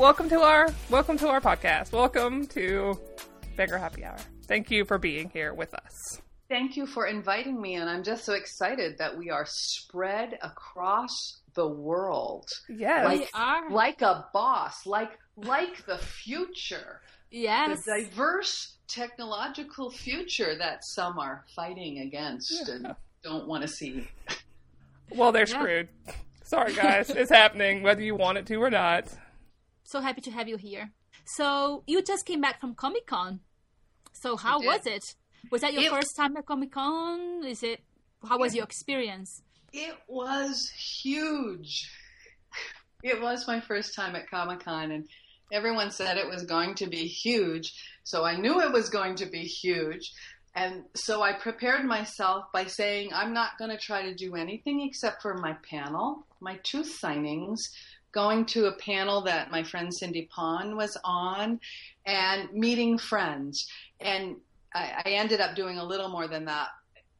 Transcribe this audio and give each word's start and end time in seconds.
Hey, 0.00 0.04
welcome 0.06 0.30
to 0.30 0.40
our 0.40 0.70
welcome 0.88 1.18
to 1.18 1.28
our 1.28 1.42
podcast. 1.42 1.92
Welcome 1.92 2.46
to 2.48 2.98
Bigger 3.54 3.76
Happy 3.76 4.02
Hour. 4.02 4.16
Thank 4.46 4.70
you 4.70 4.86
for 4.86 4.96
being 4.96 5.28
here 5.28 5.52
with 5.52 5.74
us. 5.74 6.22
Thank 6.48 6.74
you 6.74 6.86
for 6.86 7.06
inviting 7.06 7.60
me, 7.60 7.74
and 7.74 7.88
I'm 7.90 8.02
just 8.02 8.24
so 8.24 8.32
excited 8.32 8.96
that 8.96 9.14
we 9.18 9.28
are 9.28 9.44
spread 9.46 10.38
across 10.40 11.40
the 11.52 11.68
world. 11.68 12.48
Yes. 12.70 13.04
like, 13.04 13.20
We 13.20 13.26
are. 13.34 13.70
like 13.70 14.00
a 14.00 14.24
boss, 14.32 14.86
like 14.86 15.18
like 15.36 15.84
the 15.84 15.98
future, 15.98 17.02
Yes. 17.30 17.84
the 17.84 18.00
diverse 18.08 18.76
technological 18.88 19.90
future 19.90 20.56
that 20.56 20.82
some 20.82 21.18
are 21.18 21.44
fighting 21.54 21.98
against 21.98 22.70
and 22.70 22.96
don't 23.22 23.46
want 23.46 23.60
to 23.62 23.68
see. 23.68 24.08
Well, 25.10 25.30
they're 25.30 25.46
Yeah. 25.46 25.60
screwed. 25.60 25.88
Sorry, 26.42 26.72
guys. 26.74 27.10
it's 27.10 27.30
happening, 27.30 27.82
whether 27.82 28.00
you 28.00 28.14
want 28.14 28.38
it 28.38 28.46
to 28.46 28.54
or 28.62 28.70
not. 28.70 29.04
So 29.90 30.00
happy 30.00 30.20
to 30.22 30.30
have 30.30 30.48
you 30.48 30.56
here. 30.56 30.92
So 31.24 31.82
you 31.86 32.02
just 32.02 32.24
came 32.26 32.40
back 32.40 32.60
from 32.60 32.74
Comic 32.74 33.06
Con. 33.06 33.40
So 34.12 34.36
how 34.36 34.60
was 34.62 34.86
it? 34.86 35.04
Was 35.50 35.62
that 35.62 35.72
your 35.72 35.82
It- 35.84 35.90
first 35.90 36.14
time 36.16 36.36
at 36.36 36.46
Comic 36.46 36.72
Con? 36.72 37.44
Is 37.44 37.62
it? 37.62 37.80
How 38.28 38.38
was 38.38 38.54
your 38.54 38.64
experience? 38.64 39.42
It 39.72 39.96
was 40.08 40.70
huge. 41.02 41.90
It 43.02 43.20
was 43.20 43.46
my 43.48 43.60
first 43.60 43.94
time 43.96 44.14
at 44.14 44.28
Comic 44.28 44.60
Con, 44.60 44.90
and 44.90 45.08
everyone 45.52 45.90
said 45.90 46.18
it 46.18 46.28
was 46.28 46.44
going 46.44 46.74
to 46.76 46.86
be 46.86 47.06
huge. 47.06 47.72
So 48.04 48.24
I 48.24 48.36
knew 48.36 48.60
it 48.60 48.72
was 48.72 48.90
going 48.90 49.14
to 49.16 49.26
be 49.26 49.44
huge. 49.44 50.12
And 50.54 50.84
so 50.94 51.22
I 51.22 51.32
prepared 51.32 51.84
myself 51.84 52.44
by 52.52 52.64
saying, 52.66 53.12
I'm 53.14 53.32
not 53.32 53.56
going 53.58 53.70
to 53.70 53.78
try 53.78 54.02
to 54.02 54.14
do 54.14 54.34
anything 54.34 54.82
except 54.86 55.22
for 55.22 55.34
my 55.38 55.54
panel, 55.68 56.26
my 56.40 56.58
two 56.64 56.82
signings, 56.82 57.58
going 58.12 58.44
to 58.46 58.66
a 58.66 58.72
panel 58.72 59.22
that 59.22 59.50
my 59.50 59.62
friend 59.62 59.94
Cindy 59.94 60.28
Pon 60.34 60.76
was 60.76 60.96
on, 61.04 61.60
and 62.04 62.52
meeting 62.52 62.98
friends. 62.98 63.68
And 64.00 64.36
I, 64.74 65.02
I 65.04 65.10
ended 65.10 65.40
up 65.40 65.54
doing 65.54 65.78
a 65.78 65.84
little 65.84 66.08
more 66.08 66.28
than 66.28 66.46
that. 66.46 66.68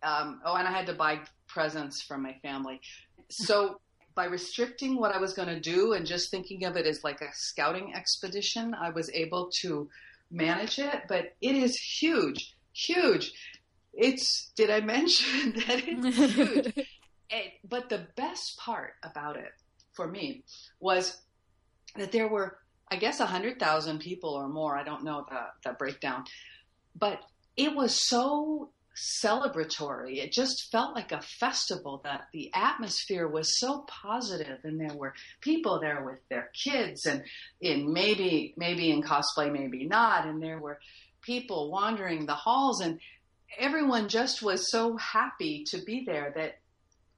Um, 0.03 0.41
oh, 0.45 0.55
and 0.55 0.67
I 0.67 0.73
had 0.73 0.87
to 0.87 0.95
buy 0.95 1.21
presents 1.47 2.03
from 2.03 2.23
my 2.23 2.35
family. 2.43 2.81
So 3.29 3.81
by 4.15 4.25
restricting 4.25 4.97
what 4.97 5.15
I 5.15 5.19
was 5.19 5.35
going 5.35 5.49
to 5.49 5.61
do 5.61 5.93
and 5.93 6.07
just 6.07 6.31
thinking 6.31 6.65
of 6.65 6.77
it 6.77 6.87
as 6.87 7.05
like 7.05 7.21
a 7.21 7.29
scouting 7.33 7.95
expedition, 7.95 8.75
I 8.75 8.91
was 8.91 9.11
able 9.11 9.51
to 9.61 9.89
manage 10.31 10.79
it. 10.79 11.03
But 11.09 11.35
it 11.41 11.55
is 11.55 11.77
huge, 11.77 12.55
huge. 12.73 13.33
It's, 13.93 14.51
did 14.57 14.71
I 14.71 14.81
mention 14.81 15.53
that 15.67 15.83
it's 15.87 16.35
huge? 16.35 16.87
It, 17.31 17.53
but 17.69 17.89
the 17.89 18.07
best 18.17 18.59
part 18.59 18.95
about 19.03 19.37
it 19.37 19.53
for 20.01 20.09
me 20.09 20.43
was 20.81 21.19
that 21.97 22.11
there 22.11 22.27
were, 22.29 22.57
I 22.91 22.97
guess, 22.97 23.19
100,000 23.19 23.99
people 23.99 24.31
or 24.31 24.49
more. 24.49 24.75
I 24.75 24.83
don't 24.83 25.05
know 25.05 25.27
the, 25.29 25.41
the 25.63 25.75
breakdown. 25.75 26.25
But 26.99 27.21
it 27.55 27.75
was 27.75 28.09
so 28.09 28.71
celebratory. 29.23 30.17
It 30.17 30.33
just 30.33 30.71
felt 30.73 30.95
like 30.95 31.13
a 31.13 31.21
festival 31.21 32.01
that 32.05 32.29
the 32.33 32.51
atmosphere 32.55 33.29
was 33.29 33.61
so 33.61 33.85
positive 33.87 34.61
and 34.65 34.81
there 34.81 34.97
were 34.97 35.13
people 35.43 35.81
there 35.81 36.03
with 36.03 36.27
their 36.31 36.51
kids 36.55 37.05
and 37.05 37.23
in 37.61 37.93
maybe 37.93 38.55
maybe 38.57 38.91
in 38.91 39.03
cosplay, 39.03 39.53
maybe 39.53 39.87
not, 39.87 40.27
and 40.27 40.43
there 40.43 40.59
were 40.59 40.79
people 41.21 41.71
wandering 41.71 42.25
the 42.25 42.35
halls 42.35 42.81
and 42.81 43.01
everyone 43.59 44.09
just 44.09 44.43
was 44.43 44.71
so 44.71 44.97
happy 44.97 45.65
to 45.69 45.83
be 45.83 46.05
there 46.07 46.33
that 46.35 46.60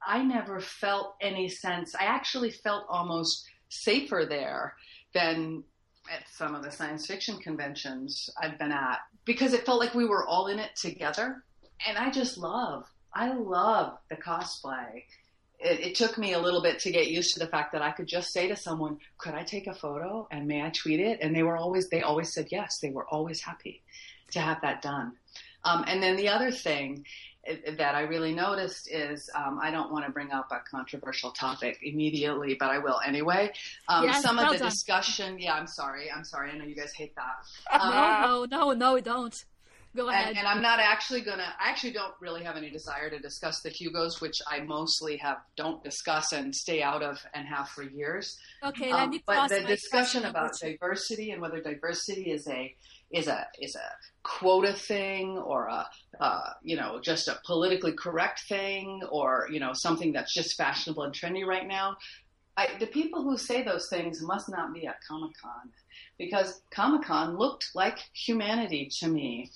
I 0.05 0.23
never 0.23 0.59
felt 0.59 1.15
any 1.21 1.47
sense. 1.49 1.95
I 1.95 2.05
actually 2.05 2.51
felt 2.51 2.85
almost 2.89 3.45
safer 3.69 4.25
there 4.27 4.75
than 5.13 5.63
at 6.11 6.27
some 6.29 6.53
of 6.53 6.63
the 6.63 6.71
science 6.71 7.07
fiction 7.07 7.37
conventions 7.37 8.29
I've 8.41 8.59
been 8.59 8.71
at 8.71 8.99
because 9.25 9.53
it 9.53 9.65
felt 9.65 9.79
like 9.79 9.93
we 9.93 10.05
were 10.05 10.25
all 10.25 10.47
in 10.47 10.59
it 10.59 10.75
together. 10.75 11.43
And 11.87 11.97
I 11.97 12.11
just 12.11 12.37
love, 12.37 12.85
I 13.13 13.33
love 13.33 13.97
the 14.09 14.15
cosplay. 14.15 15.03
It, 15.59 15.79
it 15.79 15.95
took 15.95 16.17
me 16.17 16.33
a 16.33 16.39
little 16.39 16.61
bit 16.61 16.79
to 16.79 16.91
get 16.91 17.07
used 17.07 17.33
to 17.33 17.39
the 17.39 17.47
fact 17.47 17.71
that 17.71 17.81
I 17.81 17.91
could 17.91 18.07
just 18.07 18.33
say 18.33 18.47
to 18.47 18.55
someone, 18.55 18.97
"Could 19.17 19.33
I 19.33 19.43
take 19.43 19.67
a 19.67 19.73
photo 19.73 20.27
and 20.29 20.47
may 20.47 20.61
I 20.61 20.69
tweet 20.71 20.99
it?" 20.99 21.19
And 21.21 21.35
they 21.35 21.43
were 21.43 21.57
always, 21.57 21.89
they 21.89 22.01
always 22.01 22.33
said 22.33 22.47
yes. 22.51 22.79
They 22.79 22.89
were 22.89 23.07
always 23.07 23.41
happy 23.41 23.81
to 24.31 24.39
have 24.39 24.61
that 24.61 24.81
done. 24.81 25.13
Um, 25.63 25.85
and 25.87 26.03
then 26.03 26.17
the 26.17 26.29
other 26.29 26.51
thing 26.51 27.05
that 27.77 27.95
I 27.95 28.01
really 28.01 28.33
noticed 28.33 28.89
is 28.91 29.29
um, 29.35 29.59
I 29.61 29.69
don't 29.71 29.91
want 29.91 30.05
to 30.05 30.11
bring 30.11 30.31
up 30.31 30.51
a 30.51 30.59
controversial 30.69 31.31
topic 31.31 31.79
immediately, 31.83 32.55
but 32.59 32.69
I 32.69 32.77
will 32.79 32.99
anyway. 33.05 33.51
Um, 33.89 34.05
Yes, 34.05 34.21
some 34.21 34.39
of 34.39 34.51
the 34.51 34.57
discussion, 34.63 35.37
yeah, 35.39 35.53
I'm 35.53 35.67
sorry, 35.67 36.09
I'm 36.11 36.23
sorry. 36.23 36.51
I 36.51 36.57
know 36.57 36.65
you 36.65 36.75
guys 36.75 36.93
hate 36.93 37.13
that. 37.15 37.79
no, 37.83 38.45
no, 38.45 38.71
no, 38.71 38.71
no, 38.73 38.99
don't. 38.99 39.45
Go 39.95 40.09
ahead. 40.09 40.29
And, 40.29 40.37
and 40.39 40.47
I'm 40.47 40.61
not 40.61 40.79
actually 40.79 41.21
gonna. 41.21 41.53
I 41.59 41.69
actually 41.69 41.91
don't 41.93 42.13
really 42.19 42.43
have 42.43 42.57
any 42.57 42.71
desire 42.71 43.11
to 43.11 43.19
discuss 43.19 43.61
the 43.61 43.69
Hugos, 43.69 44.21
which 44.21 44.41
I 44.47 44.61
mostly 44.61 45.17
have 45.17 45.37
don't 45.55 45.83
discuss 45.83 46.31
and 46.31 46.55
stay 46.55 46.81
out 46.81 47.03
of 47.03 47.23
and 47.35 47.47
have 47.47 47.69
for 47.69 47.83
years. 47.83 48.39
okay, 48.63 48.91
let 48.91 49.03
Um, 49.03 49.09
me 49.11 49.23
but 49.27 49.49
the 49.49 49.61
discussion 49.61 50.25
about 50.25 50.57
diversity 50.59 51.29
and 51.29 51.39
whether 51.41 51.61
diversity 51.61 52.31
is 52.31 52.47
a 52.47 52.75
is 53.11 53.27
a 53.27 53.45
is 53.61 53.75
a 53.75 53.89
quota 54.23 54.73
thing 54.73 55.37
or 55.37 55.67
a 55.67 55.87
uh, 56.19 56.49
you 56.63 56.75
know 56.75 56.99
just 57.01 57.27
a 57.27 57.39
politically 57.45 57.93
correct 57.93 58.41
thing 58.47 59.01
or 59.11 59.47
you 59.51 59.59
know 59.59 59.73
something 59.73 60.13
that's 60.13 60.33
just 60.33 60.55
fashionable 60.57 61.03
and 61.03 61.13
trendy 61.13 61.45
right 61.45 61.67
now. 61.67 61.97
I, 62.55 62.69
the 62.79 62.87
people 62.87 63.23
who 63.23 63.35
say 63.35 63.63
those 63.63 63.89
things 63.89 64.21
must 64.21 64.47
not 64.47 64.73
be 64.73 64.85
at 64.85 65.03
Comic 65.07 65.31
Con 65.41 65.71
because 66.19 66.61
Comic 66.69 67.03
Con 67.03 67.37
looked 67.37 67.71
like 67.73 67.97
humanity 68.13 68.91
to 68.99 69.07
me. 69.07 69.49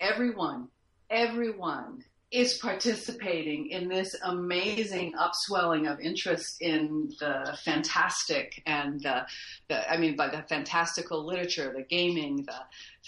Everyone, 0.00 0.66
everyone 1.08 2.02
is 2.32 2.54
participating 2.54 3.68
in 3.68 3.88
this 3.88 4.16
amazing 4.24 5.12
upswelling 5.18 5.86
of 5.86 6.00
interest 6.00 6.56
in 6.60 7.10
the 7.20 7.56
fantastic 7.62 8.62
and 8.64 9.00
the, 9.02 9.26
the 9.68 9.90
I 9.90 9.98
mean 9.98 10.16
by 10.16 10.28
the 10.28 10.42
fantastical 10.48 11.26
literature, 11.26 11.72
the 11.76 11.82
gaming, 11.82 12.44
the 12.46 12.54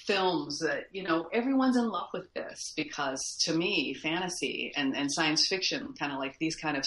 films 0.06 0.58
that 0.58 0.84
you 0.92 1.02
know 1.02 1.28
everyone's 1.32 1.76
in 1.76 1.88
love 1.88 2.08
with 2.12 2.32
this 2.34 2.72
because 2.76 3.20
to 3.44 3.54
me 3.54 3.94
fantasy 3.94 4.72
and, 4.76 4.94
and 4.94 5.10
science 5.10 5.46
fiction 5.48 5.94
kind 5.98 6.12
of 6.12 6.18
like 6.18 6.36
these 6.38 6.56
kind 6.56 6.76
of 6.76 6.84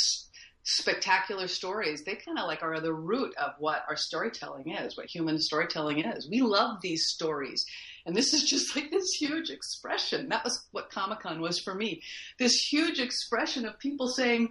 spectacular 0.63 1.47
stories 1.47 2.03
they 2.03 2.15
kind 2.15 2.37
of 2.37 2.45
like 2.45 2.61
are 2.61 2.81
the 2.81 2.93
root 2.93 3.33
of 3.37 3.51
what 3.57 3.83
our 3.87 3.95
storytelling 3.95 4.71
is 4.71 4.97
what 4.97 5.07
human 5.07 5.39
storytelling 5.39 5.99
is. 5.99 6.29
We 6.29 6.41
love 6.41 6.81
these 6.81 7.07
stories 7.07 7.65
and 8.07 8.16
this 8.16 8.34
is 8.34 8.44
just 8.44 8.75
like 8.75 8.90
this 8.90 9.12
huge 9.12 9.50
expression. 9.50 10.29
That 10.29 10.44
was 10.44 10.66
what 10.72 10.90
comic-con 10.90 11.41
was 11.41 11.59
for 11.59 11.75
me. 11.75 12.01
This 12.40 12.56
huge 12.56 13.00
expression 13.00 13.66
of 13.66 13.78
people 13.78 14.07
saying 14.07 14.50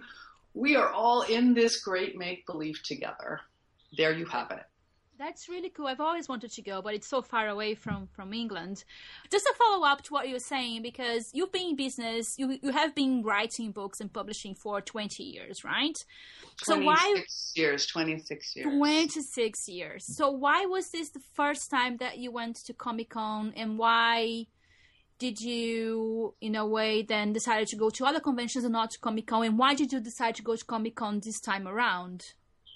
we 0.53 0.75
are 0.75 0.89
all 0.89 1.23
in 1.23 1.53
this 1.55 1.81
great 1.81 2.17
make-believe 2.17 2.81
together. 2.83 3.41
There 3.97 4.13
you 4.13 4.25
have 4.25 4.51
it 4.51 4.63
That's 5.17 5.49
really 5.49 5.69
cool. 5.69 5.87
I've 5.87 5.99
always 5.99 6.29
wanted 6.29 6.51
to 6.51 6.61
go, 6.61 6.81
but 6.81 6.93
it's 6.93 7.07
so 7.07 7.21
far 7.21 7.47
away 7.47 7.73
from 7.73 8.07
from 8.07 8.33
England. 8.33 8.83
Just 9.31 9.45
a 9.47 9.53
follow 9.57 9.85
up 9.85 10.03
to 10.03 10.13
what 10.13 10.27
you 10.27 10.33
were 10.35 10.39
saying, 10.39 10.83
because 10.83 11.31
you've 11.33 11.51
been 11.51 11.69
in 11.69 11.75
business, 11.75 12.35
you 12.37 12.59
you 12.61 12.71
have 12.71 12.93
been 12.93 13.23
writing 13.23 13.71
books 13.71 13.99
and 13.99 14.13
publishing 14.13 14.53
for 14.53 14.79
twenty 14.81 15.23
years, 15.23 15.63
right? 15.63 15.97
So 16.63 16.75
26 16.75 16.85
why 16.85 17.23
years 17.55 17.85
26 17.87 18.55
years 18.55 18.67
twenty 18.67 19.21
six 19.21 19.67
years? 19.67 20.05
So 20.15 20.29
why 20.29 20.65
was 20.65 20.91
this 20.91 21.09
the 21.09 21.21
first 21.33 21.71
time 21.71 21.97
that 21.97 22.17
you 22.19 22.31
went 22.31 22.57
to 22.65 22.73
Comic 22.73 23.09
Con, 23.09 23.53
and 23.55 23.77
why? 23.77 24.45
Did 25.19 25.41
you, 25.41 26.35
in 26.41 26.55
a 26.55 26.63
way, 26.63 27.01
then 27.01 27.33
decided 27.33 27.67
to 27.69 27.75
go 27.75 27.89
to 27.89 28.05
other 28.05 28.19
conventions 28.19 28.63
and 28.63 28.71
not 28.71 28.91
to 28.91 28.99
Comic 28.99 29.25
Con? 29.25 29.43
And 29.45 29.57
why 29.57 29.73
did 29.73 29.91
you 29.91 29.99
decide 29.99 30.35
to 30.35 30.43
go 30.43 30.55
to 30.55 30.63
Comic 30.63 30.95
Con 30.95 31.21
this 31.21 31.39
time 31.39 31.67
around? 31.67 32.33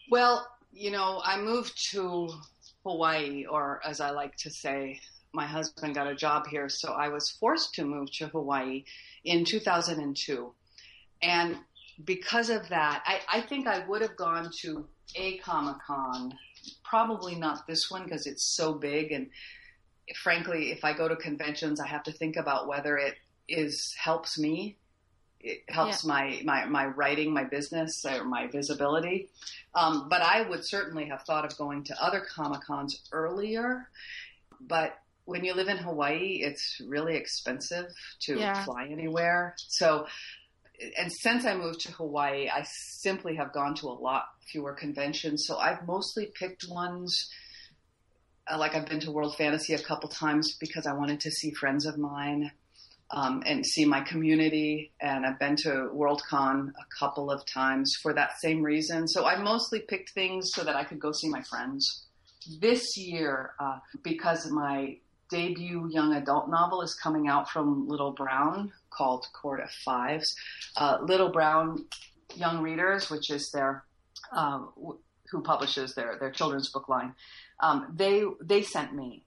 Well, 0.09 0.47
you 0.71 0.91
know, 0.91 1.21
I 1.23 1.39
moved 1.39 1.73
to 1.91 2.29
Hawaii, 2.85 3.45
or 3.45 3.81
as 3.85 3.99
I 3.99 4.11
like 4.11 4.35
to 4.37 4.49
say, 4.49 4.99
my 5.33 5.45
husband 5.45 5.95
got 5.95 6.07
a 6.07 6.15
job 6.15 6.47
here, 6.47 6.69
so 6.69 6.91
I 6.91 7.09
was 7.09 7.29
forced 7.39 7.73
to 7.75 7.85
move 7.85 8.11
to 8.13 8.27
Hawaii 8.27 8.83
in 9.23 9.45
2002. 9.45 10.53
And 11.21 11.57
because 12.03 12.49
of 12.49 12.67
that, 12.69 13.03
I, 13.05 13.19
I 13.31 13.41
think 13.41 13.67
I 13.67 13.85
would 13.87 14.01
have 14.01 14.17
gone 14.17 14.49
to 14.61 14.87
a 15.15 15.37
Comic 15.37 15.77
Con, 15.85 16.33
probably 16.83 17.35
not 17.35 17.67
this 17.67 17.89
one 17.89 18.03
because 18.03 18.25
it's 18.25 18.55
so 18.55 18.73
big. 18.73 19.11
And 19.11 19.29
frankly, 20.23 20.71
if 20.71 20.83
I 20.83 20.93
go 20.93 21.07
to 21.07 21.15
conventions, 21.15 21.79
I 21.79 21.87
have 21.87 22.03
to 22.03 22.11
think 22.11 22.35
about 22.35 22.67
whether 22.67 22.97
it 22.97 23.15
is 23.47 23.93
helps 24.01 24.37
me. 24.39 24.77
It 25.43 25.63
helps 25.69 26.05
my, 26.05 26.41
my, 26.45 26.65
my 26.65 26.85
writing, 26.85 27.33
my 27.33 27.43
business, 27.43 28.05
or 28.05 28.23
my 28.23 28.47
visibility. 28.47 29.29
Um, 29.73 30.07
but 30.09 30.21
I 30.21 30.47
would 30.47 30.65
certainly 30.65 31.05
have 31.05 31.23
thought 31.23 31.45
of 31.45 31.57
going 31.57 31.83
to 31.85 32.03
other 32.03 32.21
Comic 32.21 32.61
Cons 32.61 33.01
earlier. 33.11 33.89
But 34.59 34.97
when 35.25 35.43
you 35.43 35.53
live 35.53 35.67
in 35.67 35.77
Hawaii, 35.77 36.41
it's 36.43 36.79
really 36.85 37.15
expensive 37.15 37.85
to 38.21 38.39
Yeah. 38.39 38.63
fly 38.63 38.87
anywhere. 38.87 39.55
So, 39.57 40.07
and 40.97 41.11
since 41.11 41.45
I 41.45 41.55
moved 41.55 41.81
to 41.81 41.91
Hawaii, 41.91 42.49
I 42.49 42.65
simply 42.99 43.35
have 43.35 43.53
gone 43.53 43.75
to 43.75 43.87
a 43.87 43.97
lot 43.97 44.25
fewer 44.51 44.73
conventions. 44.73 45.45
So 45.47 45.57
I've 45.57 45.85
mostly 45.85 46.31
picked 46.37 46.67
ones 46.69 47.29
uh, 48.49 48.57
like 48.57 48.75
I've 48.75 48.87
been 48.87 48.99
to 49.01 49.11
World 49.11 49.35
Fantasy 49.37 49.73
a 49.73 49.79
couple 49.79 50.09
times 50.09 50.57
because 50.59 50.85
I 50.85 50.93
wanted 50.93 51.21
to 51.21 51.31
see 51.31 51.51
friends 51.51 51.85
of 51.85 51.97
mine 51.97 52.51
um, 53.11 53.43
and 53.45 53.65
see 53.65 53.85
my 53.85 54.01
community. 54.01 54.91
And 55.01 55.25
I've 55.25 55.39
been 55.39 55.55
to 55.57 55.89
Worldcon 55.93 56.69
a 56.69 56.99
couple 56.99 57.29
of 57.29 57.45
times 57.45 57.93
for 58.01 58.13
that 58.13 58.39
same 58.39 58.63
reason. 58.63 59.07
So 59.07 59.25
I 59.25 59.41
mostly 59.41 59.79
picked 59.79 60.11
things 60.11 60.51
so 60.53 60.63
that 60.63 60.75
I 60.75 60.83
could 60.83 60.99
go 60.99 61.11
see 61.11 61.29
my 61.29 61.43
friends. 61.43 62.05
This 62.59 62.97
year, 62.97 63.51
uh, 63.59 63.79
because 64.03 64.49
my 64.49 64.97
debut 65.29 65.89
young 65.89 66.13
adult 66.13 66.49
novel 66.49 66.81
is 66.81 66.93
coming 67.01 67.27
out 67.27 67.49
from 67.49 67.87
Little 67.87 68.11
Brown 68.11 68.71
called 68.89 69.25
Court 69.33 69.61
of 69.61 69.69
Fives. 69.85 70.33
Uh, 70.75 70.97
Little 71.01 71.29
Brown 71.29 71.85
Young 72.35 72.61
Readers, 72.61 73.09
which 73.09 73.29
is 73.29 73.49
their 73.53 73.83
um, 74.33 74.71
who 75.29 75.41
publishes 75.41 75.95
their 75.95 76.17
their 76.19 76.31
children's 76.31 76.69
book 76.69 76.89
line, 76.89 77.13
um, 77.61 77.93
they 77.95 78.23
they 78.43 78.61
sent 78.61 78.93
me 78.93 79.23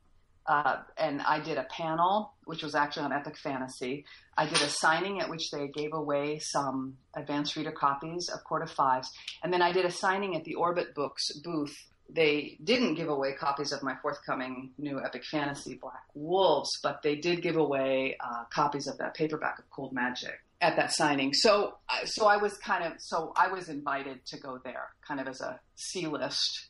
uh, 0.46 0.76
and 0.98 1.22
I 1.22 1.40
did 1.40 1.56
a 1.56 1.64
panel, 1.64 2.32
which 2.44 2.62
was 2.62 2.74
actually 2.74 3.04
on 3.04 3.12
epic 3.12 3.36
fantasy. 3.38 4.04
I 4.36 4.46
did 4.46 4.60
a 4.60 4.68
signing 4.68 5.20
at 5.20 5.30
which 5.30 5.50
they 5.50 5.68
gave 5.68 5.92
away 5.92 6.38
some 6.40 6.96
advanced 7.14 7.56
reader 7.56 7.72
copies 7.72 8.28
of 8.28 8.44
Court 8.44 8.62
of 8.62 8.70
Fives, 8.70 9.10
and 9.42 9.52
then 9.52 9.62
I 9.62 9.72
did 9.72 9.84
a 9.84 9.90
signing 9.90 10.36
at 10.36 10.44
the 10.44 10.54
Orbit 10.54 10.94
Books 10.94 11.32
booth. 11.42 11.74
They 12.10 12.58
didn't 12.62 12.94
give 12.94 13.08
away 13.08 13.32
copies 13.32 13.72
of 13.72 13.82
my 13.82 13.96
forthcoming 14.02 14.70
new 14.76 15.00
epic 15.02 15.24
fantasy, 15.24 15.78
Black 15.80 16.04
Wolves, 16.14 16.70
but 16.82 17.00
they 17.02 17.16
did 17.16 17.40
give 17.40 17.56
away 17.56 18.16
uh, 18.20 18.44
copies 18.50 18.86
of 18.86 18.98
that 18.98 19.14
paperback 19.14 19.58
of 19.58 19.70
Cold 19.70 19.92
Magic 19.92 20.40
at 20.60 20.76
that 20.76 20.92
signing. 20.92 21.32
So, 21.32 21.76
so 22.04 22.26
I 22.26 22.36
was 22.36 22.58
kind 22.58 22.84
of, 22.84 22.92
so 22.98 23.32
I 23.36 23.48
was 23.48 23.70
invited 23.70 24.26
to 24.26 24.38
go 24.38 24.58
there, 24.62 24.88
kind 25.06 25.20
of 25.20 25.28
as 25.28 25.40
a 25.40 25.58
C 25.76 26.06
list 26.06 26.68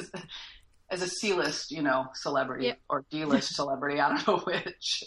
as 0.92 1.02
a 1.02 1.08
C-list, 1.08 1.72
you 1.72 1.82
know, 1.82 2.08
celebrity 2.16 2.66
yep. 2.66 2.80
or 2.90 3.06
D-list 3.12 3.56
celebrity. 3.56 4.00
I 4.00 4.10
don't 4.10 4.28
know 4.28 4.38
which. 4.40 5.04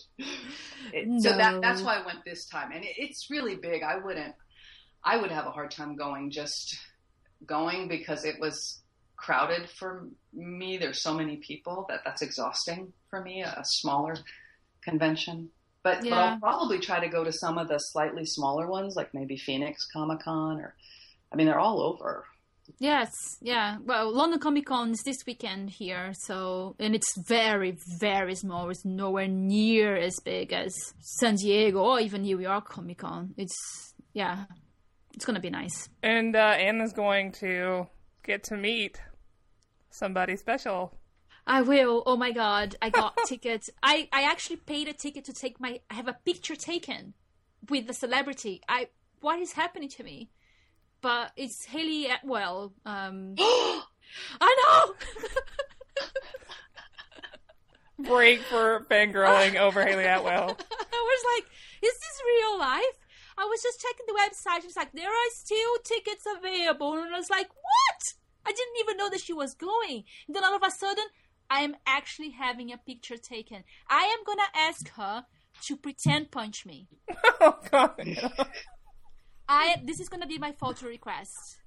It, 0.93 1.09
no. 1.09 1.21
So 1.21 1.37
that 1.37 1.61
that's 1.61 1.83
why 1.83 1.97
I 1.97 2.07
went 2.07 2.25
this 2.25 2.47
time, 2.47 2.73
and 2.73 2.85
it, 2.85 2.95
it's 2.97 3.29
really 3.31 3.57
big. 3.57 3.83
I 3.83 3.99
wouldn't. 3.99 4.35
I 5.05 5.17
would 5.17 5.31
have 5.31 5.47
a 5.47 5.51
hard 5.51 5.71
time 5.71 5.97
going 5.97 6.31
just 6.31 6.79
going 7.45 7.89
because 7.89 8.25
it 8.25 8.39
was 8.41 8.81
crowded 9.17 9.69
for 9.69 10.09
me. 10.33 10.77
There's 10.77 11.03
so 11.03 11.15
many 11.15 11.37
people 11.37 11.87
that 11.89 12.01
that's 12.05 12.23
exhausting 12.23 12.93
for 13.11 13.21
me. 13.21 13.43
A, 13.43 13.63
smaller 13.65 14.17
convention. 14.83 15.51
But, 15.83 16.05
yeah. 16.05 16.11
but 16.11 16.19
I'll 16.19 16.39
probably 16.39 16.79
try 16.79 17.01
to 17.01 17.09
go 17.09 17.25
to 17.25 17.33
some 17.33 17.59
of 17.59 17.67
the 17.67 17.79
slightly 17.79 18.25
smaller 18.25 18.69
ones, 18.69 18.95
like 18.95 19.15
maybe 19.15 19.37
Phoenix 19.37 19.85
Comic 19.93 20.21
Con, 20.21 20.61
or 20.61 20.75
I 21.33 21.37
mean, 21.37 21.47
they're 21.47 21.59
all 21.59 21.83
over. 21.83 22.25
Yes, 22.79 23.11
yeah. 23.41 23.79
Well, 23.85 24.13
London 24.13 24.41
Comic 24.41 24.67
Con 24.67 24.91
is 24.91 25.03
this 25.05 25.25
weekend 25.27 25.71
here, 25.71 26.13
so 26.15 26.75
and 26.79 26.95
it's 26.95 27.17
very, 27.17 27.77
very 28.01 28.35
small. 28.35 28.71
It's 28.71 28.85
nowhere 28.85 29.29
near 29.29 29.97
as 29.97 30.19
big 30.25 30.53
as 30.53 30.75
San 31.01 31.37
Diego 31.37 31.81
or 31.81 32.01
even 32.01 32.23
New 32.23 32.41
York 32.41 32.69
Comic 32.69 32.99
Con. 32.99 33.35
It's 33.37 33.95
yeah, 34.13 34.45
it's 35.15 35.25
gonna 35.25 35.41
be 35.41 35.51
nice. 35.51 35.89
And 36.03 36.35
uh, 36.35 36.57
Ana's 36.59 36.93
going 36.93 37.33
to 37.33 37.87
get 38.23 38.45
to 38.45 38.57
meet 38.57 39.01
somebody 39.91 40.37
special. 40.37 40.93
I 41.47 41.63
will. 41.63 42.03
Oh 42.07 42.17
my 42.17 42.33
god, 42.33 42.77
I 42.81 42.91
got 42.91 43.17
tickets. 43.27 43.71
I 43.83 44.09
I 44.13 44.23
actually 44.23 44.57
paid 44.57 44.89
a 44.89 44.93
ticket 44.93 45.25
to 45.27 45.33
take 45.33 45.61
my. 45.61 45.81
I 45.91 45.95
have 45.95 46.09
a 46.09 46.19
picture 46.25 46.57
taken 46.57 47.15
with 47.69 47.87
the 47.87 47.95
celebrity. 47.95 48.61
I 48.69 48.89
what 49.21 49.39
is 49.41 49.53
happening 49.53 49.89
to 49.91 50.05
me? 50.05 50.31
But 51.03 51.33
it's 51.37 51.65
Hayley 51.65 52.07
Atwell. 52.07 52.73
Um, 52.87 53.35
I 53.39 53.85
know. 54.41 54.95
Break 58.09 58.41
for 58.43 58.87
fangirling 58.91 59.57
over 59.57 59.85
Hayley 59.85 60.05
Atwell. 60.05 60.57
I 60.71 60.93
was 60.93 61.25
like, 61.35 61.45
is 61.83 61.93
this 61.93 62.23
real 62.27 62.59
life? 62.59 62.99
I 63.37 63.45
was 63.45 63.63
just 63.63 63.81
checking 63.81 64.07
the 64.07 64.15
website. 64.15 64.65
It's 64.65 64.77
like 64.77 64.93
there 64.93 65.09
are 65.09 65.31
still 65.33 65.79
tickets 65.85 66.25
available, 66.39 66.95
and 66.95 67.15
I 67.15 67.19
was 67.19 67.31
like, 67.31 67.49
what? 67.49 68.15
I 68.47 68.51
didn't 68.51 68.81
even 68.81 68.97
know 68.97 69.11
that 69.11 69.21
she 69.21 69.33
was 69.33 69.55
going. 69.55 70.05
And 70.27 70.37
then 70.37 70.45
all 70.45 70.55
of 70.55 70.63
a 70.65 70.71
sudden, 70.71 71.05
I 71.51 71.61
am 71.61 71.77
actually 71.87 72.31
having 72.31 72.73
a 72.73 72.79
picture 72.79 73.17
taken. 73.17 73.65
I 73.89 74.05
am 74.05 74.25
gonna 74.25 74.43
ask 74.55 74.89
her 74.95 75.25
to 75.65 75.77
pretend 75.77 76.31
punch 76.31 76.67
me. 76.67 76.89
oh 77.41 77.59
God. 77.71 78.01
I 79.53 79.77
this 79.85 80.01
is 80.01 80.09
gonna 80.09 80.27
be 80.27 80.39
my 80.39 80.53
photo 80.53 80.87
request. 80.87 81.59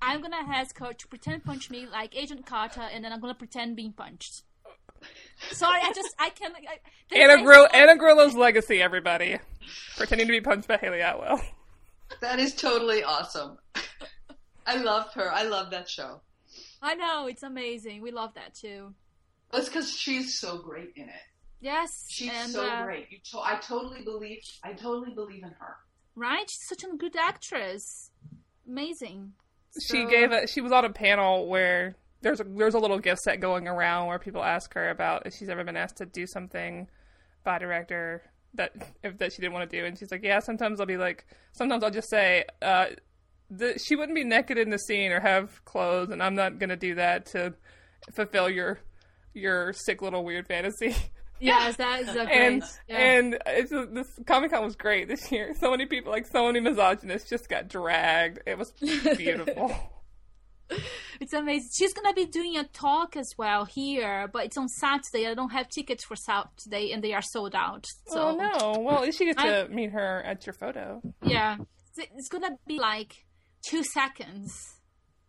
I'm 0.00 0.22
gonna 0.22 0.44
ask 0.48 0.78
her 0.78 0.94
to 0.94 1.06
pretend 1.06 1.44
punch 1.44 1.70
me 1.70 1.86
like 1.86 2.16
Agent 2.16 2.46
Carter, 2.46 2.80
and 2.80 3.04
then 3.04 3.12
I'm 3.12 3.20
gonna 3.20 3.34
pretend 3.34 3.76
being 3.76 3.92
punched. 3.92 4.44
Sorry, 5.50 5.80
I 5.82 5.92
just 5.92 6.14
I 6.18 6.30
can't. 6.30 6.54
I, 6.56 7.14
Ana 7.14 7.42
Grill, 7.42 7.68
Ana 7.74 7.96
Grilo's 7.98 8.34
legacy, 8.34 8.80
everybody, 8.80 9.38
pretending 9.98 10.26
to 10.28 10.32
be 10.32 10.40
punched 10.40 10.66
by 10.66 10.78
Hayley 10.78 11.00
Atwell. 11.00 11.42
That 12.20 12.38
is 12.38 12.54
totally 12.54 13.02
awesome. 13.04 13.58
I 14.66 14.76
love 14.76 15.12
her. 15.14 15.30
I 15.30 15.42
love 15.42 15.70
that 15.72 15.90
show. 15.90 16.20
I 16.80 16.94
know 16.94 17.26
it's 17.26 17.42
amazing. 17.42 18.00
We 18.00 18.12
love 18.12 18.34
that 18.34 18.54
too. 18.54 18.94
That's 19.50 19.68
because 19.68 19.94
she's 19.94 20.38
so 20.38 20.58
great 20.58 20.92
in 20.96 21.08
it. 21.08 21.24
Yes, 21.60 22.06
she's 22.08 22.30
and, 22.32 22.50
so 22.50 22.66
uh, 22.66 22.84
great. 22.84 23.08
You 23.10 23.18
to- 23.30 23.40
I 23.40 23.56
totally 23.56 24.02
believe. 24.04 24.40
I 24.64 24.72
totally 24.72 25.14
believe 25.14 25.42
in 25.42 25.50
her 25.58 25.76
right? 26.14 26.48
She's 26.48 26.68
such 26.68 26.84
a 26.84 26.96
good 26.96 27.16
actress. 27.16 28.10
Amazing. 28.68 29.32
So... 29.70 29.96
She 29.96 30.06
gave 30.06 30.32
a. 30.32 30.46
She 30.46 30.60
was 30.60 30.72
on 30.72 30.84
a 30.84 30.90
panel 30.90 31.48
where 31.48 31.96
there's 32.22 32.40
a 32.40 32.44
there's 32.44 32.74
a 32.74 32.78
little 32.78 32.98
gift 32.98 33.22
set 33.22 33.40
going 33.40 33.68
around 33.68 34.06
where 34.06 34.18
people 34.18 34.42
ask 34.42 34.74
her 34.74 34.90
about 34.90 35.26
if 35.26 35.34
she's 35.34 35.48
ever 35.48 35.64
been 35.64 35.76
asked 35.76 35.96
to 35.98 36.06
do 36.06 36.26
something 36.26 36.88
by 37.44 37.56
a 37.56 37.60
director 37.60 38.22
that 38.54 38.72
if 39.02 39.18
that 39.18 39.32
she 39.32 39.40
didn't 39.40 39.54
want 39.54 39.68
to 39.68 39.80
do, 39.80 39.84
and 39.84 39.98
she's 39.98 40.10
like, 40.10 40.22
yeah, 40.22 40.38
sometimes 40.38 40.80
I'll 40.80 40.86
be 40.86 40.96
like, 40.96 41.26
sometimes 41.52 41.82
I'll 41.82 41.90
just 41.90 42.10
say, 42.10 42.44
uh, 42.60 42.86
the, 43.50 43.78
she 43.78 43.96
wouldn't 43.96 44.14
be 44.14 44.24
naked 44.24 44.58
in 44.58 44.70
the 44.70 44.78
scene 44.78 45.10
or 45.10 45.20
have 45.20 45.64
clothes, 45.64 46.10
and 46.10 46.22
I'm 46.22 46.34
not 46.34 46.58
gonna 46.58 46.76
do 46.76 46.94
that 46.94 47.26
to 47.26 47.54
fulfill 48.12 48.48
your 48.48 48.80
your 49.34 49.72
sick 49.72 50.02
little 50.02 50.24
weird 50.24 50.46
fantasy. 50.46 50.94
Yes, 51.42 51.76
that 51.76 52.02
is 52.02 52.08
a 52.10 52.24
great. 52.24 52.28
And 52.30 52.62
yeah. 52.88 52.96
and 52.98 53.38
it's 53.46 53.72
a, 53.72 53.86
this 53.86 54.08
Comic 54.26 54.52
Con 54.52 54.64
was 54.64 54.76
great 54.76 55.08
this 55.08 55.30
year. 55.32 55.54
So 55.58 55.70
many 55.70 55.86
people, 55.86 56.12
like 56.12 56.26
so 56.26 56.46
many 56.46 56.60
misogynists, 56.60 57.28
just 57.28 57.48
got 57.48 57.68
dragged. 57.68 58.40
It 58.46 58.58
was 58.58 58.70
beautiful. 58.70 59.74
it's 61.20 61.32
amazing. 61.32 61.70
She's 61.72 61.92
gonna 61.92 62.14
be 62.14 62.26
doing 62.26 62.56
a 62.56 62.64
talk 62.64 63.16
as 63.16 63.34
well 63.36 63.64
here, 63.64 64.28
but 64.32 64.46
it's 64.46 64.56
on 64.56 64.68
Saturday. 64.68 65.26
I 65.26 65.34
don't 65.34 65.50
have 65.50 65.68
tickets 65.68 66.04
for 66.04 66.16
Saturday, 66.16 66.92
and 66.92 67.02
they 67.02 67.12
are 67.12 67.22
sold 67.22 67.54
out. 67.54 67.86
So 68.06 68.28
oh 68.28 68.36
no! 68.36 68.80
Well, 68.80 68.96
at 68.96 69.02
least 69.02 69.20
you 69.20 69.34
get 69.34 69.38
to 69.38 69.68
meet 69.72 69.90
her 69.90 70.22
at 70.24 70.46
your 70.46 70.52
photo. 70.52 71.02
Yeah, 71.24 71.56
it's 71.96 72.28
gonna 72.28 72.56
be 72.66 72.78
like 72.78 73.24
two 73.62 73.82
seconds. 73.82 74.74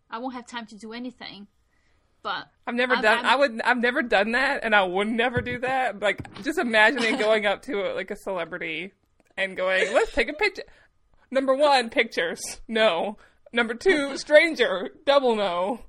I 0.10 0.20
won't 0.20 0.36
have 0.36 0.48
time 0.48 0.68
to 0.68 0.76
do 0.76 0.94
anything. 0.94 1.48
But 2.24 2.48
I've 2.66 2.76
never 2.76 2.96
I'm, 2.96 3.02
done. 3.02 3.20
I'm, 3.20 3.26
i 3.26 3.36
would. 3.36 3.62
I've 3.62 3.78
never 3.78 4.02
done 4.02 4.32
that, 4.32 4.62
and 4.64 4.74
I 4.74 4.84
would 4.84 5.10
never 5.10 5.42
do 5.42 5.60
that. 5.60 6.00
Like 6.00 6.42
just 6.42 6.58
imagining 6.58 7.18
going 7.20 7.46
up 7.46 7.62
to 7.64 7.92
a, 7.92 7.94
like 7.94 8.12
a 8.12 8.16
celebrity 8.16 8.94
and 9.38 9.58
going, 9.58 9.94
"Let's 9.94 10.14
take 10.14 10.30
a 10.30 10.34
picture." 10.34 10.64
Number 11.30 11.54
one, 11.54 11.90
pictures. 11.90 12.62
No. 12.68 13.18
Number 13.52 13.74
two, 13.74 14.18
stranger. 14.18 14.92
Double 15.06 15.36
no. 15.36 15.82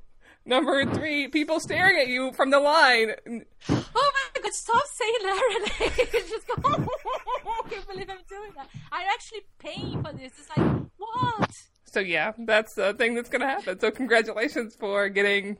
Number 0.46 0.84
three, 0.92 1.28
people 1.28 1.58
staring 1.58 1.98
at 1.98 2.08
you 2.08 2.32
from 2.32 2.50
the 2.50 2.60
line. 2.60 3.12
Oh 3.30 3.42
my 3.68 4.40
god, 4.42 4.52
stop 4.52 4.82
saying 4.98 5.14
that, 5.22 5.68
Renay. 5.80 6.12
Just 6.28 6.46
go, 6.48 6.54
I 6.56 7.68
can't 7.70 7.88
believe 7.88 8.10
I'm 8.10 8.18
doing 8.28 8.50
that. 8.56 8.68
I'm 8.92 9.06
actually 9.10 9.40
paying 9.58 10.02
for 10.02 10.12
this. 10.12 10.32
It's 10.38 10.48
like, 10.54 10.82
what? 10.98 11.50
So 11.86 12.00
yeah, 12.00 12.32
that's 12.40 12.74
the 12.74 12.92
thing 12.92 13.14
that's 13.14 13.30
gonna 13.30 13.48
happen. 13.48 13.78
So 13.80 13.90
congratulations 13.90 14.76
for 14.78 15.08
getting 15.08 15.56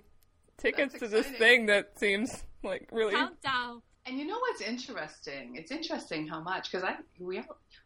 tickets 0.59 0.99
to 0.99 1.09
this 1.09 1.27
thing 1.27 1.67
that 1.67 1.99
seems 1.99 2.45
like 2.63 2.89
really 2.93 3.15
countdown. 3.15 3.83
And 4.07 4.19
you 4.19 4.27
know 4.27 4.39
what's 4.39 4.61
interesting? 4.61 5.57
It's 5.57 5.71
interesting 5.71 6.27
how 6.27 6.41
much 6.41 6.71
because 6.71 6.85
I 6.85 6.97
we 7.19 7.43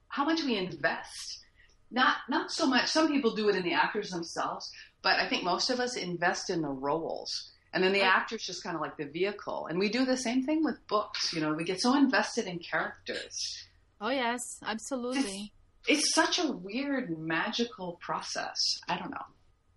how 0.09 0.25
much 0.25 0.43
we 0.43 0.57
invest. 0.57 1.45
Not 1.91 2.17
not 2.29 2.51
so 2.51 2.67
much. 2.67 2.89
Some 2.89 3.09
people 3.09 3.35
do 3.35 3.49
it 3.49 3.57
in 3.57 3.63
the 3.63 3.73
actors 3.73 4.11
themselves, 4.11 4.71
but 5.03 5.19
I 5.19 5.29
think 5.29 5.45
most 5.45 5.71
of 5.71 5.81
us 5.81 5.97
invest 5.97 6.51
in 6.51 6.63
the 6.63 6.69
roles. 6.69 7.53
And 7.73 7.85
then 7.85 7.93
the 7.93 8.03
actor's 8.03 8.45
just 8.45 8.63
kind 8.63 8.75
of 8.75 8.81
like 8.81 8.97
the 8.97 9.05
vehicle. 9.05 9.67
And 9.67 9.79
we 9.79 9.91
do 9.91 10.07
the 10.07 10.17
same 10.17 10.43
thing 10.45 10.65
with 10.65 10.85
books. 10.87 11.33
You 11.35 11.41
know, 11.41 11.53
we 11.53 11.65
get 11.65 11.81
so 11.81 11.95
invested 11.97 12.47
in 12.47 12.59
characters. 12.59 13.67
Oh 14.01 14.11
yes, 14.11 14.41
absolutely. 14.65 15.53
It's, 15.87 16.01
it's 16.01 16.15
such 16.15 16.39
a 16.39 16.51
weird, 16.51 17.19
magical 17.19 17.99
process. 18.01 18.81
I 18.89 18.99
don't 18.99 19.11
know. 19.11 19.27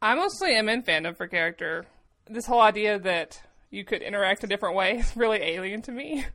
I 0.01 0.15
mostly 0.15 0.55
am 0.55 0.69
in 0.69 0.83
fandom 0.83 1.15
for 1.15 1.27
character 1.27 1.85
this 2.31 2.45
whole 2.45 2.61
idea 2.61 2.99
that 2.99 3.41
you 3.69 3.83
could 3.83 4.01
interact 4.01 4.43
a 4.43 4.47
different 4.47 4.75
way 4.75 4.97
is 4.97 5.15
really 5.15 5.39
alien 5.39 5.81
to 5.83 5.91
me. 5.91 6.25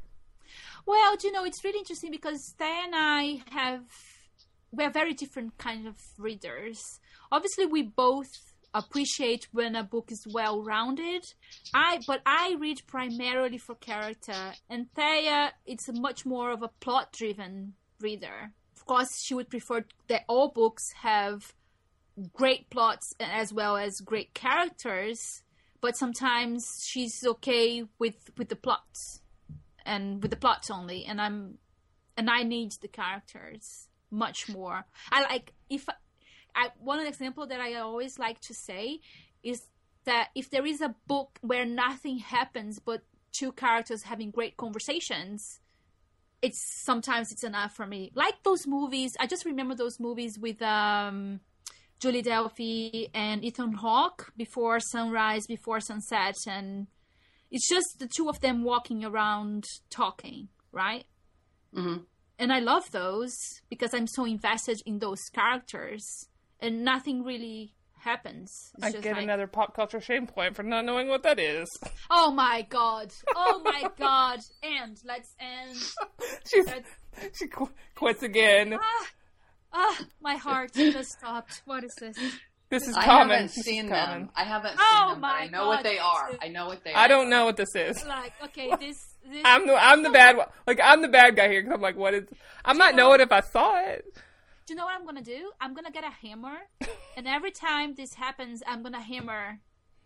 Well, 0.87 1.17
do 1.17 1.26
you 1.26 1.33
know, 1.33 1.45
it's 1.45 1.65
really 1.65 1.81
interesting 1.81 2.11
because 2.12 2.47
Stan 2.47 2.87
and 2.87 2.95
I 2.95 3.43
have 3.50 3.83
we're 4.73 4.91
very 4.91 5.15
different 5.15 5.57
kind 5.59 5.87
of 5.87 5.97
readers. 6.19 6.83
Obviously, 7.33 7.67
we 7.67 7.83
both 7.83 8.29
appreciate 8.75 9.49
when 9.53 9.75
a 9.75 9.83
book 9.83 10.11
is 10.11 10.26
well 10.31 10.62
rounded. 10.62 11.25
I 11.75 12.00
but 12.07 12.21
I 12.26 12.57
read 12.59 12.79
primarily 12.87 13.59
for 13.59 13.75
character, 13.75 14.53
and 14.69 14.93
Thea 14.95 15.53
it's 15.67 15.88
much 15.93 16.26
more 16.26 16.50
of 16.50 16.62
a 16.62 16.69
plot 16.69 17.12
driven 17.12 17.75
reader. 18.00 18.53
Of 18.76 18.85
course, 18.85 19.09
she 19.25 19.35
would 19.35 19.49
prefer 19.49 19.85
that 20.09 20.25
all 20.29 20.50
books 20.50 20.85
have 21.03 21.55
great 22.33 22.71
plots 22.71 23.12
as 23.19 23.53
well 23.53 23.76
as 23.76 24.00
great 24.05 24.35
characters, 24.35 25.43
but 25.87 25.97
sometimes 25.97 26.85
she's 26.85 27.25
okay 27.25 27.85
with 28.00 28.16
with 28.37 28.49
the 28.49 28.57
plots 28.57 29.21
and 29.85 30.21
with 30.21 30.33
the 30.33 30.37
plots 30.37 30.69
only, 30.69 31.05
and 31.05 31.21
I'm 31.21 31.59
and 32.16 32.28
I 32.28 32.43
need 32.43 32.73
the 32.83 32.88
characters 32.88 33.87
much 34.11 34.49
more. 34.49 34.85
I 35.12 35.23
like 35.23 35.52
if 35.71 35.88
I, 36.57 36.71
one 36.81 37.07
example 37.07 37.47
that 37.47 37.61
I 37.61 37.75
always 37.75 38.19
like 38.19 38.40
to 38.49 38.52
say 38.52 38.99
is 39.45 39.69
that 40.07 40.31
if 40.35 40.50
there 40.50 40.66
is 40.66 40.81
a 40.81 40.97
book 41.07 41.38
where 41.40 41.64
nothing 41.64 42.19
happens 42.19 42.81
but 42.81 43.02
two 43.31 43.52
characters 43.52 44.02
having 44.02 44.33
great 44.33 44.57
conversations, 44.57 45.61
it's 46.43 46.59
sometimes 46.59 47.31
it's 47.31 47.45
enough 47.45 47.76
for 47.76 47.87
me. 47.87 48.11
Like 48.16 48.43
those 48.43 48.66
movies, 48.66 49.16
I 49.21 49.28
just 49.28 49.45
remember 49.45 49.76
those 49.76 50.00
movies 50.00 50.37
with 50.37 50.61
um, 50.62 51.38
Julie 51.99 52.23
Delpy 52.23 53.09
and 53.15 53.45
Ethan 53.45 53.73
Hawke 53.73 54.33
before 54.37 54.81
sunrise, 54.81 55.47
before 55.47 55.81
sunset, 55.81 56.37
and 56.47 56.87
it's 57.50 57.69
just 57.69 57.99
the 57.99 58.09
two 58.09 58.29
of 58.29 58.41
them 58.41 58.65
walking 58.65 59.05
around 59.05 59.65
talking, 59.91 60.49
right? 60.73 61.05
Mm-hmm. 61.75 62.03
And 62.38 62.53
I 62.53 62.59
love 62.59 62.91
those 62.91 63.35
because 63.71 63.95
I'm 63.95 64.07
so 64.07 64.25
invested 64.25 64.79
in 64.85 64.99
those 64.99 65.21
characters 65.33 66.29
and 66.61 66.85
nothing 66.85 67.25
really 67.25 67.75
happens. 67.99 68.53
It's 68.76 68.85
I 68.85 68.91
just 68.93 69.03
get 69.03 69.15
like, 69.15 69.25
another 69.25 69.47
pop 69.47 69.75
culture 69.75 70.00
shame 70.00 70.26
point 70.26 70.55
for 70.55 70.62
not 70.62 70.85
knowing 70.85 71.09
what 71.09 71.23
that 71.23 71.38
is. 71.38 71.67
Oh 72.11 72.31
my 72.31 72.67
god! 72.69 73.12
Oh 73.35 73.61
my 73.65 73.88
god! 73.99 74.41
And 74.62 74.99
let's 75.05 75.35
end. 75.41 75.76
She's, 76.50 76.67
Let's, 76.67 77.38
she 77.38 77.47
qu- 77.49 77.71
quits 77.95 78.23
again. 78.23 78.75
ah, 78.75 79.07
ah, 79.76 79.99
my 80.21 80.35
heart 80.37 80.73
just 80.75 81.12
stopped. 81.12 81.62
What 81.66 81.85
is 81.85 81.95
this? 81.95 82.16
This 82.68 82.88
is 82.88 82.97
I 82.97 83.04
common. 83.04 83.28
haven't 83.30 83.47
This 83.49 83.59
is 83.59 83.64
seen 83.64 83.88
common. 83.88 84.21
them. 84.23 84.30
I 84.35 84.42
haven't 84.45 84.75
Oh 84.76 84.97
seen 84.99 85.09
them, 85.12 85.21
but 85.21 85.28
my 85.28 85.40
I 85.42 85.47
know 85.49 85.68
what 85.68 85.85
they 85.85 85.99
are. 85.99 86.30
is- 86.33 86.38
I 86.42 86.49
know 86.49 86.66
what 86.66 86.83
they 86.83 86.92
are. 86.92 86.99
I 86.99 87.06
don't 87.06 87.30
know 87.30 87.45
what 87.45 87.56
this 87.56 87.75
is. 87.76 88.04
Like, 88.04 88.33
okay, 88.45 88.71
this. 88.80 89.06
this 89.30 89.42
I'm 89.45 89.66
the 89.68 89.75
I'm 89.76 90.02
the 90.02 90.11
bad 90.11 90.37
one. 90.37 90.49
Like 90.66 90.80
I'm 90.83 91.00
the 91.02 91.09
bad 91.09 91.37
guy 91.37 91.49
here 91.49 91.62
because 91.62 91.76
I'm 91.76 91.80
like, 91.83 91.97
what 91.97 92.14
is? 92.14 92.25
I 92.64 92.73
might 92.73 92.97
know 92.97 93.12
it 93.12 93.21
if 93.21 93.30
I 93.30 93.40
saw 93.40 93.78
it. 93.78 94.04
Do 94.66 94.73
you 94.75 94.78
know 94.78 94.85
what 94.87 94.99
I'm 94.99 95.06
gonna 95.06 95.23
do? 95.23 95.52
I'm 95.61 95.75
gonna 95.75 95.92
get 95.92 96.02
a 96.02 96.11
hammer, 96.11 96.56
and 97.16 97.28
every 97.28 97.52
time 97.52 97.95
this 97.95 98.14
happens, 98.14 98.64
I'm 98.66 98.83
gonna 98.83 99.00
hammer 99.00 99.61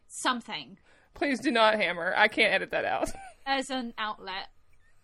something 0.09 0.77
Please 1.15 1.41
do 1.41 1.51
not 1.51 1.75
hammer. 1.75 2.13
I 2.17 2.29
can't 2.29 2.53
edit 2.53 2.71
that 2.73 2.85
out. 2.85 3.09
as 3.47 3.69
an 3.71 3.95
outlet 3.99 4.49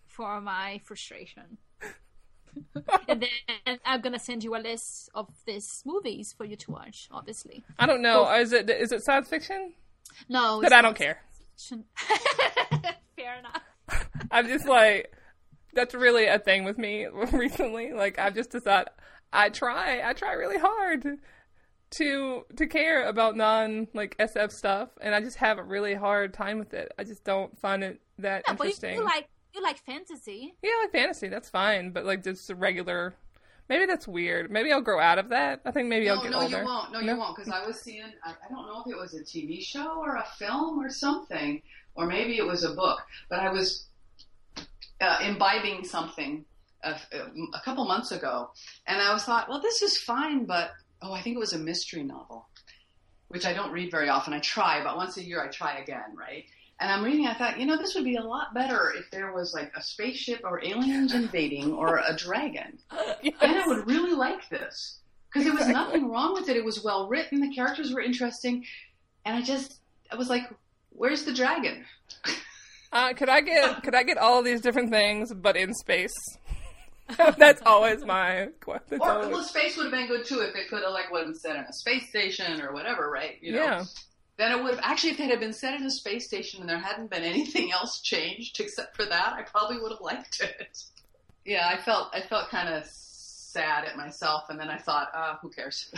for 0.05 0.39
my 0.39 0.79
frustration. 0.85 1.57
And 3.07 3.21
then 3.21 3.79
I'm 3.85 4.01
gonna 4.01 4.19
send 4.19 4.43
you 4.43 4.55
a 4.55 4.59
list 4.59 5.09
of 5.15 5.27
these 5.45 5.81
movies 5.85 6.33
for 6.37 6.45
you 6.45 6.55
to 6.55 6.71
watch. 6.71 7.07
Obviously, 7.11 7.63
I 7.79 7.85
don't 7.85 8.01
know. 8.01 8.29
Is 8.35 8.53
it 8.53 8.69
is 8.69 8.91
it 8.91 9.03
science 9.03 9.29
fiction? 9.29 9.73
no, 10.29 10.59
But 10.61 10.73
I 10.73 10.81
don't 10.81 10.95
care. 10.97 11.19
Fair 13.15 13.39
enough. 13.39 13.61
I'm 14.31 14.47
just 14.47 14.67
like, 14.67 15.11
that's 15.73 15.93
really 15.93 16.27
a 16.27 16.39
thing 16.39 16.63
with 16.63 16.77
me 16.77 17.07
recently. 17.31 17.93
Like 17.93 18.19
I've 18.19 18.35
just 18.35 18.51
decided 18.51 18.89
I 19.33 19.49
try, 19.49 20.07
I 20.07 20.13
try 20.13 20.33
really 20.33 20.57
hard 20.59 21.05
to 21.91 22.45
to 22.55 22.67
care 22.67 23.07
about 23.07 23.35
non 23.35 23.87
like 23.93 24.17
SF 24.17 24.51
stuff, 24.51 24.89
and 25.01 25.15
I 25.15 25.21
just 25.21 25.37
have 25.37 25.57
a 25.57 25.63
really 25.63 25.93
hard 25.95 26.33
time 26.33 26.59
with 26.59 26.73
it. 26.73 26.91
I 26.97 27.03
just 27.03 27.23
don't 27.23 27.57
find 27.59 27.83
it 27.83 28.01
that 28.19 28.43
Yeah, 28.47 28.53
but 28.53 28.63
you, 28.65 28.69
interesting. 28.71 28.95
you 28.95 29.03
like 29.05 29.29
you 29.53 29.61
like 29.61 29.77
fantasy. 29.85 30.55
yeah, 30.61 30.69
I 30.77 30.83
like 30.83 30.91
fantasy. 30.91 31.27
That's 31.27 31.49
fine, 31.49 31.91
but 31.91 32.05
like 32.05 32.23
just 32.23 32.49
regular. 32.51 33.15
Maybe 33.69 33.85
that's 33.85 34.07
weird. 34.07 34.49
Maybe 34.49 34.71
I'll 34.71 34.81
grow 34.81 34.99
out 34.99 35.19
of 35.19 35.29
that. 35.29 35.59
I 35.65 35.71
think 35.71 35.89
maybe 35.89 36.05
No, 36.05 36.15
I'll 36.15 36.21
get 36.21 36.31
no, 36.31 36.39
older. 36.41 36.59
you 36.59 36.63
won't. 36.65 36.91
No, 36.93 36.99
you 37.01 37.17
won't. 37.17 37.35
Because 37.35 37.51
I 37.51 37.65
was 37.67 37.81
seeing, 37.81 38.03
I, 38.23 38.29
I 38.31 38.49
don't 38.49 38.65
know 38.65 38.81
if 38.85 38.89
it 38.91 38.97
was 38.97 39.13
a 39.13 39.21
TV 39.23 39.61
show 39.61 39.99
or 39.99 40.15
a 40.15 40.23
film 40.37 40.79
or 40.79 40.89
something, 40.89 41.61
or 41.95 42.05
maybe 42.07 42.37
it 42.37 42.45
was 42.45 42.63
a 42.63 42.73
book, 42.73 43.01
but 43.29 43.39
I 43.39 43.51
was 43.51 43.87
uh, 45.01 45.19
imbibing 45.21 45.83
something 45.83 46.45
a, 46.83 46.91
a 47.53 47.59
couple 47.65 47.83
months 47.85 48.11
ago, 48.13 48.51
and 48.85 49.01
I 49.01 49.13
was 49.13 49.23
thought, 49.25 49.49
well, 49.49 49.59
this 49.61 49.81
is 49.81 49.97
fine, 49.97 50.45
but 50.45 50.71
oh, 51.01 51.11
I 51.11 51.21
think 51.21 51.35
it 51.35 51.39
was 51.39 51.51
a 51.53 51.59
mystery 51.59 52.03
novel, 52.03 52.47
which 53.27 53.45
I 53.45 53.51
don't 53.51 53.71
read 53.73 53.91
very 53.91 54.07
often. 54.07 54.33
I 54.33 54.39
try, 54.39 54.81
but 54.81 54.95
once 54.95 55.17
a 55.17 55.23
year 55.23 55.43
I 55.43 55.47
try 55.49 55.79
again, 55.79 56.15
right? 56.17 56.45
And 56.79 56.91
I'm 56.91 57.03
reading, 57.03 57.25
I 57.25 57.33
thought, 57.33 57.59
you 57.59 57.65
know, 57.65 57.75
this 57.77 57.95
would 57.95 58.03
be 58.03 58.17
a 58.17 58.23
lot 58.23 58.53
better 58.53 58.93
if 58.95 59.09
there 59.09 59.33
was 59.33 59.51
like 59.53 59.71
a 59.75 59.81
spaceship 59.81 60.41
or 60.43 60.63
aliens 60.63 61.13
invading 61.13 61.73
or 61.73 61.97
a 61.97 62.15
dragon. 62.15 62.77
Yes. 63.23 63.33
And 63.41 63.51
I 63.57 63.67
would 63.67 63.87
really 63.87 64.13
like 64.13 64.47
this 64.49 64.99
because 65.27 65.43
there 65.45 65.53
was 65.53 65.67
Exactly. 65.67 65.73
nothing 66.01 66.11
wrong 66.11 66.33
with 66.35 66.49
it. 66.49 66.55
It 66.55 66.63
was 66.63 66.83
well 66.83 67.07
written. 67.07 67.39
The 67.39 67.53
characters 67.53 67.91
were 67.91 68.01
interesting, 68.01 68.63
and 69.25 69.35
I 69.35 69.41
just 69.41 69.79
I 70.11 70.15
was 70.15 70.29
like, 70.29 70.43
"Where's 70.91 71.23
the 71.25 71.33
dragon?" 71.33 71.83
Uh, 72.91 73.13
could 73.13 73.27
I 73.29 73.41
get 73.41 73.83
could 73.83 73.95
I 73.95 74.03
get 74.03 74.17
all 74.17 74.43
these 74.43 74.61
different 74.61 74.91
things, 74.91 75.33
but 75.33 75.57
in 75.57 75.73
space? 75.73 76.13
That's 77.37 77.61
always 77.65 78.05
my 78.05 78.49
question. 78.61 78.99
Or 79.01 79.27
well, 79.29 79.43
space 79.43 79.77
would 79.77 79.83
have 79.83 79.93
been 79.93 80.07
good 80.07 80.25
too 80.25 80.41
if 80.41 80.55
it 80.55 80.69
could 80.69 80.83
have 80.83 80.91
like 80.91 81.11
been 81.11 81.33
set 81.33 81.55
in 81.55 81.63
a 81.63 81.73
space 81.73 82.07
station 82.09 82.61
or 82.61 82.71
whatever, 82.73 83.09
right? 83.09 83.37
You 83.41 83.53
know. 83.53 83.63
Yeah. 83.63 83.83
Then 84.37 84.51
it 84.51 84.63
would 84.63 84.75
have 84.75 84.83
actually 84.83 85.11
if 85.11 85.19
it 85.19 85.29
had 85.29 85.39
been 85.39 85.53
set 85.53 85.79
in 85.79 85.85
a 85.85 85.91
space 85.91 86.27
station 86.27 86.61
and 86.61 86.69
there 86.69 86.79
hadn't 86.79 87.09
been 87.09 87.23
anything 87.23 87.71
else 87.71 88.01
changed 88.01 88.59
except 88.59 88.95
for 88.95 89.05
that, 89.05 89.33
I 89.33 89.41
probably 89.41 89.79
would 89.79 89.91
have 89.91 90.01
liked 90.01 90.41
it. 90.41 90.83
Yeah, 91.43 91.67
I 91.67 91.77
felt 91.77 92.09
I 92.13 92.21
felt 92.21 92.49
kind 92.49 92.69
of 92.69 92.85
sad 92.85 93.85
at 93.85 93.97
myself, 93.97 94.43
and 94.49 94.59
then 94.59 94.69
I 94.69 94.77
thought, 94.77 95.09
ah, 95.13 95.39
who 95.41 95.49
cares? 95.49 95.91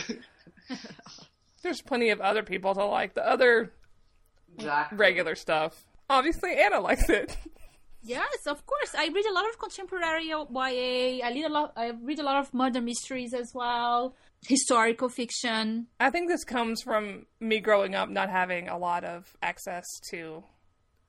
There's 1.62 1.82
plenty 1.82 2.10
of 2.10 2.20
other 2.20 2.42
people 2.42 2.74
to 2.74 2.84
like 2.84 3.14
the 3.14 3.26
other 3.26 3.72
exactly. 4.56 4.96
regular 4.96 5.34
stuff. 5.34 5.84
Obviously, 6.08 6.56
Ana 6.56 6.80
likes 6.80 7.08
it. 7.08 7.36
Yes, 8.02 8.46
of 8.46 8.64
course. 8.64 8.94
I 8.96 9.08
read 9.08 9.26
a 9.26 9.32
lot 9.34 9.46
of 9.50 9.58
contemporary 9.58 10.28
YA. 10.28 11.20
I 11.22 11.30
read 11.34 11.44
a 11.44 11.50
lot. 11.50 11.74
I 11.76 11.90
read 11.90 12.18
a 12.18 12.22
lot 12.22 12.36
of 12.36 12.54
murder 12.54 12.80
mysteries 12.80 13.34
as 13.34 13.52
well, 13.52 14.14
historical 14.46 15.08
fiction. 15.08 15.86
I 15.98 16.10
think 16.10 16.28
this 16.28 16.44
comes 16.44 16.82
from 16.82 17.26
me 17.40 17.60
growing 17.60 17.94
up 17.94 18.08
not 18.08 18.30
having 18.30 18.68
a 18.68 18.78
lot 18.78 19.04
of 19.04 19.36
access 19.42 19.84
to 20.10 20.44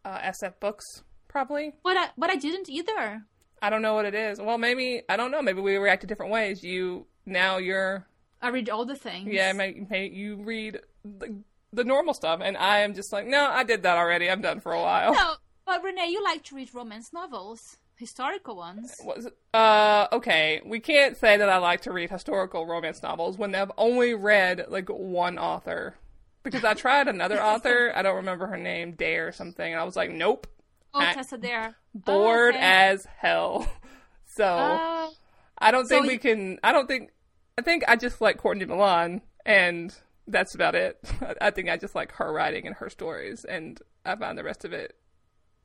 uh, 0.06 0.20
SF 0.20 0.60
books. 0.60 0.86
Probably, 1.28 1.72
But 1.84 1.96
I, 1.96 2.08
but 2.18 2.30
I 2.30 2.36
didn't 2.36 2.70
either. 2.70 3.24
I 3.62 3.70
don't 3.70 3.82
know 3.82 3.94
what 3.94 4.06
it 4.06 4.14
is. 4.16 4.40
Well, 4.42 4.58
maybe 4.58 5.02
I 5.08 5.16
don't 5.16 5.32
know. 5.32 5.42
Maybe 5.42 5.62
we 5.62 5.78
react 5.78 6.02
to 6.02 6.08
different 6.08 6.32
ways. 6.32 6.62
You 6.64 7.06
now 7.26 7.58
you're 7.58 8.06
I 8.42 8.50
read 8.50 8.70
all 8.70 8.86
the 8.86 8.96
things. 8.96 9.30
yeah. 9.32 9.54
May, 9.54 9.86
may 9.90 10.08
you 10.10 10.38
read 10.44 10.80
the, 11.06 11.36
the 11.72 11.84
normal 11.86 12.14
stuff, 12.14 12.42
and 12.44 12.58
I 12.58 12.80
am 12.80 12.96
just 12.96 13.14
like, 13.14 13.28
no, 13.28 13.46
I 13.50 13.64
did 13.64 13.84
that 13.84 13.98
already. 13.98 14.30
I'm 14.30 14.42
done 14.42 14.60
for 14.60 14.74
a 14.74 14.82
while. 14.82 15.14
No, 15.14 15.36
but 15.66 15.82
Renay, 15.84 16.10
you 16.10 16.22
like 16.24 16.44
to 16.46 16.56
read 16.56 16.74
romance 16.74 17.14
novels, 17.14 17.78
historical 18.02 18.58
ones. 18.58 18.94
Was 19.06 19.28
uh 19.54 20.08
okay? 20.12 20.62
We 20.66 20.82
can't 20.82 21.16
say 21.16 21.38
that 21.38 21.48
I 21.48 21.58
like 21.58 21.82
to 21.82 21.94
read 21.94 22.10
historical 22.10 22.66
romance 22.66 23.02
novels 23.02 23.38
when 23.38 23.56
I've 23.56 23.72
only 23.78 24.14
read 24.14 24.66
like 24.68 24.90
one 24.90 25.38
author. 25.38 25.96
Because 26.44 26.64
I 26.66 26.74
tried 26.74 27.08
another 27.08 27.42
author, 27.52 27.94
I 27.96 28.02
don't 28.02 28.16
remember 28.18 28.48
her 28.48 28.58
name, 28.58 28.94
Day 28.94 29.18
or 29.18 29.32
something, 29.32 29.72
and 29.72 29.80
I 29.80 29.86
was 29.86 29.96
like, 29.96 30.10
nope, 30.12 30.48
Oh, 30.94 31.00
I- 31.00 31.14
Tessa 31.14 31.38
Dare. 31.38 31.76
bored 31.94 32.56
Oh, 32.56 32.58
okay. 32.58 32.68
as 32.92 33.06
hell. 33.18 33.68
So 34.26 34.46
Uh, 34.46 35.10
I 35.58 35.72
don't 35.72 35.86
so 35.86 35.90
think 35.96 36.06
you- 36.06 36.12
we 36.14 36.18
can. 36.18 36.60
I 36.64 36.72
don't 36.72 36.88
think. 36.88 37.12
I 37.58 37.62
think 37.62 37.84
I 37.88 37.96
just 37.98 38.22
like 38.22 38.38
Courtney 38.38 38.64
Milan, 38.66 39.22
and 39.46 39.94
that's 40.26 40.56
about 40.56 40.74
it. 40.74 40.98
I 41.42 41.52
think 41.52 41.70
I 41.70 41.76
just 41.78 41.96
like 41.96 42.14
her 42.14 42.32
writing 42.32 42.66
and 42.66 42.76
her 42.78 42.90
stories, 42.90 43.44
and 43.44 43.80
I 44.06 44.16
find 44.16 44.38
the 44.38 44.44
rest 44.46 44.64
of 44.66 44.72
it 44.74 44.96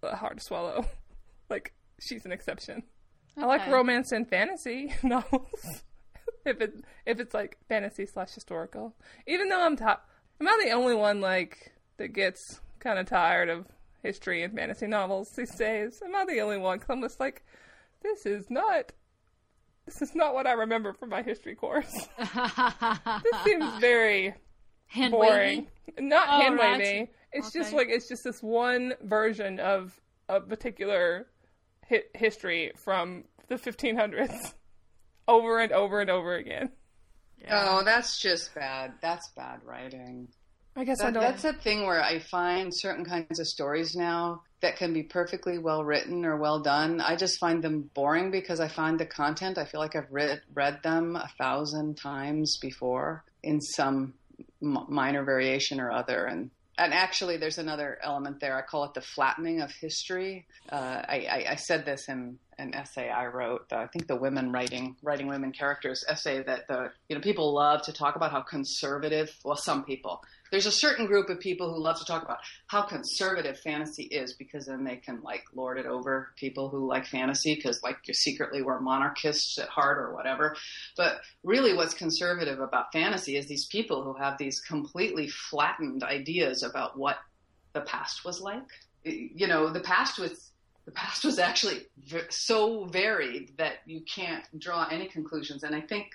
uh, 0.02 0.16
hard 0.16 0.38
to 0.38 0.44
swallow. 0.44 0.84
like 1.48 1.72
she's 2.00 2.24
an 2.24 2.32
exception. 2.32 2.82
I 3.36 3.44
like 3.46 3.66
romance 3.68 4.12
and 4.12 4.28
fantasy 4.28 4.94
novels. 5.02 5.82
if 6.44 6.60
it 6.60 6.74
if 7.04 7.20
it's 7.20 7.34
like 7.34 7.58
fantasy 7.68 8.06
slash 8.06 8.32
historical, 8.32 8.94
even 9.26 9.48
though 9.48 9.64
I'm 9.64 9.76
top, 9.76 10.08
am 10.40 10.48
I 10.48 10.60
the 10.64 10.70
only 10.72 10.94
one 10.94 11.20
like 11.20 11.72
that 11.98 12.08
gets 12.08 12.60
kind 12.80 12.98
of 12.98 13.06
tired 13.06 13.48
of 13.48 13.66
history 14.02 14.42
and 14.42 14.54
fantasy 14.54 14.86
novels 14.86 15.28
these 15.36 15.54
days? 15.54 16.00
Am 16.04 16.14
I 16.14 16.24
the 16.24 16.40
only 16.40 16.56
one? 16.58 16.78
Because 16.78 16.90
I'm 16.94 17.02
just 17.02 17.20
like, 17.20 17.44
this 18.02 18.24
is 18.26 18.46
not. 18.50 18.92
This 19.84 20.02
is 20.02 20.14
not 20.16 20.34
what 20.34 20.46
I 20.48 20.52
remember 20.52 20.92
from 20.94 21.10
my 21.10 21.22
history 21.22 21.54
course. 21.54 21.92
this 22.18 23.42
seems 23.44 23.78
very 23.80 24.34
hand 24.86 25.12
boring. 25.12 25.68
waving. 25.88 26.08
Not 26.08 26.26
Oh, 26.28 26.40
hand 26.40 26.56
right. 26.56 26.78
wavy. 26.78 27.10
It's 27.32 27.52
just 27.52 27.72
like 27.72 27.88
it's 27.90 28.08
just 28.08 28.24
this 28.24 28.42
one 28.42 28.94
version 29.02 29.60
of 29.60 30.00
a 30.28 30.40
particular 30.40 31.26
hi- 31.88 32.04
history 32.14 32.72
from 32.76 33.24
the 33.48 33.56
1500s, 33.56 34.54
over 35.28 35.60
and 35.60 35.72
over 35.72 36.00
and 36.00 36.10
over 36.10 36.34
again. 36.34 36.70
Oh, 37.50 37.82
that's 37.84 38.20
just 38.20 38.54
bad. 38.54 38.94
That's 39.00 39.28
bad 39.36 39.60
writing. 39.64 40.28
I 40.74 40.84
guess 40.84 41.00
I 41.00 41.10
don't. 41.10 41.22
that's 41.22 41.44
a 41.44 41.54
thing 41.54 41.86
where 41.86 42.02
I 42.02 42.18
find 42.18 42.70
certain 42.74 43.04
kinds 43.04 43.40
of 43.40 43.46
stories 43.46 43.94
now 43.94 44.42
that 44.60 44.76
can 44.76 44.92
be 44.92 45.02
perfectly 45.02 45.58
well 45.58 45.82
written 45.84 46.24
or 46.26 46.36
well 46.36 46.60
done. 46.60 47.00
I 47.00 47.16
just 47.16 47.38
find 47.40 47.62
them 47.62 47.90
boring 47.94 48.30
because 48.30 48.60
I 48.60 48.68
find 48.68 49.00
the 49.00 49.06
content. 49.06 49.56
I 49.56 49.64
feel 49.64 49.80
like 49.80 49.96
I've 49.96 50.10
read 50.10 50.42
read 50.52 50.82
them 50.82 51.16
a 51.16 51.28
thousand 51.38 51.96
times 51.96 52.58
before 52.60 53.24
in 53.42 53.60
some 53.60 54.14
m- 54.62 54.86
minor 54.88 55.24
variation 55.24 55.80
or 55.80 55.90
other, 55.90 56.26
and 56.26 56.50
and 56.78 56.92
actually, 56.92 57.37
there's 57.38 57.59
another 57.59 57.99
element 58.02 58.40
there. 58.40 58.56
I 58.56 58.62
call 58.62 58.85
it 58.85 58.95
the 58.95 59.00
flattening 59.00 59.61
of 59.62 59.71
history. 59.73 60.47
Uh, 60.71 61.02
I, 61.09 61.26
I, 61.30 61.52
I 61.52 61.54
said 61.56 61.85
this 61.87 62.09
in 62.09 62.38
an 62.58 62.75
essay 62.75 63.10
I 63.10 63.26
wrote. 63.26 63.72
I 63.72 63.86
think 63.86 64.06
the 64.06 64.16
women 64.16 64.50
writing 64.50 64.96
writing 65.02 65.26
women 65.26 65.52
characters 65.52 66.04
essay 66.08 66.42
that 66.42 66.66
the 66.68 66.90
you 67.08 67.16
know 67.16 67.20
people 67.20 67.54
love 67.54 67.82
to 67.82 67.92
talk 67.92 68.16
about 68.16 68.30
how 68.30 68.42
conservative. 68.42 69.30
Well, 69.44 69.56
some 69.56 69.84
people. 69.84 70.22
There's 70.50 70.66
a 70.66 70.72
certain 70.72 71.06
group 71.06 71.28
of 71.28 71.40
people 71.40 71.75
who 71.75 71.82
love 71.82 71.98
to 71.98 72.04
talk 72.04 72.22
about 72.22 72.38
how 72.68 72.82
conservative 72.82 73.58
fantasy 73.58 74.04
is 74.04 74.34
because 74.34 74.66
then 74.66 74.84
they 74.84 74.96
can 74.96 75.20
like 75.22 75.42
lord 75.54 75.76
it 75.78 75.86
over 75.86 76.28
people 76.36 76.68
who 76.68 76.88
like 76.88 77.06
fantasy 77.06 77.56
because 77.56 77.80
like 77.82 77.96
you 78.06 78.14
secretly 78.14 78.62
were 78.62 78.80
monarchists 78.80 79.58
at 79.58 79.68
heart 79.68 79.98
or 79.98 80.14
whatever. 80.14 80.56
But 80.96 81.20
really, 81.42 81.75
what's 81.75 81.94
conservative 81.94 82.60
about 82.60 82.92
fantasy 82.92 83.36
is 83.36 83.46
these 83.46 83.66
people 83.66 84.02
who 84.02 84.14
have 84.14 84.38
these 84.38 84.60
completely 84.60 85.28
flattened 85.28 86.02
ideas 86.02 86.62
about 86.62 86.98
what 86.98 87.18
the 87.75 87.82
past 87.82 88.25
was 88.25 88.40
like. 88.40 88.66
You 89.04 89.46
know, 89.46 89.70
the 89.70 89.80
past 89.80 90.18
was 90.18 90.52
the 90.86 90.92
past 90.92 91.24
was 91.24 91.38
actually 91.38 91.86
v- 92.04 92.20
so 92.30 92.84
varied 92.86 93.52
that 93.58 93.78
you 93.86 94.00
can't 94.02 94.44
draw 94.58 94.86
any 94.90 95.06
conclusions. 95.06 95.64
And 95.64 95.74
I 95.74 95.80
think, 95.80 96.06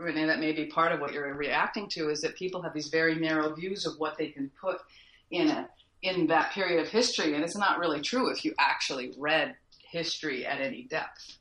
Renay, 0.00 0.26
that 0.26 0.38
may 0.40 0.52
be 0.52 0.66
part 0.66 0.92
of 0.92 1.00
what 1.00 1.12
you're 1.12 1.34
reacting 1.34 1.88
to 1.90 2.08
is 2.08 2.20
that 2.22 2.36
people 2.36 2.62
have 2.62 2.72
these 2.72 2.88
very 2.88 3.16
narrow 3.16 3.52
views 3.54 3.84
of 3.84 3.94
what 3.98 4.16
they 4.16 4.28
can 4.28 4.50
put 4.60 4.78
in 5.30 5.48
a 5.48 5.68
in 6.02 6.26
that 6.26 6.50
period 6.52 6.80
of 6.84 6.88
history, 6.88 7.34
and 7.34 7.44
it's 7.44 7.56
not 7.56 7.78
really 7.78 8.00
true 8.00 8.28
if 8.28 8.44
you 8.44 8.52
actually 8.58 9.12
read 9.18 9.54
history 9.90 10.44
at 10.44 10.60
any 10.60 10.82
depth. 10.84 11.38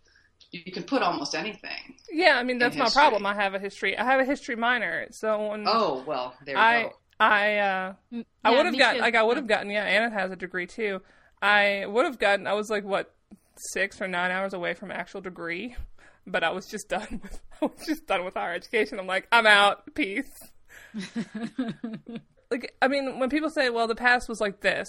You 0.51 0.71
can 0.71 0.83
put 0.83 1.01
almost 1.01 1.33
anything. 1.33 1.95
yeah, 2.11 2.35
I 2.37 2.43
mean 2.43 2.59
that's 2.59 2.75
my 2.75 2.89
problem. 2.89 3.25
I 3.25 3.33
have 3.35 3.53
a 3.53 3.59
history. 3.59 3.97
I 3.97 4.03
have 4.03 4.19
a 4.19 4.25
history 4.25 4.55
minor, 4.55 5.07
so 5.11 5.49
when 5.49 5.65
Oh 5.67 6.03
well, 6.05 6.35
there 6.45 6.55
you 6.55 6.61
I 6.61 6.83
go. 6.83 6.93
I 7.19 7.57
uh 7.57 7.93
Mm, 8.13 8.25
I 8.43 8.49
would 8.51 8.65
have 8.65 8.73
me 8.73 8.79
gotten 8.79 8.97
too. 8.97 9.01
like 9.01 9.15
I 9.15 9.23
would 9.23 9.37
have 9.37 9.47
gotten 9.47 9.69
yeah, 9.71 9.83
Ana 9.85 10.09
has 10.13 10.31
a 10.31 10.35
degree 10.35 10.67
too. 10.67 11.01
I 11.41 11.85
would 11.87 12.05
have 12.05 12.19
gotten 12.19 12.47
I 12.47 12.53
was 12.53 12.69
like 12.69 12.83
what 12.83 13.13
six 13.57 14.01
or 14.01 14.07
nine 14.07 14.31
hours 14.31 14.53
away 14.53 14.73
from 14.73 14.91
actual 14.91 15.21
degree, 15.21 15.75
but 16.27 16.43
I 16.43 16.51
was 16.51 16.67
just 16.67 16.89
done 16.89 17.19
with 17.23 17.41
I 17.61 17.65
was 17.65 17.85
just 17.85 18.07
done 18.07 18.23
with 18.23 18.35
higher 18.35 18.53
education. 18.53 18.99
I'm 18.99 19.07
like 19.07 19.27
I'm 19.31 19.47
out, 19.47 19.93
peace. 19.95 20.31
like 22.51 22.75
I 22.81 22.87
mean, 22.87 23.19
when 23.19 23.29
people 23.29 23.49
say, 23.49 23.69
"Well, 23.69 23.87
the 23.87 23.95
past 23.95 24.29
was 24.29 24.41
like 24.41 24.61
this," 24.61 24.87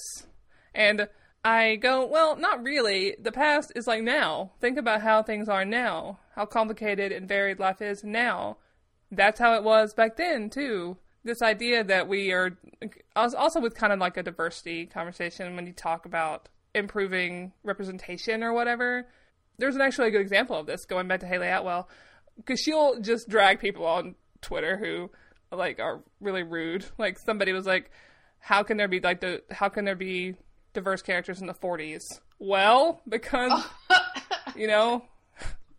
and 0.74 1.08
I 1.44 1.76
go, 1.76 2.06
"Well, 2.06 2.36
not 2.36 2.62
really. 2.62 3.16
The 3.20 3.32
past 3.32 3.72
is 3.74 3.86
like 3.86 4.02
now. 4.02 4.52
Think 4.60 4.78
about 4.78 5.02
how 5.02 5.22
things 5.22 5.48
are 5.48 5.64
now. 5.64 6.18
How 6.34 6.46
complicated 6.46 7.12
and 7.12 7.28
varied 7.28 7.58
life 7.58 7.82
is 7.82 8.04
now. 8.04 8.58
That's 9.10 9.38
how 9.40 9.54
it 9.54 9.62
was 9.62 9.94
back 9.94 10.16
then 10.16 10.50
too." 10.50 10.98
This 11.24 11.40
idea 11.42 11.84
that 11.84 12.08
we 12.08 12.32
are 12.32 12.58
also 13.14 13.60
with 13.60 13.74
kind 13.74 13.92
of 13.92 13.98
like 14.00 14.16
a 14.16 14.22
diversity 14.22 14.86
conversation 14.86 15.54
when 15.54 15.66
you 15.66 15.72
talk 15.72 16.04
about 16.06 16.48
improving 16.74 17.52
representation 17.62 18.42
or 18.42 18.52
whatever. 18.52 19.06
There's 19.58 19.76
an 19.76 19.82
actually 19.82 20.08
a 20.08 20.10
good 20.10 20.20
example 20.22 20.56
of 20.56 20.66
this 20.66 20.84
going 20.84 21.06
back 21.06 21.20
to 21.20 21.26
Hayley 21.26 21.46
Atwell 21.48 21.88
because 22.36 22.60
she'll 22.60 22.98
just 23.00 23.28
drag 23.28 23.60
people 23.60 23.86
on 23.86 24.14
Twitter 24.40 24.76
who 24.76 25.10
like 25.56 25.78
are 25.78 26.00
really 26.20 26.42
rude. 26.42 26.84
Like 26.98 27.18
somebody 27.18 27.52
was 27.52 27.66
like, 27.66 27.90
"How 28.40 28.62
can 28.64 28.76
there 28.76 28.88
be 28.88 28.98
like 29.00 29.20
the 29.20 29.42
how 29.50 29.68
can 29.68 29.84
there 29.84 29.94
be 29.94 30.34
diverse 30.72 31.02
characters 31.02 31.40
in 31.40 31.46
the 31.46 31.54
40s?" 31.54 32.02
Well, 32.40 33.00
because 33.08 33.64
you 34.56 34.66
know, 34.66 35.04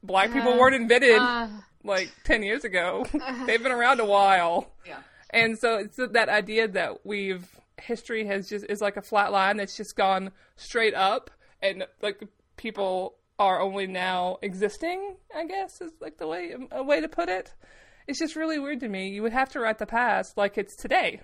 black 0.04 0.32
people 0.32 0.58
weren't 0.58 0.76
invented 0.76 1.18
Uh, 1.20 1.48
like 1.84 2.10
10 2.24 2.44
years 2.44 2.64
ago. 2.64 3.06
They've 3.46 3.62
been 3.62 3.74
around 3.74 4.00
a 4.00 4.06
while. 4.06 4.72
Yeah. 4.86 5.00
And 5.34 5.58
so 5.58 5.78
it's 5.78 5.98
that 5.98 6.30
idea 6.30 6.68
that 6.68 7.06
we've 7.06 7.48
history 7.82 8.26
has 8.28 8.48
just 8.48 8.66
is 8.70 8.82
like 8.82 8.98
a 8.98 9.02
flat 9.02 9.32
line 9.32 9.58
that's 9.58 9.76
just 9.76 9.96
gone 9.96 10.32
straight 10.56 10.94
up 10.94 11.32
and 11.62 11.86
like 12.02 12.22
people 12.56 13.16
are 13.40 13.60
only 13.60 13.88
now 13.88 14.38
existing, 14.42 15.16
I 15.36 15.46
guess 15.46 15.82
is 15.82 15.92
like 16.00 16.18
the 16.18 16.28
way 16.28 16.56
a 16.72 16.84
way 16.84 17.02
to 17.02 17.08
put 17.08 17.30
it. 17.30 17.54
It's 18.08 18.20
just 18.20 18.36
really 18.36 18.60
weird 18.60 18.80
to 18.82 18.90
me. 18.90 19.10
You 19.10 19.24
would 19.24 19.34
have 19.34 19.50
to 19.50 19.60
write 19.60 19.80
the 19.80 19.86
past 19.86 20.38
like 20.38 20.58
it's 20.58 20.76
today 20.76 21.22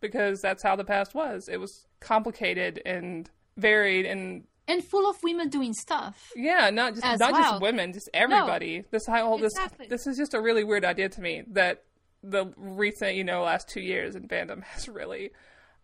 because 0.00 0.40
that's 0.40 0.62
how 0.62 0.76
the 0.76 0.84
past 0.84 1.14
was. 1.14 1.48
It 1.48 1.58
was 1.58 1.86
complicated 2.00 2.82
and 2.84 3.30
varied 3.56 4.06
and 4.06 4.44
and 4.68 4.82
full 4.82 5.08
of 5.08 5.16
women 5.22 5.48
doing 5.48 5.72
stuff. 5.72 6.32
yeah, 6.36 6.70
not 6.70 6.94
just 6.94 7.04
not 7.20 7.32
well. 7.32 7.42
just 7.42 7.62
women, 7.62 7.92
just 7.92 8.08
everybody. 8.14 8.84
This 8.90 9.06
whole 9.06 9.38
this 9.38 9.52
this 9.88 10.06
is 10.06 10.16
just 10.16 10.34
a 10.34 10.40
really 10.40 10.64
weird 10.64 10.84
idea 10.84 11.08
to 11.10 11.20
me 11.20 11.42
that 11.52 11.84
the 12.22 12.52
recent 12.56 13.14
you 13.16 13.24
know 13.24 13.42
last 13.42 13.68
two 13.68 13.80
years 13.80 14.14
in 14.14 14.28
fandom 14.28 14.62
has 14.64 14.88
really. 14.88 15.30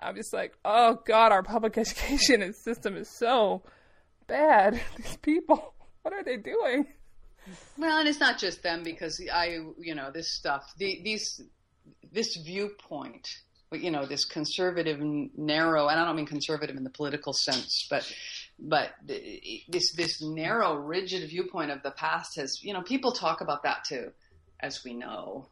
I'm 0.01 0.15
just 0.15 0.33
like, 0.33 0.57
oh 0.65 1.01
god, 1.07 1.33
our 1.33 1.43
public 1.43 1.77
education 1.79 2.53
system 2.53 2.97
is 2.97 3.09
so 3.09 3.63
bad. 4.29 4.81
These 4.97 5.17
people, 5.17 5.75
what 6.03 6.15
are 6.15 6.23
they 6.23 6.37
doing? 6.37 6.87
Well, 7.77 7.99
and 7.99 8.09
it's 8.09 8.21
not 8.21 8.39
just 8.39 8.63
them 8.63 8.83
because 8.85 9.21
I, 9.33 9.59
you 9.79 9.95
know, 9.95 10.11
this 10.13 10.35
stuff, 10.35 10.63
the, 10.77 11.01
these, 11.03 11.41
this 12.13 12.37
viewpoint, 12.45 13.27
you 13.73 13.91
know, 13.91 14.05
this 14.05 14.25
conservative, 14.27 14.99
narrow, 15.01 15.89
and 15.89 15.99
I 15.99 16.05
don't 16.05 16.17
mean 16.17 16.27
conservative 16.27 16.77
in 16.77 16.85
the 16.85 16.91
political 16.91 17.33
sense, 17.33 17.87
but, 17.89 18.11
but 18.59 18.91
this, 19.03 19.95
this 19.95 20.21
narrow, 20.21 20.75
rigid 20.75 21.29
viewpoint 21.29 21.71
of 21.71 21.83
the 21.83 21.91
past 21.91 22.37
has, 22.37 22.63
you 22.63 22.75
know, 22.75 22.83
people 22.83 23.13
talk 23.13 23.41
about 23.41 23.63
that 23.63 23.85
too, 23.89 24.13
as 24.61 24.85
we 24.85 24.93
know, 24.93 25.49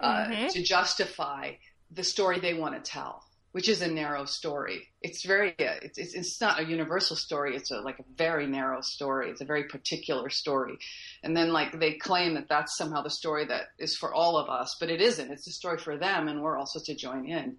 uh, 0.00 0.26
Mhm. 0.26 0.52
to 0.52 0.62
justify 0.62 1.52
the 1.90 2.04
story 2.04 2.40
they 2.40 2.54
want 2.54 2.74
to 2.82 2.90
tell. 2.90 3.24
Which 3.52 3.68
is 3.68 3.82
a 3.82 3.88
narrow 3.88 4.26
story. 4.26 4.92
It's 5.02 5.24
very, 5.26 5.50
uh, 5.58 5.80
it's, 5.82 5.98
it's 5.98 6.14
it's 6.14 6.40
not 6.40 6.60
a 6.60 6.64
universal 6.64 7.16
story. 7.16 7.56
It's 7.56 7.72
a, 7.72 7.80
like 7.80 7.98
a 7.98 8.04
very 8.16 8.46
narrow 8.46 8.80
story. 8.80 9.28
It's 9.28 9.40
a 9.40 9.44
very 9.44 9.64
particular 9.64 10.30
story 10.30 10.78
and 11.24 11.36
then 11.36 11.52
like 11.52 11.76
they 11.80 11.94
claim 11.94 12.34
that 12.34 12.48
that's 12.48 12.76
somehow 12.78 13.02
the 13.02 13.10
story 13.10 13.44
that 13.46 13.70
is 13.76 13.96
for 13.96 14.14
all 14.14 14.36
of 14.36 14.48
us 14.48 14.76
but 14.78 14.88
it 14.88 15.00
isn't 15.00 15.32
it's 15.32 15.48
a 15.48 15.50
story 15.50 15.78
for 15.78 15.96
them 15.98 16.28
and 16.28 16.40
we're 16.42 16.56
all 16.56 16.64
supposed 16.64 16.86
to 16.86 16.94
join 16.94 17.26
in 17.26 17.56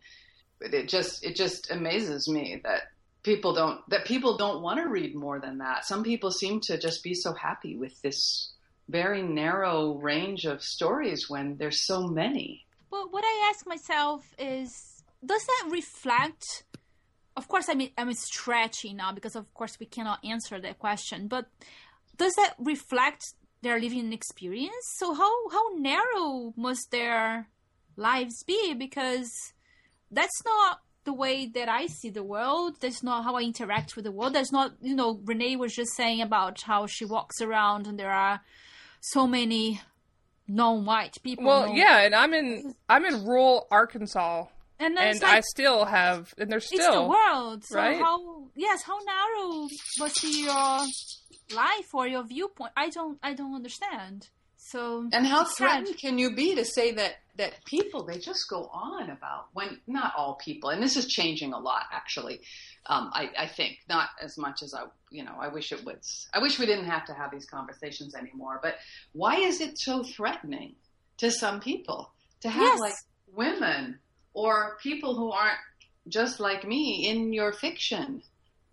but 0.62 0.74
it 0.74 0.88
just 0.88 1.26
it 1.26 1.36
just 1.36 1.70
amazes 1.72 2.28
me 2.30 2.62
that 2.64 2.84
people 3.24 3.54
don't 3.54 3.82
that 3.90 4.06
people 4.06 4.38
don't 4.38 4.62
want 4.64 4.80
to 4.82 4.88
read 4.90 5.14
more 5.14 5.40
than 5.42 5.58
that 5.58 5.86
some 5.86 6.04
people 6.04 6.32
seem 6.32 6.60
to 6.62 6.78
just 6.80 7.04
be 7.04 7.14
so 7.14 7.34
happy 7.34 7.76
with 7.76 8.02
this 8.02 8.54
very 8.92 9.22
narrow 9.22 9.94
range 9.94 10.46
of 10.46 10.62
stories 10.62 11.30
when 11.30 11.56
there's 11.58 11.86
so 11.86 12.08
many 12.08 12.66
Well, 12.92 13.08
what 13.10 13.24
I 13.24 13.50
ask 13.50 13.66
myself 13.66 14.22
is, 14.38 14.70
does 15.26 15.46
that 15.46 15.70
reflect? 15.72 16.66
Of 17.38 17.48
course, 17.48 17.70
I 17.70 17.76
mean 17.76 17.92
I'm 17.98 18.14
stretching 18.14 18.98
now 18.98 19.12
because 19.14 19.36
of 19.36 19.52
course 19.54 19.80
we 19.80 19.86
cannot 19.86 20.20
answer 20.26 20.60
that 20.60 20.78
question. 20.80 21.28
But 21.28 21.46
does 22.18 22.34
that 22.36 22.56
reflect 22.60 23.24
their 23.62 23.80
living 23.80 24.12
experience? 24.12 24.86
So 25.00 25.14
how 25.14 25.34
how 25.50 25.66
narrow 25.78 26.54
must 26.58 26.92
their 26.92 27.48
lives 27.96 28.44
be? 28.46 28.74
Because 28.74 29.32
that's 30.12 30.44
not 30.46 30.82
the 31.04 31.14
way 31.14 31.48
that 31.48 31.70
I 31.70 31.88
see 31.88 32.10
the 32.10 32.24
world. 32.36 32.78
That's 32.82 33.02
not 33.02 33.24
how 33.24 33.36
I 33.36 33.42
interact 33.42 33.96
with 33.96 34.06
the 34.06 34.12
world. 34.12 34.34
That's 34.34 34.52
not 34.52 34.74
you 34.82 34.96
know 34.96 35.16
Renay 35.30 35.58
was 35.58 35.74
just 35.74 35.94
saying 35.96 36.22
about 36.22 36.62
how 36.62 36.86
she 36.86 37.06
walks 37.06 37.42
around 37.42 37.88
and 37.88 37.98
there 37.98 38.12
are 38.12 38.42
so 39.02 39.28
many 39.28 39.82
non-white 40.48 41.18
people. 41.24 41.46
Well, 41.46 41.68
non- 41.68 41.76
yeah, 41.76 42.00
and 42.00 42.16
I'm 42.16 42.34
in 42.34 42.74
I'm 42.88 43.06
in 43.06 43.26
rural 43.26 43.68
Arkansas, 43.70 44.46
and 44.80 44.98
and 44.98 45.22
like, 45.22 45.34
I 45.34 45.40
still 45.42 45.86
have, 45.86 46.34
and 46.38 46.50
there's 46.50 46.72
it's 46.72 46.78
the 46.78 46.84
still 46.84 47.10
world. 47.10 47.66
So 47.66 47.78
right? 47.78 48.00
how 48.00 48.48
yes, 48.56 48.84
how 48.84 48.98
narrow 49.00 49.68
was 50.00 50.14
be 50.22 50.44
your 50.44 50.86
life 51.56 51.94
or 51.94 52.08
your 52.08 52.24
viewpoint? 52.24 52.72
I 52.78 52.90
don't 52.90 53.20
I 53.22 53.34
don't 53.34 53.56
understand. 53.56 54.30
So 54.58 55.10
and 55.12 55.26
how 55.26 55.42
it's 55.42 55.58
sad. 55.58 55.86
threatened 55.86 55.98
can 55.98 56.18
you 56.18 56.34
be 56.34 56.56
to 56.56 56.64
say 56.64 56.92
that 56.94 57.16
that 57.38 57.66
people 57.66 58.06
they 58.06 58.20
just 58.20 58.48
go 58.50 58.70
on 58.72 59.10
about 59.10 59.48
when 59.54 59.80
not 59.88 60.14
all 60.16 60.36
people 60.36 60.70
and 60.70 60.82
this 60.82 60.96
is 60.96 61.08
changing 61.08 61.52
a 61.52 61.60
lot 61.60 61.84
actually 61.92 62.42
um, 62.88 63.12
I, 63.14 63.30
I 63.38 63.48
think 63.48 63.78
not 63.88 64.10
as 64.22 64.38
much 64.38 64.64
as 64.64 64.74
I 64.74 64.86
you 65.10 65.24
know 65.24 65.36
I 65.40 65.48
wish 65.48 65.72
it 65.72 65.84
was 65.86 66.28
I 66.34 66.40
wish 66.40 66.60
we 66.60 66.66
didn't 66.66 66.86
have 66.86 67.06
to 67.06 67.14
have 67.14 67.32
these 67.32 67.46
conversations 67.46 68.16
anymore 68.16 68.60
but 68.62 68.76
why 69.14 69.36
is 69.38 69.62
it 69.62 69.78
so 69.78 70.04
threatening 70.04 70.76
to 71.18 71.32
some 71.32 71.60
people 71.60 72.12
to 72.42 72.50
have 72.50 72.64
Yes. 72.64 72.80
like 72.80 72.94
women 73.34 74.00
or 74.34 74.78
people 74.82 75.16
who 75.16 75.32
aren't 75.32 75.60
just 76.08 76.40
like 76.40 76.68
me 76.68 77.08
in 77.08 77.32
your 77.34 77.54
fiction 77.54 78.24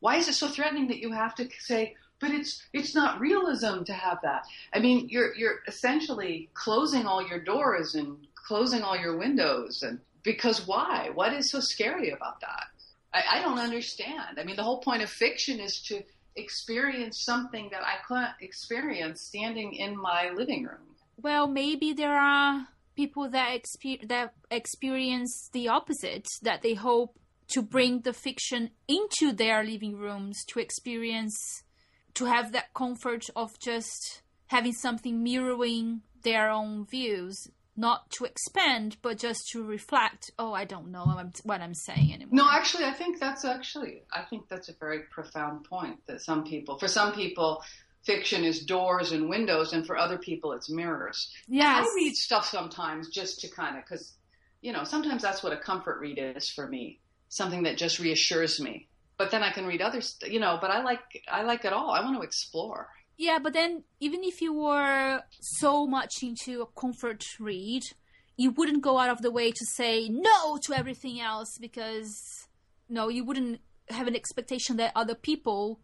why 0.01 0.17
is 0.17 0.29
it 0.29 0.35
so 0.35 0.49
threatening 0.49 0.89
that 0.89 0.99
you 0.99 1.13
have 1.13 1.35
to 1.35 1.49
say 1.61 1.95
but 2.21 2.31
it's 2.31 2.65
it's 2.73 2.95
not 2.95 3.21
realism 3.21 3.83
to 3.85 3.93
have 3.93 4.19
that 4.23 4.45
I 4.73 4.79
mean, 4.81 5.09
you're 5.09 5.35
you're 5.35 5.59
essentially 5.69 6.49
closing 6.55 7.07
all 7.07 7.27
your 7.27 7.41
doors 7.41 7.95
and 7.95 8.17
closing 8.35 8.83
all 8.83 8.97
your 8.97 9.17
windows 9.19 9.83
and 9.83 10.01
because 10.25 10.67
why? 10.67 11.11
What 11.15 11.33
is 11.33 11.51
so 11.51 11.61
scary 11.61 12.11
about 12.11 12.41
that? 12.41 12.67
I, 13.13 13.23
I 13.35 13.43
don't 13.43 13.59
understand. 13.59 14.39
I 14.39 14.45
mean, 14.45 14.57
the 14.57 14.63
whole 14.63 14.81
point 14.81 15.03
of 15.03 15.11
fiction 15.11 15.61
is 15.61 15.81
to 15.83 16.03
experience 16.37 17.25
something 17.25 17.69
that 17.73 17.83
I 17.83 17.97
couldn't 18.07 18.37
experience 18.41 19.23
standing 19.23 19.73
in 19.75 19.97
my 19.97 20.31
living 20.31 20.65
room. 20.65 20.95
Well, 21.21 21.49
maybe 21.49 21.93
there 21.93 22.17
are 22.17 22.69
people 22.95 23.29
that 23.31 23.61
exper- 23.61 24.09
that 24.09 24.35
experience 24.51 25.51
the 25.53 25.69
opposite 25.69 26.27
that 26.43 26.63
they 26.63 26.75
hope 26.75 27.19
to 27.49 27.63
bring 27.63 28.01
the 28.01 28.13
fiction 28.13 28.71
into 28.87 29.33
their 29.33 29.65
living 29.65 29.97
rooms 29.97 30.45
to 30.47 30.61
experience 30.61 31.37
to 32.15 32.27
have 32.27 32.53
that 32.53 32.75
comfort 32.75 33.25
of 33.35 33.59
just 33.59 34.23
having 34.49 34.73
something 34.73 35.23
mirroring 35.23 36.03
their 36.23 36.51
own 36.51 36.85
views 36.85 37.49
not 37.79 38.11
to 38.11 38.25
expand 38.25 38.97
but 39.03 39.17
just 39.17 39.49
to 39.49 39.63
reflect 39.63 40.31
oh 40.39 40.53
i 40.53 40.65
don't 40.65 40.91
know 40.91 41.05
what 41.45 41.61
i'm 41.61 41.75
saying 41.75 42.13
anymore. 42.13 42.31
No 42.33 42.49
actually 42.51 42.85
i 42.85 42.93
think 42.93 43.21
that's 43.21 43.45
actually 43.45 44.03
i 44.13 44.23
think 44.23 44.49
that's 44.49 44.69
a 44.69 44.75
very 44.81 45.03
profound 45.11 45.65
point 45.65 45.99
that 46.07 46.21
some 46.21 46.45
people 46.45 46.79
for 46.79 46.89
some 46.89 47.13
people 47.15 47.63
fiction 48.05 48.45
is 48.45 48.65
doors 48.65 49.13
and 49.13 49.29
windows 49.29 49.73
and 49.73 49.87
for 49.87 49.97
other 49.97 50.19
people 50.19 50.53
it's 50.53 50.69
mirrors. 50.69 51.33
Yeah 51.47 51.85
i 51.85 51.95
read 51.95 52.15
stuff 52.15 52.47
sometimes 52.47 53.09
just 53.11 53.41
to 53.41 53.49
kind 53.49 53.79
of 53.79 53.85
because 53.85 54.13
you 54.61 54.73
know 54.73 54.83
sometimes 54.85 55.23
that's 55.23 55.43
what 55.43 55.53
a 55.53 55.57
comfort 55.57 56.01
read 56.01 56.19
is 56.19 56.51
for 56.51 56.67
me 56.67 56.99
something 57.29 57.63
that 57.63 57.77
just 57.77 57.99
reassures 58.01 58.61
me. 58.61 58.89
But 59.19 59.31
then 59.31 59.43
i 59.45 59.53
can 59.53 59.67
read 59.67 59.83
others 59.83 60.17
you 60.27 60.41
know 60.41 60.59
but 60.61 60.71
i 60.71 60.83
like 60.83 61.23
i 61.31 61.43
like 61.43 61.65
it 61.65 61.73
all. 61.73 61.91
I 61.91 62.01
want 62.01 62.17
to 62.17 62.23
explore 62.23 62.89
yeah, 63.19 63.41
but 63.41 63.53
then 63.53 63.83
even 63.99 64.23
if 64.23 64.41
you 64.41 64.53
were 64.53 65.23
so 65.41 65.87
much 65.87 66.23
into 66.23 66.63
a 66.63 66.81
comfort 66.81 67.25
read, 67.41 67.83
you 68.37 68.53
wouldn't 68.53 68.81
go 68.81 68.97
out 68.99 69.11
of 69.11 69.23
the 69.23 69.33
way 69.33 69.51
to 69.51 69.67
say 69.67 70.09
no 70.09 70.57
to 70.63 70.73
everything 70.73 71.21
else 71.21 71.59
because 71.61 72.47
no, 72.89 73.09
you 73.09 73.25
wouldn't 73.25 73.61
have 73.91 74.07
an 74.07 74.15
expectation 74.15 74.77
that 74.77 74.93
other 74.95 75.17
people 75.17 75.81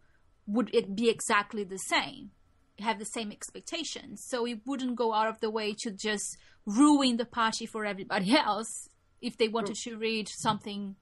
would 0.47 0.73
it 0.73 0.95
be 0.95 1.09
exactly 1.09 1.65
the 1.65 1.77
same, 1.77 2.31
have 2.79 2.99
the 2.99 3.05
same 3.05 3.33
expectations. 3.33 4.23
So 4.25 4.45
you 4.45 4.61
wouldn't 4.65 4.95
go 4.95 5.13
out 5.13 5.27
of 5.27 5.41
the 5.41 5.49
way 5.49 5.75
to 5.79 5.91
just 5.91 6.37
ruin 6.65 7.17
the 7.17 7.25
party 7.25 7.65
for 7.65 7.85
everybody 7.85 8.33
else 8.37 8.87
if 9.21 9.37
they 9.37 9.49
wanted 9.49 9.75
to 9.75 9.97
read 9.97 10.29
something 10.29 10.95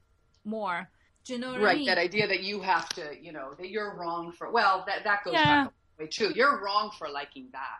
more. 0.44 0.90
Do 1.24 1.34
you 1.34 1.38
know 1.38 1.52
what 1.52 1.62
right, 1.62 1.74
I 1.74 1.76
mean? 1.76 1.86
that 1.86 1.98
idea 1.98 2.26
that 2.26 2.42
you 2.42 2.60
have 2.60 2.88
to, 2.90 3.12
you 3.20 3.32
know, 3.32 3.54
that 3.56 3.70
you're 3.70 3.96
wrong 3.96 4.32
for. 4.36 4.50
Well, 4.50 4.84
that 4.88 5.04
that 5.04 5.24
goes 5.24 5.34
Yeah. 5.34 5.64
back 5.64 5.72
way 5.98 6.06
too. 6.06 6.32
You're 6.34 6.62
wrong 6.62 6.90
for 6.98 7.08
liking 7.08 7.48
that. 7.52 7.78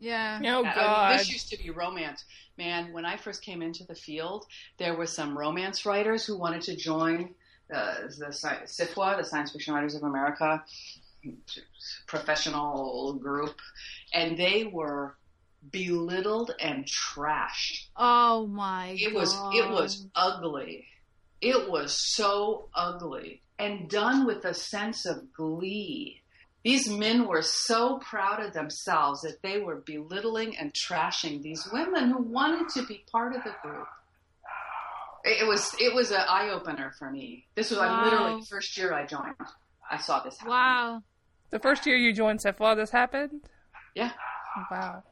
yeah. 0.00 0.38
Oh 0.44 0.60
I 0.60 0.62
mean, 0.62 0.74
God. 0.74 1.18
this 1.18 1.30
used 1.30 1.48
to 1.50 1.58
be 1.62 1.70
romance. 1.70 2.24
Man, 2.58 2.92
when 2.92 3.04
I 3.06 3.16
first 3.16 3.42
came 3.42 3.62
into 3.62 3.84
the 3.84 3.94
field, 3.94 4.44
there 4.78 4.94
were 4.94 5.06
some 5.06 5.36
romance 5.38 5.86
writers 5.86 6.24
who 6.26 6.36
wanted 6.38 6.62
to 6.62 6.76
join 6.76 7.34
uh, 7.74 7.94
the 8.18 8.26
sci- 8.32 8.64
SFWA, 8.66 9.16
the 9.16 9.24
Science 9.24 9.52
Fiction 9.52 9.72
Writers 9.74 9.94
of 9.94 10.02
America, 10.02 10.62
professional 12.06 13.14
group, 13.14 13.56
and 14.12 14.36
they 14.36 14.64
were 14.64 15.16
belittled 15.70 16.52
and 16.60 16.84
trashed. 16.86 17.86
Oh 17.96 18.46
my 18.46 18.96
It 18.98 19.12
god. 19.12 19.20
was 19.20 19.34
it 19.54 19.70
was 19.70 20.06
ugly. 20.14 20.86
It 21.40 21.70
was 21.70 21.96
so 22.14 22.68
ugly 22.74 23.42
and 23.58 23.88
done 23.88 24.26
with 24.26 24.44
a 24.44 24.54
sense 24.54 25.06
of 25.06 25.32
glee. 25.32 26.21
These 26.64 26.88
men 26.88 27.26
were 27.26 27.42
so 27.42 27.98
proud 27.98 28.40
of 28.40 28.52
themselves 28.52 29.22
that 29.22 29.42
they 29.42 29.58
were 29.60 29.82
belittling 29.84 30.56
and 30.56 30.72
trashing 30.72 31.42
these 31.42 31.66
women 31.72 32.10
who 32.10 32.22
wanted 32.22 32.68
to 32.74 32.86
be 32.86 33.04
part 33.10 33.34
of 33.34 33.42
the 33.42 33.54
group. 33.62 33.86
It 35.24 35.42
it 35.42 35.46
was 35.46 35.74
it 35.80 35.94
was 35.94 36.10
an 36.10 36.20
eye 36.28 36.50
opener 36.50 36.92
for 36.98 37.10
me. 37.10 37.46
This 37.54 37.70
was 37.70 37.78
Wow. 37.80 37.86
like 37.96 38.04
literally 38.12 38.40
the 38.40 38.46
first 38.46 38.76
year 38.76 38.92
I 38.94 39.06
joined. 39.06 39.34
I 39.90 39.96
saw 39.98 40.22
this 40.22 40.36
happen. 40.38 40.50
Wow. 40.50 41.02
The 41.50 41.58
first 41.58 41.84
year 41.86 41.96
you 41.96 42.12
joined 42.14 42.40
SFWA, 42.40 42.76
this 42.76 42.90
happened? 42.90 43.42
Yeah, 43.94 44.12
Wow. 44.70 45.02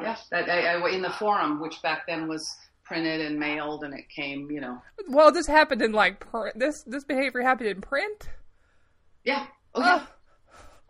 yeah. 0.00 0.16
That, 0.30 0.48
I, 0.50 0.74
I, 0.74 0.90
in 0.90 1.00
the 1.00 1.10
forum, 1.10 1.58
which 1.60 1.80
back 1.82 2.06
then 2.06 2.28
was 2.28 2.46
printed 2.84 3.22
and 3.22 3.38
mailed, 3.40 3.82
and 3.82 3.94
it 3.94 4.04
came, 4.14 4.50
you 4.50 4.60
know. 4.60 4.82
Well, 5.08 5.32
this 5.32 5.46
happened 5.46 5.80
in 5.80 5.92
like 5.92 6.20
pr- 6.20 6.48
this 6.54 6.82
this 6.82 7.02
behavior 7.04 7.40
happened 7.42 7.70
in 7.70 7.80
print. 7.80 8.28
Yeah. 9.24 9.46
Oh 9.74 9.80
yeah. 9.80 10.04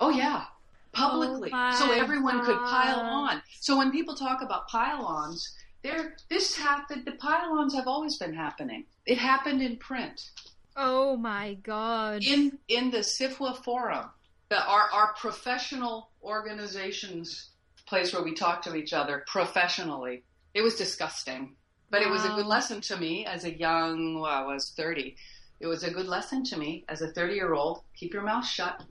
Oh 0.00 0.10
yeah, 0.10 0.44
publicly, 0.92 1.50
Oh, 1.52 1.74
so 1.78 1.92
everyone 1.92 2.44
could 2.44 2.56
pile 2.58 3.00
on. 3.00 3.42
So 3.60 3.76
when 3.76 3.90
people 3.90 4.14
talk 4.14 4.42
about 4.42 4.68
pile-ons, 4.68 5.54
there 5.82 6.16
this 6.28 6.56
happened. 6.56 7.04
The 7.04 7.12
pile-ons 7.12 7.74
have 7.74 7.86
always 7.86 8.16
been 8.16 8.34
happening. 8.34 8.84
It 9.06 9.18
happened 9.18 9.62
in 9.62 9.76
print, 9.76 10.30
Oh 10.76 11.16
my 11.16 11.54
god. 11.54 12.22
in 12.24 12.58
in 12.68 12.90
the 12.90 12.98
SFWA 12.98 13.62
forum, 13.62 14.06
the 14.48 14.62
our 14.66 14.90
our 14.92 15.14
professional 15.14 16.10
organizations 16.22 17.50
place 17.86 18.12
where 18.14 18.22
we 18.22 18.32
talk 18.34 18.62
to 18.62 18.74
each 18.74 18.92
other 18.92 19.24
professionally. 19.26 20.22
It 20.54 20.62
was 20.62 20.76
disgusting, 20.76 21.54
but 21.90 22.00
it 22.02 22.08
was 22.08 22.24
a 22.24 22.28
good 22.30 22.46
lesson 22.46 22.80
to 22.82 22.96
me 22.96 23.26
as 23.26 23.44
a 23.44 23.52
young. 23.52 24.20
Well, 24.20 24.30
I 24.30 24.42
was 24.44 24.70
thirty. 24.70 25.16
It 25.60 25.66
was 25.66 25.82
a 25.84 25.90
good 25.90 26.06
lesson 26.06 26.44
to 26.44 26.56
me 26.58 26.84
as 26.88 27.02
a 27.02 27.08
thirty-year-old. 27.08 27.82
Keep 27.96 28.14
your 28.14 28.22
mouth 28.22 28.46
shut. 28.46 28.82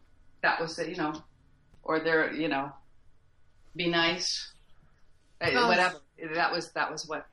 That 0.44 0.60
was 0.62 0.76
the, 0.76 0.88
you 0.90 0.96
know, 0.98 1.14
or 1.82 2.00
there, 2.00 2.32
you 2.34 2.48
know, 2.48 2.72
be 3.76 3.90
nice, 3.90 4.54
Oh. 5.42 5.68
whatever. 5.68 5.96
That 6.36 6.52
was 6.52 6.72
that 6.74 6.92
was 6.92 7.06
what. 7.08 7.26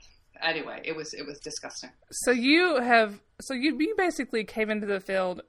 Anyway, 0.43 0.81
it 0.85 0.97
was 0.97 1.13
it 1.13 1.27
was 1.27 1.39
disgusting. 1.39 1.91
So 2.11 2.31
you 2.31 2.81
have 2.81 3.21
so 3.43 3.53
you 3.53 3.77
you 3.79 3.95
basically 3.99 4.43
came 4.45 4.71
into 4.71 4.87
the 4.87 4.99
field 5.01 5.43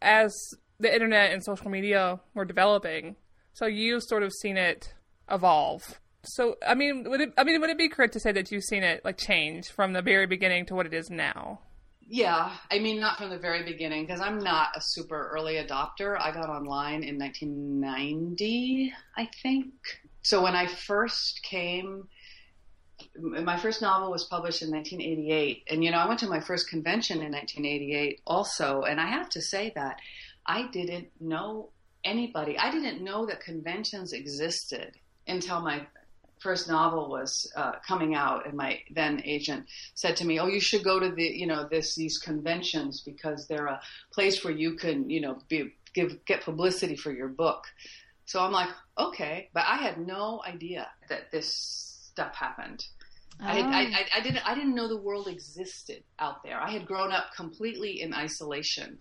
as 0.00 0.32
the 0.78 0.92
internet 0.92 1.32
and 1.32 1.42
social 1.42 1.68
media 1.70 2.20
were 2.34 2.44
developing. 2.44 3.16
So 3.52 3.66
you've 3.66 4.04
sort 4.04 4.22
of 4.22 4.32
seen 4.32 4.56
it 4.56 4.94
evolve. 5.30 6.00
So 6.24 6.56
I 6.66 6.74
mean, 6.74 7.04
would 7.10 7.20
it 7.20 7.32
I 7.36 7.44
mean 7.44 7.60
would 7.60 7.70
it 7.70 7.78
be 7.78 7.88
correct 7.88 8.12
to 8.12 8.20
say 8.20 8.32
that 8.32 8.52
you've 8.52 8.64
seen 8.64 8.84
it 8.84 9.04
like 9.04 9.18
change 9.18 9.68
from 9.68 9.92
the 9.92 10.02
very 10.02 10.26
beginning 10.26 10.66
to 10.66 10.74
what 10.74 10.86
it 10.86 10.94
is 10.94 11.10
now? 11.10 11.60
Yeah, 12.10 12.50
I 12.70 12.78
mean, 12.78 13.00
not 13.00 13.18
from 13.18 13.28
the 13.28 13.38
very 13.38 13.64
beginning 13.64 14.06
because 14.06 14.22
I'm 14.22 14.38
not 14.38 14.68
a 14.74 14.80
super 14.80 15.28
early 15.30 15.56
adopter. 15.56 16.18
I 16.18 16.30
got 16.30 16.48
online 16.48 17.04
in 17.04 17.18
1990, 17.18 18.94
I 19.14 19.28
think. 19.42 19.74
So 20.22 20.42
when 20.42 20.54
I 20.54 20.66
first 20.66 21.42
came, 21.42 22.08
my 23.18 23.58
first 23.58 23.82
novel 23.82 24.10
was 24.10 24.24
published 24.24 24.62
in 24.62 24.70
1988. 24.70 25.64
And, 25.70 25.84
you 25.84 25.90
know, 25.90 25.98
I 25.98 26.08
went 26.08 26.20
to 26.20 26.28
my 26.28 26.40
first 26.40 26.70
convention 26.70 27.18
in 27.18 27.32
1988 27.32 28.22
also. 28.26 28.82
And 28.82 28.98
I 28.98 29.06
have 29.06 29.28
to 29.30 29.42
say 29.42 29.72
that 29.74 29.98
I 30.46 30.66
didn't 30.72 31.08
know 31.20 31.72
anybody. 32.04 32.56
I 32.56 32.70
didn't 32.70 33.04
know 33.04 33.26
that 33.26 33.42
conventions 33.42 34.14
existed 34.14 34.96
until 35.26 35.60
my 35.60 35.86
first 36.40 36.68
novel 36.68 37.08
was 37.08 37.50
uh, 37.56 37.72
coming 37.86 38.14
out 38.14 38.46
and 38.46 38.54
my 38.56 38.80
then 38.90 39.22
agent 39.24 39.66
said 39.94 40.16
to 40.16 40.26
me, 40.26 40.38
"Oh, 40.38 40.46
you 40.46 40.60
should 40.60 40.84
go 40.84 40.98
to 40.98 41.10
the 41.10 41.24
you 41.24 41.46
know 41.46 41.68
this 41.68 41.94
these 41.94 42.18
conventions 42.18 43.00
because 43.00 43.46
they're 43.46 43.66
a 43.66 43.80
place 44.12 44.44
where 44.44 44.54
you 44.54 44.74
can 44.74 45.08
you 45.10 45.20
know 45.20 45.38
be, 45.48 45.74
give 45.94 46.24
get 46.24 46.42
publicity 46.42 46.96
for 46.96 47.12
your 47.12 47.28
book." 47.28 47.64
So 48.26 48.40
I'm 48.40 48.52
like, 48.52 48.70
"Okay," 48.98 49.50
but 49.54 49.64
I 49.66 49.76
had 49.76 49.98
no 49.98 50.42
idea 50.46 50.88
that 51.08 51.30
this 51.30 51.48
stuff 52.10 52.34
happened. 52.34 52.84
I, 53.40 53.60
Oh. 53.60 53.62
I, 53.62 53.80
I, 53.80 54.06
I 54.16 54.20
didn't 54.20 54.48
I 54.48 54.54
didn't 54.54 54.74
know 54.74 54.88
the 54.88 54.96
world 54.96 55.28
existed 55.28 56.02
out 56.18 56.42
there. 56.42 56.60
I 56.60 56.70
had 56.70 56.86
grown 56.86 57.12
up 57.12 57.32
completely 57.36 58.00
in 58.00 58.12
isolation. 58.12 58.98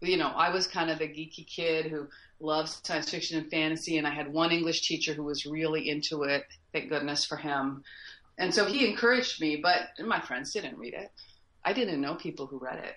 You 0.00 0.16
know, 0.16 0.28
I 0.28 0.50
was 0.50 0.66
kind 0.66 0.90
of 0.90 0.98
the 0.98 1.08
geeky 1.08 1.46
kid 1.46 1.86
who 1.86 2.08
loved 2.38 2.86
science 2.86 3.10
fiction 3.10 3.38
and 3.38 3.50
fantasy, 3.50 3.98
and 3.98 4.06
I 4.06 4.10
had 4.10 4.32
one 4.32 4.50
English 4.52 4.86
teacher 4.86 5.12
who 5.12 5.24
was 5.24 5.44
really 5.44 5.88
into 5.88 6.22
it. 6.22 6.44
Thank 6.72 6.88
goodness 6.88 7.24
for 7.24 7.36
him. 7.36 7.82
And 8.38 8.54
so 8.54 8.64
he 8.64 8.88
encouraged 8.88 9.40
me, 9.40 9.60
but 9.62 9.90
my 10.04 10.20
friends 10.20 10.52
didn't 10.52 10.78
read 10.78 10.94
it. 10.94 11.10
I 11.64 11.72
didn't 11.72 12.00
know 12.00 12.14
people 12.14 12.46
who 12.46 12.58
read 12.58 12.78
it. 12.78 12.94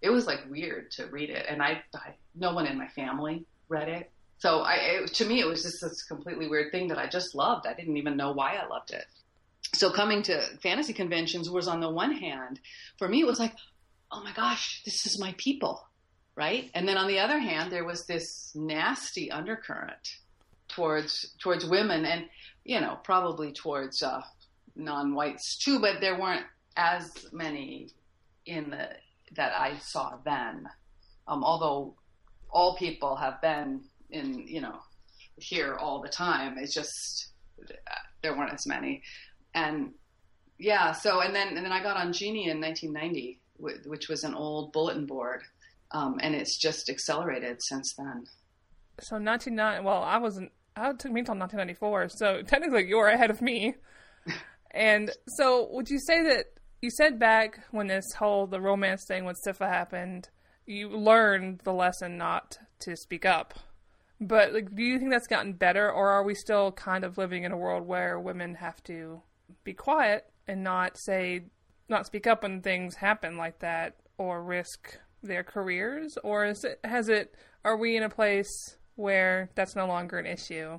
It 0.00 0.10
was 0.10 0.26
like 0.26 0.48
weird 0.50 0.90
to 0.92 1.06
read 1.06 1.30
it, 1.30 1.46
and 1.48 1.62
I, 1.62 1.82
I 1.94 2.14
no 2.34 2.52
one 2.52 2.66
in 2.66 2.78
my 2.78 2.88
family 2.88 3.46
read 3.68 3.88
it. 3.88 4.10
So 4.38 4.60
I, 4.60 4.74
it, 4.74 5.14
to 5.14 5.24
me, 5.24 5.40
it 5.40 5.46
was 5.46 5.62
just 5.62 5.78
this 5.80 6.02
completely 6.02 6.48
weird 6.48 6.70
thing 6.70 6.88
that 6.88 6.98
I 6.98 7.08
just 7.08 7.34
loved. 7.34 7.66
I 7.66 7.74
didn't 7.74 7.96
even 7.96 8.16
know 8.16 8.32
why 8.32 8.56
I 8.56 8.66
loved 8.66 8.90
it. 8.90 9.06
So 9.72 9.90
coming 9.90 10.22
to 10.24 10.42
fantasy 10.62 10.92
conventions 10.92 11.50
was 11.50 11.66
on 11.66 11.80
the 11.80 11.90
one 11.90 12.12
hand, 12.12 12.60
for 12.98 13.08
me, 13.08 13.20
it 13.20 13.26
was 13.26 13.40
like, 13.40 13.54
oh 14.12 14.22
my 14.22 14.32
gosh, 14.32 14.82
this 14.84 15.06
is 15.06 15.18
my 15.18 15.34
people, 15.38 15.88
right? 16.36 16.70
And 16.74 16.86
then 16.86 16.98
on 16.98 17.08
the 17.08 17.18
other 17.18 17.38
hand, 17.38 17.72
there 17.72 17.84
was 17.84 18.06
this 18.06 18.52
nasty 18.54 19.30
undercurrent 19.30 20.16
towards 20.68 21.34
towards 21.42 21.64
women, 21.66 22.04
and 22.04 22.26
you 22.64 22.80
know, 22.80 22.98
probably 23.04 23.52
towards 23.52 24.02
uh, 24.02 24.22
non-whites 24.76 25.58
too, 25.58 25.80
but 25.80 26.00
there 26.00 26.18
weren't 26.18 26.46
as 26.76 27.10
many 27.32 27.90
in 28.46 28.70
the 28.70 28.88
that 29.36 29.52
I 29.52 29.78
saw 29.78 30.18
then. 30.24 30.68
Um, 31.26 31.42
although 31.42 31.94
all 32.50 32.76
people 32.76 33.16
have 33.16 33.40
been 33.40 33.82
in, 34.10 34.46
you 34.46 34.60
know, 34.60 34.78
here 35.36 35.76
all 35.76 36.00
the 36.00 36.08
time. 36.08 36.56
It's 36.58 36.74
just 36.74 37.32
there 38.22 38.36
weren't 38.36 38.52
as 38.52 38.66
many, 38.66 39.02
and 39.54 39.92
yeah. 40.58 40.92
So 40.92 41.20
and 41.20 41.34
then 41.34 41.56
and 41.56 41.64
then 41.64 41.72
I 41.72 41.82
got 41.82 41.96
on 41.96 42.12
GEnie 42.12 42.48
in 42.48 42.60
1990, 42.60 43.40
which 43.58 44.08
was 44.08 44.24
an 44.24 44.34
old 44.34 44.72
bulletin 44.72 45.06
board, 45.06 45.42
um, 45.90 46.18
and 46.20 46.34
it's 46.34 46.58
just 46.58 46.88
accelerated 46.88 47.62
since 47.62 47.94
then. 47.94 48.24
So 49.00 49.16
1990. 49.16 49.84
Well, 49.84 50.02
I 50.02 50.18
wasn't. 50.18 50.52
Oh, 50.76 50.90
it 50.90 50.98
took 50.98 51.12
me 51.12 51.20
until 51.20 51.36
1994. 51.36 52.08
So 52.10 52.42
technically, 52.42 52.88
you're 52.88 53.08
ahead 53.08 53.30
of 53.30 53.40
me. 53.40 53.74
and 54.72 55.10
so, 55.28 55.68
would 55.70 55.88
you 55.88 56.00
say 56.00 56.22
that 56.24 56.46
you 56.82 56.90
said 56.90 57.18
back 57.18 57.60
when 57.70 57.86
this 57.86 58.12
whole 58.18 58.46
the 58.46 58.60
romance 58.60 59.04
thing 59.06 59.24
with 59.24 59.38
SFWA 59.46 59.68
happened, 59.68 60.28
you 60.66 60.88
learned 60.88 61.60
the 61.64 61.72
lesson 61.72 62.18
not 62.18 62.58
to 62.80 62.96
speak 62.96 63.24
up? 63.24 63.54
But 64.20 64.52
like, 64.52 64.74
do 64.74 64.82
you 64.82 64.98
think 64.98 65.10
that's 65.10 65.26
gotten 65.26 65.52
better, 65.52 65.90
or 65.90 66.10
are 66.10 66.24
we 66.24 66.34
still 66.34 66.72
kind 66.72 67.04
of 67.04 67.18
living 67.18 67.44
in 67.44 67.52
a 67.52 67.56
world 67.56 67.86
where 67.86 68.18
women 68.18 68.56
have 68.56 68.82
to 68.84 69.22
be 69.62 69.74
quiet 69.74 70.26
and 70.48 70.64
not 70.64 70.96
say, 70.98 71.42
not 71.88 72.06
speak 72.06 72.26
up 72.26 72.42
when 72.42 72.62
things 72.62 72.96
happen 72.96 73.36
like 73.36 73.60
that, 73.60 73.96
or 74.18 74.42
risk 74.42 74.98
their 75.22 75.44
careers, 75.44 76.18
or 76.24 76.46
is 76.46 76.64
it 76.64 76.80
has 76.84 77.08
it? 77.08 77.34
Are 77.64 77.76
we 77.76 77.96
in 77.96 78.02
a 78.02 78.10
place 78.10 78.76
where 78.96 79.50
that's 79.54 79.76
no 79.76 79.86
longer 79.86 80.18
an 80.18 80.26
issue? 80.26 80.78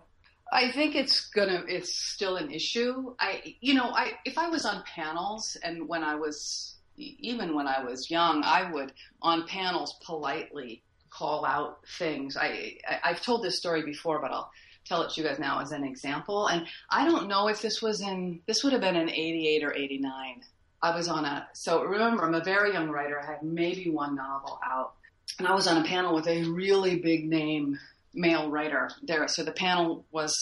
I 0.51 0.71
think 0.71 0.95
it's 0.95 1.29
gonna. 1.29 1.63
It's 1.67 2.13
still 2.13 2.37
an 2.37 2.51
issue. 2.51 3.15
I, 3.19 3.55
you 3.61 3.73
know, 3.73 3.89
I 3.89 4.13
if 4.25 4.37
I 4.37 4.49
was 4.49 4.65
on 4.65 4.83
panels 4.83 5.57
and 5.63 5.87
when 5.87 6.03
I 6.03 6.15
was 6.15 6.75
even 6.97 7.55
when 7.55 7.67
I 7.67 7.83
was 7.83 8.09
young, 8.09 8.43
I 8.43 8.71
would 8.71 8.93
on 9.21 9.47
panels 9.47 9.95
politely 10.05 10.83
call 11.09 11.45
out 11.45 11.79
things. 11.97 12.37
I, 12.37 12.77
I 13.03 13.09
have 13.09 13.21
told 13.21 13.43
this 13.43 13.57
story 13.57 13.83
before, 13.83 14.21
but 14.21 14.31
I'll 14.31 14.51
tell 14.85 15.01
it 15.01 15.11
to 15.11 15.21
you 15.21 15.27
guys 15.27 15.39
now 15.39 15.61
as 15.61 15.71
an 15.71 15.83
example. 15.83 16.47
And 16.47 16.67
I 16.89 17.05
don't 17.05 17.27
know 17.27 17.47
if 17.47 17.61
this 17.61 17.81
was 17.81 18.01
in 18.01 18.41
this 18.45 18.63
would 18.63 18.73
have 18.73 18.81
been 18.81 18.95
in 18.95 19.09
'88 19.09 19.63
or 19.63 19.73
'89. 19.73 20.43
I 20.81 20.95
was 20.95 21.07
on 21.07 21.25
a 21.25 21.47
so 21.53 21.83
remember 21.83 22.23
I'm 22.23 22.35
a 22.35 22.43
very 22.43 22.73
young 22.73 22.89
writer. 22.89 23.19
I 23.19 23.25
had 23.25 23.43
maybe 23.43 23.89
one 23.89 24.15
novel 24.15 24.59
out, 24.63 24.93
and 25.39 25.47
I 25.47 25.55
was 25.55 25.67
on 25.67 25.83
a 25.83 25.87
panel 25.87 26.13
with 26.13 26.27
a 26.27 26.43
really 26.43 26.97
big 26.97 27.27
name 27.27 27.79
male 28.15 28.49
writer 28.49 28.89
there. 29.03 29.27
So 29.27 29.43
the 29.43 29.51
panel 29.51 30.05
was 30.11 30.35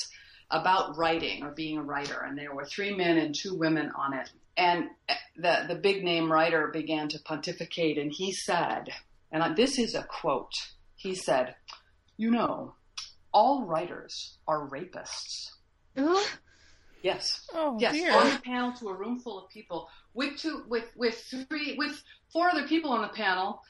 about 0.49 0.97
writing 0.97 1.43
or 1.43 1.51
being 1.51 1.77
a 1.77 1.83
writer, 1.83 2.19
and 2.25 2.37
there 2.37 2.53
were 2.53 2.65
three 2.65 2.95
men 2.95 3.17
and 3.17 3.35
two 3.35 3.55
women 3.55 3.91
on 3.97 4.13
it. 4.13 4.31
And 4.55 4.89
the 5.35 5.65
the 5.67 5.75
big 5.75 6.03
name 6.03 6.31
writer 6.31 6.67
began 6.67 7.09
to 7.09 7.19
pontificate, 7.25 7.97
and 7.97 8.11
he 8.11 8.31
said, 8.31 8.89
and 9.31 9.55
this 9.55 9.79
is 9.79 9.95
a 9.95 10.03
quote. 10.03 10.53
He 10.95 11.15
said, 11.15 11.55
"You 12.17 12.29
know, 12.31 12.75
all 13.33 13.65
writers 13.65 14.37
are 14.47 14.69
rapists." 14.69 15.49
Yes. 17.01 17.45
Oh, 17.53 17.77
yes. 17.79 17.93
Dear. 17.93 18.13
On 18.13 18.29
the 18.29 18.39
panel 18.39 18.71
to 18.73 18.87
a 18.87 18.93
room 18.93 19.19
full 19.19 19.43
of 19.43 19.49
people 19.49 19.89
with 20.13 20.37
two, 20.37 20.63
with 20.69 20.89
with 20.95 21.21
three, 21.49 21.75
with 21.77 22.01
four 22.31 22.49
other 22.49 22.65
people 22.67 22.91
on 22.91 23.01
the 23.01 23.09
panel, 23.09 23.61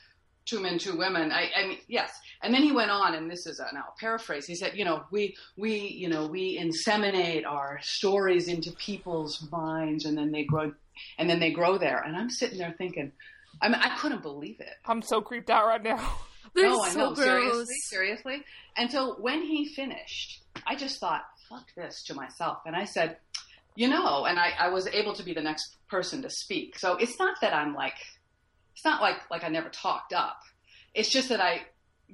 two 0.45 0.59
men, 0.59 0.77
two 0.77 0.97
women. 0.97 1.31
I, 1.31 1.49
I 1.55 1.67
mean, 1.67 1.77
yes. 1.87 2.11
And 2.41 2.53
then 2.53 2.63
he 2.63 2.71
went 2.71 2.91
on, 2.91 3.15
and 3.15 3.29
this 3.29 3.45
is 3.45 3.59
a, 3.59 3.73
now 3.73 3.85
a 3.95 3.99
paraphrase. 3.99 4.45
He 4.45 4.55
said, 4.55 4.73
you 4.75 4.85
know, 4.85 5.03
we 5.11 5.35
we 5.57 5.77
you 5.79 6.09
know 6.09 6.27
we 6.27 6.59
inseminate 6.59 7.45
our 7.45 7.79
stories 7.81 8.47
into 8.47 8.71
people's 8.71 9.47
minds, 9.51 10.05
and 10.05 10.17
then 10.17 10.31
they 10.31 10.43
grow, 10.43 10.73
and 11.17 11.29
then 11.29 11.39
they 11.39 11.51
grow 11.51 11.77
there. 11.77 11.99
And 11.99 12.15
I'm 12.15 12.29
sitting 12.29 12.57
there 12.57 12.75
thinking, 12.77 13.11
I 13.61 13.69
mean, 13.69 13.79
I 13.81 13.97
couldn't 13.97 14.21
believe 14.21 14.59
it. 14.59 14.73
I'm 14.85 15.01
so 15.01 15.21
creeped 15.21 15.49
out 15.49 15.65
right 15.65 15.83
now. 15.83 16.15
They're 16.55 16.69
no, 16.69 16.81
I 16.81 16.89
so 16.89 16.99
know. 16.99 17.15
gross. 17.15 17.25
Seriously, 17.25 17.75
seriously. 17.87 18.43
And 18.77 18.91
so 18.91 19.15
when 19.19 19.41
he 19.41 19.73
finished, 19.73 20.43
I 20.67 20.75
just 20.75 20.99
thought, 20.99 21.23
fuck 21.49 21.65
this 21.75 22.03
to 22.03 22.13
myself. 22.13 22.59
And 22.65 22.75
I 22.75 22.85
said, 22.85 23.17
you 23.75 23.87
know, 23.87 24.25
and 24.25 24.37
I, 24.37 24.53
I 24.59 24.69
was 24.69 24.87
able 24.87 25.13
to 25.13 25.23
be 25.23 25.33
the 25.33 25.41
next 25.41 25.77
person 25.89 26.21
to 26.21 26.29
speak. 26.29 26.77
So 26.77 26.95
it's 26.95 27.17
not 27.17 27.41
that 27.41 27.53
I'm 27.53 27.73
like, 27.73 27.95
it's 28.73 28.85
not 28.85 29.01
like, 29.01 29.17
like 29.29 29.43
I 29.43 29.49
never 29.49 29.69
talked 29.69 30.13
up. 30.13 30.41
It's 30.93 31.09
just 31.09 31.29
that 31.29 31.39
I 31.39 31.61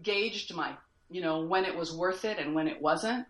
gauged 0.02 0.54
my, 0.54 0.74
you 1.10 1.22
know, 1.22 1.45
when 1.45 1.65
it 1.65 1.76
was 1.76 1.93
worth 1.93 2.26
it 2.26 2.38
and 2.39 2.56
when 2.56 2.67
it 2.67 2.82
wasn't. 2.82 3.26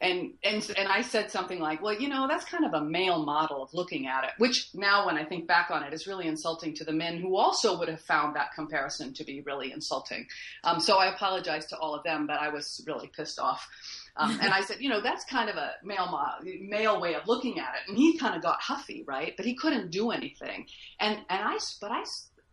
And, 0.00 0.32
and, 0.42 0.68
and 0.76 0.88
I 0.88 1.02
said 1.02 1.30
something 1.30 1.60
like, 1.60 1.80
well, 1.80 1.94
you 1.94 2.08
know, 2.08 2.26
that's 2.26 2.44
kind 2.44 2.64
of 2.64 2.74
a 2.74 2.84
male 2.84 3.24
model 3.24 3.62
of 3.62 3.72
looking 3.72 4.08
at 4.08 4.24
it, 4.24 4.30
which 4.38 4.70
now 4.74 5.06
when 5.06 5.16
I 5.16 5.24
think 5.24 5.46
back 5.46 5.70
on 5.70 5.84
it 5.84 5.92
is 5.92 6.08
really 6.08 6.26
insulting 6.26 6.74
to 6.74 6.84
the 6.84 6.92
men 6.92 7.18
who 7.18 7.36
also 7.36 7.78
would 7.78 7.88
have 7.88 8.00
found 8.00 8.34
that 8.34 8.52
comparison 8.52 9.14
to 9.14 9.24
be 9.24 9.42
really 9.42 9.70
insulting. 9.70 10.26
Um, 10.64 10.80
so 10.80 10.98
I 10.98 11.14
apologize 11.14 11.66
to 11.66 11.78
all 11.78 11.94
of 11.94 12.02
them, 12.02 12.26
but 12.26 12.40
I 12.40 12.48
was 12.48 12.82
really 12.84 13.12
pissed 13.16 13.38
off. 13.38 13.68
Um, 14.16 14.38
and 14.42 14.52
I 14.52 14.62
said, 14.62 14.78
you 14.80 14.88
know, 14.88 15.00
that's 15.00 15.24
kind 15.24 15.48
of 15.48 15.56
a 15.56 15.70
male 15.84 16.08
mo- 16.10 16.50
male 16.60 17.00
way 17.00 17.14
of 17.14 17.28
looking 17.28 17.60
at 17.60 17.74
it. 17.76 17.88
And 17.88 17.96
he 17.96 18.18
kind 18.18 18.34
of 18.34 18.42
got 18.42 18.60
huffy, 18.60 19.04
right? 19.06 19.34
But 19.36 19.46
he 19.46 19.54
couldn't 19.54 19.90
do 19.90 20.10
anything. 20.10 20.66
And 20.98 21.16
and 21.30 21.42
I, 21.44 21.58
but 21.80 21.92
I, 21.92 22.02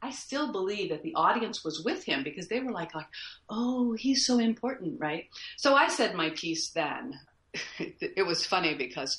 I 0.01 0.11
still 0.11 0.51
believe 0.51 0.89
that 0.89 1.03
the 1.03 1.15
audience 1.15 1.63
was 1.63 1.83
with 1.83 2.03
him 2.03 2.23
because 2.23 2.47
they 2.47 2.59
were 2.59 2.71
like, 2.71 2.95
like, 2.95 3.07
oh, 3.49 3.93
he's 3.93 4.25
so 4.25 4.39
important, 4.39 4.99
right? 4.99 5.25
So 5.57 5.75
I 5.75 5.87
said 5.87 6.15
my 6.15 6.29
piece 6.31 6.69
then. 6.69 7.19
it 7.79 8.25
was 8.25 8.45
funny 8.45 8.75
because 8.75 9.17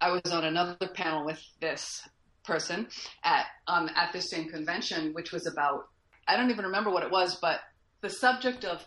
I 0.00 0.10
was 0.10 0.32
on 0.32 0.44
another 0.44 0.88
panel 0.94 1.24
with 1.24 1.42
this 1.60 2.06
person 2.44 2.88
at 3.24 3.46
um, 3.66 3.88
at 3.96 4.12
this 4.12 4.30
same 4.30 4.48
convention, 4.48 5.14
which 5.14 5.32
was 5.32 5.46
about 5.46 5.88
I 6.26 6.36
don't 6.36 6.50
even 6.50 6.66
remember 6.66 6.90
what 6.90 7.02
it 7.02 7.10
was, 7.10 7.36
but 7.36 7.60
the 8.00 8.10
subject 8.10 8.64
of 8.64 8.84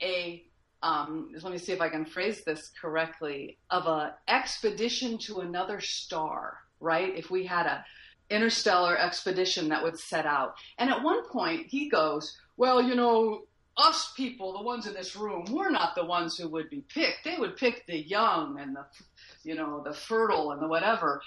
a 0.00 0.44
um, 0.82 1.30
let 1.42 1.52
me 1.52 1.58
see 1.58 1.72
if 1.72 1.80
I 1.80 1.88
can 1.88 2.04
phrase 2.04 2.42
this 2.44 2.70
correctly 2.80 3.58
of 3.70 3.86
a 3.86 4.16
expedition 4.26 5.18
to 5.26 5.40
another 5.40 5.80
star, 5.80 6.56
right? 6.80 7.16
If 7.16 7.30
we 7.30 7.46
had 7.46 7.66
a 7.66 7.84
interstellar 8.32 8.96
expedition 8.96 9.68
that 9.68 9.82
would 9.82 9.98
set 9.98 10.26
out, 10.26 10.54
and 10.78 10.90
at 10.90 11.02
one 11.02 11.28
point 11.28 11.66
he 11.68 11.88
goes, 11.88 12.36
well, 12.56 12.82
you 12.82 12.94
know, 12.94 13.42
us 13.76 14.12
people, 14.16 14.52
the 14.52 14.62
ones 14.62 14.86
in 14.86 14.94
this 14.94 15.16
room, 15.16 15.46
we're 15.50 15.70
not 15.70 15.94
the 15.94 16.04
ones 16.04 16.36
who 16.36 16.48
would 16.48 16.68
be 16.68 16.84
picked. 16.92 17.24
They 17.24 17.36
would 17.38 17.56
pick 17.56 17.86
the 17.86 17.98
young 17.98 18.58
and 18.60 18.76
the, 18.76 18.84
you 19.42 19.54
know, 19.54 19.82
the 19.82 19.94
fertile 19.94 20.52
and 20.52 20.60
the 20.60 20.68
whatever. 20.68 21.22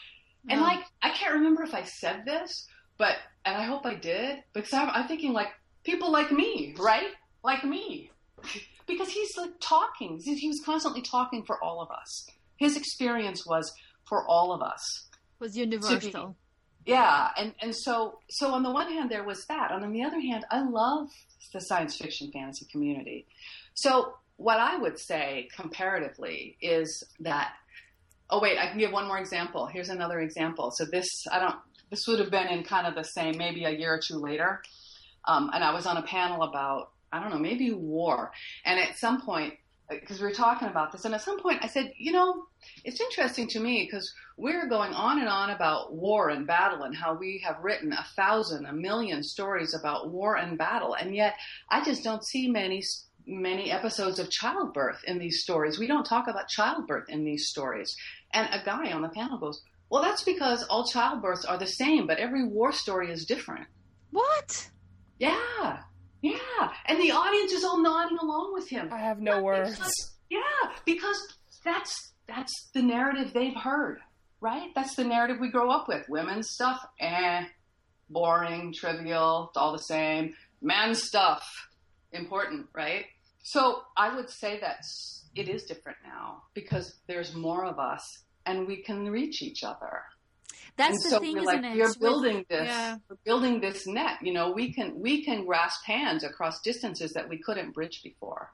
And 0.47 0.61
like, 0.61 0.83
I 1.01 1.09
can't 1.09 1.33
remember 1.33 1.63
if 1.63 1.73
I 1.73 1.83
said 1.83 2.23
this, 2.25 2.67
but, 2.97 3.15
and 3.45 3.55
I 3.55 3.63
hope 3.63 3.85
I 3.85 3.95
did, 3.95 4.43
because 4.53 4.73
I'm, 4.73 4.89
I'm 4.89 5.07
thinking 5.07 5.33
like 5.33 5.49
people 5.83 6.11
like 6.11 6.31
me, 6.31 6.75
right? 6.77 7.09
Like 7.43 7.63
me. 7.63 8.11
Because 8.87 9.09
he's 9.09 9.35
like 9.35 9.49
talking. 9.59 10.21
He 10.23 10.47
was 10.47 10.61
constantly 10.63 11.01
talking 11.01 11.43
for 11.43 11.59
all 11.63 11.81
of 11.81 11.89
us. 11.89 12.27
His 12.57 12.77
experience 12.77 13.43
was 13.43 13.73
for 14.07 14.23
all 14.27 14.53
of 14.53 14.61
us. 14.61 15.07
Was 15.39 15.57
universal. 15.57 16.35
Yeah, 16.85 17.29
and 17.37 17.53
and 17.61 17.75
so 17.75 18.19
so 18.29 18.53
on 18.53 18.63
the 18.63 18.71
one 18.71 18.91
hand 18.91 19.09
there 19.09 19.23
was 19.23 19.45
that, 19.47 19.71
and 19.71 19.83
on 19.83 19.91
the 19.91 20.03
other 20.03 20.19
hand, 20.19 20.45
I 20.51 20.61
love 20.61 21.09
the 21.53 21.59
science 21.59 21.97
fiction 21.97 22.31
fantasy 22.31 22.67
community. 22.71 23.25
So 23.73 24.13
what 24.37 24.59
I 24.59 24.77
would 24.77 24.99
say 24.99 25.49
comparatively 25.55 26.57
is 26.61 27.03
that. 27.21 27.53
Oh 28.27 28.41
wait, 28.41 28.57
I 28.57 28.67
can 28.67 28.79
give 28.79 28.91
one 28.91 29.07
more 29.07 29.19
example. 29.19 29.67
Here's 29.67 29.89
another 29.89 30.19
example. 30.19 30.71
So 30.71 30.85
this 30.85 31.07
I 31.31 31.39
don't. 31.39 31.55
This 31.91 32.07
would 32.07 32.19
have 32.19 32.31
been 32.31 32.47
in 32.47 32.63
kind 32.63 32.87
of 32.87 32.95
the 32.95 33.03
same, 33.03 33.37
maybe 33.37 33.65
a 33.65 33.69
year 33.69 33.93
or 33.93 33.99
two 33.99 34.17
later, 34.17 34.63
um, 35.27 35.51
and 35.53 35.63
I 35.63 35.71
was 35.73 35.85
on 35.85 35.97
a 35.97 36.01
panel 36.01 36.41
about 36.41 36.89
I 37.11 37.21
don't 37.21 37.29
know, 37.29 37.39
maybe 37.39 37.71
war, 37.71 38.31
and 38.65 38.79
at 38.79 38.97
some 38.97 39.21
point 39.21 39.53
because 39.89 40.19
we 40.19 40.27
were 40.27 40.33
talking 40.33 40.67
about 40.67 40.91
this, 40.91 41.05
and 41.05 41.13
at 41.13 41.21
some 41.21 41.39
point 41.39 41.63
I 41.63 41.67
said, 41.67 41.93
you 41.97 42.11
know, 42.11 42.45
it's 42.83 43.01
interesting 43.01 43.47
to 43.49 43.59
me 43.59 43.83
because 43.85 44.13
we're 44.37 44.67
going 44.67 44.93
on 44.93 45.19
and 45.19 45.29
on 45.29 45.51
about 45.51 45.93
war 45.93 46.29
and 46.29 46.47
battle 46.47 46.83
and 46.83 46.95
how 46.95 47.13
we 47.13 47.41
have 47.45 47.63
written 47.63 47.93
a 47.93 48.05
thousand, 48.15 48.65
a 48.65 48.73
million 48.73 49.23
stories 49.23 49.73
about 49.73 50.09
war 50.09 50.37
and 50.37 50.57
battle, 50.57 50.95
and 50.95 51.15
yet 51.15 51.35
I 51.69 51.83
just 51.83 52.03
don't 52.03 52.25
see 52.25 52.49
many 52.49 52.83
many 53.27 53.71
episodes 53.71 54.19
of 54.19 54.29
childbirth 54.29 55.03
in 55.07 55.17
these 55.17 55.41
stories. 55.41 55.79
We 55.79 55.87
don't 55.87 56.05
talk 56.05 56.27
about 56.27 56.47
childbirth 56.47 57.09
in 57.09 57.25
these 57.25 57.47
stories. 57.47 57.95
And 58.33 58.47
a 58.51 58.63
guy 58.63 58.91
on 58.91 59.01
the 59.01 59.09
panel 59.09 59.39
goes, 59.39 59.63
"Well, 59.89 60.03
that's 60.03 60.23
because 60.23 60.63
all 60.63 60.85
childbirths 60.87 61.45
are 61.45 61.57
the 61.57 61.67
same, 61.67 62.05
but 62.07 62.19
every 62.19 62.45
war 62.45 62.71
story 62.71 63.11
is 63.11 63.25
different." 63.25 63.67
What? 64.11 64.69
Yeah. 65.19 65.83
Yeah, 66.25 66.71
and 66.87 66.99
the 66.99 67.11
audience 67.11 67.51
is 67.51 67.63
all 67.63 67.79
nodding 67.83 68.17
along 68.17 68.55
with 68.55 68.67
him. 68.67 68.89
I 68.91 68.97
have 68.97 69.19
no 69.19 69.43
words. 69.43 69.75
Because, 69.75 70.13
yeah, 70.31 70.71
because 70.83 71.21
that's 71.63 72.13
that's 72.27 72.51
the 72.73 72.81
narrative 72.81 73.31
they've 73.31 73.55
heard, 73.55 73.99
right? 74.41 74.71
That's 74.73 74.95
the 74.95 75.03
narrative 75.03 75.37
we 75.39 75.51
grow 75.51 75.69
up 75.69 75.87
with. 75.87 76.09
Women's 76.09 76.49
stuff, 76.49 76.83
eh, 76.99 77.43
boring, 78.09 78.73
trivial, 78.73 79.51
all 79.55 79.71
the 79.71 79.77
same. 79.77 80.33
Men's 80.63 81.03
stuff, 81.03 81.45
important, 82.11 82.69
right? 82.73 83.05
So 83.43 83.83
I 83.95 84.15
would 84.15 84.31
say 84.31 84.59
that 84.61 84.79
it 85.35 85.47
is 85.47 85.65
different 85.65 85.99
now 86.03 86.41
because 86.55 86.95
there's 87.07 87.35
more 87.35 87.65
of 87.65 87.77
us 87.77 88.01
and 88.47 88.65
we 88.65 88.81
can 88.81 89.11
reach 89.11 89.43
each 89.43 89.63
other. 89.63 90.01
That's 90.77 90.95
and 90.95 91.05
the 91.05 91.09
so 91.09 91.19
thing, 91.19 91.33
we're 91.35 91.41
isn't 91.43 91.61
like, 91.61 91.71
it? 91.73 91.77
We're 91.77 91.87
With- 91.87 91.99
building 91.99 92.45
this, 92.49 92.67
yeah. 92.67 92.97
building 93.23 93.61
this 93.61 93.87
net. 93.87 94.17
You 94.21 94.33
know, 94.33 94.51
we 94.51 94.73
can 94.73 94.99
we 94.99 95.23
can 95.23 95.45
grasp 95.45 95.85
hands 95.85 96.23
across 96.23 96.61
distances 96.61 97.13
that 97.13 97.29
we 97.29 97.37
couldn't 97.37 97.71
bridge 97.73 98.01
before, 98.03 98.51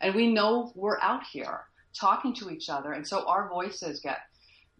and 0.00 0.14
we 0.14 0.32
know 0.32 0.72
we're 0.74 0.98
out 1.00 1.22
here 1.32 1.62
talking 1.98 2.34
to 2.36 2.50
each 2.50 2.68
other, 2.68 2.92
and 2.92 3.06
so 3.06 3.26
our 3.28 3.48
voices 3.48 4.00
get 4.00 4.18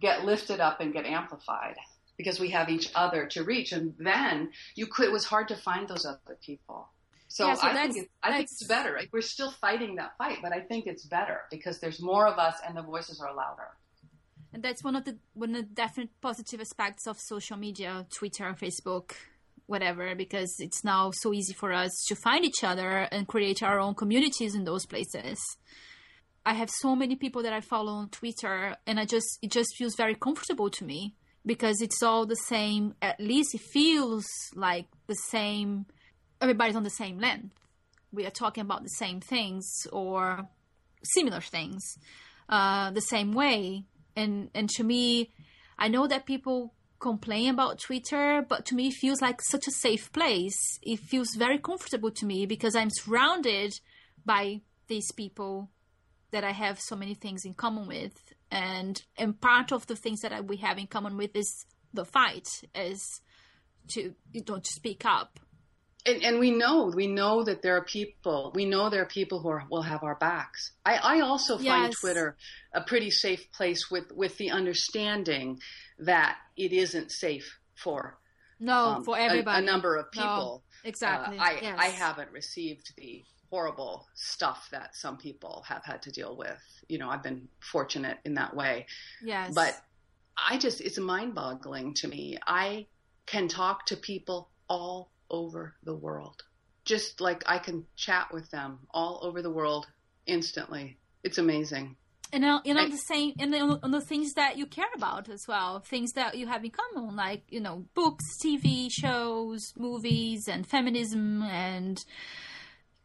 get 0.01 0.25
lifted 0.25 0.61
up 0.61 0.81
and 0.81 0.93
get 0.93 1.05
amplified 1.07 1.77
because 2.17 2.41
we 2.41 2.51
have 2.51 2.69
each 2.69 2.91
other 2.95 3.27
to 3.27 3.45
reach. 3.45 3.73
And 3.73 3.95
then 3.99 4.51
you 4.75 4.87
could, 4.87 5.07
it 5.07 5.13
was 5.13 5.25
hard 5.25 5.49
to 5.49 5.57
find 5.57 5.89
those 5.89 6.05
other 6.05 6.37
people. 6.45 6.89
So, 7.29 7.47
Yeah, 7.47 7.55
so 7.55 7.67
I, 7.69 7.75
think 7.75 7.97
it, 7.97 8.11
I 8.23 8.31
think 8.33 8.43
it's 8.45 8.67
better. 8.67 9.01
We're 9.13 9.21
still 9.23 9.51
fighting 9.53 9.95
that 9.97 10.17
fight, 10.19 10.39
but 10.43 10.53
I 10.53 10.61
think 10.61 10.87
it's 10.87 11.07
better 11.07 11.43
because 11.51 11.79
there's 11.81 12.03
more 12.03 12.27
of 12.27 12.39
us 12.39 12.57
and 12.67 12.77
the 12.77 12.83
voices 12.83 13.21
are 13.21 13.35
louder. 13.35 13.69
And 14.53 14.63
that's 14.63 14.83
one 14.83 14.97
of 14.97 15.05
the 15.05 15.17
one 15.35 15.55
of 15.55 15.69
the 15.69 15.75
definite 15.75 16.11
positive 16.21 16.61
aspects 16.61 17.07
of 17.07 17.19
social 17.19 17.57
media, 17.57 18.07
Twitter, 18.13 18.55
Facebook, 18.61 19.13
whatever, 19.67 20.15
because 20.17 20.57
it's 20.59 20.83
now 20.83 21.13
so 21.13 21.33
easy 21.33 21.53
for 21.53 21.73
us 21.73 21.93
to 22.09 22.17
find 22.17 22.45
each 22.45 22.65
other 22.65 23.09
and 23.13 23.29
create 23.29 23.63
our 23.63 23.79
own 23.79 23.95
communities 23.95 24.55
in 24.55 24.65
those 24.65 24.87
places. 24.87 25.39
I 26.45 26.55
have 26.55 26.71
so 26.71 26.97
many 26.97 27.15
people 27.15 27.43
that 27.45 27.53
I 27.53 27.61
follow 27.61 27.93
on 27.93 28.09
Twitter 28.09 28.77
and 28.87 28.99
I 28.99 29.05
just 29.05 29.39
it 29.41 29.53
just 29.53 29.77
feels 29.77 29.95
very 29.95 30.17
comfortable 30.17 30.71
to 30.71 30.85
me 30.85 31.15
because 31.47 31.81
it's 31.81 32.03
all 32.03 32.27
the 32.27 32.37
same 32.37 32.95
at 33.01 33.21
least 33.21 33.55
it 33.55 33.61
feels 33.61 34.27
like 34.57 34.87
the 35.07 35.15
same 35.15 35.87
everybody's 36.41 36.77
on 36.77 36.83
the 36.83 36.91
same 36.91 37.19
length. 37.19 37.55
We 38.13 38.27
are 38.27 38.31
talking 38.31 38.63
about 38.63 38.83
the 38.83 38.89
same 38.89 39.21
things 39.21 39.87
or 39.93 40.49
similar 41.05 41.41
things 41.41 41.97
uh, 42.49 42.91
the 42.91 43.01
same 43.01 43.33
way 43.33 43.85
and 44.21 44.51
and 44.55 44.69
to 44.71 44.85
me 44.85 45.31
i 45.79 45.89
know 45.89 46.07
that 46.07 46.27
people 46.27 46.75
complain 46.99 47.51
about 47.51 47.79
twitter 47.79 48.45
but 48.49 48.65
to 48.67 48.75
me 48.75 48.89
it 48.89 48.95
feels 48.95 49.23
like 49.23 49.41
such 49.41 49.67
a 49.67 49.71
safe 49.71 50.13
place. 50.13 50.79
It 50.83 50.99
feels 50.99 51.35
very 51.35 51.59
comfortable 51.59 52.11
to 52.11 52.27
me 52.27 52.47
because 52.47 52.75
i'm 52.77 52.91
surrounded 52.91 53.73
by 54.25 54.61
these 54.89 55.11
people 55.13 55.71
that 56.31 56.45
i 56.45 56.53
have 56.53 56.79
so 56.79 56.95
many 56.97 57.15
things 57.15 57.45
in 57.45 57.55
common 57.55 57.87
with. 57.87 58.17
And 58.51 59.01
and 59.17 59.41
part 59.41 59.73
of 59.73 59.87
the 59.87 59.97
things 59.97 60.21
that 60.21 60.33
I, 60.33 60.41
we 60.41 60.57
have 60.59 60.77
in 60.77 60.89
common 60.89 61.17
with 61.17 61.35
is 61.37 61.67
the 61.95 62.05
fight 62.05 62.49
is 62.75 63.21
to 63.89 64.15
you 64.33 64.43
know 64.49 64.59
to 64.59 64.71
speak 64.71 65.05
up 65.05 65.41
And, 66.07 66.23
and 66.25 66.39
we 66.39 66.51
know, 66.51 66.87
we 66.95 67.07
know 67.07 67.45
that 67.45 67.61
there 67.61 67.77
are 67.77 67.85
people, 67.85 68.53
we 68.55 68.65
know 68.65 68.89
there 68.89 69.03
are 69.03 69.07
people 69.07 69.41
who 69.41 69.49
are, 69.51 69.65
will 69.71 69.83
have 69.83 70.03
our 70.03 70.15
backs. 70.15 70.73
I, 70.85 70.97
I 70.97 71.21
also 71.21 71.57
find 71.57 71.89
Yes. 71.93 72.01
Twitter 72.01 72.37
a 72.73 72.81
pretty 72.81 73.11
safe 73.11 73.51
place 73.53 73.91
with, 73.91 74.11
with 74.13 74.39
the 74.39 74.51
understanding 74.51 75.61
that 75.99 76.39
it 76.57 76.73
isn't 76.73 77.13
safe 77.13 77.59
for, 77.75 78.19
no 78.59 78.75
um, 78.75 79.05
for 79.05 79.19
everybody 79.19 79.63
a, 79.63 79.67
number 79.71 79.97
of 79.97 80.07
No, 80.17 80.23
people. 80.23 80.63
exactly 80.85 81.39
Uh, 81.39 81.43
I, 81.43 81.59
yes. 81.61 81.77
I 81.79 81.87
haven't 81.89 82.33
received 82.33 82.95
the 82.97 83.23
horrible 83.51 84.07
stuff 84.15 84.69
that 84.71 84.97
some 84.97 85.19
people 85.19 85.65
have 85.69 85.85
had 85.85 86.01
to 86.03 86.11
deal 86.11 86.35
with. 86.35 86.63
You 86.89 86.99
know, 86.99 87.11
I've 87.11 87.23
been 87.23 87.49
fortunate 87.61 88.19
in 88.25 88.35
that 88.35 88.57
way. 88.57 88.87
yes 89.23 89.53
But 89.55 89.79
I 90.39 90.57
just, 90.57 90.81
it's 90.81 90.99
mind 90.99 91.35
boggling 91.35 91.93
to 91.95 92.09
me. 92.09 92.39
I 92.47 92.87
can 93.27 93.49
talk 93.49 93.87
to 93.87 93.97
people 93.97 94.49
all 94.69 95.11
over 95.31 95.75
the 95.85 95.95
world. 95.95 96.43
Just 96.85 97.21
like 97.21 97.43
I 97.47 97.59
can 97.59 97.87
chat 97.97 98.33
with 98.33 98.51
them 98.51 98.81
all 98.93 99.21
over 99.23 99.43
the 99.43 99.51
world 99.51 99.87
instantly. 100.27 100.99
It's 101.23 101.39
amazing. 101.39 101.97
and 102.33 102.45
on, 102.45 102.63
and 102.65 102.79
on 102.79 102.87
I- 102.87 102.91
the 102.91 102.97
same 102.97 103.33
and 103.41 103.55
on, 103.55 103.81
on 103.83 103.91
the 103.91 104.01
things 104.01 104.33
that 104.35 104.57
you 104.57 104.65
care 104.67 104.93
about 104.95 105.29
as 105.29 105.45
well 105.49 105.81
things 105.81 106.13
that 106.13 106.37
you 106.39 106.47
have 106.47 106.65
in 106.65 106.71
common 106.71 107.17
like 107.17 107.43
you 107.49 107.61
know 107.61 107.85
books 107.95 108.25
tv 108.45 108.87
shows 108.89 109.73
movies 109.77 110.47
and 110.47 110.65
feminism 110.65 111.43
and 111.43 111.99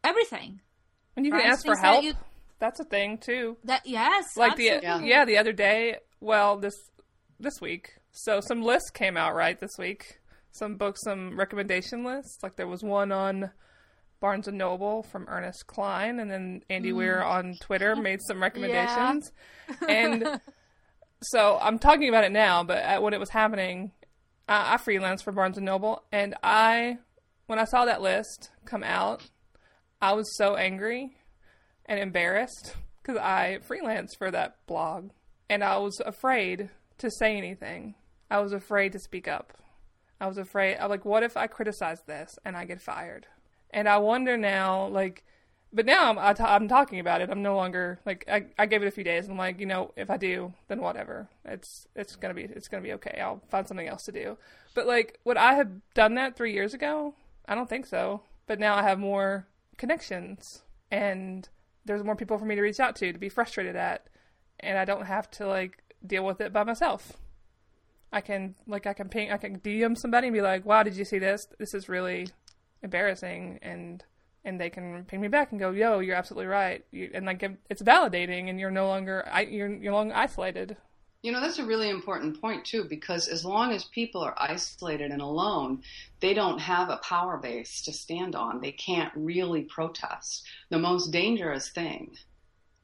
everything 0.04 0.60
And 1.16 1.24
you 1.26 1.32
can 1.32 1.40
Right? 1.40 1.48
ask 1.52 1.64
for 1.64 1.74
Things 1.74 1.82
that 1.82 1.92
help. 1.92 2.04
you- 2.04 2.14
That's 2.58 2.78
a 2.80 2.84
thing 2.84 3.18
too. 3.18 3.56
that 3.64 3.82
yes 3.86 4.24
Like 4.36 4.56
the 4.56 4.70
absolutely. 4.70 5.08
yeah, 5.10 5.24
the 5.24 5.38
other 5.38 5.52
day. 5.52 5.96
Well, 6.20 6.56
this 6.58 6.76
this 7.40 7.60
week. 7.60 7.96
So 8.12 8.40
some 8.40 8.62
lists 8.62 8.90
came 8.90 9.16
out 9.16 9.34
right 9.34 9.58
this 9.58 9.76
week. 9.78 10.20
Some 10.58 10.76
books, 10.76 11.02
some 11.02 11.38
recommendation 11.38 12.04
lists. 12.04 12.38
Like 12.42 12.56
there 12.56 12.66
was 12.66 12.82
one 12.82 13.12
on 13.12 13.50
Barnes 14.20 14.48
and 14.48 14.58
Noble 14.58 15.02
from 15.02 15.26
Ernest 15.28 15.66
Cline, 15.66 16.18
and 16.18 16.30
then 16.30 16.62
Andy 16.70 16.92
mm. 16.92 16.96
Weir 16.96 17.22
on 17.22 17.56
Twitter 17.60 17.94
made 17.96 18.20
some 18.22 18.42
recommendations. 18.42 19.32
And 19.86 20.40
so 21.22 21.58
I'm 21.60 21.78
talking 21.78 22.08
about 22.08 22.24
it 22.24 22.32
now, 22.32 22.64
but 22.64 23.02
when 23.02 23.14
it 23.14 23.20
was 23.20 23.30
happening, 23.30 23.92
I, 24.48 24.74
I 24.74 24.76
freelanced 24.78 25.24
for 25.24 25.32
Barnes 25.32 25.56
and 25.56 25.66
Noble, 25.66 26.02
and 26.12 26.34
I, 26.42 26.98
when 27.46 27.58
I 27.58 27.64
saw 27.64 27.84
that 27.84 28.02
list 28.02 28.50
come 28.64 28.82
out, 28.82 29.28
I 30.00 30.12
was 30.12 30.36
so 30.36 30.56
angry 30.56 31.16
and 31.86 31.98
embarrassed 31.98 32.74
because 33.02 33.18
I 33.18 33.58
freelanced 33.68 34.16
for 34.18 34.30
that 34.30 34.56
blog, 34.66 35.10
and 35.48 35.62
I 35.62 35.78
was 35.78 36.00
afraid 36.04 36.70
to 36.98 37.10
say 37.10 37.36
anything. 37.36 37.94
I 38.30 38.40
was 38.40 38.52
afraid 38.52 38.92
to 38.92 38.98
speak 38.98 39.28
up. 39.28 39.52
I 40.20 40.26
was 40.26 40.38
afraid. 40.38 40.76
I'm 40.76 40.90
like, 40.90 41.04
what 41.04 41.22
if 41.22 41.36
I 41.36 41.46
criticize 41.46 42.02
this 42.02 42.38
and 42.44 42.56
I 42.56 42.64
get 42.64 42.80
fired? 42.80 43.26
And 43.70 43.88
I 43.88 43.98
wonder 43.98 44.36
now, 44.36 44.86
like, 44.86 45.24
but 45.72 45.84
now 45.84 46.08
I'm 46.08 46.18
I 46.18 46.32
t- 46.32 46.42
I'm 46.42 46.68
talking 46.68 47.00
about 47.00 47.20
it. 47.20 47.28
I'm 47.28 47.42
no 47.42 47.56
longer 47.56 48.00
like 48.06 48.24
I, 48.28 48.46
I 48.58 48.66
gave 48.66 48.82
it 48.82 48.86
a 48.86 48.92
few 48.92 49.04
days. 49.04 49.28
I'm 49.28 49.36
like, 49.36 49.60
you 49.60 49.66
know, 49.66 49.92
if 49.96 50.10
I 50.10 50.16
do, 50.16 50.54
then 50.68 50.80
whatever. 50.80 51.28
It's 51.44 51.86
it's 51.94 52.16
gonna 52.16 52.34
be 52.34 52.44
it's 52.44 52.68
gonna 52.68 52.82
be 52.82 52.94
okay. 52.94 53.20
I'll 53.20 53.42
find 53.48 53.66
something 53.66 53.86
else 53.86 54.04
to 54.04 54.12
do. 54.12 54.38
But 54.74 54.86
like, 54.86 55.18
would 55.24 55.36
I 55.36 55.54
have 55.54 55.68
done 55.94 56.14
that 56.14 56.36
three 56.36 56.52
years 56.52 56.72
ago? 56.72 57.14
I 57.46 57.54
don't 57.54 57.68
think 57.68 57.86
so. 57.86 58.22
But 58.46 58.60
now 58.60 58.74
I 58.74 58.82
have 58.82 58.98
more 58.98 59.48
connections, 59.76 60.62
and 60.90 61.48
there's 61.84 62.04
more 62.04 62.16
people 62.16 62.38
for 62.38 62.44
me 62.46 62.54
to 62.54 62.62
reach 62.62 62.80
out 62.80 62.96
to 62.96 63.12
to 63.12 63.18
be 63.18 63.28
frustrated 63.28 63.76
at, 63.76 64.06
and 64.60 64.78
I 64.78 64.84
don't 64.84 65.06
have 65.06 65.30
to 65.32 65.46
like 65.46 65.82
deal 66.06 66.24
with 66.24 66.40
it 66.40 66.52
by 66.52 66.64
myself. 66.64 67.14
I 68.16 68.22
can 68.22 68.54
like 68.66 68.86
I 68.86 68.94
can 68.94 69.10
ping 69.10 69.30
I 69.30 69.36
can 69.36 69.60
DM 69.60 69.96
somebody 69.96 70.28
and 70.28 70.34
be 70.34 70.40
like, 70.40 70.64
"Wow, 70.64 70.82
did 70.82 70.96
you 70.96 71.04
see 71.04 71.18
this? 71.18 71.46
This 71.58 71.74
is 71.74 71.86
really 71.86 72.28
embarrassing," 72.82 73.58
and 73.60 74.02
and 74.42 74.58
they 74.58 74.70
can 74.70 75.04
ping 75.04 75.20
me 75.20 75.28
back 75.28 75.50
and 75.50 75.60
go, 75.60 75.70
"Yo, 75.70 75.98
you're 75.98 76.16
absolutely 76.16 76.46
right," 76.46 76.82
you, 76.90 77.10
and 77.12 77.26
like 77.26 77.42
it's 77.68 77.82
validating, 77.82 78.48
and 78.48 78.58
you're 78.58 78.70
no 78.70 78.86
longer 78.88 79.28
I, 79.30 79.42
you're 79.42 79.68
you're 79.68 79.92
no 79.92 79.98
longer 79.98 80.14
isolated. 80.16 80.78
You 81.22 81.32
know, 81.32 81.40
that's 81.40 81.58
a 81.58 81.66
really 81.66 81.90
important 81.90 82.40
point, 82.40 82.64
too, 82.64 82.84
because 82.84 83.26
as 83.28 83.44
long 83.44 83.72
as 83.72 83.84
people 83.84 84.22
are 84.22 84.34
isolated 84.38 85.10
and 85.10 85.20
alone, 85.20 85.82
they 86.20 86.34
don't 86.34 86.60
have 86.60 86.88
a 86.88 86.98
power 86.98 87.36
base 87.36 87.82
to 87.82 87.92
stand 87.92 88.36
on. 88.36 88.60
They 88.60 88.70
can't 88.70 89.12
really 89.16 89.62
protest. 89.62 90.46
The 90.70 90.78
most 90.78 91.10
dangerous 91.10 91.68
thing, 91.68 92.16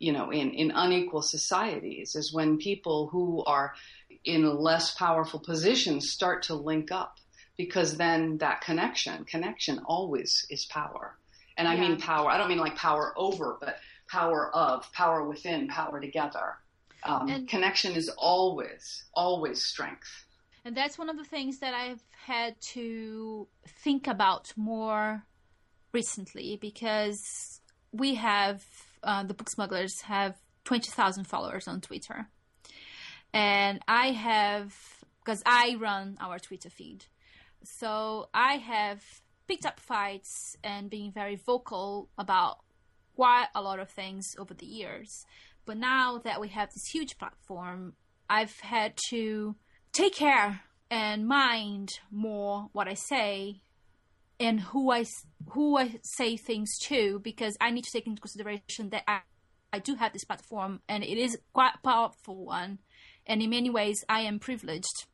you 0.01 0.12
know, 0.12 0.31
in, 0.31 0.51
in 0.51 0.73
unequal 0.73 1.23
societies 1.23 2.16
is 2.16 2.35
when 2.35 2.59
people 2.59 3.07
who 3.12 3.45
are 3.45 3.75
in 4.24 4.56
less 4.58 4.94
powerful 4.94 5.40
positions 5.40 6.11
start 6.11 6.44
to 6.44 6.54
link 6.54 6.92
up, 6.92 7.18
because 7.56 7.96
then 7.96 8.38
that 8.38 8.61
connection, 8.61 9.24
connection 9.24 9.78
always 9.80 10.46
is 10.50 10.64
power. 10.66 11.16
And 11.56 11.68
I 11.68 11.74
Yeah. 11.74 11.80
mean 11.88 12.00
power, 12.00 12.30
I 12.30 12.38
don't 12.38 12.48
mean 12.48 12.58
like 12.58 12.76
power 12.76 13.12
over, 13.16 13.58
but 13.61 13.78
power 14.08 14.54
of, 14.54 14.90
power 14.92 15.24
within, 15.28 15.68
power 15.68 16.00
together. 16.00 16.56
Um, 17.02 17.28
And- 17.28 17.48
connection 17.48 17.92
is 17.94 18.08
always, 18.11 19.04
always 19.14 19.62
strength. 19.62 20.26
And 20.64 20.76
that's 20.76 20.96
one 20.96 21.08
of 21.08 21.16
the 21.16 21.24
things 21.24 21.58
that 21.58 21.74
I've 21.74 22.02
had 22.12 22.61
to 22.74 23.48
think 23.66 24.06
about 24.06 24.52
more 24.56 25.24
recently 25.92 26.56
because 26.56 27.61
we 27.90 28.14
have, 28.14 28.64
uh, 29.02 29.24
the 29.24 29.35
Book 29.35 29.50
Smugglers 29.50 30.02
have 30.02 30.38
20,000 30.64 31.24
followers 31.24 31.66
on 31.66 31.80
Twitter. 31.80 32.28
And 33.33 33.81
I 33.88 34.09
have, 34.09 34.75
because 35.25 35.42
I 35.47 35.77
run 35.79 36.16
our 36.21 36.38
Twitter 36.38 36.71
feed. 36.71 37.07
So 37.64 38.29
I 38.35 38.54
have 38.54 39.02
picked 39.48 39.67
up 39.67 39.81
fights 39.81 40.56
and 40.63 40.90
been 40.90 41.13
very 41.13 41.37
vocal 41.37 42.09
about 42.19 42.59
quite 43.15 43.48
a 43.54 43.63
lot 43.63 43.79
of 43.79 43.90
things 43.90 44.27
over 44.38 44.54
the 44.54 44.67
years. 44.67 45.25
But 45.65 45.77
now 45.77 46.19
that 46.19 46.40
we 46.40 46.48
have 46.48 46.71
this 46.73 46.87
huge 46.87 47.19
platform, 47.19 47.94
I've 48.29 48.59
had 48.61 48.94
to 49.11 49.54
take 49.92 50.15
care 50.15 50.63
and 50.90 51.27
mind 51.27 52.00
more 52.11 52.69
what 52.73 52.88
I 52.88 52.94
say 52.94 53.63
and 54.40 54.61
who 54.61 54.90
I 54.90 55.04
who 55.50 55.79
I 55.79 56.00
say 56.02 56.37
things 56.37 56.79
to 56.85 57.21
because 57.21 57.56
I 57.61 57.71
need 57.71 57.85
to 57.85 57.90
take 57.92 58.06
into 58.06 58.21
consideration 58.21 58.90
that 58.90 59.04
I, 59.06 59.21
I 59.73 59.79
do 59.79 59.94
have 59.94 60.13
this 60.13 60.25
platform 60.25 60.81
and 60.88 61.04
it 61.04 61.19
is 61.19 61.38
quite 61.52 61.75
a 61.77 61.87
powerful 61.87 62.44
one 62.44 62.79
and 63.27 63.42
in 63.42 63.50
many 63.50 63.70
ways 63.70 64.04
I 64.08 64.20
am 64.20 64.38
privileged. 64.38 65.06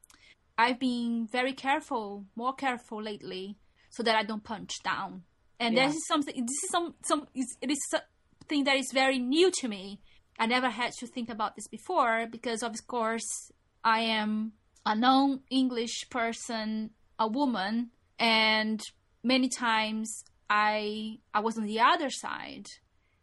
I've 0.57 0.79
been 0.79 1.29
very 1.31 1.53
careful, 1.53 2.25
more 2.35 2.55
careful 2.55 3.03
lately 3.03 3.57
so 3.91 4.03
that 4.03 4.17
I 4.17 4.25
don't 4.25 4.43
punch 4.43 4.83
down. 4.83 5.25
And 5.61 5.75
Yeah. 5.75 5.87
this 5.87 5.97
is 5.97 6.07
something 6.07 6.35
this 6.35 6.65
is 6.65 6.71
some 6.71 6.95
some 7.05 7.29
it 7.35 7.71
is 7.71 7.81
something 7.91 8.65
that 8.65 8.77
is 8.77 8.91
very 8.93 9.19
new 9.19 9.51
to 9.61 9.69
me. 9.69 10.01
I 10.39 10.47
never 10.47 10.71
had 10.71 10.93
to 11.01 11.07
think 11.07 11.29
about 11.29 11.57
this 11.57 11.67
before 11.69 12.27
because, 12.31 12.63
of 12.63 12.75
course, 12.87 13.51
I 13.83 14.01
am 14.01 14.53
a 14.87 14.95
non 14.95 15.43
English 15.51 16.09
person, 16.11 16.91
a 17.19 17.27
woman, 17.27 17.91
and 18.19 18.81
many 19.23 19.49
times 19.49 20.25
I 20.49 21.19
I 21.35 21.41
was 21.41 21.59
on 21.59 21.65
the 21.65 21.81
other 21.81 22.11
side, 22.11 22.67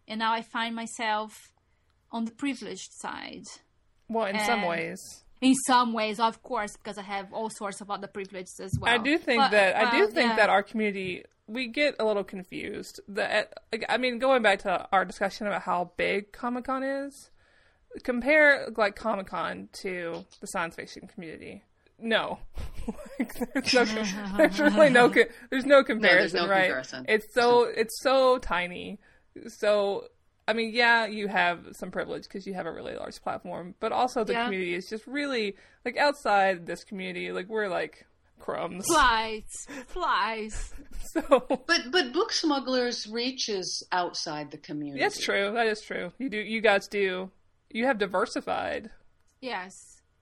and 0.07 0.19
now 0.19 0.33
I 0.33 0.41
find 0.41 0.75
myself 0.75 1.51
on 2.11 2.25
the 2.25 2.31
privileged 2.31 2.91
side. 2.93 3.47
Well, 4.07 4.25
in 4.25 4.39
some 4.39 4.63
ways, 4.63 4.99
in 5.41 5.55
some 5.67 5.93
ways, 5.93 6.19
of 6.19 6.41
course, 6.43 6.75
because 6.77 6.97
I 6.97 7.03
have 7.03 7.33
all 7.33 7.49
sorts 7.49 7.81
of 7.81 7.89
other 7.91 8.07
privileges 8.07 8.59
as 8.61 8.71
well. 8.79 8.91
I 8.93 8.97
do 8.97 9.17
think 9.17 9.41
But- 9.41 9.51
that 9.51 9.75
I 9.75 9.91
do 9.97 10.07
think 10.07 10.29
yeah. 10.31 10.35
that 10.37 10.49
our 10.49 10.63
community 10.63 11.23
we 11.47 11.67
get 11.67 11.95
a 11.99 12.05
little 12.05 12.23
confused. 12.23 12.99
That 13.07 13.53
eh, 13.71 13.79
I 13.89 13.97
mean, 13.97 14.17
going 14.19 14.41
back 14.41 14.59
to 14.59 14.87
our 14.91 15.05
discussion 15.05 15.47
about 15.47 15.61
how 15.63 15.91
big 15.97 16.31
Comic 16.31 16.65
Con 16.65 16.83
is, 16.83 17.29
compare 18.03 18.67
like 18.75 18.95
Comic 18.95 19.27
Con 19.27 19.69
to 19.83 20.25
the 20.41 20.47
science 20.47 20.75
fiction 20.75 21.07
community. 21.07 21.63
No, 21.97 22.39
like, 23.19 23.33
there's, 23.53 23.73
no 23.73 23.85
there's 24.37 24.59
really 24.59 24.89
no 24.89 25.07
there's 25.49 25.65
no 25.65 25.83
comparison, 25.83 26.37
There's 26.37 26.47
no 26.47 26.49
right? 26.49 26.63
comparison. 26.65 27.05
It's 27.07 27.33
so 27.33 27.63
it's 27.63 28.01
so 28.01 28.37
tiny. 28.39 28.99
So 29.47 30.05
I 30.47 30.53
mean, 30.53 30.71
yeah, 30.73 31.07
you 31.07 31.27
have 31.27 31.59
some 31.73 31.89
privilege 31.91 32.23
because 32.23 32.45
you 32.45 32.53
have 32.53 32.67
a 32.67 32.71
really 32.71 32.95
large 32.95 33.21
platform, 33.21 33.73
but 33.79 33.91
also 33.91 34.23
the 34.23 34.33
Yeah. 34.33 34.43
community 34.45 34.75
is 34.75 34.87
just 34.87 35.07
really 35.07 35.55
like 35.83 35.97
outside 35.97 36.65
this 36.67 36.83
community. 36.83 37.31
Like 37.31 37.47
we're 37.49 37.67
like 37.67 38.05
crumbs. 38.39 38.85
flies, 38.85 39.43
flies. 39.87 40.73
So 41.13 41.21
But 41.65 41.91
but 41.91 42.13
book 42.13 42.31
smugglers 42.31 43.07
reaches 43.07 43.83
outside 43.91 44.51
the 44.51 44.57
community. 44.57 44.99
that's 45.03 45.19
true. 45.19 45.51
That 45.53 45.67
is 45.67 45.81
true. 45.81 46.11
You 46.19 46.29
do. 46.29 46.37
You 46.37 46.61
guys 46.61 46.87
do. 46.87 47.31
You 47.71 47.85
have 47.87 47.97
diversified. 47.97 48.91
Yes. 49.41 49.73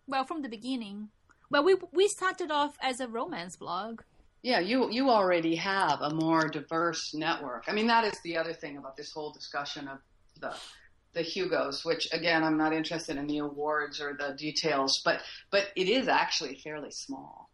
Well, 0.08 0.24
from 0.26 0.42
the 0.42 0.50
beginning. 0.50 1.10
Well, 1.50 1.64
we 1.66 1.76
we 1.92 2.08
started 2.08 2.50
off 2.50 2.78
as 2.82 3.00
a 3.02 3.08
romance 3.08 3.58
blog. 3.58 4.02
Yeah, 4.42 4.60
you 4.60 4.90
you 4.90 5.10
already 5.10 5.56
have 5.58 6.00
a 6.02 6.14
more 6.14 6.48
diverse 6.48 7.14
network. 7.14 7.64
I 7.68 7.74
mean, 7.74 7.88
that 7.88 8.04
is 8.06 8.18
the 8.24 8.38
other 8.38 8.54
thing 8.54 8.78
about 8.78 8.96
this 8.98 9.12
whole 9.12 9.32
discussion 9.32 9.88
of 9.88 10.00
the 10.40 10.56
the 11.14 11.22
Hugos, 11.22 11.86
which 11.86 12.08
again, 12.12 12.44
I'm 12.44 12.58
not 12.58 12.74
interested 12.74 13.18
in 13.18 13.28
the 13.28 13.38
awards 13.40 14.02
or 14.02 14.16
the 14.18 14.36
details, 14.36 15.02
but 15.04 15.22
but 15.52 15.68
it 15.76 15.88
is 15.88 16.08
actually 16.08 16.56
fairly 16.56 16.92
small. 16.92 17.50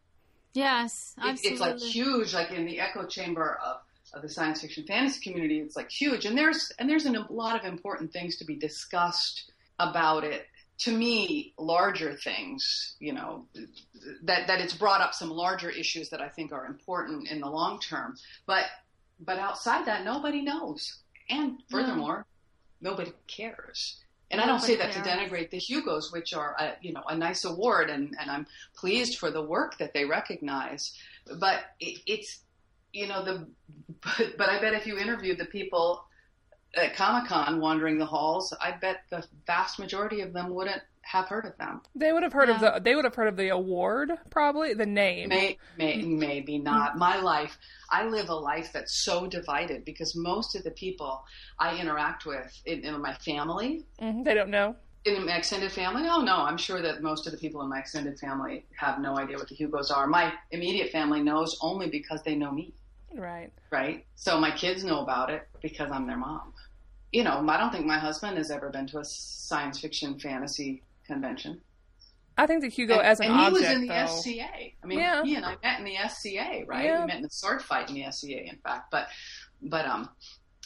Yes, 0.54 1.14
It, 1.18 1.30
absolutely. 1.30 1.52
it's 1.52 1.62
like 1.62 1.80
huge, 1.80 2.34
like 2.34 2.52
in 2.52 2.66
the 2.66 2.80
echo 2.80 3.06
chamber 3.06 3.60
of, 3.64 3.78
of 4.14 4.22
the 4.24 4.30
science 4.30 4.62
fiction 4.62 4.86
fantasy 4.88 5.20
community. 5.22 5.60
It's 5.60 5.76
like 5.76 5.90
huge, 5.92 6.26
and 6.26 6.38
there's 6.38 6.72
and 6.80 6.90
there's 6.90 7.06
an, 7.06 7.16
a 7.16 7.32
lot 7.32 7.60
of 7.60 7.66
important 7.72 8.12
things 8.14 8.38
to 8.38 8.46
be 8.46 8.56
discussed 8.56 9.52
about 9.80 10.24
it. 10.24 10.48
To 10.84 10.92
me, 10.98 11.54
larger 11.58 12.16
things, 12.16 12.96
you 13.00 13.12
know, 13.14 13.46
that 14.24 14.48
that 14.48 14.62
it's 14.62 14.74
brought 14.74 15.02
up 15.02 15.14
some 15.14 15.30
larger 15.30 15.70
issues 15.70 16.10
that 16.10 16.22
I 16.22 16.30
think 16.30 16.54
are 16.54 16.66
important 16.66 17.28
in 17.30 17.42
the 17.42 17.50
long 17.50 17.80
term. 17.82 18.16
But 18.46 18.64
but 19.20 19.38
outside 19.38 19.86
that, 19.88 20.06
nobody 20.06 20.42
knows, 20.42 21.00
and 21.30 21.60
furthermore, 21.70 22.26
nobody 22.82 23.12
cares. 23.28 24.00
And 24.32 24.40
I 24.40 24.46
don't 24.46 24.62
say 24.62 24.76
that 24.76 24.96
Nobody 24.96 25.10
to 25.10 25.10
denigrate 25.10 25.50
the 25.50 25.58
Hugos, 25.58 26.12
which 26.12 26.34
are 26.34 26.56
a, 26.60 26.74
you 26.82 26.94
know 26.94 27.04
a 27.08 27.16
nice 27.16 27.46
award, 27.46 27.90
and, 27.90 28.16
and 28.20 28.30
I'm 28.30 28.46
pleased 28.76 29.18
for 29.18 29.32
the 29.32 29.42
work 29.42 29.78
that 29.80 29.94
they 29.94 30.06
recognize. 30.06 30.94
But 31.40 31.62
it, 31.80 32.00
it's 32.06 32.42
you 32.94 33.08
know 33.08 33.26
the 33.26 33.48
but, 34.02 34.38
but 34.38 34.50
I 34.50 34.60
bet 34.62 34.76
if 34.76 34.86
you 34.86 34.98
interviewed 34.98 35.40
the 35.40 35.46
people 35.46 36.04
at 36.76 36.96
Comic 36.96 37.28
Con 37.28 37.60
wandering 37.60 37.98
the 37.98 38.06
halls, 38.06 38.54
I 38.62 38.72
bet 38.72 39.02
the 39.10 39.26
vast 39.48 39.80
majority 39.80 40.22
of 40.22 40.34
them 40.34 40.54
wouldn't 40.54 40.82
have 41.02 41.28
heard 41.28 41.46
of 41.46 41.58
them. 41.58 41.82
They 41.96 42.12
would 42.12 42.24
have 42.24 42.34
heard 42.34 42.50
of 42.50 42.60
the. 42.60 42.80
They 42.84 42.96
would 42.96 43.06
have 43.06 43.16
heard 43.16 43.28
of 43.28 43.38
the 43.38 43.50
award, 43.50 44.12
probably 44.30 44.74
the 44.74 44.86
name. 44.86 45.30
May, 45.30 45.58
may, 45.78 46.02
maybe 46.04 46.58
not. 46.60 46.98
My 46.98 47.20
life, 47.20 47.58
I 47.90 48.06
live 48.08 48.30
a 48.30 48.36
life 48.36 48.72
that's 48.74 49.04
so 49.04 49.28
divided 49.28 49.86
because 49.86 50.16
most 50.16 50.56
of 50.56 50.64
the 50.64 50.72
people 50.72 51.24
I 51.58 51.78
interact 51.80 52.26
with 52.26 52.52
in, 52.66 52.86
in 52.86 53.02
my 53.02 53.14
family, 53.16 53.86
Mhm, 54.02 54.24
They 54.24 54.34
don't 54.34 54.50
know. 54.52 54.76
in 55.06 55.26
my 55.26 55.38
extended 55.38 55.72
family, 55.72 56.08
oh 56.10 56.22
no, 56.22 56.38
I'm 56.38 56.58
sure 56.58 56.82
that 56.82 57.02
most 57.02 57.26
of 57.26 57.32
the 57.32 57.40
people 57.40 57.62
in 57.62 57.70
my 57.70 57.80
extended 57.80 58.20
family 58.20 58.66
have 58.78 59.00
no 59.00 59.18
idea 59.18 59.38
what 59.38 59.48
the 59.50 59.56
Hugos 59.56 59.90
are. 59.92 60.06
My 60.08 60.34
immediate 60.52 60.92
family 60.92 61.22
knows 61.24 61.58
only 61.62 61.90
because 61.90 62.22
they 62.24 62.36
know 62.36 62.52
me. 62.52 62.74
Right. 63.16 63.52
right? 63.72 64.06
So 64.16 64.40
my 64.40 64.52
kids 64.52 64.84
know 64.84 65.02
about 65.02 65.32
it 65.32 65.48
because 65.62 65.90
I'm 65.92 66.06
their 66.06 66.18
mom. 66.18 66.54
You 67.12 67.24
know, 67.24 67.44
I 67.50 67.58
don't 67.58 67.72
think 67.72 67.88
my 67.88 67.98
husband 67.98 68.38
has 68.38 68.52
ever 68.52 68.70
been 68.70 68.86
to 68.88 69.00
a 69.00 69.04
science 69.06 69.80
fiction 69.80 70.20
fantasy 70.20 70.84
convention. 71.10 71.62
I 72.38 72.48
think 72.48 72.62
the 72.62 72.70
Hugo 72.70 72.94
and, 73.00 73.06
as 73.06 73.20
an 73.20 73.26
and 73.28 73.36
he 73.40 73.46
object, 73.48 73.62
was 73.62 73.72
in 73.76 73.82
the 73.82 73.88
though. 73.88 74.06
SCA. 74.06 74.50
I 74.82 74.86
mean, 74.88 75.00
Yeah. 75.00 75.24
he 75.24 75.36
and 75.36 75.46
I 75.46 75.56
met 75.62 75.80
in 75.80 75.86
the 75.86 75.98
SCA, 76.08 76.64
right? 76.68 76.86
Yeah. 76.86 77.02
We 77.02 77.08
met 77.08 77.18
in 77.18 77.24
the 77.24 77.30
sword 77.30 77.62
fight 77.62 77.90
in 77.90 77.96
the 77.96 78.06
SCA, 78.12 78.46
in 78.48 78.58
fact. 78.64 78.92
But, 78.92 79.08
but 79.62 79.86
um, 79.86 80.08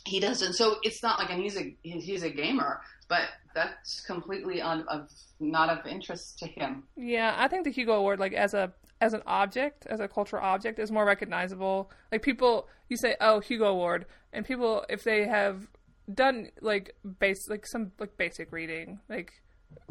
he 0.06 0.20
doesn't. 0.20 0.54
So 0.54 0.76
it's 0.84 1.02
not 1.02 1.18
like, 1.18 1.32
and 1.32 1.42
he's 1.42 1.58
a 1.58 1.76
he's 1.82 2.22
a 2.24 2.30
gamer, 2.30 2.82
but 3.08 3.24
that's 3.56 4.02
completely 4.02 4.62
un, 4.62 4.86
of 4.88 5.10
not 5.40 5.70
of 5.70 5.86
interest 5.88 6.38
to 6.40 6.46
him. 6.48 6.84
Yeah, 6.96 7.34
I 7.38 7.48
think 7.48 7.64
the 7.64 7.72
Hugo 7.72 7.94
Award, 7.94 8.20
like 8.20 8.34
as 8.34 8.54
a 8.54 8.72
as 9.02 9.14
an 9.14 9.24
object, 9.26 9.88
as 9.88 10.00
a 10.00 10.08
cultural 10.08 10.44
object, 10.44 10.78
is 10.78 10.92
more 10.92 11.06
recognizable. 11.06 11.90
Like 12.12 12.22
people, 12.22 12.68
you 12.90 12.98
say, 12.98 13.16
"Oh, 13.20 13.40
Hugo 13.40 13.66
Award," 13.66 14.06
and 14.32 14.46
people, 14.46 14.86
if 14.90 15.04
they 15.04 15.26
have 15.26 15.68
done 16.14 16.50
like 16.62 16.96
base, 17.20 17.50
like 17.50 17.66
some 17.66 17.94
like 18.00 18.16
basic 18.18 18.52
reading, 18.52 19.00
like 19.10 19.32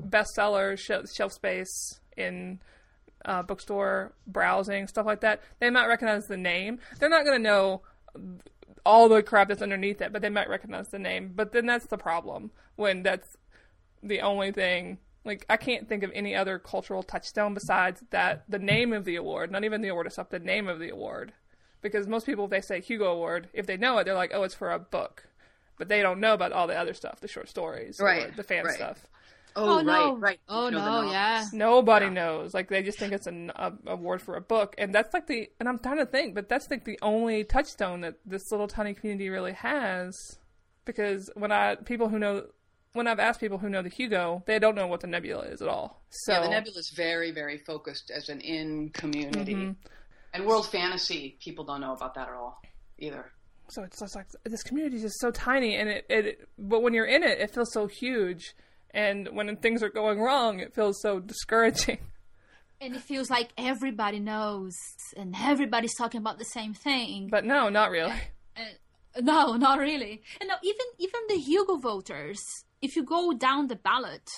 bestseller 0.00 0.78
shelf, 0.78 1.10
shelf 1.12 1.32
space 1.32 2.00
in 2.16 2.60
uh, 3.24 3.42
bookstore 3.42 4.12
browsing 4.26 4.86
stuff 4.86 5.06
like 5.06 5.20
that, 5.20 5.40
they 5.60 5.70
might 5.70 5.86
recognize 5.86 6.26
the 6.26 6.36
name. 6.36 6.78
They're 6.98 7.08
not 7.08 7.24
going 7.24 7.38
to 7.38 7.42
know 7.42 7.82
all 8.84 9.08
the 9.08 9.22
crap 9.22 9.48
that's 9.48 9.62
underneath 9.62 10.00
it, 10.00 10.12
but 10.12 10.22
they 10.22 10.28
might 10.28 10.48
recognize 10.48 10.88
the 10.88 10.98
name. 10.98 11.32
But 11.34 11.52
then 11.52 11.66
that's 11.66 11.86
the 11.86 11.98
problem 11.98 12.50
when 12.76 13.02
that's 13.02 13.36
the 14.02 14.20
only 14.20 14.52
thing. 14.52 14.98
Like 15.24 15.46
I 15.48 15.56
can't 15.56 15.88
think 15.88 16.02
of 16.02 16.10
any 16.14 16.34
other 16.34 16.58
cultural 16.58 17.04
touchstone 17.04 17.54
besides 17.54 18.02
that 18.10 18.44
the 18.48 18.58
name 18.58 18.92
of 18.92 19.04
the 19.04 19.16
award, 19.16 19.52
not 19.52 19.62
even 19.64 19.80
the 19.80 19.88
award 19.88 20.06
itself, 20.06 20.30
the 20.30 20.40
name 20.40 20.68
of 20.68 20.80
the 20.80 20.90
award. 20.90 21.32
Because 21.80 22.06
most 22.06 22.26
people, 22.26 22.44
if 22.44 22.50
they 22.50 22.60
say 22.60 22.80
Hugo 22.80 23.06
Award, 23.06 23.48
if 23.52 23.66
they 23.66 23.76
know 23.76 23.98
it, 23.98 24.04
they're 24.04 24.14
like, 24.14 24.30
"Oh, 24.32 24.44
it's 24.44 24.54
for 24.54 24.70
a 24.70 24.78
book," 24.78 25.28
but 25.78 25.88
they 25.88 26.00
don't 26.00 26.20
know 26.20 26.32
about 26.32 26.52
all 26.52 26.68
the 26.68 26.78
other 26.78 26.94
stuff, 26.94 27.18
the 27.20 27.26
short 27.26 27.48
stories, 27.48 28.00
or 28.00 28.06
Right, 28.06 28.36
the 28.36 28.44
fan 28.44 28.64
right. 28.64 28.74
stuff. 28.74 29.04
Oh, 29.54 29.78
Oh, 29.78 29.82
no. 29.82 29.92
right, 30.14 30.20
right. 30.20 30.40
Oh 30.48 30.66
You 30.66 30.72
know 30.78 31.02
no, 31.02 31.10
yeah. 31.12 31.46
Nobody 31.52 32.06
Yeah. 32.06 32.12
knows. 32.12 32.54
Like 32.54 32.68
they 32.68 32.82
just 32.82 32.98
think 32.98 33.12
it's 33.12 33.26
an 33.26 33.52
a, 33.54 33.72
award 33.86 34.22
for 34.22 34.36
a 34.36 34.40
book, 34.40 34.74
and 34.78 34.94
that's 34.94 35.12
like 35.12 35.26
the. 35.26 35.50
And 35.60 35.68
I'm 35.68 35.78
trying 35.78 35.98
to 35.98 36.06
think, 36.06 36.34
but 36.34 36.48
that's 36.48 36.70
like 36.70 36.84
the 36.84 36.98
only 37.02 37.44
touchstone 37.44 38.00
that 38.02 38.14
this 38.24 38.50
little 38.50 38.68
tiny 38.68 38.94
community 38.94 39.28
really 39.28 39.52
has. 39.52 40.14
Because 40.84 41.30
when 41.34 41.52
I 41.52 41.76
people 41.76 42.08
who 42.08 42.18
know, 42.18 42.46
when 42.94 43.06
I've 43.06 43.20
asked 43.20 43.40
people 43.40 43.58
who 43.58 43.68
know 43.68 43.82
the 43.82 43.88
Hugo, 43.88 44.42
they 44.46 44.58
don't 44.58 44.74
know 44.74 44.86
what 44.86 45.00
the 45.00 45.06
Nebula 45.06 45.44
is 45.44 45.62
at 45.62 45.68
all. 45.68 46.02
So 46.10 46.32
Yeah, 46.32 46.40
the 46.40 46.48
Nebula 46.48 46.78
is 46.78 46.90
very, 46.90 47.30
very 47.30 47.58
focused 47.58 48.10
as 48.10 48.28
an 48.28 48.40
in 48.40 48.90
community. 48.90 49.54
Mhm. 49.54 49.76
And 50.34 50.46
world 50.46 50.66
fantasy, 50.66 51.36
people 51.42 51.64
don't 51.64 51.80
know 51.82 51.92
about 51.92 52.14
that 52.14 52.28
at 52.28 52.34
all 52.34 52.60
either. 52.98 53.30
so 53.68 53.82
it's 53.84 54.00
just 54.00 54.14
like 54.16 54.26
this 54.44 54.62
community 54.62 54.96
is 54.96 55.02
just 55.02 55.20
so 55.20 55.30
tiny, 55.30 55.76
and 55.76 55.88
it, 55.88 56.06
it. 56.10 56.48
But 56.58 56.80
when 56.82 56.94
you're 56.94 57.06
in 57.06 57.22
it, 57.22 57.38
it 57.38 57.50
feels 57.54 57.72
so 57.72 57.86
huge, 57.86 58.54
and 58.94 59.28
when 59.32 59.54
things 59.56 59.82
are 59.82 59.90
going 59.90 60.20
wrong, 60.20 60.60
it 60.60 60.74
feels 60.74 61.00
so 61.00 61.20
discouraging. 61.20 61.98
And 62.80 62.96
it 62.96 63.02
feels 63.02 63.30
like 63.30 63.50
everybody 63.56 64.18
knows 64.18 64.74
and 65.16 65.36
everybody's 65.40 65.94
talking 65.94 66.18
about 66.18 66.40
the 66.40 66.44
same 66.44 66.74
thing. 66.74 67.28
But 67.30 67.44
no, 67.44 67.68
not 67.68 67.92
really. 67.92 68.10
Uh, 68.56 68.62
uh, 69.16 69.20
no, 69.20 69.54
not 69.54 69.78
really. 69.78 70.20
And 70.40 70.48
no, 70.48 70.56
even 70.64 70.86
even 70.98 71.20
the 71.28 71.36
Hugo 71.36 71.76
voters, 71.76 72.42
if 72.80 72.96
you 72.96 73.04
go 73.04 73.34
down 73.34 73.68
the 73.68 73.76
ballot, 73.76 74.28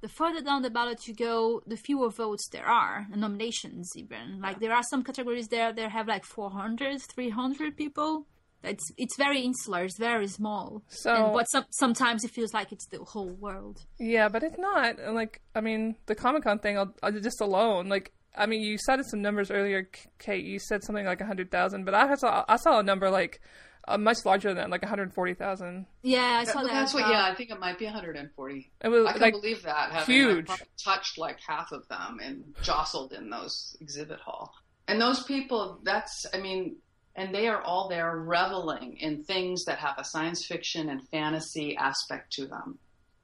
the 0.00 0.08
further 0.08 0.40
down 0.40 0.62
the 0.62 0.70
ballot 0.70 1.06
you 1.06 1.14
go, 1.14 1.62
the 1.66 1.76
fewer 1.76 2.10
votes 2.10 2.48
there 2.48 2.66
are, 2.66 3.06
and 3.12 3.20
nominations 3.20 3.90
even. 3.94 4.40
Like 4.40 4.58
there 4.58 4.72
are 4.72 4.82
some 4.82 5.04
categories 5.04 5.48
there 5.48 5.72
that 5.72 5.90
have 5.90 6.08
like 6.08 6.24
400, 6.24 7.00
300 7.02 7.76
people. 7.76 8.26
It's 8.64 8.92
it's 8.96 9.16
very 9.16 9.40
insular, 9.42 9.84
it's 9.84 9.98
very 9.98 10.28
small. 10.28 10.82
So- 10.88 11.12
and, 11.14 11.32
but 11.32 11.44
some, 11.50 11.64
sometimes 11.70 12.24
it 12.24 12.30
feels 12.30 12.52
like 12.54 12.70
it's 12.72 12.86
the 12.86 12.98
whole 12.98 13.30
world. 13.30 13.80
Yeah, 13.98 14.28
but 14.28 14.42
it's 14.42 14.58
not. 14.58 14.98
And, 15.00 15.14
Like, 15.14 15.40
I 15.54 15.60
mean, 15.60 15.96
the 16.06 16.14
Comic 16.14 16.44
Con 16.44 16.58
thing, 16.60 16.78
I'll, 16.78 16.94
I'll 17.02 17.12
just 17.12 17.40
alone. 17.40 17.88
Like, 17.88 18.12
I 18.36 18.46
mean, 18.46 18.62
you 18.62 18.78
cited 18.78 19.06
some 19.06 19.20
numbers 19.20 19.50
earlier, 19.50 19.82
K- 19.84 20.08
Kate. 20.18 20.44
You 20.44 20.58
said 20.58 20.82
something 20.84 21.04
like 21.04 21.20
hundred 21.20 21.50
thousand, 21.50 21.84
but 21.84 21.94
I 21.94 22.14
saw 22.14 22.44
I 22.48 22.56
saw 22.56 22.78
a 22.78 22.82
number 22.82 23.10
like 23.10 23.40
uh, 23.88 23.98
much 23.98 24.18
larger 24.24 24.48
than 24.48 24.56
that, 24.58 24.70
like 24.70 24.80
one 24.82 24.88
hundred 24.88 25.12
forty 25.12 25.34
thousand. 25.34 25.84
Yeah, 26.02 26.38
I 26.40 26.44
saw 26.44 26.62
that. 26.62 26.70
that's 26.72 26.94
what. 26.94 27.08
Yeah, 27.10 27.24
I 27.24 27.34
think 27.34 27.50
it 27.50 27.58
might 27.60 27.78
be 27.78 27.84
140. 27.84 28.70
It 28.80 28.88
was 28.88 29.06
I 29.06 29.12
can 29.12 29.20
like 29.20 29.34
believe 29.34 29.62
that. 29.64 29.90
Having 29.92 30.14
huge. 30.14 30.50
I've 30.50 30.62
touched 30.82 31.18
like 31.18 31.38
half 31.46 31.72
of 31.72 31.86
them 31.88 32.20
and 32.22 32.54
jostled 32.62 33.12
in 33.12 33.28
those 33.28 33.76
exhibit 33.80 34.20
hall. 34.20 34.54
And 34.88 35.00
those 35.00 35.22
people, 35.24 35.80
that's, 35.84 36.24
I 36.34 36.38
mean, 36.38 36.76
and 37.16 37.34
they 37.34 37.46
are 37.48 37.60
all 37.62 37.88
there 37.88 38.16
reveling 38.16 38.96
in 38.98 39.24
things 39.24 39.64
that 39.66 39.78
have 39.78 39.96
a 39.98 40.04
science 40.04 40.46
fiction 40.46 40.88
and 40.88 41.06
fantasy 41.08 41.76
aspect 41.76 42.32
to 42.34 42.46
them. 42.46 42.78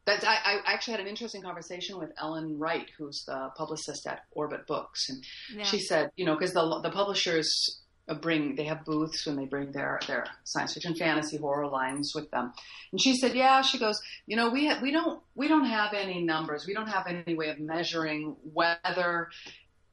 That's, 0.04 0.24
I, 0.24 0.36
I 0.36 0.72
actually 0.72 0.92
had 0.92 1.00
an 1.00 1.06
interesting 1.06 1.42
conversation 1.42 1.98
with 1.98 2.10
Ellen 2.18 2.58
Wright, 2.58 2.88
who's 2.96 3.24
the 3.26 3.50
publicist 3.56 4.06
at 4.06 4.20
Orbit 4.32 4.66
Books, 4.66 5.08
and 5.10 5.22
Yeah. 5.54 5.64
she 5.64 5.78
said, 5.80 6.10
you 6.16 6.24
know, 6.24 6.34
because 6.34 6.54
the 6.54 6.80
the 6.82 6.90
publishers 6.90 7.82
bring 8.22 8.54
they 8.56 8.64
have 8.64 8.86
booths 8.86 9.26
when 9.26 9.36
they 9.36 9.44
bring 9.44 9.70
their 9.70 10.00
their 10.06 10.24
science 10.44 10.72
fiction, 10.72 10.94
fantasy, 10.94 11.36
horror 11.36 11.66
lines 11.68 12.12
with 12.14 12.30
them, 12.30 12.54
and 12.90 12.98
she 12.98 13.14
said, 13.14 13.34
yeah, 13.34 13.60
she 13.60 13.78
goes, 13.78 14.00
you 14.26 14.34
know, 14.34 14.48
we 14.48 14.66
ha- 14.66 14.78
we 14.82 14.90
don't 14.92 15.22
we 15.34 15.46
don't 15.46 15.66
have 15.66 15.92
any 15.92 16.22
numbers. 16.22 16.64
We 16.66 16.72
don't 16.72 16.88
have 16.88 17.06
any 17.06 17.34
way 17.34 17.50
of 17.50 17.58
measuring 17.60 18.34
whether 18.54 19.28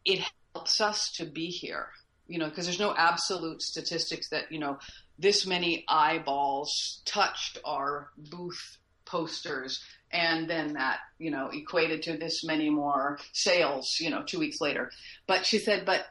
it 0.06 0.22
helps 0.54 0.80
us 0.80 1.12
to 1.18 1.26
be 1.26 1.48
here. 1.48 1.88
You 2.28 2.40
know, 2.40 2.50
because 2.50 2.66
there's 2.66 2.80
no 2.80 2.94
absolute 2.96 3.62
statistics 3.62 4.30
that 4.30 4.52
you 4.52 4.60
know 4.60 4.80
this 5.20 5.46
many 5.46 5.86
eyeballs 5.88 7.02
touched 7.06 7.60
our 7.64 8.10
booth 8.18 8.78
posters 9.06 9.84
and 10.12 10.50
then 10.50 10.74
that 10.74 11.00
you 11.20 11.32
know 11.32 11.50
equated 11.54 12.02
to 12.04 12.18
this 12.18 12.44
many 12.44 12.70
more 12.70 13.20
sales 13.34 13.98
you 14.00 14.10
know 14.10 14.24
two 14.24 14.40
weeks 14.40 14.60
later. 14.60 14.92
But 15.28 15.46
she 15.46 15.60
said 15.60 15.86
but 15.86 16.06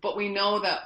but 0.00 0.16
we 0.16 0.28
know 0.28 0.60
that 0.60 0.80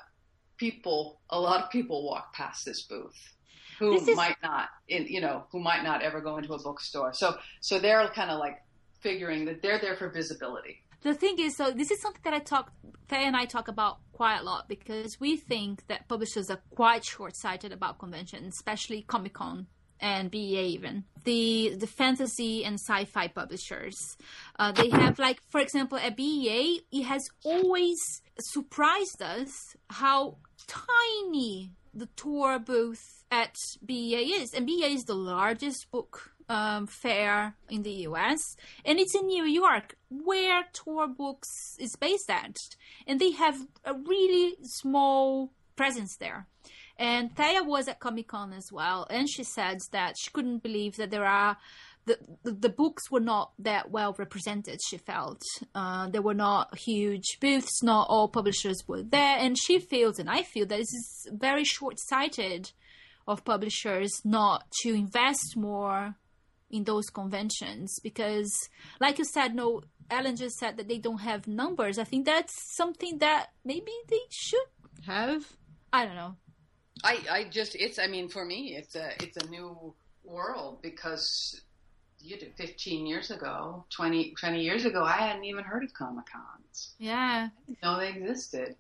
people 0.57 1.21
a 1.31 1.39
lot 1.39 1.63
of 1.63 1.71
people 1.71 2.05
walk 2.05 2.33
past 2.33 2.65
this 2.65 2.83
booth 2.83 3.35
who 3.79 3.95
is... 3.95 4.17
might 4.17 4.37
not 4.43 4.69
in 4.89 5.07
you 5.07 5.21
know 5.21 5.45
who 5.51 5.61
might 5.61 5.83
not 5.83 6.03
ever 6.03 6.21
go 6.21 6.37
into 6.37 6.53
a 6.55 6.63
bookstore. 6.63 7.13
So 7.13 7.37
so 7.61 7.79
they're 7.79 8.07
kind 8.09 8.31
of 8.31 8.39
like 8.39 8.63
figuring 9.01 9.45
that 9.45 9.63
they're 9.63 9.79
there 9.79 9.97
for 9.97 10.09
visibility 10.09 10.84
the 11.05 11.15
thing 11.15 11.39
is 11.39 11.57
so 11.57 11.71
this 11.71 11.91
is 11.91 12.01
something 12.01 12.23
that 12.25 12.35
i 12.35 12.39
talk 12.41 12.73
Thea 13.09 13.19
and 13.19 13.37
i 13.37 13.45
talk 13.45 13.69
about 13.69 13.99
quite 14.13 14.39
a 14.39 14.43
lot 14.43 14.69
because 14.69 15.21
we 15.21 15.37
think 15.37 15.87
that 15.87 16.09
publishers 16.09 16.51
are 16.51 16.61
quite 16.71 17.05
short-sighted 17.05 17.73
about 17.73 17.99
conventions 17.99 18.55
especially 18.55 19.03
comic-con 19.03 19.67
and 20.01 20.31
BEA 20.31 20.67
even 20.67 21.05
the 21.23 21.75
the 21.79 21.87
fantasy 21.87 22.65
and 22.65 22.75
sci-fi 22.75 23.29
publishers. 23.29 24.17
Uh, 24.59 24.73
they 24.73 24.91
have 24.91 25.19
like 25.19 25.41
for 25.49 25.61
example 25.61 25.97
at 25.99 26.17
BEA 26.17 26.81
it 26.93 27.05
has 27.05 27.29
always 27.45 28.23
surprised 28.39 29.23
us 29.23 29.77
how 29.89 30.37
tiny 30.67 31.73
the 31.95 32.07
Tor 32.17 32.59
booth 32.59 33.25
at 33.31 33.55
BEA 33.85 34.43
is, 34.43 34.53
and 34.53 34.67
BEA 34.67 34.95
is 34.95 35.05
the 35.05 35.15
largest 35.15 35.91
book 35.91 36.34
um, 36.49 36.87
fair 36.87 37.57
in 37.69 37.83
the 37.83 37.93
US, 38.09 38.57
and 38.85 38.99
it's 38.99 39.15
in 39.15 39.27
New 39.27 39.45
York, 39.45 39.97
where 40.11 40.65
Tor 40.73 41.09
Books 41.09 41.77
is 41.79 41.97
based 41.97 42.31
at, 42.31 42.57
and 43.07 43.21
they 43.21 43.33
have 43.33 43.59
a 43.85 43.95
really 43.95 44.57
small 44.63 45.53
presence 45.77 46.17
there. 46.17 46.47
And 46.97 47.35
Thea 47.35 47.63
was 47.65 47.89
at 47.89 47.99
Comic 47.99 48.29
Con 48.29 48.53
as 48.53 48.71
well, 48.71 49.07
and 49.11 49.29
she 49.29 49.43
said 49.43 49.79
that 49.91 50.15
she 50.19 50.31
couldn't 50.31 50.63
believe 50.63 50.97
that 50.97 51.11
there 51.11 51.27
are 51.27 51.57
the, 52.07 52.19
the, 52.43 52.53
the 52.53 52.69
books 52.69 53.11
were 53.11 53.21
not 53.21 53.53
that 53.59 53.91
well 53.91 54.15
represented. 54.19 54.81
She 54.87 54.99
felt 54.99 55.41
uh, 55.75 56.09
there 56.09 56.23
were 56.23 56.35
not 56.35 56.79
huge 56.79 57.39
booths, 57.41 57.83
not 57.83 58.07
all 58.09 58.29
publishers 58.29 58.85
were 58.87 59.03
there, 59.03 59.39
and 59.39 59.57
she 59.59 59.79
feels, 59.79 60.19
and 60.19 60.29
I 60.29 60.43
feel 60.43 60.67
that 60.67 60.79
this 60.79 60.93
is 60.93 61.29
very 61.33 61.65
short 61.65 61.99
sighted 61.99 62.71
of 63.27 63.45
publishers 63.45 64.21
not 64.25 64.65
to 64.83 64.91
invest 64.93 65.57
more 65.57 66.17
in 66.75 66.85
those 66.85 67.07
conventions 67.07 68.01
because, 68.03 68.53
like 69.01 69.19
you 69.19 69.25
said, 69.25 69.55
no, 69.55 69.83
Ellen 70.11 70.35
just 70.35 70.59
said 70.59 70.77
that 70.77 70.89
they 70.89 70.99
don't 70.99 71.21
have 71.21 71.47
numbers. 71.47 71.99
I 71.99 72.05
think 72.05 72.27
that's 72.27 72.53
something 72.77 73.19
that 73.19 73.51
maybe 73.65 73.93
they 74.09 74.27
should 74.29 74.67
have. 75.07 75.47
I 75.93 76.05
don't 76.05 76.17
know. 76.17 76.35
I, 77.05 77.19
I 77.31 77.45
just 77.45 77.75
it's 77.77 77.99
I 77.99 78.07
mean 78.07 78.29
for 78.29 78.45
me 78.45 78.77
it's 78.77 78.95
a 78.97 79.11
it's 79.23 79.37
a 79.37 79.47
new 79.49 79.95
world 80.25 80.81
because 80.81 81.61
you 82.19 82.37
did 82.39 82.55
15 82.57 83.07
years 83.07 83.31
ago 83.31 83.85
20, 83.91 84.35
20 84.41 84.61
years 84.63 84.85
ago 84.85 85.05
I 85.05 85.19
hadn't 85.19 85.45
even 85.45 85.65
heard 85.65 85.85
of 85.85 85.93
Comic 85.93 86.25
Cons. 86.33 86.95
Yeah. 86.99 87.49
No, 87.83 87.99
they 87.99 88.09
existed. 88.09 88.77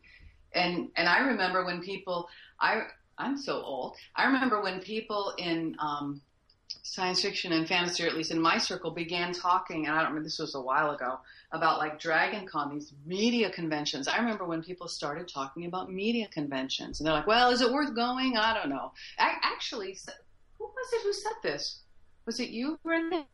And 0.55 0.88
and 0.97 1.09
I 1.09 1.20
remember 1.20 1.64
when 1.64 1.80
people 1.80 2.28
I 2.61 2.82
I'm 3.18 3.36
so 3.36 3.62
old. 3.62 3.97
I 4.16 4.26
remember 4.26 4.61
when 4.62 4.80
people 4.80 5.34
in 5.38 5.76
um, 5.78 6.20
science 6.87 7.22
fiction 7.22 7.53
and 7.53 7.66
fantasy, 7.66 8.05
or 8.05 8.07
at 8.07 8.14
least 8.14 8.30
in 8.30 8.39
my 8.39 8.59
circle, 8.59 8.91
began 8.91 9.32
talking, 9.32 9.87
and 9.87 9.95
I 9.95 10.01
don't 10.01 10.11
remember, 10.11 10.24
this 10.24 10.39
was 10.39 10.55
a 10.55 10.61
while 10.61 10.91
ago, 10.91 11.18
about 11.51 11.78
like 11.78 11.99
Dragon 11.99 12.47
Con, 12.47 12.74
these 12.74 12.93
media 13.07 13.51
conventions. 13.51 14.07
I 14.07 14.18
remember 14.18 14.45
when 14.45 14.62
people 14.62 14.87
started 14.87 15.26
talking 15.26 15.64
about 15.64 15.91
media 15.91 16.28
conventions, 16.30 17.01
and 17.01 17.07
they're 17.07 17.14
like, 17.14 17.26
well, 17.26 17.51
is 17.51 17.62
it 17.62 17.72
worth 17.72 17.95
going? 17.95 18.37
I 18.37 18.53
don't 18.53 18.68
know. 18.68 18.93
I, 19.18 19.32
actually, 19.43 19.97
who 20.59 20.64
was 20.64 20.93
it 20.93 21.03
who 21.03 21.12
said 21.14 21.32
this? 21.43 21.80
Was 22.26 22.39
it 22.39 22.51
you, 22.51 22.78
Brenda? 22.85 23.24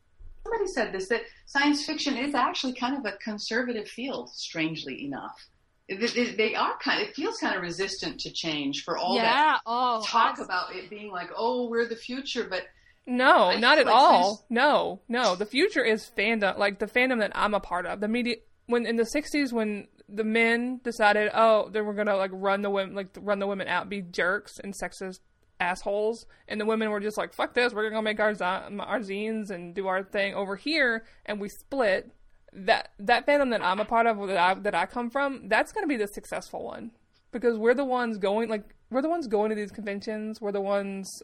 Somebody 0.43 0.67
said 0.67 0.93
this, 0.93 1.09
that 1.09 1.21
science 1.45 1.85
fiction 1.85 2.15
is 2.15 2.33
actually 2.33 2.73
kind 2.73 2.97
of 2.97 3.05
a 3.05 3.17
conservative 3.17 3.87
field, 3.87 4.29
strangely 4.29 5.03
enough. 5.03 5.45
They 5.89 6.55
are 6.55 6.77
kind. 6.81 7.01
Of, 7.01 7.09
it 7.09 7.15
feels 7.15 7.37
kind 7.37 7.53
of 7.53 7.61
resistant 7.61 8.21
to 8.21 8.31
change 8.31 8.85
for 8.85 8.97
all 8.97 9.17
yeah, 9.17 9.23
that 9.23 9.59
oh, 9.65 10.01
talk 10.05 10.39
about 10.39 10.73
it 10.73 10.89
being 10.89 11.11
like, 11.11 11.29
oh, 11.35 11.67
we're 11.69 11.87
the 11.89 11.97
future, 11.97 12.47
but 12.49 12.63
no, 13.05 13.49
I 13.49 13.59
not 13.59 13.79
at 13.79 13.85
like 13.85 13.95
all. 13.95 14.45
No, 14.49 15.01
no. 15.07 15.35
The 15.35 15.45
future 15.45 15.83
is 15.83 16.09
fandom, 16.17 16.57
like 16.57 16.79
the 16.79 16.85
fandom 16.85 17.19
that 17.19 17.31
I'm 17.35 17.53
a 17.53 17.59
part 17.59 17.85
of. 17.85 17.99
The 17.99 18.07
media 18.07 18.35
when 18.67 18.85
in 18.85 18.95
the 18.95 19.03
'60s 19.03 19.51
when 19.51 19.87
the 20.07 20.23
men 20.23 20.81
decided, 20.83 21.31
oh, 21.33 21.69
they 21.69 21.81
were 21.81 21.93
gonna 21.93 22.15
like 22.15 22.31
run 22.33 22.61
the 22.61 22.69
women, 22.69 22.95
like 22.95 23.09
run 23.19 23.39
the 23.39 23.47
women 23.47 23.67
out, 23.67 23.89
be 23.89 24.01
jerks 24.01 24.59
and 24.59 24.73
sexist 24.73 25.19
assholes, 25.59 26.25
and 26.47 26.59
the 26.59 26.65
women 26.65 26.89
were 26.89 26.99
just 26.99 27.17
like, 27.17 27.33
fuck 27.33 27.53
this, 27.53 27.73
we're 27.73 27.89
gonna 27.89 28.01
make 28.01 28.19
our 28.19 28.35
our 28.41 28.99
zines 28.99 29.49
and 29.49 29.73
do 29.73 29.87
our 29.87 30.03
thing 30.03 30.33
over 30.33 30.55
here, 30.55 31.05
and 31.25 31.39
we 31.39 31.49
split. 31.49 32.11
That 32.53 32.89
that 32.99 33.25
fandom 33.25 33.51
that 33.51 33.63
I'm 33.63 33.79
a 33.79 33.85
part 33.85 34.07
of, 34.07 34.27
that 34.27 34.37
I 34.37 34.53
that 34.55 34.75
I 34.75 34.85
come 34.85 35.09
from, 35.09 35.47
that's 35.47 35.71
gonna 35.71 35.87
be 35.87 35.95
the 35.95 36.07
successful 36.07 36.65
one 36.65 36.91
because 37.31 37.57
we're 37.57 37.73
the 37.73 37.85
ones 37.85 38.17
going 38.17 38.49
like 38.49 38.75
we're 38.89 39.01
the 39.01 39.09
ones 39.09 39.27
going 39.27 39.49
to 39.49 39.55
these 39.55 39.71
conventions. 39.71 40.41
We're 40.41 40.51
the 40.51 40.61
ones 40.61 41.23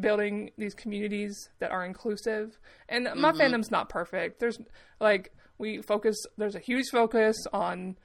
building 0.00 0.50
these 0.56 0.74
communities 0.74 1.48
that 1.58 1.70
are 1.70 1.84
inclusive. 1.84 2.58
And 2.88 3.06
mm-hmm. 3.06 3.20
my 3.20 3.32
fandom's 3.32 3.70
not 3.70 3.88
perfect. 3.88 4.40
There's 4.40 4.58
like 5.00 5.32
we 5.58 5.82
focus. 5.82 6.16
There's 6.36 6.54
a 6.54 6.60
huge 6.60 6.86
focus 6.90 7.36
on 7.52 7.96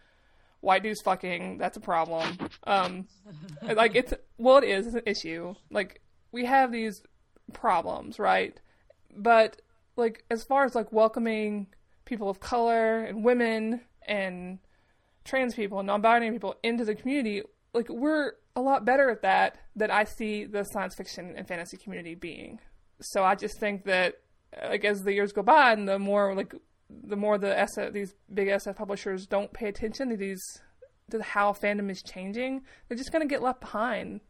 white 0.61 0.83
dudes 0.83 1.01
fucking. 1.01 1.57
That's 1.57 1.77
a 1.77 1.81
problem. 1.81 2.37
Um, 2.65 3.07
like 3.61 3.95
it's 3.95 4.13
well, 4.37 4.57
it 4.57 4.65
is 4.65 4.87
it's 4.87 4.95
an 4.95 5.03
issue. 5.05 5.55
Like 5.69 6.01
we 6.31 6.45
have 6.45 6.71
these 6.71 7.01
problems, 7.53 8.19
right? 8.19 8.59
But 9.15 9.61
like 9.95 10.23
as 10.31 10.43
far 10.43 10.65
as 10.65 10.75
like 10.75 10.91
welcoming 10.91 11.67
people 12.05 12.29
of 12.29 12.39
color 12.39 13.03
and 13.03 13.23
women 13.23 13.81
and 14.07 14.59
trans 15.23 15.55
people 15.55 15.79
and 15.79 15.87
non-binary 15.87 16.31
people 16.31 16.55
into 16.63 16.83
the 16.83 16.95
community, 16.95 17.43
like 17.73 17.89
we're 17.89 18.33
a 18.55 18.61
lot 18.61 18.85
better 18.85 19.09
at 19.09 19.21
that 19.23 19.57
than 19.75 19.91
I 19.91 20.03
see 20.03 20.45
the 20.45 20.63
science 20.63 20.95
fiction 20.95 21.33
and 21.35 21.47
fantasy 21.47 21.77
community 21.77 22.15
being. 22.15 22.59
So 23.01 23.23
I 23.23 23.35
just 23.35 23.59
think 23.59 23.85
that 23.85 24.15
like 24.69 24.85
as 24.85 25.03
the 25.03 25.13
years 25.13 25.31
go 25.31 25.41
by 25.41 25.73
and 25.73 25.87
the 25.87 25.99
more 25.99 26.35
like 26.35 26.53
the 26.89 27.15
more 27.15 27.37
the 27.37 27.47
SF, 27.47 27.93
these 27.93 28.13
big 28.33 28.47
SF 28.47 28.75
publishers 28.75 29.25
don't 29.25 29.51
pay 29.51 29.67
attention 29.67 30.09
to 30.09 30.17
these 30.17 30.41
to 31.11 31.21
how 31.21 31.53
fandom 31.53 31.89
is 31.89 32.01
changing, 32.01 32.61
they're 32.87 32.97
just 32.97 33.11
going 33.11 33.21
to 33.21 33.27
get 33.27 33.41
left 33.41 33.59
behind. 33.59 34.21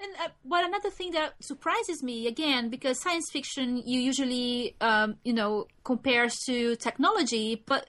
And 0.00 0.12
uh, 0.24 0.28
but 0.44 0.64
another 0.64 0.90
thing 0.90 1.10
that 1.12 1.34
surprises 1.40 2.02
me 2.02 2.28
again, 2.28 2.68
because 2.68 3.02
science 3.02 3.28
fiction 3.32 3.82
you 3.84 4.00
usually 4.00 4.76
um, 4.80 5.16
you 5.24 5.32
know 5.32 5.66
compares 5.82 6.36
to 6.46 6.76
technology, 6.76 7.62
but 7.66 7.88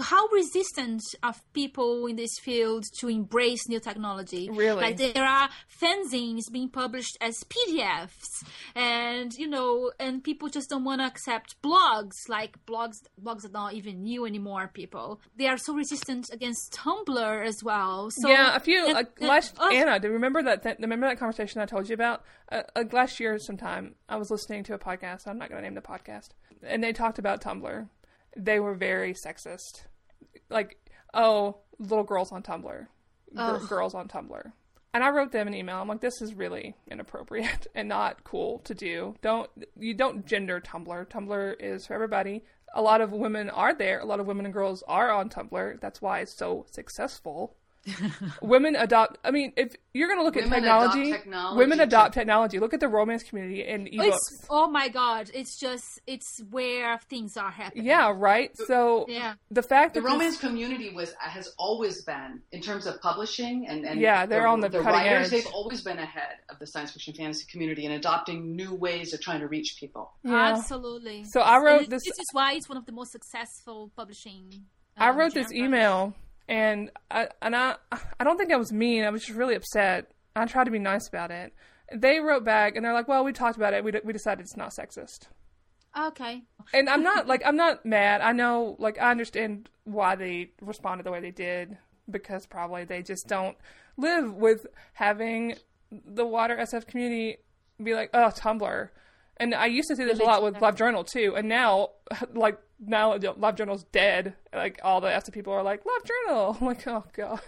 how 0.00 0.26
resistant 0.28 1.02
are 1.22 1.34
people 1.52 2.06
in 2.06 2.16
this 2.16 2.38
field 2.38 2.84
to 2.98 3.08
embrace 3.08 3.68
new 3.68 3.80
technology? 3.80 4.50
Really? 4.50 4.80
Like 4.80 4.96
there 4.96 5.24
are 5.24 5.48
fanzines 5.80 6.50
being 6.50 6.68
published 6.68 7.16
as 7.20 7.44
PDFs, 7.44 8.44
and 8.74 9.32
you 9.34 9.48
know, 9.48 9.92
and 9.98 10.22
people 10.22 10.48
just 10.48 10.70
don't 10.70 10.84
want 10.84 11.00
to 11.00 11.06
accept 11.06 11.60
blogs, 11.62 12.28
like 12.28 12.64
blogs, 12.66 12.96
blogs 13.22 13.44
are 13.44 13.50
not 13.50 13.74
even 13.74 14.02
new 14.02 14.26
anymore. 14.26 14.70
People 14.72 15.20
they 15.36 15.46
are 15.46 15.58
so 15.58 15.74
resistant 15.74 16.30
against 16.32 16.72
Tumblr 16.72 17.46
as 17.46 17.62
well. 17.62 18.10
So 18.10 18.28
yeah, 18.28 18.56
a 18.56 18.60
few 18.60 18.86
and, 18.86 18.96
uh, 18.96 19.04
last 19.20 19.58
uh, 19.58 19.70
Ana, 19.72 19.98
do 20.00 20.08
you 20.08 20.14
remember 20.14 20.42
that? 20.42 20.62
Th- 20.62 20.78
remember 20.78 21.08
that 21.08 21.18
conversation 21.18 21.60
I 21.60 21.66
told 21.66 21.88
you 21.88 21.94
about? 21.94 22.24
Uh, 22.50 22.62
uh, 22.74 22.84
last 22.92 23.20
year, 23.20 23.38
sometime 23.38 23.94
I 24.08 24.16
was 24.16 24.30
listening 24.30 24.64
to 24.64 24.74
a 24.74 24.78
podcast. 24.78 25.26
I'm 25.26 25.38
not 25.38 25.48
going 25.48 25.62
to 25.62 25.68
name 25.68 25.74
the 25.74 25.80
podcast, 25.80 26.30
and 26.62 26.82
they 26.82 26.92
talked 26.92 27.18
about 27.18 27.40
Tumblr 27.40 27.88
they 28.36 28.60
were 28.60 28.74
very 28.74 29.14
sexist. 29.14 29.82
Like, 30.48 30.78
oh, 31.14 31.58
little 31.78 32.04
girls 32.04 32.32
on 32.32 32.42
Tumblr, 32.42 32.86
G- 33.36 33.66
girls 33.68 33.94
on 33.94 34.08
Tumblr. 34.08 34.52
And 34.92 35.04
I 35.04 35.10
wrote 35.10 35.30
them 35.30 35.46
an 35.46 35.54
email. 35.54 35.76
I'm 35.76 35.86
like, 35.86 36.00
this 36.00 36.20
is 36.20 36.34
really 36.34 36.74
inappropriate 36.90 37.68
and 37.74 37.88
not 37.88 38.24
cool 38.24 38.58
to 38.60 38.74
do. 38.74 39.14
Don't 39.22 39.48
you 39.78 39.94
don't 39.94 40.26
gender 40.26 40.60
Tumblr. 40.60 41.08
Tumblr 41.08 41.54
is 41.60 41.86
for 41.86 41.94
everybody. 41.94 42.44
A 42.74 42.82
lot 42.82 43.00
of 43.00 43.12
women 43.12 43.50
are 43.50 43.74
there. 43.74 44.00
A 44.00 44.04
lot 44.04 44.20
of 44.20 44.26
women 44.26 44.44
and 44.46 44.54
girls 44.54 44.82
are 44.88 45.10
on 45.10 45.28
Tumblr. 45.28 45.80
That's 45.80 46.02
why 46.02 46.20
it's 46.20 46.34
so 46.34 46.66
successful. 46.70 47.56
Women 48.42 48.76
adopt. 48.76 49.18
I 49.24 49.30
mean, 49.30 49.52
if 49.56 49.74
you're 49.94 50.08
going 50.08 50.18
to 50.20 50.24
look 50.24 50.34
Women 50.36 50.52
at 50.52 50.58
adopt 50.64 50.92
technology, 50.94 51.12
technology 51.12 51.58
women 51.58 51.80
adopt 51.80 52.14
technology. 52.14 52.58
Look 52.58 52.74
at 52.74 52.80
the 52.80 52.88
romance 52.88 53.22
community 53.22 53.64
and 53.64 53.86
ebooks. 53.88 54.06
It's 54.08 54.46
oh 54.50 54.68
my 54.70 54.88
god! 54.88 55.30
It's 55.34 55.58
just 55.58 56.00
it's 56.06 56.40
where 56.50 56.98
things 57.08 57.36
are 57.36 57.50
happening. 57.50 57.86
Yeah, 57.86 58.12
right. 58.14 58.50
So 58.66 59.06
Yeah. 59.08 59.34
the 59.50 59.62
fact 59.62 59.94
The 59.94 60.00
that 60.00 60.04
this- 60.04 60.12
romance 60.12 60.36
community 60.38 60.90
was 60.94 61.12
has 61.18 61.54
always 61.58 62.02
been 62.04 62.42
in 62.52 62.60
terms 62.60 62.86
of 62.86 63.00
publishing 63.00 63.66
and, 63.68 63.84
and 63.84 64.00
Yeah, 64.00 64.26
they're 64.26 64.46
on 64.46 64.60
the 64.60 64.68
cutting 64.68 64.86
writers. 64.86 65.32
edge. 65.32 65.44
They've 65.44 65.52
always 65.52 65.82
been 65.82 65.98
ahead 65.98 66.36
of 66.48 66.58
the 66.58 66.66
science 66.66 66.92
fiction 66.92 67.14
fantasy 67.14 67.46
community 67.50 67.86
in 67.86 67.92
adopting 67.92 68.54
new 68.54 68.74
ways 68.74 69.12
of 69.14 69.20
trying 69.20 69.40
to 69.40 69.48
reach 69.48 69.76
people. 69.78 70.12
Yeah. 70.24 70.34
Absolutely. 70.54 71.24
So 71.24 71.40
I 71.40 71.58
wrote 71.58 71.82
And 71.84 71.90
this- 71.92 72.04
This 72.04 72.18
is 72.18 72.26
why 72.32 72.52
it's 72.54 72.68
one 72.68 72.78
of 72.78 72.86
the 72.86 72.92
most 72.92 73.12
successful 73.12 73.90
publishing. 73.96 74.66
I 74.96 75.10
um, 75.10 75.16
wrote 75.16 75.32
this 75.34 75.48
genres. 75.48 75.64
email 75.64 76.14
and 76.50 76.90
I 77.10 77.28
and 77.40 77.54
I 77.54 77.76
I 78.18 78.24
don't 78.24 78.36
think 78.36 78.52
I 78.52 78.56
was 78.56 78.72
mean. 78.72 79.04
I 79.04 79.10
was 79.10 79.24
just 79.24 79.38
really 79.38 79.54
upset. 79.54 80.10
I 80.34 80.44
tried 80.46 80.64
to 80.64 80.70
be 80.70 80.80
nice 80.80 81.08
about 81.08 81.30
it. 81.30 81.54
They 81.94 82.18
wrote 82.18 82.44
back 82.44 82.76
and 82.76 82.84
they're 82.84 82.92
like, 82.92 83.08
"Well, 83.08 83.24
we 83.24 83.32
talked 83.32 83.56
about 83.56 83.72
it. 83.72 83.84
We 83.84 83.92
d- 83.92 84.00
we 84.04 84.12
decided 84.12 84.42
it's 84.42 84.56
not 84.56 84.70
sexist." 84.70 85.28
Okay. 85.98 86.42
And 86.74 86.90
I'm 86.90 87.02
not 87.02 87.28
like 87.28 87.42
I'm 87.46 87.56
not 87.56 87.86
mad. 87.86 88.20
I 88.20 88.32
know 88.32 88.76
like 88.80 89.00
I 89.00 89.12
understand 89.12 89.70
why 89.84 90.16
they 90.16 90.50
responded 90.60 91.06
the 91.06 91.12
way 91.12 91.20
they 91.20 91.30
did 91.30 91.78
because 92.10 92.46
probably 92.46 92.84
they 92.84 93.02
just 93.02 93.28
don't 93.28 93.56
live 93.96 94.34
with 94.34 94.66
having 94.94 95.54
the 95.90 96.26
water 96.26 96.56
SF 96.56 96.86
community 96.86 97.38
be 97.82 97.94
like, 97.94 98.10
"Oh, 98.12 98.30
Tumblr." 98.34 98.88
And 99.40 99.54
I 99.54 99.66
used 99.66 99.88
to 99.88 99.96
see 99.96 100.04
this 100.04 100.20
a 100.20 100.22
lot 100.22 100.42
with 100.42 100.54
LiveJournal 100.56 101.10
too. 101.10 101.34
And 101.34 101.48
now 101.48 101.90
like 102.34 102.58
now 102.78 103.16
LiveJournal's 103.16 103.84
dead. 103.84 104.34
Like 104.54 104.78
all 104.84 105.00
the 105.00 105.08
SF 105.08 105.32
people 105.32 105.52
are 105.52 105.62
like, 105.62 105.82
"LiveJournal." 105.82 106.56
I'm 106.60 106.66
like, 106.66 106.86
"Oh 106.86 107.04
god." 107.16 107.40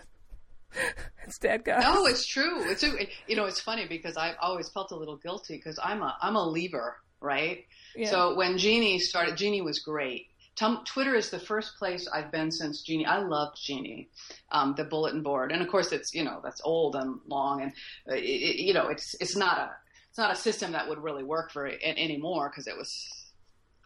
it's 1.26 1.38
dead, 1.38 1.64
guys. 1.64 1.82
No, 1.82 2.06
it's 2.06 2.26
true. 2.26 2.70
It's 2.70 2.82
you 3.28 3.36
know 3.36 3.44
it's 3.44 3.60
funny 3.60 3.86
because 3.86 4.16
I've 4.16 4.36
always 4.40 4.70
felt 4.70 4.90
a 4.90 4.96
little 4.96 5.16
guilty 5.18 5.56
because 5.56 5.78
I'm 5.82 6.02
a 6.02 6.16
I'm 6.20 6.34
a 6.34 6.44
lever, 6.44 6.96
right? 7.20 7.66
Yeah. 7.94 8.08
So 8.08 8.34
when 8.36 8.56
GEnie 8.56 8.98
started, 8.98 9.36
GEnie 9.36 9.62
was 9.62 9.80
great. 9.80 10.28
Tum- 10.54 10.84
Twitter 10.84 11.14
is 11.14 11.30
the 11.30 11.38
first 11.38 11.78
place 11.78 12.06
I've 12.12 12.30
been 12.30 12.50
since 12.50 12.82
GEnie. 12.82 13.06
I 13.06 13.18
loved 13.18 13.58
GEnie, 13.62 14.08
um, 14.50 14.74
the 14.76 14.84
bulletin 14.84 15.22
board, 15.22 15.50
and 15.52 15.62
of 15.62 15.68
course 15.68 15.92
it's 15.92 16.14
you 16.14 16.24
know 16.24 16.40
that's 16.42 16.60
old 16.64 16.96
and 16.96 17.20
long, 17.26 17.62
and 17.62 17.72
uh, 18.10 18.14
it, 18.14 18.22
it, 18.22 18.56
you 18.62 18.74
know 18.74 18.88
it's 18.88 19.14
it's 19.20 19.36
not 19.36 19.58
a 19.58 19.70
it's 20.12 20.18
not 20.18 20.30
a 20.30 20.36
system 20.36 20.72
that 20.72 20.86
would 20.90 21.02
really 21.02 21.24
work 21.24 21.50
for 21.50 21.66
it 21.66 21.80
anymore 21.82 22.50
because 22.50 22.66
it 22.66 22.76
was 22.76 23.08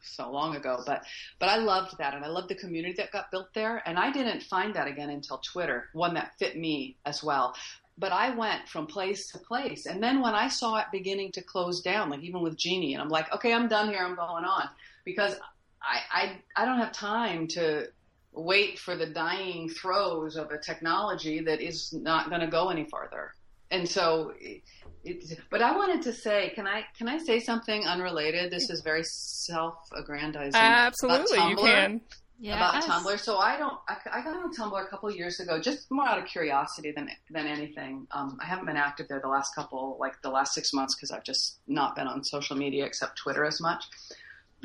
so 0.02 0.28
long 0.28 0.56
ago. 0.56 0.82
But 0.84 1.04
but 1.38 1.48
I 1.48 1.58
loved 1.58 1.98
that, 1.98 2.14
and 2.14 2.24
I 2.24 2.28
loved 2.28 2.48
the 2.48 2.56
community 2.56 2.94
that 2.94 3.12
got 3.12 3.30
built 3.30 3.54
there. 3.54 3.80
And 3.86 3.96
I 3.96 4.10
didn't 4.10 4.42
find 4.42 4.74
that 4.74 4.88
again 4.88 5.08
until 5.08 5.38
Twitter, 5.38 5.88
one 5.92 6.14
that 6.14 6.32
fit 6.36 6.58
me 6.58 6.96
as 7.06 7.22
well. 7.22 7.54
But 7.96 8.10
I 8.10 8.34
went 8.34 8.68
from 8.68 8.88
place 8.88 9.30
to 9.30 9.38
place, 9.38 9.86
and 9.86 10.02
then 10.02 10.20
when 10.20 10.34
I 10.34 10.48
saw 10.48 10.78
it 10.78 10.86
beginning 10.90 11.30
to 11.30 11.42
close 11.42 11.80
down, 11.80 12.10
like 12.10 12.24
even 12.24 12.40
with 12.40 12.56
GEnie, 12.56 12.94
and 12.94 13.00
I'm 13.00 13.08
like, 13.08 13.32
okay, 13.32 13.52
I'm 13.52 13.68
done 13.68 13.90
here. 13.90 14.04
I'm 14.04 14.16
going 14.16 14.44
on 14.44 14.68
because 15.04 15.36
I 15.80 16.00
I, 16.10 16.42
I 16.56 16.64
don't 16.64 16.78
have 16.78 16.90
time 16.90 17.46
to 17.50 17.86
wait 18.32 18.80
for 18.80 18.96
the 18.96 19.06
dying 19.06 19.68
throes 19.68 20.34
of 20.34 20.50
a 20.50 20.58
technology 20.58 21.38
that 21.42 21.60
is 21.60 21.92
not 21.92 22.30
going 22.30 22.40
to 22.40 22.48
go 22.48 22.70
any 22.70 22.84
farther. 22.86 23.32
And 23.70 23.88
so, 23.88 24.32
it, 24.40 24.62
it, 25.04 25.40
but 25.50 25.62
I 25.62 25.76
wanted 25.76 26.02
to 26.02 26.12
say, 26.12 26.52
can 26.54 26.66
I 26.66 26.84
can 26.96 27.08
I 27.08 27.18
say 27.18 27.40
something 27.40 27.84
unrelated? 27.84 28.50
This 28.50 28.70
is 28.70 28.80
very 28.82 29.02
self-aggrandizing. 29.04 30.54
Absolutely, 30.54 31.36
about 31.38 31.50
you 31.50 31.56
Tumblr 31.56 31.64
can. 31.64 32.00
Yeah. 32.38 32.56
about 32.56 32.84
Tumblr. 32.84 33.18
So 33.18 33.38
I 33.38 33.56
don't. 33.56 33.78
I, 33.88 33.96
I 34.12 34.22
got 34.22 34.36
on 34.36 34.52
Tumblr 34.52 34.86
a 34.86 34.88
couple 34.88 35.08
of 35.08 35.16
years 35.16 35.40
ago, 35.40 35.60
just 35.60 35.90
more 35.90 36.06
out 36.06 36.18
of 36.18 36.26
curiosity 36.26 36.92
than 36.92 37.08
than 37.30 37.46
anything. 37.46 38.06
Um, 38.12 38.38
I 38.40 38.46
haven't 38.46 38.66
been 38.66 38.76
active 38.76 39.08
there 39.08 39.20
the 39.20 39.28
last 39.28 39.54
couple, 39.54 39.96
like 39.98 40.20
the 40.22 40.30
last 40.30 40.54
six 40.54 40.72
months, 40.72 40.94
because 40.94 41.10
I've 41.10 41.24
just 41.24 41.58
not 41.66 41.96
been 41.96 42.06
on 42.06 42.22
social 42.24 42.56
media 42.56 42.84
except 42.84 43.18
Twitter 43.18 43.44
as 43.44 43.60
much. 43.60 43.84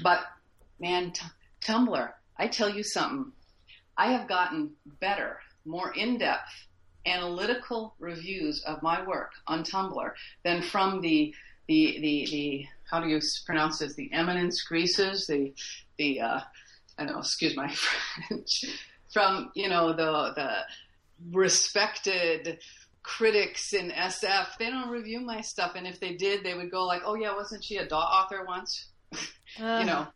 But 0.04 0.20
man, 0.80 1.12
t- 1.12 1.26
Tumblr. 1.62 2.12
I 2.38 2.48
tell 2.48 2.70
you 2.70 2.84
something. 2.84 3.32
I 3.98 4.14
have 4.14 4.28
gotten 4.28 4.72
better, 5.00 5.40
more 5.66 5.94
in 5.94 6.18
depth, 6.18 6.50
analytical 7.06 7.96
reviews 8.00 8.62
of 8.64 8.82
my 8.82 9.06
work 9.06 9.32
on 9.48 9.64
Tumblr 9.64 10.12
than 10.44 10.62
from 10.62 11.02
the 11.02 11.34
the 11.68 12.00
the, 12.02 12.28
the 12.32 12.66
how 12.90 13.00
do 13.00 13.08
you 13.08 13.20
pronounce 13.46 13.80
this? 13.80 13.96
The 13.96 14.12
eminence 14.12 14.62
greases, 14.64 15.28
the 15.28 15.54
the 15.98 16.22
uh, 16.22 16.40
I 16.98 17.06
know, 17.06 17.20
excuse 17.20 17.56
my 17.56 17.74
French, 18.28 18.66
from 19.14 19.52
you 19.56 19.70
know 19.70 19.94
the 19.94 20.34
the 20.36 20.52
respected 21.32 22.60
critics 23.04 23.74
in 23.74 23.92
SF. 23.92 24.58
They 24.60 24.70
don't 24.70 24.90
review 24.90 25.22
my 25.22 25.42
stuff, 25.42 25.74
and 25.76 25.88
if 25.88 26.00
they 26.00 26.16
did, 26.16 26.44
they 26.44 26.54
would 26.54 26.72
go 26.72 26.86
like, 26.86 27.02
"Oh 27.06 27.16
yeah, 27.16 27.36
wasn't 27.36 27.64
she 27.64 27.78
a 27.78 27.88
DAW 27.88 28.00
author 28.00 28.46
once?" 28.46 28.90
you 29.58 29.86
know, 29.86 30.08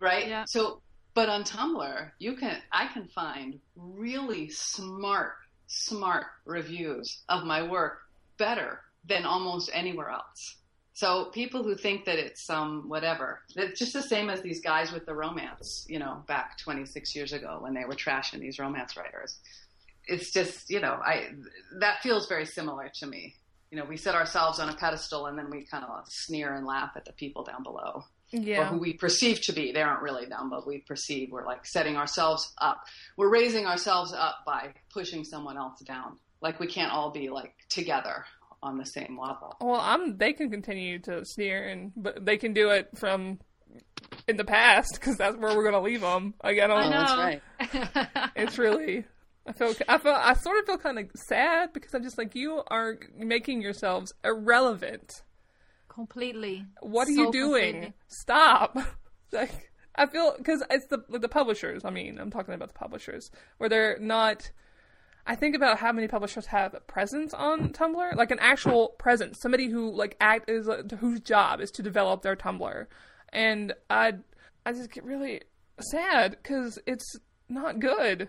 right? 0.00 0.28
Yeah. 0.28 0.44
So, 0.46 0.82
but 1.14 1.28
on 1.28 1.44
Tumblr, 1.44 2.10
you 2.18 2.36
can 2.36 2.58
I 2.72 2.88
can 2.88 3.08
find 3.08 3.60
really 3.76 4.48
smart, 4.48 5.34
smart 5.66 6.26
reviews 6.44 7.22
of 7.28 7.44
my 7.44 7.62
work 7.62 7.98
better 8.38 8.80
than 9.06 9.24
almost 9.24 9.70
anywhere 9.72 10.10
else. 10.10 10.56
So 10.94 11.26
people 11.26 11.64
who 11.64 11.74
think 11.74 12.04
that 12.04 12.18
it's 12.18 12.44
some 12.44 12.88
whatever, 12.88 13.40
it's 13.56 13.80
just 13.80 13.92
the 13.92 14.02
same 14.02 14.30
as 14.30 14.42
these 14.42 14.60
guys 14.60 14.92
with 14.92 15.06
the 15.06 15.14
romance, 15.14 15.84
you 15.88 15.98
know, 15.98 16.22
back 16.28 16.56
26 16.58 17.16
years 17.16 17.32
ago 17.32 17.58
when 17.60 17.74
they 17.74 17.84
were 17.84 17.94
trashing 17.94 18.38
these 18.38 18.60
romance 18.60 18.96
writers. 18.96 19.38
It's 20.06 20.32
just, 20.32 20.70
you 20.70 20.80
know, 20.80 21.00
I 21.04 21.30
that 21.80 22.02
feels 22.02 22.28
very 22.28 22.46
similar 22.46 22.90
to 23.00 23.06
me. 23.06 23.34
You 23.72 23.78
know, 23.78 23.84
we 23.84 23.96
set 23.96 24.14
ourselves 24.14 24.60
on 24.60 24.68
a 24.68 24.76
pedestal 24.76 25.26
and 25.26 25.36
then 25.36 25.50
we 25.50 25.64
kind 25.64 25.84
of 25.84 26.04
sneer 26.08 26.54
and 26.54 26.64
laugh 26.64 26.92
at 26.94 27.06
the 27.06 27.12
people 27.12 27.42
down 27.42 27.64
below 27.64 28.04
or 28.34 28.64
who 28.64 28.78
we 28.78 28.92
perceive 28.94 29.40
to 29.42 29.52
be. 29.52 29.72
They 29.72 29.82
aren't 29.82 30.02
really 30.02 30.26
them, 30.26 30.50
but 30.50 30.66
we 30.66 30.78
perceive 30.78 31.30
we're 31.30 31.46
like 31.46 31.66
setting 31.66 31.96
ourselves 31.96 32.52
up. 32.58 32.82
We're 33.16 33.30
raising 33.30 33.66
ourselves 33.66 34.12
up 34.12 34.38
by 34.46 34.74
pushing 34.92 35.24
someone 35.24 35.56
else 35.56 35.80
down. 35.80 36.18
Like 36.40 36.60
we 36.60 36.66
can't 36.66 36.92
all 36.92 37.10
be 37.10 37.30
like 37.30 37.54
together 37.68 38.24
on 38.62 38.78
the 38.78 38.86
same 38.86 39.18
level. 39.20 39.54
Well, 39.60 39.80
I'm. 39.80 40.16
They 40.16 40.32
can 40.32 40.50
continue 40.50 40.98
to 41.00 41.24
sneer, 41.24 41.68
and 41.68 41.92
but 41.94 42.24
they 42.24 42.36
can 42.36 42.52
do 42.52 42.70
it 42.70 42.88
from 42.96 43.38
in 44.26 44.36
the 44.36 44.44
past 44.44 44.94
because 44.94 45.16
that's 45.16 45.36
where 45.36 45.56
we're 45.56 45.64
gonna 45.64 45.82
leave 45.82 46.00
them. 46.00 46.34
Like 46.42 46.58
I 46.58 46.66
don't. 46.66 46.70
Oh, 46.70 46.80
I 46.80 46.88
know. 46.90 47.40
that's 47.60 48.06
right. 48.14 48.30
It's 48.36 48.58
really. 48.58 49.04
I 49.46 49.52
feel. 49.52 49.74
I 49.88 49.98
feel. 49.98 50.12
I 50.12 50.34
sort 50.34 50.58
of 50.58 50.66
feel 50.66 50.78
kind 50.78 50.98
of 50.98 51.06
sad 51.14 51.72
because 51.72 51.94
I'm 51.94 52.02
just 52.02 52.18
like 52.18 52.34
you 52.34 52.62
are 52.68 52.98
making 53.16 53.62
yourselves 53.62 54.12
irrelevant. 54.24 55.22
Completely. 55.94 56.66
What 56.80 57.08
are 57.08 57.12
So 57.12 57.22
you 57.22 57.32
doing? 57.32 57.72
completely. 57.72 57.94
Stop. 58.08 58.76
like 59.32 59.70
I 59.94 60.06
feel 60.06 60.34
because 60.36 60.62
it's 60.70 60.86
the 60.86 61.04
like 61.08 61.20
the 61.20 61.28
publishers. 61.28 61.84
I 61.84 61.90
mean, 61.90 62.18
I'm 62.18 62.30
talking 62.30 62.54
about 62.54 62.68
the 62.68 62.74
publishers 62.74 63.30
where 63.58 63.68
they're 63.68 63.98
not. 64.00 64.50
I 65.26 65.36
think 65.36 65.56
about 65.56 65.78
how 65.78 65.90
many 65.92 66.06
publishers 66.06 66.46
have 66.46 66.74
a 66.74 66.80
presence 66.80 67.32
on 67.32 67.70
Tumblr, 67.70 68.14
like 68.14 68.30
an 68.30 68.38
actual 68.40 68.88
presence, 68.98 69.40
somebody 69.40 69.70
who 69.70 69.90
like 69.90 70.16
act 70.20 70.50
is 70.50 70.68
uh, 70.68 70.82
whose 71.00 71.20
job 71.20 71.60
is 71.62 71.70
to 71.72 71.82
develop 71.82 72.20
their 72.22 72.36
Tumblr, 72.36 72.86
and 73.32 73.72
I 73.88 74.14
I 74.66 74.72
just 74.72 74.90
get 74.90 75.04
really 75.04 75.40
sad 75.80 76.32
because 76.42 76.78
it's 76.86 77.16
not 77.48 77.80
good. 77.80 78.28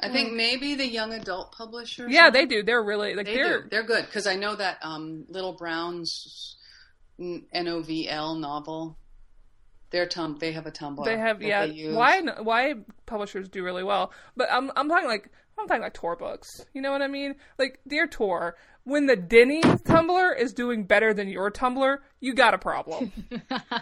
I 0.00 0.10
think 0.12 0.32
maybe 0.32 0.74
the 0.74 0.86
young 0.86 1.12
adult 1.12 1.52
publishers. 1.52 2.12
Yeah, 2.12 2.30
they 2.30 2.46
do. 2.46 2.62
They're 2.62 2.82
really 2.84 3.14
like 3.14 3.26
they 3.26 3.34
they're 3.34 3.62
do. 3.62 3.68
They're 3.70 3.82
good 3.86 4.04
because 4.06 4.26
I 4.26 4.36
know 4.36 4.54
that 4.54 4.78
um, 4.82 5.24
Little 5.28 5.54
Brown's 5.54 6.56
N 7.18 7.68
O 7.68 7.80
V 7.82 8.08
L 8.08 8.34
novel. 8.36 8.96
Their 9.90 10.06
tum, 10.06 10.36
they 10.38 10.52
have 10.52 10.66
a 10.66 10.70
Tumblr. 10.70 11.02
They 11.04 11.16
have 11.16 11.40
that 11.40 11.46
yeah. 11.46 11.66
they 11.66 11.72
use. 11.72 11.94
Why 11.96 12.20
why 12.20 12.74
publishers 13.06 13.48
do 13.48 13.64
really 13.64 13.82
well, 13.82 14.12
but 14.36 14.48
I'm 14.52 14.70
I'm 14.76 14.88
talking 14.88 15.08
like 15.08 15.30
I'm 15.58 15.66
talking 15.66 15.82
like 15.82 15.94
Tor 15.94 16.14
Books. 16.14 16.46
You 16.74 16.82
know 16.82 16.92
what 16.92 17.02
I 17.02 17.08
mean? 17.08 17.36
Like 17.58 17.80
dear 17.88 18.06
Tor, 18.06 18.56
when 18.84 19.06
the 19.06 19.16
Denny's 19.16 19.64
Tumblr 19.64 20.38
is 20.38 20.52
doing 20.52 20.84
better 20.84 21.14
than 21.14 21.28
your 21.28 21.50
Tumblr, 21.50 21.98
you 22.20 22.34
got 22.34 22.54
a 22.54 22.58
problem. 22.58 23.12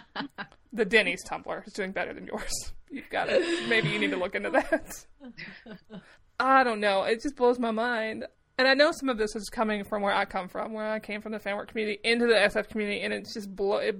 the 0.73 0.85
Denny's 0.85 1.23
Tumblr 1.25 1.67
is 1.67 1.73
doing 1.73 1.91
better 1.91 2.13
than 2.13 2.25
yours. 2.25 2.73
You've 2.89 3.09
got 3.09 3.27
it. 3.29 3.67
Maybe 3.67 3.89
you 3.89 3.99
need 3.99 4.11
to 4.11 4.17
look 4.17 4.35
into 4.35 4.49
that. 4.51 5.05
I 6.39 6.63
don't 6.63 6.79
know. 6.79 7.03
It 7.03 7.21
just 7.21 7.35
blows 7.35 7.59
my 7.59 7.71
mind. 7.71 8.25
And 8.57 8.67
I 8.67 8.73
know 8.73 8.91
some 8.91 9.09
of 9.09 9.17
this 9.17 9.35
is 9.35 9.49
coming 9.49 9.83
from 9.83 10.01
where 10.01 10.13
I 10.13 10.25
come 10.25 10.47
from, 10.47 10.73
where 10.73 10.89
I 10.91 10.99
came 10.99 11.21
from 11.21 11.31
the 11.31 11.39
fan 11.39 11.55
work 11.55 11.69
community 11.69 11.99
into 12.03 12.25
the 12.25 12.33
SF 12.33 12.69
community, 12.69 13.01
and 13.01 13.13
it's 13.13 13.33
just 13.33 13.55
blow 13.55 13.77
it 13.77 13.97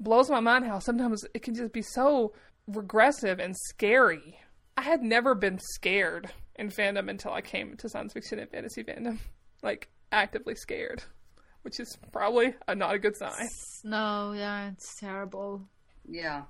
blows 0.00 0.30
my 0.30 0.40
mind 0.40 0.64
how 0.64 0.78
sometimes 0.78 1.24
it 1.34 1.42
can 1.42 1.54
just 1.54 1.72
be 1.72 1.82
so 1.82 2.32
regressive 2.68 3.40
and 3.40 3.56
scary. 3.56 4.38
I 4.76 4.82
had 4.82 5.02
never 5.02 5.34
been 5.34 5.58
scared 5.58 6.30
in 6.54 6.70
fandom 6.70 7.10
until 7.10 7.32
I 7.32 7.40
came 7.40 7.76
to 7.76 7.88
science 7.88 8.12
fiction 8.12 8.38
and 8.38 8.48
fantasy 8.48 8.84
fandom, 8.84 9.18
like 9.62 9.88
actively 10.12 10.54
scared, 10.54 11.02
which 11.62 11.80
is 11.80 11.96
probably 12.12 12.54
a, 12.68 12.74
not 12.74 12.94
a 12.94 12.98
good 12.98 13.16
sign. 13.16 13.48
No, 13.82 14.32
yeah, 14.36 14.70
it's 14.70 14.94
terrible. 15.00 15.62
Yeah. 16.08 16.42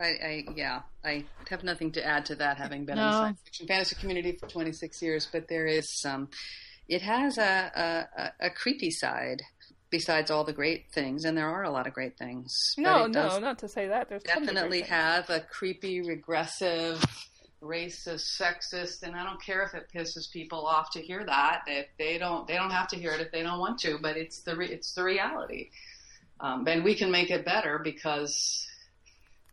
I, 0.00 0.04
I 0.04 0.44
yeah, 0.56 0.80
I 1.04 1.24
have 1.50 1.62
nothing 1.62 1.92
to 1.92 2.04
add 2.04 2.24
to 2.26 2.34
that, 2.36 2.56
having 2.56 2.86
been 2.86 2.98
in 2.98 3.04
the 3.04 3.12
science 3.12 3.40
fiction 3.44 3.66
fantasy 3.66 3.96
community 3.96 4.32
for 4.32 4.48
26 4.48 5.02
years. 5.02 5.28
But 5.30 5.46
there 5.48 5.66
is 5.66 5.86
some, 6.00 6.28
it 6.90 7.02
has 7.02 7.38
a, 7.38 8.08
a, 8.40 8.46
a 8.46 8.50
creepy 8.50 8.90
side 8.90 9.42
besides 9.90 10.30
all 10.30 10.44
the 10.44 10.52
great 10.52 10.90
things, 10.92 11.24
and 11.24 11.38
there 11.38 11.48
are 11.48 11.62
a 11.62 11.70
lot 11.70 11.86
of 11.86 11.92
great 11.92 12.18
things. 12.18 12.74
No, 12.76 13.06
no, 13.06 13.38
not 13.38 13.58
to 13.60 13.68
say 13.68 13.86
that. 13.88 14.08
There's 14.08 14.24
definitely 14.24 14.82
have 14.82 15.30
a 15.30 15.40
creepy, 15.40 16.00
regressive, 16.00 17.04
racist, 17.62 18.40
sexist, 18.40 19.04
and 19.04 19.14
I 19.14 19.24
don't 19.24 19.40
care 19.40 19.62
if 19.62 19.74
it 19.74 19.86
pisses 19.94 20.30
people 20.32 20.66
off 20.66 20.90
to 20.92 21.00
hear 21.00 21.24
that. 21.24 21.62
If 21.68 21.86
they 21.96 22.18
don't, 22.18 22.46
they 22.48 22.54
don't 22.54 22.72
have 22.72 22.88
to 22.88 22.96
hear 22.96 23.12
it 23.12 23.20
if 23.20 23.30
they 23.30 23.42
don't 23.42 23.60
want 23.60 23.78
to. 23.80 23.98
But 24.02 24.16
it's 24.16 24.42
the 24.42 24.56
re- 24.56 24.68
it's 24.68 24.92
the 24.92 25.04
reality, 25.04 25.70
um, 26.40 26.66
and 26.66 26.82
we 26.82 26.96
can 26.96 27.10
make 27.12 27.30
it 27.30 27.44
better 27.44 27.78
because, 27.78 28.66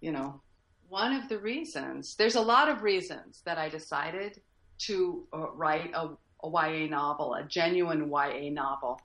you 0.02 0.12
know, 0.12 0.42
one 0.90 1.14
of 1.14 1.30
the 1.30 1.38
reasons. 1.38 2.16
There's 2.16 2.36
a 2.36 2.42
lot 2.42 2.68
of 2.68 2.82
reasons 2.82 3.42
that 3.46 3.60
I 3.60 3.70
decided 3.70 4.42
to 4.80 5.28
uh, 5.34 5.52
write 5.52 5.92
a, 5.94 6.10
a 6.44 6.50
YA 6.50 6.88
novel, 6.88 7.34
a 7.34 7.44
genuine 7.44 8.10
YA 8.10 8.50
novel. 8.52 9.00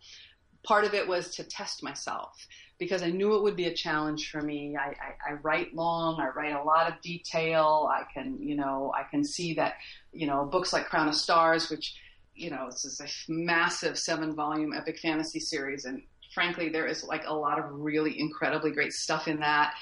Part 0.64 0.84
of 0.84 0.94
it 0.94 1.08
was 1.08 1.34
to 1.36 1.44
test 1.44 1.82
myself 1.82 2.46
because 2.78 3.02
I 3.02 3.10
knew 3.10 3.36
it 3.36 3.42
would 3.42 3.56
be 3.56 3.66
a 3.66 3.74
challenge 3.74 4.30
for 4.30 4.42
me. 4.42 4.76
I, 4.76 4.88
I, 4.88 5.30
I, 5.30 5.32
write 5.42 5.74
long, 5.74 6.20
I 6.20 6.28
write 6.28 6.52
a 6.52 6.62
lot 6.62 6.90
of 6.90 7.00
detail. 7.00 7.88
I 7.92 8.02
can, 8.12 8.38
you 8.40 8.56
know, 8.56 8.92
I 8.96 9.04
can 9.08 9.24
see 9.24 9.54
that, 9.54 9.74
you 10.12 10.26
know, 10.26 10.44
books 10.44 10.72
like 10.72 10.86
Crown 10.86 11.08
of 11.08 11.14
Stars, 11.14 11.70
which, 11.70 11.94
you 12.34 12.50
know, 12.50 12.66
this 12.66 12.84
is 12.84 13.00
a 13.00 13.06
massive 13.30 13.98
seven 13.98 14.34
volume 14.34 14.72
epic 14.72 14.98
fantasy 14.98 15.38
series. 15.38 15.84
And 15.84 16.02
frankly, 16.34 16.70
there 16.70 16.86
is 16.86 17.04
like 17.04 17.24
a 17.26 17.34
lot 17.34 17.58
of 17.58 17.66
really 17.70 18.18
incredibly 18.18 18.72
great 18.72 18.92
stuff 18.92 19.28
in 19.28 19.38
that. 19.40 19.74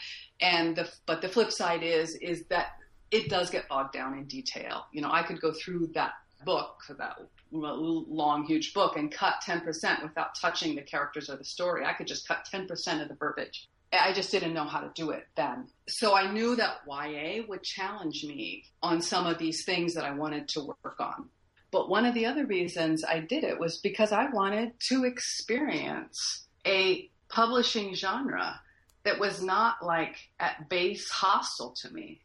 And 0.43 0.77
the, 0.77 0.91
but 1.07 1.23
the 1.23 1.29
flip 1.29 1.53
side 1.53 1.83
is, 1.83 2.17
is 2.17 2.45
that 2.49 2.73
it 3.11 3.29
does 3.29 3.51
get 3.51 3.69
bogged 3.69 3.93
down 3.93 4.17
in 4.17 4.25
detail. 4.27 4.87
You 4.93 5.03
know, 5.03 5.11
I 5.11 5.23
could 5.23 5.41
go 5.41 5.53
through 5.53 5.89
that 5.95 6.13
book, 6.45 6.83
that 6.99 7.17
long, 7.53 8.45
huge 8.45 8.73
book, 8.73 8.97
and 8.97 9.13
cut 9.13 9.35
10% 9.47 10.03
without 10.03 10.35
touching 10.35 10.75
the 10.75 10.83
characters 10.83 11.29
or 11.29 11.37
the 11.37 11.45
story. 11.45 11.85
I 11.85 11.93
could 11.93 12.07
just 12.07 12.27
cut 12.27 12.47
10% 12.53 13.03
of 13.03 13.09
the 13.09 13.15
verbiage. 13.15 13.69
I 13.93 14.13
just 14.13 14.31
didn't 14.31 14.55
know 14.55 14.65
how 14.65 14.81
to 14.81 14.91
do 14.95 15.11
it 15.11 15.27
then. 15.37 15.67
So 15.89 16.15
I 16.15 16.31
knew 16.31 16.55
that 16.57 16.83
YA 16.87 17.43
would 17.49 17.65
challenge 17.65 18.25
me 18.25 18.65
on 18.83 19.03
some 19.03 19.27
of 19.27 19.39
these 19.39 19.65
things 19.65 19.95
that 19.95 20.05
I 20.05 20.13
wanted 20.13 20.49
to 20.51 20.61
work 20.61 21.01
on. 21.01 21.29
But 21.73 21.89
one 21.89 22.05
of 22.05 22.15
the 22.15 22.27
other 22.27 22.47
reasons 22.47 23.05
I 23.05 23.21
did 23.21 23.45
it 23.45 23.59
was 23.59 23.79
because 23.79 24.13
I 24.13 24.31
wanted 24.31 24.73
to 24.89 25.05
experience 25.05 26.47
a 26.67 27.09
publishing 27.29 27.95
genre 27.95 28.61
that 29.05 29.19
was 29.19 29.43
not 29.43 29.85
like 29.85 30.17
at 30.39 30.69
base 30.69 31.09
hostile 31.11 31.75
to 31.83 31.91
me 31.91 32.21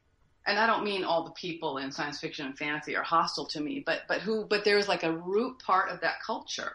and 0.45 0.59
I 0.59 0.67
don't 0.67 0.83
mean 0.83 1.03
all 1.03 1.23
the 1.23 1.31
people 1.31 1.77
in 1.77 1.91
science 1.91 2.19
fiction 2.19 2.45
and 2.45 2.57
fantasy 2.57 2.95
are 2.95 3.03
hostile 3.03 3.47
to 3.47 3.61
me, 3.61 3.83
but 3.85 4.01
but 4.07 4.21
who 4.21 4.45
but 4.45 4.63
there's 4.63 4.87
like 4.87 5.03
a 5.03 5.11
root 5.11 5.59
part 5.59 5.89
of 5.89 6.01
that 6.01 6.21
culture 6.25 6.73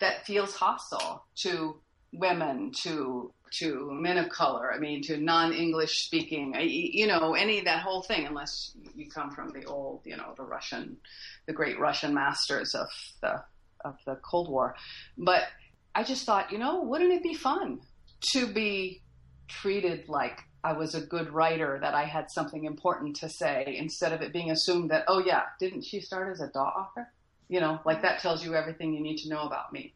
that 0.00 0.26
feels 0.26 0.54
hostile 0.54 1.26
to 1.36 1.80
women, 2.12 2.72
to 2.82 3.32
to 3.52 3.90
men 3.92 4.16
of 4.16 4.28
color. 4.28 4.72
I 4.72 4.78
mean, 4.78 5.02
to 5.02 5.16
non-English 5.16 6.04
speaking, 6.04 6.54
you 6.60 7.06
know, 7.06 7.34
any 7.34 7.60
that 7.62 7.82
whole 7.82 8.02
thing, 8.02 8.26
unless 8.26 8.76
you 8.94 9.10
come 9.10 9.30
from 9.30 9.50
the 9.50 9.64
old, 9.64 10.02
you 10.04 10.16
know, 10.16 10.34
the 10.36 10.44
Russian, 10.44 10.96
the 11.46 11.52
great 11.52 11.78
Russian 11.78 12.14
masters 12.14 12.74
of 12.74 12.88
the 13.20 13.42
of 13.84 13.96
the 14.06 14.16
Cold 14.16 14.50
War. 14.50 14.76
But 15.18 15.44
I 15.94 16.04
just 16.04 16.24
thought, 16.24 16.52
you 16.52 16.58
know, 16.58 16.82
wouldn't 16.82 17.12
it 17.12 17.22
be 17.22 17.34
fun 17.34 17.80
to 18.32 18.46
be 18.46 19.02
treated 19.48 20.08
like 20.08 20.38
I 20.62 20.72
was 20.72 20.94
a 20.94 21.00
good 21.00 21.30
writer, 21.30 21.78
that 21.80 21.94
I 21.94 22.04
had 22.04 22.30
something 22.30 22.64
important 22.64 23.16
to 23.16 23.28
say, 23.28 23.76
instead 23.78 24.12
of 24.12 24.20
it 24.20 24.32
being 24.32 24.50
assumed 24.50 24.90
that, 24.90 25.04
oh 25.08 25.22
yeah, 25.24 25.42
didn't 25.58 25.82
she 25.82 26.00
start 26.00 26.30
as 26.32 26.40
a 26.40 26.48
DAW 26.48 26.64
author? 26.64 27.10
You 27.48 27.60
know, 27.60 27.80
like 27.84 28.02
that 28.02 28.20
tells 28.20 28.44
you 28.44 28.54
everything 28.54 28.94
you 28.94 29.00
need 29.00 29.18
to 29.18 29.28
know 29.28 29.42
about 29.42 29.72
me. 29.72 29.94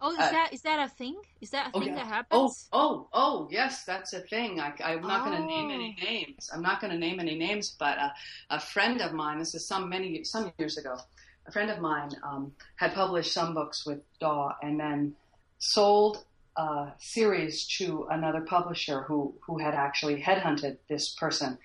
Oh, 0.00 0.12
is 0.12 0.18
uh, 0.18 0.30
that 0.30 0.52
is 0.52 0.62
that 0.62 0.78
a 0.78 0.88
thing? 0.88 1.16
Is 1.40 1.50
that 1.50 1.68
a 1.68 1.70
oh, 1.74 1.80
thing 1.80 1.88
yeah. 1.88 1.96
that 1.96 2.06
happens? 2.06 2.68
Oh, 2.72 2.72
oh, 2.72 3.08
oh, 3.12 3.48
yes, 3.50 3.84
that's 3.84 4.12
a 4.12 4.20
thing. 4.20 4.60
I, 4.60 4.72
am 4.92 5.02
not 5.02 5.22
oh. 5.22 5.30
going 5.30 5.42
to 5.42 5.46
name 5.46 5.70
any 5.70 5.96
oh. 6.00 6.04
names. 6.04 6.50
I'm 6.52 6.62
not 6.62 6.80
going 6.80 6.92
to 6.92 6.98
name 6.98 7.18
any 7.18 7.36
names, 7.36 7.74
but 7.78 7.98
a, 7.98 8.14
a, 8.50 8.60
friend 8.60 9.00
of 9.00 9.12
mine. 9.12 9.38
This 9.38 9.54
is 9.54 9.66
some 9.66 9.88
many 9.88 10.22
some 10.24 10.52
years 10.58 10.78
ago. 10.78 10.98
A 11.46 11.52
friend 11.52 11.70
of 11.70 11.80
mine 11.80 12.10
um, 12.22 12.52
had 12.76 12.94
published 12.94 13.32
some 13.32 13.54
books 13.54 13.84
with 13.86 14.00
DAW, 14.20 14.52
and 14.62 14.78
then 14.78 15.14
sold 15.58 16.24
uh, 16.58 16.90
series 16.98 17.64
to 17.78 18.08
another 18.10 18.40
publisher 18.40 19.02
who, 19.02 19.32
who 19.46 19.58
had 19.58 19.74
actually 19.74 20.20
headhunted 20.20 20.76
this 20.88 21.14
person. 21.14 21.56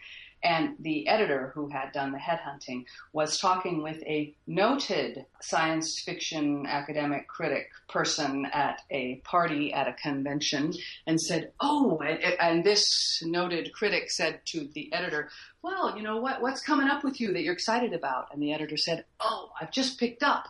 And 0.43 0.75
the 0.79 1.07
editor 1.07 1.51
who 1.55 1.69
had 1.69 1.93
done 1.93 2.11
the 2.11 2.19
headhunting 2.19 2.83
was 3.11 3.39
talking 3.39 3.81
with 3.81 4.03
a 4.03 4.35
noted 4.45 5.25
science 5.41 6.03
fiction 6.05 6.65
academic 6.67 7.27
critic 7.27 7.69
person 7.89 8.45
at 8.53 8.81
a 8.91 9.15
party 9.23 9.73
at 9.73 9.87
a 9.87 9.93
convention 9.93 10.73
and 11.07 11.19
said, 11.19 11.53
Oh, 11.61 11.99
and 12.39 12.63
this 12.63 12.85
noted 13.23 13.73
critic 13.73 14.11
said 14.11 14.41
to 14.47 14.67
the 14.75 14.93
editor, 14.93 15.29
Well, 15.63 15.95
you 15.97 16.03
know 16.03 16.17
what, 16.17 16.41
what's 16.41 16.61
coming 16.61 16.89
up 16.89 17.03
with 17.05 17.19
you 17.19 17.33
that 17.33 17.41
you're 17.41 17.53
excited 17.53 17.93
about? 17.93 18.27
And 18.33 18.43
the 18.43 18.53
editor 18.53 18.77
said, 18.77 19.05
Oh, 19.21 19.49
I've 19.59 19.71
just 19.71 19.97
picked 19.97 20.23
up 20.23 20.45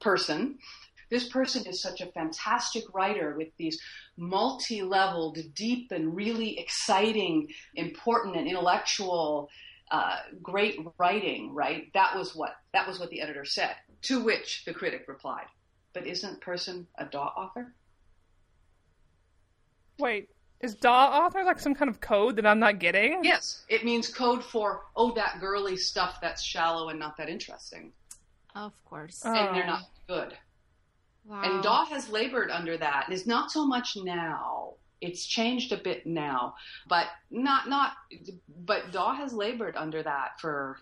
person 0.00 0.58
this 1.10 1.28
person 1.28 1.66
is 1.66 1.82
such 1.82 2.00
a 2.00 2.06
fantastic 2.06 2.84
writer 2.94 3.34
with 3.36 3.48
these 3.56 3.80
multi-leveled, 4.16 5.38
deep 5.54 5.90
and 5.90 6.14
really 6.16 6.58
exciting, 6.58 7.48
important 7.74 8.36
and 8.36 8.46
intellectual, 8.46 9.50
uh, 9.90 10.16
great 10.42 10.78
writing, 10.98 11.52
right? 11.52 11.92
That 11.94 12.16
was 12.16 12.34
what, 12.34 12.54
that 12.72 12.86
was 12.86 13.00
what 13.00 13.10
the 13.10 13.20
editor 13.20 13.44
said. 13.44 13.74
To 14.02 14.22
which 14.22 14.64
the 14.64 14.72
critic 14.72 15.04
replied, 15.08 15.46
but 15.92 16.06
isn't 16.06 16.40
person 16.40 16.86
a 16.96 17.04
DAW 17.04 17.32
author? 17.36 17.74
Wait, 19.98 20.30
is 20.60 20.74
DAW 20.74 21.24
author 21.24 21.42
like 21.42 21.58
some 21.58 21.74
kind 21.74 21.88
of 21.90 22.00
code 22.00 22.36
that 22.36 22.46
I'm 22.46 22.60
not 22.60 22.78
getting? 22.78 23.24
Yes, 23.24 23.64
it 23.68 23.84
means 23.84 24.08
code 24.08 24.44
for 24.44 24.82
oh 24.94 25.12
that 25.14 25.40
girly 25.40 25.76
stuff 25.76 26.18
that's 26.22 26.42
shallow 26.42 26.88
and 26.88 26.98
not 26.98 27.16
that 27.16 27.28
interesting. 27.28 27.92
Of 28.54 28.72
course, 28.84 29.24
and 29.24 29.56
they're 29.56 29.66
not 29.66 29.82
good. 30.06 30.36
Wow. 31.24 31.42
And 31.44 31.62
DAW 31.62 31.84
has 31.86 32.08
labored 32.08 32.50
under 32.50 32.76
that. 32.76 33.04
And 33.06 33.14
it's 33.14 33.26
not 33.26 33.50
so 33.50 33.66
much 33.66 33.96
now. 33.96 34.74
It's 35.00 35.26
changed 35.26 35.72
a 35.72 35.76
bit 35.76 36.06
now, 36.06 36.54
but 36.88 37.06
not 37.30 37.68
not. 37.68 37.92
But 38.48 38.92
DAW 38.92 39.14
has 39.14 39.32
labored 39.32 39.76
under 39.76 40.02
that 40.02 40.40
for 40.40 40.78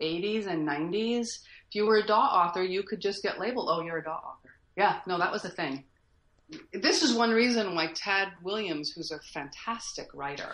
80s 0.00 0.46
and 0.46 0.66
90s. 0.68 1.26
If 1.68 1.74
you 1.74 1.86
were 1.86 1.98
a 1.98 2.06
DAW 2.06 2.20
author, 2.20 2.62
you 2.62 2.82
could 2.82 3.00
just 3.00 3.22
get 3.22 3.38
labeled, 3.38 3.68
"Oh, 3.70 3.82
you're 3.82 3.98
a 3.98 4.04
DAW 4.04 4.16
author." 4.16 4.54
Yeah, 4.76 5.00
no, 5.06 5.18
that 5.18 5.32
was 5.32 5.42
the 5.42 5.50
thing. 5.50 5.84
This 6.72 7.02
is 7.02 7.14
one 7.14 7.30
reason 7.30 7.74
why 7.74 7.92
Tad 7.94 8.28
Williams, 8.42 8.90
who's 8.90 9.10
a 9.10 9.20
fantastic 9.32 10.08
writer, 10.12 10.52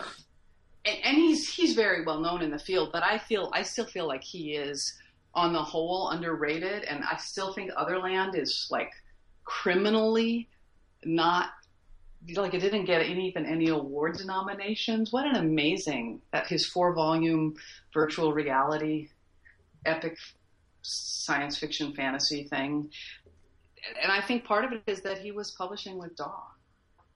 and, 0.85 0.97
and 1.03 1.17
he's 1.17 1.53
he's 1.53 1.73
very 1.73 2.05
well 2.05 2.21
known 2.21 2.41
in 2.41 2.51
the 2.51 2.59
field, 2.59 2.91
but 2.93 3.03
I 3.03 3.17
feel 3.17 3.49
I 3.53 3.63
still 3.63 3.85
feel 3.85 4.07
like 4.07 4.23
he 4.23 4.53
is 4.53 4.97
on 5.37 5.53
the 5.53 5.61
whole 5.61 6.09
underrated, 6.09 6.83
and 6.83 7.03
I 7.03 7.17
still 7.17 7.53
think 7.53 7.71
Otherland 7.73 8.37
is 8.37 8.67
like 8.71 8.91
criminally 9.43 10.49
not 11.05 11.51
like 12.35 12.55
it 12.55 12.59
didn't 12.59 12.85
get 12.85 13.03
any, 13.03 13.27
even 13.27 13.45
any 13.45 13.69
awards 13.69 14.25
nominations. 14.25 15.13
What 15.13 15.27
an 15.27 15.35
amazing 15.35 16.21
that 16.31 16.47
his 16.47 16.65
four 16.65 16.93
volume 16.93 17.55
virtual 17.93 18.33
reality 18.33 19.09
epic 19.85 20.17
science 20.81 21.57
fiction 21.57 21.93
fantasy 21.93 22.43
thing. 22.45 22.89
And 24.01 24.11
I 24.11 24.21
think 24.21 24.43
part 24.43 24.65
of 24.65 24.73
it 24.73 24.81
is 24.87 25.01
that 25.01 25.19
he 25.19 25.31
was 25.31 25.51
publishing 25.51 25.99
with 25.99 26.15
DAW. 26.15 26.43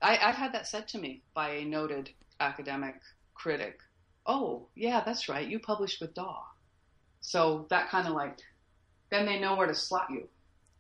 I, 0.02 0.18
I've 0.22 0.36
had 0.36 0.54
that 0.54 0.68
said 0.68 0.88
to 0.90 1.00
me 1.00 1.24
by 1.34 1.50
a 1.50 1.66
noted 1.66 2.12
academic 2.40 2.96
critic. 3.34 3.80
Oh, 4.28 4.68
yeah, 4.76 5.02
that's 5.04 5.28
right. 5.28 5.48
You 5.48 5.60
published 5.60 6.00
with 6.00 6.14
DAW. 6.14 6.44
So 7.22 7.68
that 7.70 7.90
kind 7.90 8.08
of 8.08 8.14
like, 8.14 8.38
then 9.10 9.26
they 9.26 9.40
know 9.40 9.56
where 9.56 9.68
to 9.68 9.76
slot 9.76 10.08
you. 10.10 10.28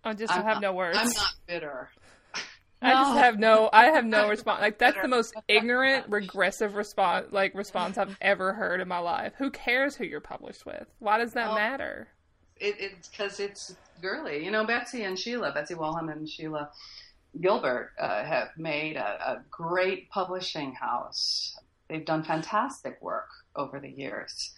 I 0.03 0.13
just 0.13 0.33
I'm 0.33 0.43
have 0.43 0.55
not, 0.55 0.61
no 0.61 0.73
words. 0.73 0.97
I'm 0.97 1.09
not 1.09 1.35
bitter. 1.47 1.89
I 2.81 2.91
just 2.91 3.17
have 3.17 3.37
no. 3.37 3.69
I 3.71 3.85
have 3.85 4.05
no 4.05 4.27
response. 4.29 4.61
Like 4.61 4.79
that's 4.79 4.99
the 4.99 5.07
most 5.07 5.35
ignorant, 5.47 6.07
regressive 6.09 6.73
response, 6.73 7.27
like 7.31 7.53
response 7.53 7.97
I've 7.99 8.17
ever 8.19 8.53
heard 8.53 8.81
in 8.81 8.87
my 8.87 8.97
life. 8.97 9.33
Who 9.37 9.51
cares 9.51 9.95
who 9.95 10.05
you're 10.05 10.19
published 10.19 10.65
with? 10.65 10.87
Why 10.97 11.19
does 11.19 11.33
that 11.33 11.49
well, 11.49 11.55
matter? 11.55 12.07
It, 12.57 12.75
it's 12.79 13.07
because 13.07 13.39
it's 13.39 13.75
girly. 14.01 14.43
You 14.43 14.49
know, 14.49 14.65
Betsy 14.65 15.03
and 15.03 15.17
Sheila, 15.17 15.51
Betsy 15.51 15.75
Wollheim 15.75 16.11
and 16.11 16.27
Sheila 16.27 16.71
Gilbert 17.39 17.91
uh, 17.99 18.23
have 18.23 18.49
made 18.57 18.97
a, 18.97 19.31
a 19.31 19.43
great 19.51 20.09
publishing 20.09 20.73
house. 20.73 21.55
They've 21.87 22.05
done 22.05 22.23
fantastic 22.23 22.99
work 23.01 23.27
over 23.55 23.79
the 23.79 23.89
years. 23.89 24.53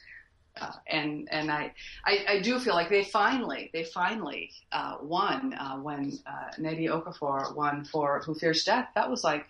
Uh, 0.59 0.71
and 0.87 1.27
and 1.31 1.51
I, 1.51 1.73
I, 2.05 2.25
I 2.29 2.39
do 2.41 2.59
feel 2.59 2.75
like 2.75 2.89
they 2.89 3.03
finally 3.03 3.71
they 3.73 3.85
finally 3.85 4.51
uh, 4.71 4.97
won 5.01 5.53
uh, 5.53 5.77
when 5.77 6.19
uh, 6.27 6.51
Nnedi 6.59 6.87
Okorafor 6.89 7.55
won 7.55 7.85
for 7.85 8.21
Who 8.25 8.35
Fears 8.35 8.63
Death. 8.63 8.89
That 8.93 9.09
was 9.09 9.23
like 9.23 9.47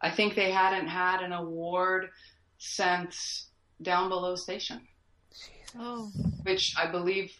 I 0.00 0.10
think 0.10 0.34
they 0.34 0.52
hadn't 0.52 0.86
had 0.86 1.22
an 1.22 1.32
award 1.32 2.10
since 2.58 3.48
Downbelow 3.82 4.38
Station, 4.38 4.80
oh. 5.76 6.12
which 6.44 6.74
I 6.78 6.86
believe 6.86 7.32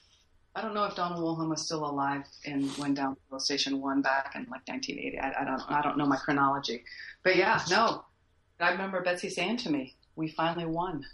I 0.56 0.62
don't 0.62 0.74
know 0.74 0.84
if 0.84 0.94
Donald 0.94 1.22
Wollheim 1.22 1.50
was 1.50 1.62
still 1.62 1.84
alive 1.84 2.24
in 2.44 2.68
when 2.70 2.94
Below 2.94 3.38
Station 3.38 3.80
One 3.80 4.02
back 4.02 4.32
in 4.34 4.42
like 4.42 4.66
1980. 4.66 5.18
I, 5.18 5.42
I 5.42 5.44
don't 5.44 5.62
I 5.70 5.82
don't 5.82 5.98
know 5.98 6.06
my 6.06 6.16
chronology, 6.16 6.84
but 7.22 7.36
yeah, 7.36 7.60
no. 7.70 8.04
I 8.60 8.70
remember 8.70 9.02
Betsy 9.02 9.30
saying 9.30 9.58
to 9.58 9.70
me, 9.70 9.96
"We 10.14 10.28
finally 10.28 10.66
won 10.66 11.04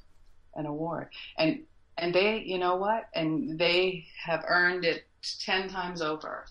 an 0.54 0.66
award," 0.66 1.08
and 1.38 1.60
and 1.98 2.14
they, 2.14 2.38
you 2.46 2.58
know 2.58 2.76
what, 2.76 3.04
and 3.14 3.58
they 3.58 4.06
have 4.24 4.44
earned 4.48 4.84
it 4.84 5.04
ten 5.40 5.68
times 5.68 6.00
over, 6.02 6.46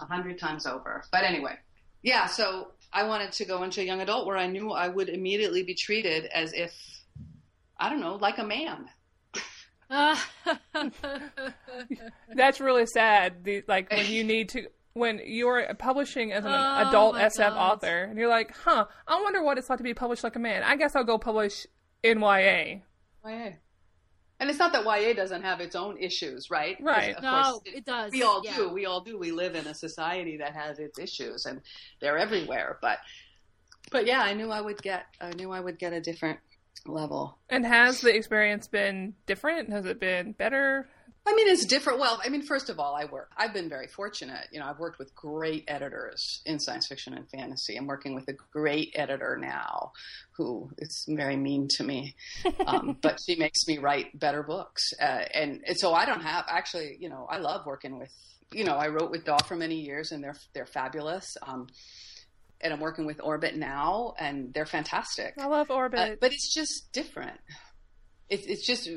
a 0.00 0.04
hundred 0.06 0.38
times 0.38 0.66
over. 0.66 1.04
But 1.10 1.24
anyway, 1.24 1.56
yeah. 2.02 2.26
So 2.26 2.68
I 2.92 3.04
wanted 3.04 3.32
to 3.32 3.44
go 3.44 3.62
into 3.62 3.84
young 3.84 4.00
adult 4.00 4.26
where 4.26 4.36
I 4.36 4.46
knew 4.46 4.70
I 4.70 4.88
would 4.88 5.08
immediately 5.08 5.62
be 5.62 5.74
treated 5.74 6.26
as 6.26 6.52
if 6.52 6.72
I 7.78 7.88
don't 7.90 8.00
know, 8.00 8.16
like 8.16 8.38
a 8.38 8.44
man. 8.44 8.88
That's 12.34 12.60
really 12.60 12.86
sad. 12.86 13.44
The, 13.44 13.62
like 13.68 13.90
when 13.90 14.10
you 14.10 14.24
need 14.24 14.48
to 14.50 14.66
when 14.94 15.20
you're 15.24 15.72
publishing 15.74 16.32
as 16.32 16.44
an 16.44 16.52
Oh, 16.52 16.88
adult 16.88 17.16
SF 17.16 17.36
God. 17.36 17.72
author, 17.72 18.04
and 18.04 18.18
you're 18.18 18.28
like, 18.28 18.54
"Huh, 18.56 18.86
I 19.08 19.20
wonder 19.22 19.42
what 19.42 19.58
it's 19.58 19.68
like 19.70 19.78
to 19.78 19.82
be 19.84 19.94
published 19.94 20.22
like 20.24 20.36
a 20.36 20.38
man. 20.38 20.62
I 20.62 20.76
guess 20.76 20.94
I'll 20.96 21.04
go 21.04 21.18
publish 21.18 21.66
NYA. 22.04 22.82
YA." 23.24 23.50
YA. 24.42 24.48
And 24.48 24.50
it's 24.50 24.58
not 24.58 24.72
that 24.72 24.84
YA 24.84 25.14
doesn't 25.14 25.42
have 25.42 25.60
its 25.60 25.76
own 25.76 25.96
issues, 25.98 26.50
right? 26.50 26.76
Right. 26.80 27.16
of 27.16 27.22
no, 27.22 27.42
course, 27.42 27.60
it 27.64 27.84
does. 27.84 28.12
we 28.12 28.22
all 28.22 28.42
yeah. 28.44 28.56
do. 28.56 28.68
We 28.68 28.86
all 28.86 29.00
do. 29.00 29.18
We 29.18 29.32
live 29.32 29.54
in 29.54 29.66
a 29.66 29.74
society 29.74 30.36
that 30.38 30.54
has 30.54 30.78
its 30.78 30.98
issues, 30.98 31.46
and 31.46 31.60
they're 32.00 32.18
everywhere. 32.18 32.78
But, 32.80 32.98
but 33.90 34.06
yeah, 34.06 34.20
I 34.20 34.34
knew 34.34 34.50
I 34.50 34.60
would 34.60 34.82
get. 34.82 35.06
I 35.20 35.30
knew 35.30 35.52
I 35.52 35.60
would 35.60 35.78
get 35.78 35.92
a 35.92 36.00
different 36.00 36.38
level. 36.86 37.38
And 37.48 37.64
has 37.64 38.00
the 38.00 38.14
experience 38.14 38.66
been 38.66 39.14
different? 39.26 39.70
Has 39.70 39.86
it 39.86 40.00
been 40.00 40.32
better? 40.32 40.88
I 41.24 41.34
mean, 41.34 41.46
it's 41.48 41.64
different. 41.66 42.00
Well, 42.00 42.20
I 42.24 42.28
mean, 42.28 42.42
first 42.42 42.68
of 42.68 42.80
all, 42.80 42.96
I 42.96 43.04
work. 43.04 43.30
I've 43.36 43.54
been 43.54 43.68
very 43.68 43.86
fortunate. 43.86 44.48
You 44.50 44.58
know, 44.58 44.66
I've 44.66 44.80
worked 44.80 44.98
with 44.98 45.14
great 45.14 45.64
editors 45.68 46.42
in 46.44 46.58
science 46.58 46.88
fiction 46.88 47.14
and 47.14 47.30
fantasy. 47.30 47.76
I'm 47.76 47.86
working 47.86 48.14
with 48.14 48.26
a 48.28 48.32
great 48.52 48.92
editor 48.96 49.38
now, 49.40 49.92
who 50.32 50.70
is 50.78 51.06
very 51.08 51.36
mean 51.36 51.68
to 51.76 51.84
me, 51.84 52.16
um, 52.66 52.96
but 53.02 53.20
she 53.24 53.36
makes 53.36 53.66
me 53.68 53.78
write 53.78 54.18
better 54.18 54.42
books. 54.42 54.92
Uh, 55.00 55.22
and, 55.32 55.62
and 55.66 55.78
so 55.78 55.94
I 55.94 56.06
don't 56.06 56.22
have 56.22 56.44
actually. 56.48 56.96
You 56.98 57.08
know, 57.08 57.26
I 57.30 57.38
love 57.38 57.66
working 57.66 57.98
with. 57.98 58.12
You 58.52 58.64
know, 58.64 58.74
I 58.74 58.88
wrote 58.88 59.10
with 59.10 59.24
Daw 59.24 59.38
for 59.38 59.56
many 59.56 59.76
years, 59.76 60.10
and 60.10 60.24
they're 60.24 60.36
they're 60.54 60.66
fabulous. 60.66 61.36
Um, 61.42 61.68
and 62.60 62.72
I'm 62.72 62.80
working 62.80 63.06
with 63.06 63.20
Orbit 63.22 63.56
now, 63.56 64.14
and 64.18 64.52
they're 64.54 64.66
fantastic. 64.66 65.34
I 65.38 65.46
love 65.46 65.70
Orbit. 65.70 65.98
Uh, 65.98 66.16
but 66.20 66.32
it's 66.32 66.52
just 66.52 66.92
different. 66.92 67.38
It's 68.28 68.46
it's 68.46 68.66
just 68.66 68.88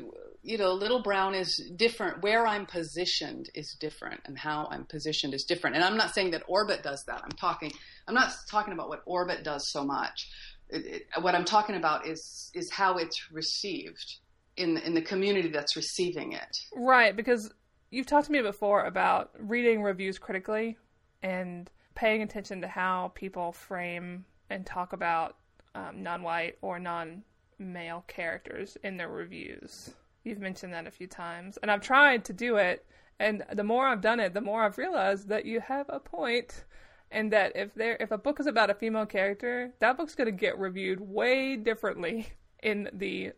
you 0.46 0.58
know, 0.58 0.72
Little 0.74 1.02
Brown 1.02 1.34
is 1.34 1.56
different. 1.74 2.22
Where 2.22 2.46
I'm 2.46 2.66
positioned 2.66 3.50
is 3.54 3.74
different, 3.74 4.20
and 4.26 4.38
how 4.38 4.68
I'm 4.70 4.84
positioned 4.84 5.34
is 5.34 5.44
different. 5.44 5.74
And 5.74 5.84
I'm 5.84 5.96
not 5.96 6.14
saying 6.14 6.30
that 6.30 6.44
Orbit 6.46 6.84
does 6.84 7.04
that. 7.04 7.20
I'm 7.24 7.32
talking. 7.32 7.72
I'm 8.06 8.14
not 8.14 8.32
talking 8.48 8.72
about 8.72 8.88
what 8.88 9.02
Orbit 9.06 9.42
does 9.42 9.68
so 9.68 9.84
much. 9.84 10.30
It, 10.68 10.86
it, 10.86 11.22
what 11.22 11.34
I'm 11.34 11.44
talking 11.44 11.74
about 11.74 12.06
is 12.06 12.52
is 12.54 12.70
how 12.70 12.96
it's 12.96 13.32
received 13.32 14.18
in 14.56 14.78
in 14.78 14.94
the 14.94 15.02
community 15.02 15.48
that's 15.48 15.74
receiving 15.74 16.32
it. 16.32 16.58
Right, 16.76 17.14
because 17.16 17.52
you've 17.90 18.06
talked 18.06 18.26
to 18.26 18.32
me 18.32 18.40
before 18.40 18.84
about 18.84 19.32
reading 19.38 19.82
reviews 19.82 20.16
critically 20.16 20.76
and 21.24 21.68
paying 21.96 22.22
attention 22.22 22.60
to 22.60 22.68
how 22.68 23.10
people 23.16 23.50
frame 23.50 24.24
and 24.48 24.64
talk 24.64 24.92
about 24.92 25.38
um, 25.74 26.04
non-white 26.04 26.56
or 26.62 26.78
non-male 26.78 28.04
characters 28.06 28.76
in 28.84 28.96
their 28.96 29.08
reviews. 29.08 29.90
You've 30.26 30.40
mentioned 30.40 30.72
that 30.72 30.88
a 30.88 30.90
few 30.90 31.06
times, 31.06 31.56
and 31.62 31.70
I've 31.70 31.82
tried 31.82 32.24
to 32.24 32.32
do 32.32 32.56
it. 32.56 32.84
And 33.20 33.44
the 33.52 33.62
more 33.62 33.86
I've 33.86 34.00
done 34.00 34.18
it, 34.18 34.34
the 34.34 34.40
more 34.40 34.64
I've 34.64 34.76
realized 34.76 35.28
that 35.28 35.44
you 35.44 35.60
have 35.60 35.86
a 35.88 36.00
point, 36.00 36.64
and 37.12 37.32
that 37.32 37.52
if 37.54 37.72
there 37.74 37.96
if 38.00 38.10
a 38.10 38.18
book 38.18 38.40
is 38.40 38.48
about 38.48 38.68
a 38.68 38.74
female 38.74 39.06
character, 39.06 39.72
that 39.78 39.96
book's 39.96 40.16
going 40.16 40.26
to 40.26 40.32
get 40.32 40.58
reviewed 40.58 41.00
way 41.00 41.54
differently 41.54 42.26
in 42.60 42.90
the 42.92 43.34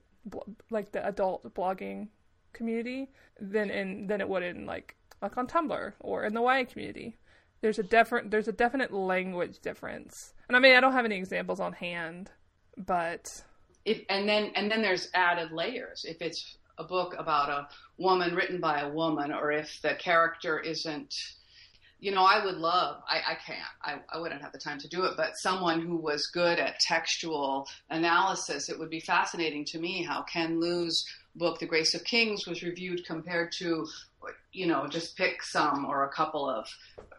like 0.70 0.90
the 0.92 1.06
adult 1.06 1.54
blogging 1.54 2.08
community 2.54 3.10
than 3.38 3.68
in 3.68 4.06
than 4.06 4.22
it 4.22 4.28
would 4.28 4.42
in 4.42 4.64
like 4.64 4.96
like 5.20 5.36
on 5.36 5.46
Tumblr 5.46 5.92
or 6.00 6.24
in 6.24 6.32
the 6.32 6.40
YA 6.40 6.64
community. 6.64 7.18
There's 7.60 7.78
a 7.78 7.82
different 7.82 8.30
there's 8.30 8.48
a 8.48 8.52
definite 8.52 8.94
language 8.94 9.58
difference. 9.60 10.32
And 10.48 10.56
I 10.56 10.60
mean 10.60 10.74
I 10.74 10.80
don't 10.80 10.94
have 10.94 11.04
any 11.04 11.16
examples 11.16 11.60
on 11.60 11.74
hand, 11.74 12.30
but 12.78 13.26
if 13.84 14.00
and 14.08 14.26
then 14.26 14.52
and 14.54 14.70
then 14.70 14.80
there's 14.80 15.08
added 15.12 15.52
layers 15.52 16.06
if 16.08 16.22
it's 16.22 16.56
a 16.78 16.84
book 16.84 17.14
about 17.18 17.48
a 17.48 17.68
woman 17.96 18.34
written 18.34 18.60
by 18.60 18.80
a 18.80 18.88
woman 18.88 19.32
or 19.32 19.52
if 19.52 19.80
the 19.82 19.94
character 19.94 20.58
isn't 20.58 21.14
you 22.00 22.12
know 22.12 22.24
i 22.24 22.44
would 22.44 22.56
love 22.56 23.02
i, 23.08 23.32
I 23.32 23.34
can't 23.34 23.58
I, 23.82 23.96
I 24.12 24.20
wouldn't 24.20 24.42
have 24.42 24.52
the 24.52 24.58
time 24.58 24.78
to 24.78 24.88
do 24.88 25.04
it 25.04 25.14
but 25.16 25.36
someone 25.36 25.80
who 25.80 25.96
was 25.96 26.28
good 26.28 26.58
at 26.58 26.80
textual 26.80 27.68
analysis 27.90 28.68
it 28.68 28.78
would 28.78 28.90
be 28.90 29.00
fascinating 29.00 29.64
to 29.66 29.78
me 29.78 30.02
how 30.02 30.22
ken 30.22 30.60
liu's 30.60 31.04
book 31.34 31.58
the 31.58 31.66
grace 31.66 31.94
of 31.94 32.04
kings 32.04 32.46
was 32.46 32.62
reviewed 32.62 33.04
compared 33.06 33.52
to 33.52 33.86
you 34.52 34.66
know 34.66 34.86
just 34.86 35.16
pick 35.16 35.42
some 35.42 35.84
or 35.84 36.04
a 36.04 36.12
couple 36.12 36.48
of 36.48 36.68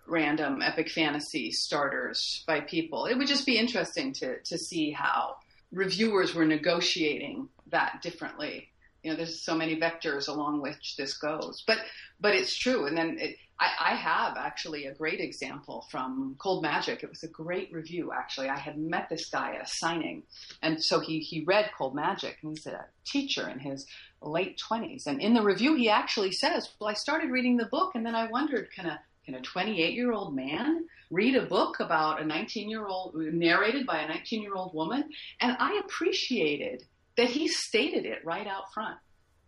random 0.07 0.61
epic 0.61 0.89
fantasy 0.89 1.51
starters 1.51 2.43
by 2.47 2.59
people 2.59 3.05
it 3.05 3.17
would 3.17 3.27
just 3.27 3.45
be 3.45 3.57
interesting 3.57 4.13
to 4.13 4.39
to 4.41 4.57
see 4.57 4.91
how 4.91 5.35
reviewers 5.71 6.33
were 6.33 6.45
negotiating 6.45 7.49
that 7.67 8.01
differently. 8.01 8.68
You 9.03 9.11
know, 9.11 9.17
there's 9.17 9.43
so 9.43 9.55
many 9.55 9.79
vectors 9.79 10.27
along 10.27 10.61
which 10.61 10.95
this 10.97 11.17
goes, 11.17 11.63
but 11.65 11.79
but 12.19 12.35
it's 12.35 12.57
true. 12.57 12.85
And 12.85 12.97
then 12.97 13.17
it, 13.19 13.37
I, 13.59 13.91
I 13.91 13.95
have 13.95 14.37
actually 14.37 14.85
a 14.85 14.93
great 14.93 15.19
example 15.19 15.85
from 15.89 16.35
Cold 16.39 16.63
Magic. 16.63 17.03
It 17.03 17.09
was 17.09 17.23
a 17.23 17.27
great 17.27 17.71
review. 17.71 18.11
Actually, 18.13 18.49
I 18.49 18.57
had 18.57 18.77
met 18.77 19.09
this 19.09 19.29
guy 19.29 19.55
at 19.55 19.63
a 19.63 19.69
signing, 19.69 20.23
and 20.61 20.83
so 20.83 20.99
he 20.99 21.19
he 21.19 21.43
read 21.43 21.71
Cold 21.77 21.95
Magic, 21.95 22.37
and 22.41 22.51
he's 22.51 22.67
a 22.67 22.85
teacher 23.05 23.47
in 23.47 23.59
his 23.59 23.85
late 24.21 24.57
twenties. 24.57 25.07
And 25.07 25.21
in 25.21 25.33
the 25.33 25.43
review, 25.43 25.75
he 25.75 25.89
actually 25.89 26.31
says, 26.31 26.69
"Well, 26.79 26.89
I 26.89 26.93
started 26.93 27.31
reading 27.31 27.57
the 27.57 27.65
book, 27.65 27.95
and 27.95 28.05
then 28.05 28.15
I 28.15 28.29
wondered, 28.29 28.71
can 28.71 28.85
a 28.85 28.99
can 29.25 29.35
a 29.35 29.41
28 29.41 29.93
year 29.93 30.11
old 30.11 30.35
man 30.35 30.85
read 31.11 31.35
a 31.35 31.45
book 31.45 31.79
about 31.79 32.21
a 32.21 32.25
19 32.25 32.69
year 32.69 32.87
old 32.87 33.13
narrated 33.15 33.85
by 33.85 33.99
a 33.99 34.07
19 34.07 34.41
year 34.41 34.55
old 34.55 34.73
woman 34.73 35.03
and 35.39 35.55
i 35.59 35.79
appreciated 35.83 36.83
that 37.19 37.29
he 37.29 37.47
stated 37.47 38.05
it 38.05 38.25
right 38.25 38.47
out 38.47 38.73
front 38.73 38.97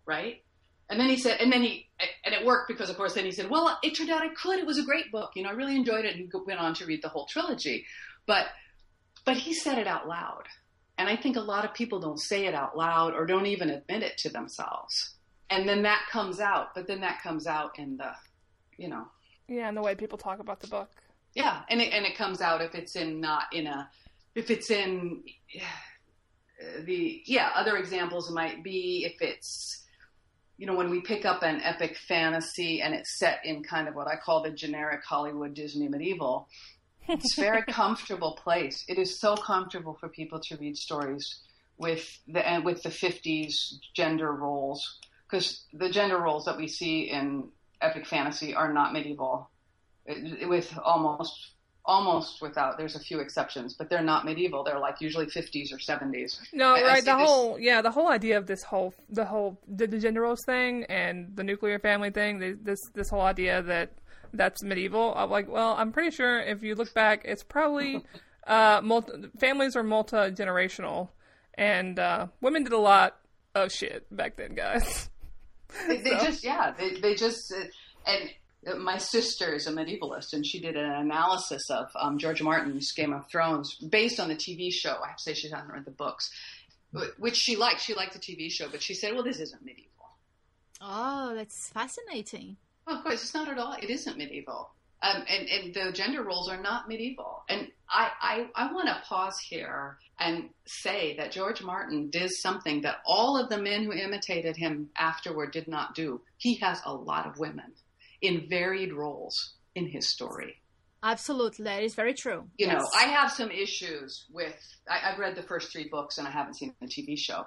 right? 0.05 0.41
And 0.89 0.99
then 0.99 1.07
he 1.09 1.15
said 1.17 1.39
and 1.39 1.53
then 1.53 1.61
he 1.61 1.87
and 2.25 2.33
it 2.33 2.45
worked 2.45 2.67
because 2.67 2.89
of 2.89 2.97
course 2.97 3.13
then 3.13 3.23
he 3.23 3.31
said 3.31 3.49
well 3.49 3.79
it 3.81 3.95
turned 3.95 4.09
out 4.09 4.23
i 4.23 4.29
could. 4.29 4.59
It 4.59 4.65
was 4.65 4.77
a 4.77 4.83
great 4.83 5.11
book. 5.11 5.31
You 5.35 5.43
know 5.43 5.49
i 5.49 5.53
really 5.53 5.75
enjoyed 5.75 6.05
it 6.05 6.15
and 6.15 6.19
he 6.19 6.29
went 6.45 6.59
on 6.59 6.73
to 6.75 6.85
read 6.85 7.01
the 7.01 7.07
whole 7.07 7.27
trilogy. 7.27 7.85
But 8.25 8.47
but 9.23 9.37
he 9.37 9.53
said 9.53 9.77
it 9.77 9.87
out 9.87 10.07
loud. 10.07 10.43
And 10.97 11.07
i 11.07 11.15
think 11.15 11.37
a 11.37 11.41
lot 11.53 11.63
of 11.65 11.73
people 11.73 11.99
don't 12.01 12.19
say 12.19 12.45
it 12.45 12.53
out 12.53 12.75
loud 12.75 13.13
or 13.13 13.25
don't 13.25 13.45
even 13.45 13.69
admit 13.69 14.03
it 14.03 14.17
to 14.19 14.29
themselves. 14.29 15.15
And 15.49 15.69
then 15.69 15.83
that 15.83 16.01
comes 16.11 16.39
out 16.41 16.75
but 16.75 16.87
then 16.87 16.99
that 17.01 17.21
comes 17.21 17.47
out 17.47 17.79
in 17.79 17.95
the 17.97 18.11
you 18.77 18.89
know. 18.89 19.05
Yeah, 19.47 19.67
and 19.69 19.77
the 19.77 19.81
way 19.81 19.95
people 19.95 20.17
talk 20.17 20.39
about 20.39 20.59
the 20.59 20.67
book. 20.67 20.89
yeah, 21.35 21.61
and 21.69 21.79
it 21.79 21.93
and 21.93 22.05
it 22.05 22.17
comes 22.17 22.41
out 22.41 22.61
if 22.61 22.75
it's 22.75 22.95
in 22.97 23.21
not 23.21 23.43
in 23.53 23.67
a 23.67 23.89
if 24.35 24.49
it's 24.51 24.69
in 24.71 25.23
the 26.85 27.21
yeah 27.25 27.51
other 27.55 27.77
examples 27.77 28.31
might 28.31 28.63
be 28.63 29.05
if 29.05 29.21
it's 29.21 29.85
you 30.57 30.65
know 30.65 30.75
when 30.75 30.89
we 30.89 31.01
pick 31.01 31.25
up 31.25 31.43
an 31.43 31.61
epic 31.61 31.97
fantasy 32.07 32.81
and 32.81 32.93
it's 32.93 33.17
set 33.17 33.39
in 33.43 33.63
kind 33.63 33.87
of 33.87 33.95
what 33.95 34.07
I 34.07 34.15
call 34.15 34.43
the 34.43 34.51
generic 34.51 35.03
Hollywood 35.03 35.53
Disney 35.53 35.87
medieval. 35.87 36.47
It's 37.07 37.37
a 37.37 37.41
very 37.41 37.63
comfortable 37.69 38.37
place. 38.43 38.83
It 38.87 38.99
is 38.99 39.19
so 39.19 39.35
comfortable 39.35 39.97
for 39.99 40.07
people 40.07 40.39
to 40.39 40.57
read 40.57 40.77
stories 40.77 41.41
with 41.77 42.19
the 42.27 42.47
and 42.47 42.63
with 42.63 42.83
the 42.83 42.89
50s 42.89 43.53
gender 43.95 44.31
roles 44.31 44.99
because 45.27 45.65
the 45.73 45.89
gender 45.89 46.19
roles 46.19 46.45
that 46.45 46.57
we 46.57 46.67
see 46.67 47.09
in 47.09 47.49
epic 47.81 48.05
fantasy 48.05 48.53
are 48.53 48.71
not 48.71 48.93
medieval 48.93 49.49
it- 50.05 50.47
with 50.47 50.77
almost 50.83 51.53
almost 51.85 52.41
without 52.41 52.77
there's 52.77 52.95
a 52.95 52.99
few 52.99 53.19
exceptions 53.19 53.73
but 53.73 53.89
they're 53.89 54.03
not 54.03 54.23
medieval 54.23 54.63
they're 54.63 54.77
like 54.79 55.01
usually 55.01 55.25
50s 55.25 55.73
or 55.73 55.77
70s 55.77 56.39
No, 56.53 56.75
I- 56.75 56.79
I 56.79 56.83
right. 56.83 56.99
see 57.03 57.05
The 57.11 57.17
this- 57.17 57.27
whole 57.29 57.59
yeah, 57.59 57.81
the 57.81 57.89
whole 57.91 58.07
idea 58.09 58.37
of 58.37 58.45
this 58.45 58.61
whole 58.63 58.93
the 59.09 59.25
whole 59.25 59.59
the, 59.67 59.87
the 59.87 59.97
gender 59.99 60.21
roles 60.21 60.43
thing 60.45 60.83
and 60.85 61.35
the 61.35 61.43
nuclear 61.43 61.79
family 61.79 62.11
thing. 62.11 62.37
the- 62.39 62.57
This 62.61 62.79
this 62.93 63.09
whole 63.09 63.21
idea 63.21 63.61
that 63.63 63.93
that's 64.33 64.63
medieval. 64.63 65.13
I'm 65.15 65.29
like, 65.29 65.49
well, 65.49 65.73
I'm 65.77 65.91
pretty 65.91 66.11
sure 66.15 66.39
if 66.39 66.63
you 66.63 66.73
look 66.75 66.93
back, 66.93 67.23
it's 67.25 67.43
probably 67.43 68.01
uh, 68.47 68.79
multi, 68.83 69.11
families 69.39 69.75
are 69.75 69.83
multi 69.83 70.15
generational, 70.31 71.09
and 71.55 71.99
uh, 71.99 72.27
women 72.41 72.63
did 72.63 72.71
a 72.73 72.77
lot 72.79 73.17
of 73.55 73.71
shit 73.73 74.05
back 74.15 74.37
then, 74.37 74.53
guys. 74.55 75.09
they, 75.87 75.97
they 75.97 76.11
So- 76.19 76.25
just 76.25 76.43
yeah 76.45 76.71
they, 76.77 76.99
they 77.01 77.15
just 77.15 77.51
uh, 77.51 77.65
and 78.05 78.29
my 78.77 78.97
sister 78.97 79.53
is 79.53 79.65
a 79.67 79.71
medievalist 79.71 80.33
and 80.33 80.45
she 80.45 80.59
did 80.59 80.75
an 80.75 80.89
analysis 80.91 81.69
of 81.69 81.89
um, 81.99 82.17
george 82.17 82.41
martin's 82.41 82.91
game 82.91 83.11
of 83.13 83.27
thrones 83.29 83.75
based 83.77 84.19
on 84.19 84.27
the 84.29 84.35
tv 84.35 84.71
show 84.71 84.97
i 85.03 85.07
have 85.07 85.17
to 85.17 85.23
say 85.23 85.33
she 85.33 85.49
hasn't 85.49 85.71
read 85.71 85.85
the 85.85 85.91
books 85.91 86.29
which 87.17 87.35
she 87.35 87.55
liked 87.55 87.81
she 87.81 87.93
liked 87.95 88.13
the 88.13 88.19
tv 88.19 88.51
show 88.51 88.67
but 88.69 88.81
she 88.81 88.93
said 88.93 89.13
well 89.13 89.23
this 89.23 89.39
isn't 89.39 89.63
medieval 89.63 89.87
Oh, 90.83 91.35
that's 91.35 91.69
fascinating. 91.69 92.57
of 92.87 93.03
course, 93.03 93.21
it's 93.21 93.35
not 93.35 93.47
at 93.47 93.59
all. 93.59 93.73
It 93.79 93.91
isn't 93.91 94.17
medieval. 94.17 94.71
Um, 95.03 95.23
and, 95.29 95.47
and 95.47 95.73
the 95.75 95.91
gender 95.91 96.23
roles 96.23 96.49
are 96.49 96.59
not 96.59 96.87
medieval. 96.87 97.43
And 97.49 97.67
I, 97.87 98.09
I, 98.19 98.47
I 98.55 98.73
want 98.73 98.87
to 98.87 98.99
pause 99.07 99.37
here 99.47 99.97
and 100.19 100.49
say 100.65 101.15
that 101.17 101.31
George 101.31 101.61
Martin 101.61 102.09
did 102.09 102.31
something 102.31 102.81
that 102.81 102.97
all 103.05 103.37
of 103.39 103.49
the 103.49 103.59
men 103.61 103.83
who 103.83 103.91
imitated 103.93 104.57
him 104.57 104.89
afterward 104.97 105.51
did 105.51 105.67
not 105.67 105.93
do. 105.93 106.19
He 106.37 106.55
has 106.55 106.81
a 106.83 106.91
lot 106.93 107.27
of 107.27 107.37
women 107.37 107.73
in 108.21 108.47
varied 108.49 108.93
roles 108.93 109.53
in 109.75 109.87
his 109.87 110.07
story. 110.07 110.61
Absolutely, 111.03 111.63
that 111.63 111.81
is 111.83 111.95
very 111.95 112.13
true. 112.13 112.47
You 112.57 112.67
Yes. 112.67 112.81
know, 112.81 112.87
I 112.95 113.05
have 113.05 113.31
some 113.31 113.49
issues 113.49 114.25
with. 114.31 114.55
I, 114.87 115.11
I've 115.11 115.17
read 115.19 115.35
the 115.35 115.41
first 115.43 115.71
three 115.71 115.87
books 115.89 116.17
and 116.19 116.27
I 116.27 116.31
haven't 116.31 116.55
seen 116.55 116.75
the 116.79 116.87
TV 116.87 117.17
show, 117.17 117.45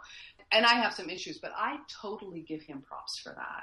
and 0.51 0.67
I 0.67 0.75
have 0.75 0.93
some 0.93 1.09
issues. 1.09 1.39
But 1.39 1.53
I 1.57 1.77
totally 2.03 2.41
give 2.41 2.63
him 2.63 2.83
props 2.83 3.21
for 3.21 3.33
that, 3.37 3.63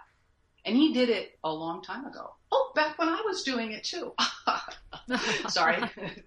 and 0.66 0.76
he 0.76 0.94
did 0.94 1.10
it 1.10 1.38
a 1.44 1.52
long 1.52 1.82
time 1.82 2.06
ago. 2.06 2.36
Oh, 2.52 2.72
back 2.76 2.98
when 3.00 3.08
I 3.10 3.22
was 3.26 3.44
doing 3.44 3.72
it 3.72 3.84
too. 3.84 4.14
Sorry. 5.50 5.78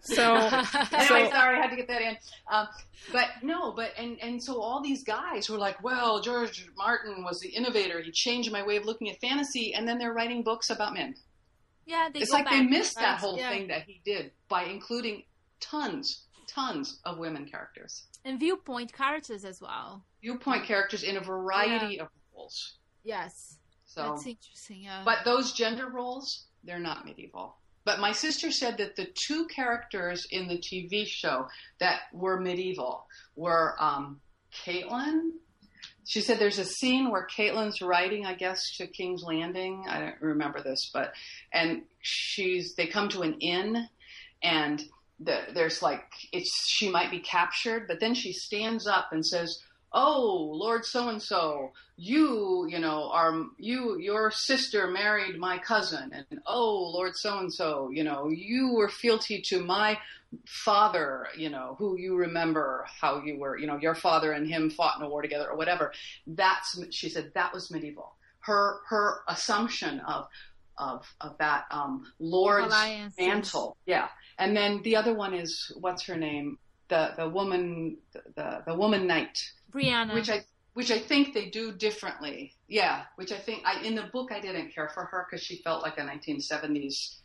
So, 0.01 0.35
anyway, 0.35 0.65
So- 1.07 1.07
sorry, 1.31 1.31
I 1.59 1.61
had 1.61 1.71
to 1.71 1.77
get 1.77 1.89
that 1.89 2.03
in. 2.03 2.17
Um, 2.51 2.69
but 3.13 3.27
no, 3.43 3.73
but 3.73 3.93
and 3.97 4.19
and 4.23 4.43
so 4.43 4.61
all 4.61 4.83
these 4.83 5.03
guys 5.05 5.49
were 5.49 5.59
like, 5.59 5.83
well, 5.83 6.21
George 6.21 6.67
Martin 6.77 7.25
was 7.25 7.41
the 7.41 7.49
innovator. 7.49 8.01
He 8.01 8.11
changed 8.11 8.51
my 8.53 8.63
way 8.65 8.77
of 8.77 8.85
looking 8.85 9.11
at 9.11 9.21
fantasy, 9.21 9.75
and 9.75 9.87
then 9.87 9.99
they're 9.99 10.13
writing 10.13 10.43
books 10.43 10.71
about 10.71 10.95
men. 10.95 11.15
yeah, 11.87 12.09
they 12.13 12.21
it's 12.21 12.31
go 12.31 12.39
like 12.39 12.51
they 12.51 12.63
missed 12.63 12.97
that 12.97 13.19
whole 13.21 13.37
Yeah. 13.39 13.51
thing 13.51 13.69
that 13.69 13.83
he 13.83 14.01
did 14.05 14.33
by 14.49 14.65
including 14.65 15.25
tons, 15.61 16.25
tons 16.47 17.01
of 17.05 17.19
women 17.19 17.47
characters, 17.47 18.05
and 18.25 18.41
viewpoint 18.41 18.93
characters 18.93 19.45
as 19.45 19.61
well. 19.61 20.05
viewpoint 20.23 20.65
characters 20.65 21.03
in 21.05 21.17
a 21.17 21.21
variety 21.21 22.01
of 22.01 22.09
roles. 22.35 22.75
Yes, 23.03 23.59
So, 23.95 24.03
that's 24.03 24.27
interesting. 24.27 24.83
Yeah, 24.83 25.03
but 25.05 25.19
those 25.25 25.53
gender 25.53 25.89
roles, 25.89 26.47
they're 26.65 26.81
not 26.81 27.05
medieval. 27.05 27.55
But 27.85 28.01
my 28.01 28.13
sister 28.13 28.51
said 28.51 28.79
that 28.79 28.97
the 28.97 29.07
two 29.15 29.47
characters 29.47 30.27
in 30.31 30.49
the 30.49 30.59
TV 30.59 31.07
show 31.07 31.49
that 31.79 32.01
were 32.13 32.41
medieval 32.41 33.07
were 33.37 33.77
um, 33.79 34.21
Catelyn. 34.65 35.31
She 36.07 36.23
said 36.23 36.39
there's 36.39 36.59
a 36.59 36.65
scene 36.65 37.11
where 37.11 37.27
Catelyn's 37.27 37.81
riding, 37.81 38.27
I 38.27 38.35
guess, 38.35 38.77
to 38.79 38.87
King's 38.87 39.23
Landing. 39.23 39.85
I 39.89 40.01
don't 40.01 40.21
remember 40.21 40.61
this, 40.61 40.91
but 40.93 41.13
and 41.53 41.83
she's 42.01 42.75
they 42.75 42.87
come 42.89 43.11
to 43.11 43.23
an 43.23 43.35
inn, 43.41 43.89
and 44.43 44.83
the, 45.21 45.41
there's 45.55 45.83
like 45.83 46.05
it's 46.33 46.51
she 46.67 46.91
might 46.91 47.11
be 47.11 47.21
captured, 47.21 47.87
but 47.87 48.01
then 48.01 48.15
she 48.15 48.33
stands 48.33 48.87
up 48.87 49.13
and 49.13 49.25
says, 49.25 49.63
"Oh, 49.95 50.51
Lord 50.53 50.85
so 50.85 51.09
and 51.09 51.23
so, 51.23 51.73
you, 51.97 52.67
you 52.69 52.81
know, 52.81 53.11
are 53.13 53.47
you 53.59 53.99
your 53.99 54.31
sister 54.31 54.89
married 54.89 55.39
my 55.39 55.59
cousin, 55.59 56.13
and 56.13 56.41
oh, 56.47 56.91
Lord 56.93 57.13
so 57.15 57.39
and 57.39 57.53
so, 57.53 57.91
you 57.91 58.05
know, 58.05 58.29
you 58.29 58.75
were 58.75 58.89
fealty 58.89 59.41
to 59.51 59.65
my 59.65 59.99
father, 60.47 61.29
you 61.37 61.49
know, 61.49 61.77
who 61.79 61.97
you 61.97 62.17
remember 62.17 62.85
how 63.01 63.23
you 63.23 63.39
were, 63.39 63.57
you 63.57 63.69
know, 63.69 63.79
your 63.79 63.95
father 63.95 64.33
and 64.33 64.49
him 64.49 64.69
fought 64.69 64.99
in 64.99 65.07
a 65.07 65.09
war 65.09 65.23
together 65.23 65.49
or 65.49 65.57
whatever." 65.57 65.93
That's 66.27 66.79
she 66.91 67.09
said 67.09 67.33
that 67.35 67.55
was 67.55 67.71
medieval. 67.71 68.17
Her 68.41 68.81
her 68.89 69.21
assumption 69.29 70.01
of 70.01 70.27
of 70.79 71.07
of 71.21 71.39
that 71.39 71.67
um, 71.71 72.13
Lord's 72.19 72.75
mantle, 73.19 73.77
yeah. 73.87 74.09
And 74.39 74.57
then 74.57 74.83
the 74.83 74.97
other 74.97 75.15
one 75.15 75.35
is 75.35 75.71
what's 75.79 76.05
her 76.07 76.17
name? 76.17 76.59
The 76.95 77.13
the 77.17 77.29
woman 77.29 77.97
the 78.37 78.63
the 78.69 78.75
woman 78.83 79.09
knight 79.09 79.37
Brianna. 79.73 80.15
which 80.15 80.31
I 80.31 80.45
which 80.75 80.93
I 80.93 80.99
think 81.11 81.35
they 81.35 81.47
do 81.51 81.73
differently. 81.73 82.55
Yeah, 82.69 83.03
which 83.17 83.33
I 83.33 83.37
think 83.47 83.63
I 83.67 83.83
in 83.83 83.97
the 83.97 84.05
book 84.13 84.31
I 84.31 84.39
didn't 84.39 84.73
care 84.73 84.89
for 84.95 85.05
her 85.07 85.27
because 85.27 85.45
she 85.45 85.57
felt 85.57 85.83
like 85.83 85.99
a 85.99 86.03
1970s. 86.03 87.17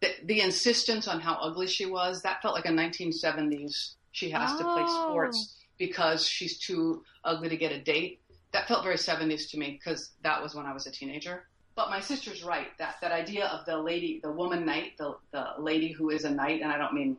The, 0.00 0.10
the 0.24 0.40
insistence 0.42 1.08
on 1.08 1.18
how 1.20 1.34
ugly 1.46 1.66
she 1.66 1.86
was 1.86 2.22
that 2.22 2.40
felt 2.40 2.54
like 2.54 2.66
a 2.66 2.76
1970s. 2.84 3.94
She 4.12 4.30
has 4.30 4.50
to 4.58 4.62
play 4.62 4.84
Oh. 4.86 5.08
sports 5.10 5.56
because 5.76 6.24
she's 6.26 6.58
too 6.58 7.02
ugly 7.24 7.48
to 7.48 7.56
get 7.56 7.72
a 7.72 7.80
date. 7.80 8.20
That 8.52 8.68
felt 8.68 8.84
very 8.84 8.96
70s 8.96 9.50
to 9.50 9.58
me 9.58 9.72
because 9.72 10.12
that 10.22 10.40
was 10.40 10.54
when 10.54 10.66
I 10.66 10.72
was 10.72 10.86
a 10.86 10.92
teenager. 10.92 11.48
But 11.74 11.90
my 11.90 11.98
sister's 12.00 12.44
right. 12.44 12.68
That 12.78 12.94
that 13.00 13.10
idea 13.10 13.46
of 13.46 13.66
the 13.66 13.76
lady, 13.76 14.20
the 14.22 14.30
woman 14.30 14.64
knight, 14.64 14.92
the 14.98 15.16
the 15.32 15.44
lady 15.58 15.90
who 15.90 16.10
is 16.10 16.24
a 16.24 16.30
knight, 16.30 16.62
and 16.62 16.70
I 16.70 16.78
don't 16.78 16.94
mean, 16.94 17.16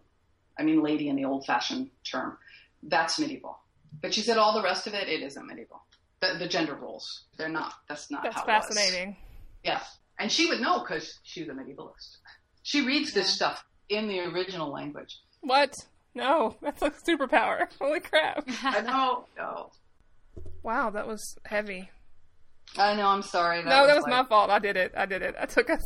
I 0.60 0.64
mean 0.64 0.82
lady 0.84 1.10
in 1.10 1.16
the 1.16 1.26
old-fashioned 1.26 1.90
term. 2.10 2.38
That's 2.84 3.20
medieval. 3.20 3.58
But 4.02 4.14
she 4.14 4.22
said 4.22 4.38
all 4.38 4.54
the 4.54 4.62
rest 4.64 4.88
of 4.88 4.94
it, 4.94 5.08
it 5.08 5.22
isn't 5.24 5.46
medieval. 5.48 5.82
The, 6.22 6.36
the 6.40 6.48
gender 6.48 6.76
roles, 6.76 7.24
they're 7.38 7.50
not. 7.50 7.74
That's 7.88 8.10
not 8.12 8.24
that's 8.24 8.36
how 8.36 8.44
it 8.44 8.48
was. 8.48 8.66
fascinating. 8.68 9.16
Yeah, 9.64 9.82
and 10.20 10.32
she 10.32 10.48
would 10.48 10.60
know 10.62 10.80
because 10.80 11.20
she's 11.24 11.48
a 11.48 11.52
medievalist. 11.52 12.18
She 12.64 12.82
reads 12.86 13.14
this 13.14 13.28
Yeah. 13.28 13.34
stuff 13.34 13.66
in 13.90 14.08
the 14.08 14.20
original 14.22 14.72
language. 14.72 15.18
What? 15.42 15.74
No, 16.16 16.56
that's 16.62 16.82
a 16.82 16.90
superpower. 16.92 17.68
Holy 17.80 18.00
crap. 18.00 18.48
I 18.64 18.82
know. 18.82 19.26
No, 19.38 19.72
Wow, 20.64 20.90
that 20.90 21.08
was 21.08 21.38
heavy. 21.46 21.90
I 22.78 22.96
know. 22.96 23.08
I'm 23.08 23.22
sorry. 23.22 23.64
no, 23.64 23.88
that 23.88 23.96
was 23.96 24.04
like- 24.04 24.12
my 24.12 24.24
fault. 24.26 24.50
I 24.50 24.60
did 24.60 24.76
it. 24.76 24.94
I 24.98 25.06
did 25.06 25.22
it. 25.22 25.36
I 25.40 25.46
took 25.46 25.70
us. 25.70 25.84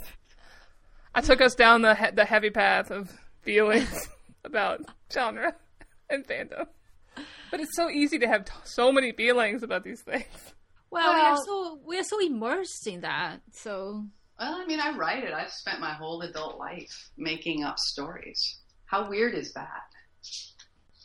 I 1.13 1.21
took 1.21 1.41
us 1.41 1.53
down 1.55 1.81
the 1.81 1.93
he- 1.93 2.11
the 2.11 2.25
heavy 2.25 2.49
path 2.49 2.89
of 2.89 3.11
feelings 3.41 4.07
about 4.43 4.81
genre 5.11 5.55
and 6.09 6.25
fandom. 6.27 6.67
But 7.49 7.59
it's 7.59 7.75
so 7.75 7.89
easy 7.89 8.17
to 8.19 8.27
have 8.27 8.45
t- 8.45 8.53
so 8.63 8.91
many 8.91 9.11
feelings 9.11 9.63
about 9.63 9.83
these 9.83 10.01
things. 10.01 10.53
well, 10.89 11.13
we 11.13 11.19
are 11.19 11.37
so 11.45 11.79
we 11.85 11.99
are 11.99 12.03
so 12.03 12.19
immersed 12.19 12.87
in 12.87 13.01
that. 13.01 13.41
So 13.51 14.05
Well, 14.39 14.55
I 14.55 14.65
mean, 14.65 14.79
I 14.79 14.95
write 14.95 15.23
it. 15.23 15.33
I've 15.33 15.51
spent 15.51 15.79
my 15.79 15.93
whole 15.93 16.21
adult 16.21 16.57
life 16.57 17.09
making 17.17 17.63
up 17.63 17.77
stories. 17.77 18.59
How 18.85 19.09
weird 19.09 19.35
is 19.35 19.53
that? 19.53 19.83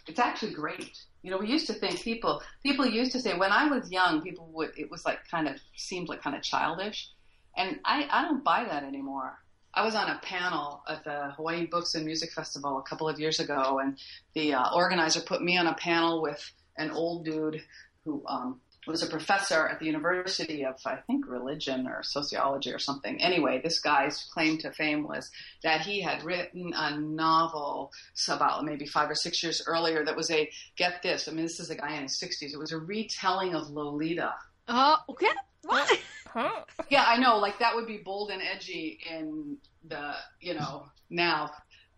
It's 0.07 0.20
actually 0.20 0.53
great. 0.55 0.97
You 1.22 1.32
know, 1.32 1.39
we 1.39 1.49
used 1.49 1.66
to 1.66 1.72
think 1.72 2.01
people 2.01 2.41
people 2.62 2.87
used 2.87 3.12
to 3.12 3.20
say 3.20 3.37
when 3.37 3.51
I 3.51 3.66
was 3.68 3.91
young, 3.91 4.22
people 4.22 4.49
would 4.55 4.70
it 4.76 4.89
was 4.91 5.05
like 5.05 5.26
kind 5.28 5.49
of 5.49 5.57
seemed 5.76 6.09
like 6.09 6.22
kind 6.22 6.37
of 6.37 6.43
childish, 6.43 7.11
and 7.57 7.80
I 7.84 8.07
I 8.11 8.22
don't 8.22 8.45
buy 8.45 8.64
that 8.64 8.84
anymore. 8.84 9.37
I 9.76 9.84
was 9.84 9.94
on 9.94 10.08
a 10.08 10.18
panel 10.22 10.82
at 10.88 11.04
the 11.04 11.32
Hawaii 11.36 11.66
Books 11.66 11.94
and 11.94 12.06
Music 12.06 12.32
Festival 12.32 12.78
a 12.78 12.82
couple 12.82 13.10
of 13.10 13.20
years 13.20 13.40
ago, 13.40 13.78
and 13.78 13.98
the 14.32 14.54
uh, 14.54 14.74
organizer 14.74 15.20
put 15.20 15.42
me 15.42 15.58
on 15.58 15.66
a 15.66 15.74
panel 15.74 16.22
with 16.22 16.50
an 16.78 16.90
old 16.92 17.26
dude 17.26 17.62
who 18.02 18.24
um, 18.26 18.62
was 18.86 19.02
a 19.02 19.06
professor 19.06 19.68
at 19.68 19.78
the 19.78 19.84
University 19.84 20.64
of, 20.64 20.76
I 20.86 20.96
think, 20.96 21.26
religion 21.28 21.86
or 21.86 22.02
sociology 22.02 22.72
or 22.72 22.78
something. 22.78 23.20
Anyway, 23.20 23.60
this 23.62 23.78
guy's 23.80 24.26
claim 24.32 24.56
to 24.58 24.72
fame 24.72 25.06
was 25.06 25.30
that 25.62 25.82
he 25.82 26.00
had 26.00 26.24
written 26.24 26.72
a 26.74 26.98
novel 26.98 27.92
about 28.28 28.64
maybe 28.64 28.86
five 28.86 29.10
or 29.10 29.14
six 29.14 29.42
years 29.42 29.62
earlier 29.66 30.06
that 30.06 30.16
was 30.16 30.30
a, 30.30 30.48
get 30.76 31.02
this, 31.02 31.28
I 31.28 31.32
mean, 31.32 31.44
this 31.44 31.60
is 31.60 31.68
a 31.68 31.76
guy 31.76 31.96
in 31.96 32.04
his 32.04 32.18
60s, 32.18 32.54
it 32.54 32.58
was 32.58 32.72
a 32.72 32.78
retelling 32.78 33.54
of 33.54 33.68
Lolita. 33.68 34.32
oh, 34.68 34.96
okay. 35.10 35.26
What? 35.66 36.00
Huh? 36.26 36.64
Yeah, 36.90 37.04
I 37.06 37.18
know. 37.18 37.38
Like 37.38 37.58
that 37.58 37.74
would 37.74 37.86
be 37.86 37.98
bold 37.98 38.30
and 38.30 38.40
edgy 38.40 39.00
in 39.10 39.56
the 39.88 40.14
you 40.40 40.54
know 40.54 40.86
now, 41.10 41.50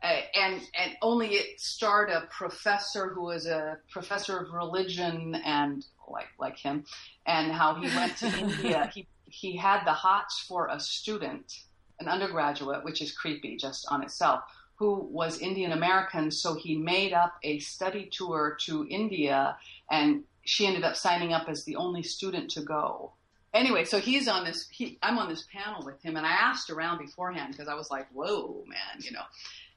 uh, 0.03 0.21
and 0.35 0.61
and 0.79 0.93
only 1.03 1.35
it 1.35 1.61
starred 1.61 2.09
a 2.11 2.29
professor 2.31 3.09
who 3.09 3.23
was 3.25 3.47
a 3.47 3.79
professor 3.91 4.39
of 4.39 4.53
religion 4.53 5.35
and 5.45 5.85
like 6.09 6.29
like 6.39 6.57
him, 6.57 6.85
and 7.27 7.53
how 7.53 7.75
he 7.75 7.95
went 7.95 8.17
to 8.19 8.27
India. 8.39 8.91
He 8.95 9.07
he 9.27 9.57
had 9.57 9.85
the 9.85 9.93
hots 9.93 10.41
for 10.49 10.69
a 10.69 10.81
student, 10.81 11.53
an 12.01 12.09
undergraduate, 12.09 12.85
which 12.85 13.03
is 13.03 13.13
creepy 13.13 13.57
just 13.57 13.87
on 13.91 14.03
itself. 14.03 14.43
Who 14.77 15.09
was 15.11 15.41
Indian 15.41 15.73
American, 15.73 16.31
so 16.31 16.55
he 16.55 16.77
made 16.77 17.13
up 17.13 17.35
a 17.43 17.59
study 17.59 18.09
tour 18.11 18.57
to 18.67 18.87
India, 18.89 19.57
and 19.91 20.23
she 20.45 20.67
ended 20.67 20.85
up 20.85 20.97
signing 20.97 21.33
up 21.33 21.49
as 21.49 21.65
the 21.65 21.77
only 21.77 22.03
student 22.03 22.51
to 22.53 22.63
go 22.63 23.13
anyway, 23.55 23.85
so 23.85 23.99
he's 23.99 24.29
on 24.29 24.45
this. 24.45 24.69
He, 24.71 24.99
I'm 25.03 25.19
on 25.19 25.29
this 25.29 25.45
panel 25.53 25.85
with 25.85 26.03
him, 26.03 26.17
and 26.17 26.27
I 26.27 26.31
asked 26.31 26.71
around 26.71 26.99
beforehand 26.99 27.53
because 27.53 27.69
I 27.69 27.75
was 27.75 27.91
like, 27.91 28.07
"Whoa, 28.13 28.65
man," 28.67 29.03
you 29.03 29.13
know, 29.13 29.23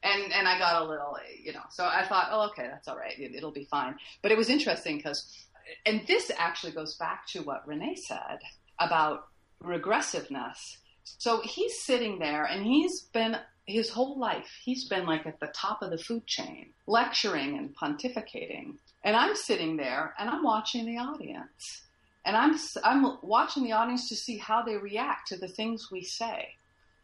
and 0.04 0.34
and 0.34 0.48
I 0.48 0.58
got 0.58 0.82
a 0.82 0.86
little, 0.86 1.18
you 1.42 1.54
know. 1.54 1.64
So 1.72 1.86
I 1.86 2.06
thought, 2.06 2.30
"Oh, 2.32 2.48
okay, 2.50 2.68
that's 2.68 2.88
all 2.88 2.98
right. 2.98 3.18
It, 3.18 3.36
it'll 3.36 3.52
be 3.52 3.66
fine." 3.66 3.96
But 4.22 4.32
it 4.32 4.38
was 4.38 4.50
interesting 4.50 4.98
because, 4.98 5.48
and 5.86 6.06
this 6.08 6.32
actually 6.38 6.74
goes 6.74 6.96
back 6.96 7.28
to 7.28 7.42
what 7.42 7.68
Renay 7.68 7.98
said 7.98 8.40
about 8.80 9.28
regressiveness. 9.64 10.78
So 11.04 11.42
he's 11.44 11.82
sitting 11.84 12.20
there, 12.20 12.46
and 12.46 12.66
he's 12.66 13.02
been 13.14 13.38
his 13.66 13.90
whole 13.90 14.20
life. 14.20 14.60
He's 14.64 14.88
been 14.88 15.06
like 15.06 15.26
at 15.26 15.40
the 15.40 15.48
top 15.48 15.82
of 15.82 15.92
the 15.92 15.98
food 15.98 16.28
chain, 16.28 16.74
lecturing 16.88 17.58
and 17.58 17.76
pontificating, 17.76 18.78
and 19.04 19.16
I'm 19.16 19.36
sitting 19.36 19.78
there, 19.78 20.14
and 20.20 20.30
I'm 20.30 20.44
watching 20.44 20.86
the 20.86 20.98
audience 20.98 21.84
and 22.26 22.36
I'm 22.36 22.58
I'm 22.84 23.18
watching 23.22 23.64
the 23.64 23.74
audience 23.74 24.10
to 24.10 24.16
see 24.16 24.38
how 24.38 24.62
they 24.62 24.78
react 24.78 25.28
to 25.30 25.38
the 25.38 25.48
things 25.48 25.90
we 25.92 26.04
say, 26.04 26.56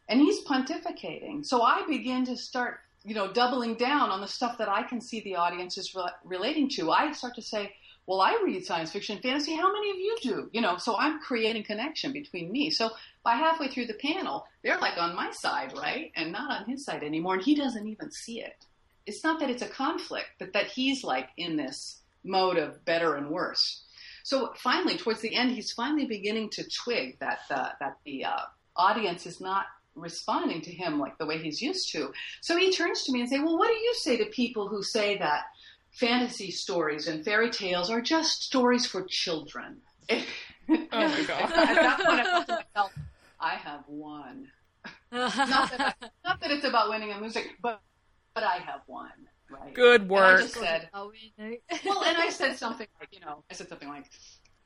and 0.08 0.20
he's 0.20 0.44
pontificating. 0.44 1.44
So 1.44 1.62
I 1.62 1.84
begin 1.88 2.24
to 2.26 2.36
start, 2.36 2.80
you 3.04 3.14
know, 3.14 3.32
doubling 3.32 3.74
down 3.74 4.10
on 4.10 4.20
the 4.20 4.28
stuff 4.28 4.58
that 4.58 4.68
I 4.68 4.82
can 4.82 5.00
see 5.00 5.20
the 5.20 5.36
audience 5.36 5.76
is 5.78 5.94
re- 5.94 6.10
relating 6.24 6.68
to. 6.70 6.90
I 6.90 7.12
start 7.12 7.34
to 7.34 7.42
say, 7.42 7.72
well, 8.06 8.22
I 8.22 8.40
read 8.42 8.64
science 8.64 8.90
fiction 8.90 9.18
fantasy. 9.18 9.54
How 9.54 9.70
many 9.70 9.90
of 9.90 9.96
you 9.96 10.16
do? 10.22 10.50
You 10.52 10.62
know, 10.62 10.78
so 10.78 10.96
I'm 10.96 11.20
creating 11.20 11.64
connection 11.64 12.12
between 12.12 12.50
me. 12.50 12.70
So 12.70 12.90
by 13.22 13.34
halfway 13.34 13.68
through 13.68 13.86
the 13.86 13.94
panel, 13.94 14.46
they're 14.62 14.78
like 14.78 14.96
on 14.96 15.14
my 15.14 15.30
side, 15.30 15.74
right? 15.76 16.10
And 16.16 16.32
not 16.32 16.50
on 16.50 16.70
his 16.70 16.86
side 16.86 17.02
anymore. 17.02 17.34
And 17.34 17.42
he 17.42 17.54
doesn't 17.54 17.86
even 17.86 18.10
see 18.10 18.40
it. 18.40 18.64
It's 19.04 19.22
not 19.22 19.40
that 19.40 19.50
it's 19.50 19.62
a 19.62 19.68
conflict, 19.68 20.28
but 20.38 20.54
that 20.54 20.68
he's 20.68 21.04
like 21.04 21.28
in 21.36 21.56
this 21.56 22.00
mode 22.24 22.56
of 22.56 22.82
better 22.86 23.14
and 23.14 23.28
worse. 23.28 23.82
So 24.28 24.52
finally, 24.56 24.98
towards 24.98 25.22
the 25.22 25.34
end, 25.34 25.52
he's 25.52 25.72
finally 25.72 26.04
beginning 26.04 26.50
to 26.50 26.68
twig 26.68 27.18
that 27.18 27.38
uh, 27.48 27.70
that 27.80 27.96
the 28.04 28.26
uh, 28.26 28.40
audience 28.76 29.24
is 29.24 29.40
not 29.40 29.64
responding 29.94 30.60
to 30.60 30.70
him 30.70 31.00
like 31.00 31.16
the 31.16 31.24
way 31.24 31.38
he's 31.38 31.62
used 31.62 31.90
to. 31.92 32.12
So 32.42 32.58
he 32.58 32.70
turns 32.70 33.04
to 33.04 33.12
me 33.12 33.22
and 33.22 33.30
say, 33.30 33.38
"Well, 33.38 33.56
what 33.56 33.68
do 33.68 33.72
you 33.72 33.94
say 33.94 34.18
to 34.18 34.26
people 34.26 34.68
who 34.68 34.82
say 34.82 35.16
that 35.16 35.44
fantasy 35.92 36.50
stories 36.50 37.08
and 37.08 37.24
fairy 37.24 37.48
tales 37.50 37.88
are 37.88 38.02
just 38.02 38.42
stories 38.42 38.84
for 38.84 39.06
children?" 39.08 39.80
oh 40.10 40.18
my 40.68 41.24
god! 41.26 41.50
At 41.50 41.74
that 41.76 42.00
point, 42.04 42.20
I 42.20 42.24
thought 42.24 42.46
to 42.48 42.52
myself, 42.52 42.92
"I 43.40 43.54
have 43.54 43.84
won." 43.88 44.50
not, 45.10 45.32
that 45.32 45.96
I, 46.02 46.08
not 46.22 46.40
that 46.42 46.50
it's 46.50 46.66
about 46.66 46.90
winning 46.90 47.12
and 47.12 47.22
losing, 47.22 47.44
but 47.62 47.80
but 48.34 48.44
I 48.44 48.56
have 48.56 48.82
won. 48.86 49.08
Right. 49.50 49.74
Good 49.74 50.08
work. 50.08 50.24
And 50.24 50.38
I 50.38 50.42
just 50.42 50.54
said, 50.54 50.88
well, 50.92 52.04
and 52.04 52.16
I 52.18 52.30
said 52.30 52.58
something 52.58 52.86
like, 53.00 53.08
you 53.12 53.20
know, 53.20 53.42
I 53.50 53.54
said 53.54 53.68
something 53.68 53.88
like, 53.88 54.04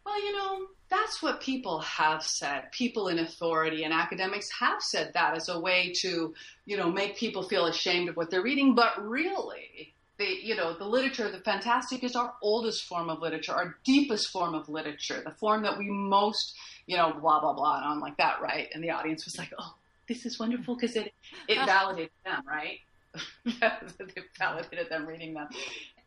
well, 0.05 0.25
you 0.25 0.33
know, 0.33 0.67
that's 0.89 1.23
what 1.23 1.41
people 1.41 1.81
have 1.81 2.23
said. 2.23 2.73
People 2.73 3.09
in 3.09 3.21
authority 3.21 3.85
and 3.85 3.95
academics 3.95 4.49
have 4.59 4.83
said 4.83 5.13
that 5.15 5.37
as 5.37 5.49
a 5.49 5.61
way 5.61 5.93
to, 6.01 6.35
you 6.67 6.77
know, 6.77 6.91
make 6.91 7.17
people 7.17 7.45
feel 7.45 7.67
ashamed 7.67 8.09
of 8.09 8.17
what 8.17 8.31
they're 8.31 8.43
reading. 8.43 8.75
But 8.75 9.01
really, 9.07 9.95
the, 10.19 10.27
you 10.43 10.57
know, 10.57 10.77
the 10.77 10.85
literature, 10.85 11.27
of 11.27 11.33
the 11.33 11.41
fantastic 11.41 12.03
is 12.03 12.17
our 12.17 12.35
oldest 12.43 12.85
form 12.85 13.09
of 13.09 13.21
literature, 13.21 13.53
our 13.53 13.77
deepest 13.85 14.31
form 14.31 14.55
of 14.55 14.69
literature, 14.69 15.23
the 15.25 15.33
form 15.33 15.63
that 15.63 15.79
we 15.79 15.89
most, 15.89 16.55
you 16.87 16.97
know, 16.97 17.13
blah, 17.13 17.41
blah, 17.41 17.53
blah, 17.53 17.77
and 17.77 17.85
on 17.85 18.01
like 18.01 18.17
that, 18.17 18.43
right? 18.43 18.69
And 18.75 18.83
the 18.83 18.91
audience 18.91 19.25
was 19.25 19.39
like, 19.39 19.53
oh, 19.59 19.75
this 20.09 20.27
is 20.27 20.39
wonderful 20.39 20.75
because 20.75 20.97
it, 20.97 21.13
it 21.49 21.57
validated 21.67 22.11
them, 22.25 22.43
right? 22.47 22.81
they 23.45 24.23
validated 24.39 24.89
them 24.89 25.07
reading 25.07 25.35
them. 25.35 25.49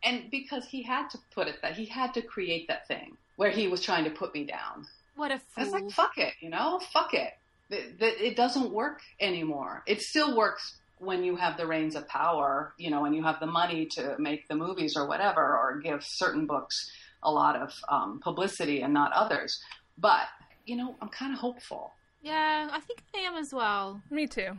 And 0.02 0.30
because 0.30 0.66
he 0.66 0.82
had 0.82 1.08
to 1.10 1.18
put 1.34 1.48
it 1.48 1.56
that 1.62 1.76
he 1.76 1.86
had 1.86 2.14
to 2.14 2.22
create 2.22 2.68
that 2.68 2.86
thing 2.88 3.16
where 3.36 3.50
he 3.50 3.68
was 3.68 3.80
trying 3.82 4.04
to 4.04 4.10
put 4.10 4.34
me 4.34 4.44
down. 4.44 4.86
What 5.14 5.30
a 5.30 5.38
fool. 5.38 5.44
I 5.56 5.64
was 5.64 5.72
like, 5.72 5.90
fuck 5.90 6.18
it, 6.18 6.34
you 6.40 6.50
know, 6.50 6.80
fuck 6.92 7.14
it. 7.14 7.32
It, 7.70 8.00
it 8.00 8.36
doesn't 8.36 8.72
work 8.72 9.00
anymore. 9.20 9.82
It 9.86 10.00
still 10.00 10.36
works 10.36 10.76
when 10.98 11.24
you 11.24 11.36
have 11.36 11.56
the 11.56 11.66
reins 11.66 11.94
of 11.94 12.06
power, 12.08 12.72
you 12.78 12.90
know, 12.90 13.02
when 13.02 13.12
you 13.12 13.22
have 13.22 13.40
the 13.40 13.46
money 13.46 13.86
to 13.92 14.16
make 14.18 14.48
the 14.48 14.54
movies 14.54 14.94
or 14.96 15.06
whatever, 15.06 15.42
or 15.42 15.80
give 15.82 16.02
certain 16.04 16.46
books 16.46 16.90
a 17.22 17.30
lot 17.30 17.56
of 17.56 17.72
um, 17.88 18.20
publicity 18.20 18.82
and 18.82 18.94
not 18.94 19.12
others. 19.12 19.60
But, 19.98 20.26
you 20.64 20.76
know, 20.76 20.96
I'm 21.02 21.08
kind 21.08 21.32
of 21.32 21.38
hopeful. 21.38 21.92
Yeah, 22.22 22.68
I 22.70 22.80
think 22.80 23.02
I 23.14 23.18
am 23.20 23.36
as 23.36 23.52
well. 23.52 24.00
Me 24.10 24.26
too 24.26 24.56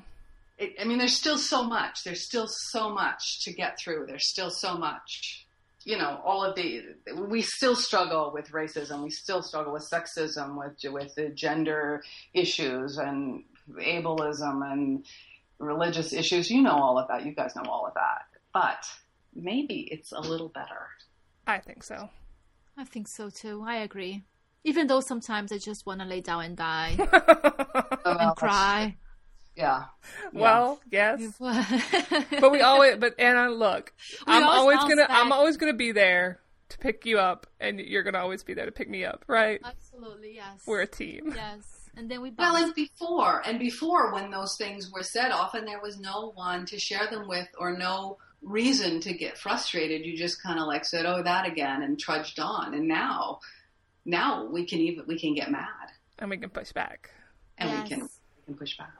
it, 0.58 0.74
I 0.80 0.86
mean, 0.86 0.98
there's 0.98 1.16
still 1.16 1.38
so 1.38 1.64
much. 1.64 2.04
There's 2.04 2.26
still 2.26 2.48
so 2.48 2.90
much 2.94 3.44
to 3.44 3.54
get 3.54 3.80
through. 3.80 4.06
There's 4.08 4.28
still 4.28 4.50
so 4.50 4.78
much. 4.78 5.46
You 5.84 5.98
know, 5.98 6.20
all 6.26 6.44
of 6.44 6.56
the 6.56 6.84
we 7.16 7.42
still 7.42 7.76
struggle 7.76 8.32
with 8.34 8.52
racism. 8.52 9.04
We 9.04 9.10
still 9.10 9.42
struggle 9.42 9.72
with 9.74 9.90
sexism, 9.90 10.58
with 10.58 10.92
with 10.92 11.16
the 11.16 11.30
gender 11.30 12.04
issues 12.34 12.98
and 12.98 13.44
ableism 13.70 14.70
and 14.70 15.06
religious 15.60 16.12
issues. 16.12 16.52
You 16.52 16.62
know 16.62 16.76
all 16.76 16.98
of 16.98 17.08
that. 17.08 17.26
You 17.26 17.34
guys 17.34 17.56
know 17.56 17.70
all 17.70 17.86
of 17.86 17.94
that. 17.94 18.26
But 18.54 18.84
maybe 19.34 19.88
it's 19.92 20.12
a 20.12 20.20
little 20.20 20.50
better. 20.50 20.88
I 21.46 21.60
think 21.60 21.84
so. 21.84 22.10
I 22.78 22.84
think 22.84 23.08
so 23.08 23.30
too. 23.30 23.64
I 23.66 23.78
agree. 23.78 24.24
Even 24.64 24.88
though 24.88 25.00
sometimes 25.00 25.52
I 25.52 25.58
just 25.60 25.86
want 25.86 26.02
to 26.02 26.06
lay 26.06 26.20
down 26.20 26.44
and 26.44 26.58
die 26.58 26.98
Oh, 28.06 28.18
and 28.20 28.36
cry. 28.36 28.98
Yeah. 29.58 29.86
Well, 30.34 30.80
yes. 30.92 31.34
but 31.40 32.52
we 32.52 32.62
always 32.62 32.98
but 32.98 33.20
Ana, 33.20 33.50
look. 33.50 33.92
We 34.28 34.34
I'm 34.34 34.44
always 34.44 34.78
always 34.78 34.80
gonna 34.96 35.08
back. 35.08 35.10
I'm 35.10 35.32
always 35.32 35.58
gonna 35.58 35.74
be 35.74 35.92
there 35.92 36.40
to 36.70 36.78
pick 36.78 37.06
you 37.06 37.18
up 37.18 37.48
and 37.60 37.80
you're 37.80 38.04
gonna 38.04 38.20
always 38.20 38.44
be 38.44 38.54
there 38.54 38.66
to 38.68 38.72
pick 38.72 38.90
me 38.90 39.04
up, 39.04 39.26
right? 39.28 39.60
Absolutely, 39.64 40.36
yes. 40.36 40.62
We're 40.68 40.82
a 40.82 40.88
team. 40.88 41.34
Yes. 41.36 41.90
And 41.96 42.12
then 42.12 42.22
we 42.22 42.32
Well, 42.38 42.54
bounce. 42.54 42.66
and 42.66 42.76
before, 42.76 43.42
and 43.48 43.58
before 43.60 44.14
when 44.14 44.30
those 44.30 44.56
things 44.58 44.92
were 44.92 45.02
said, 45.02 45.32
often 45.32 45.66
there 45.66 45.82
was 45.82 46.00
no 46.00 46.32
one 46.36 46.66
to 46.68 46.78
share 46.78 47.08
them 47.10 47.28
with 47.28 47.48
or 47.58 47.76
no 47.76 48.20
reason 48.44 49.00
to 49.02 49.14
get 49.14 49.36
frustrated. 49.40 50.06
You 50.06 50.16
just 50.16 50.44
kind 50.44 50.60
of 50.60 50.68
like 50.68 50.86
said, 50.86 51.08
"Oh, 51.08 51.24
that 51.24 51.48
again," 51.48 51.82
and 51.82 52.00
trudged 52.00 52.40
on. 52.40 52.76
And 52.76 52.88
now, 52.88 53.40
now 54.06 54.46
we 54.46 54.64
can 54.68 54.78
even 54.80 55.06
we 55.08 55.18
can 55.18 55.34
get 55.34 55.50
mad 55.50 55.66
And 56.20 56.30
we 56.30 56.38
can 56.38 56.52
push 56.52 56.72
back. 56.72 57.10
and 57.58 57.70
Yes. 57.72 57.82
we 57.84 57.90
can 57.90 58.02
we 58.02 58.44
can 58.46 58.56
push 58.56 58.78
back. 58.78 58.94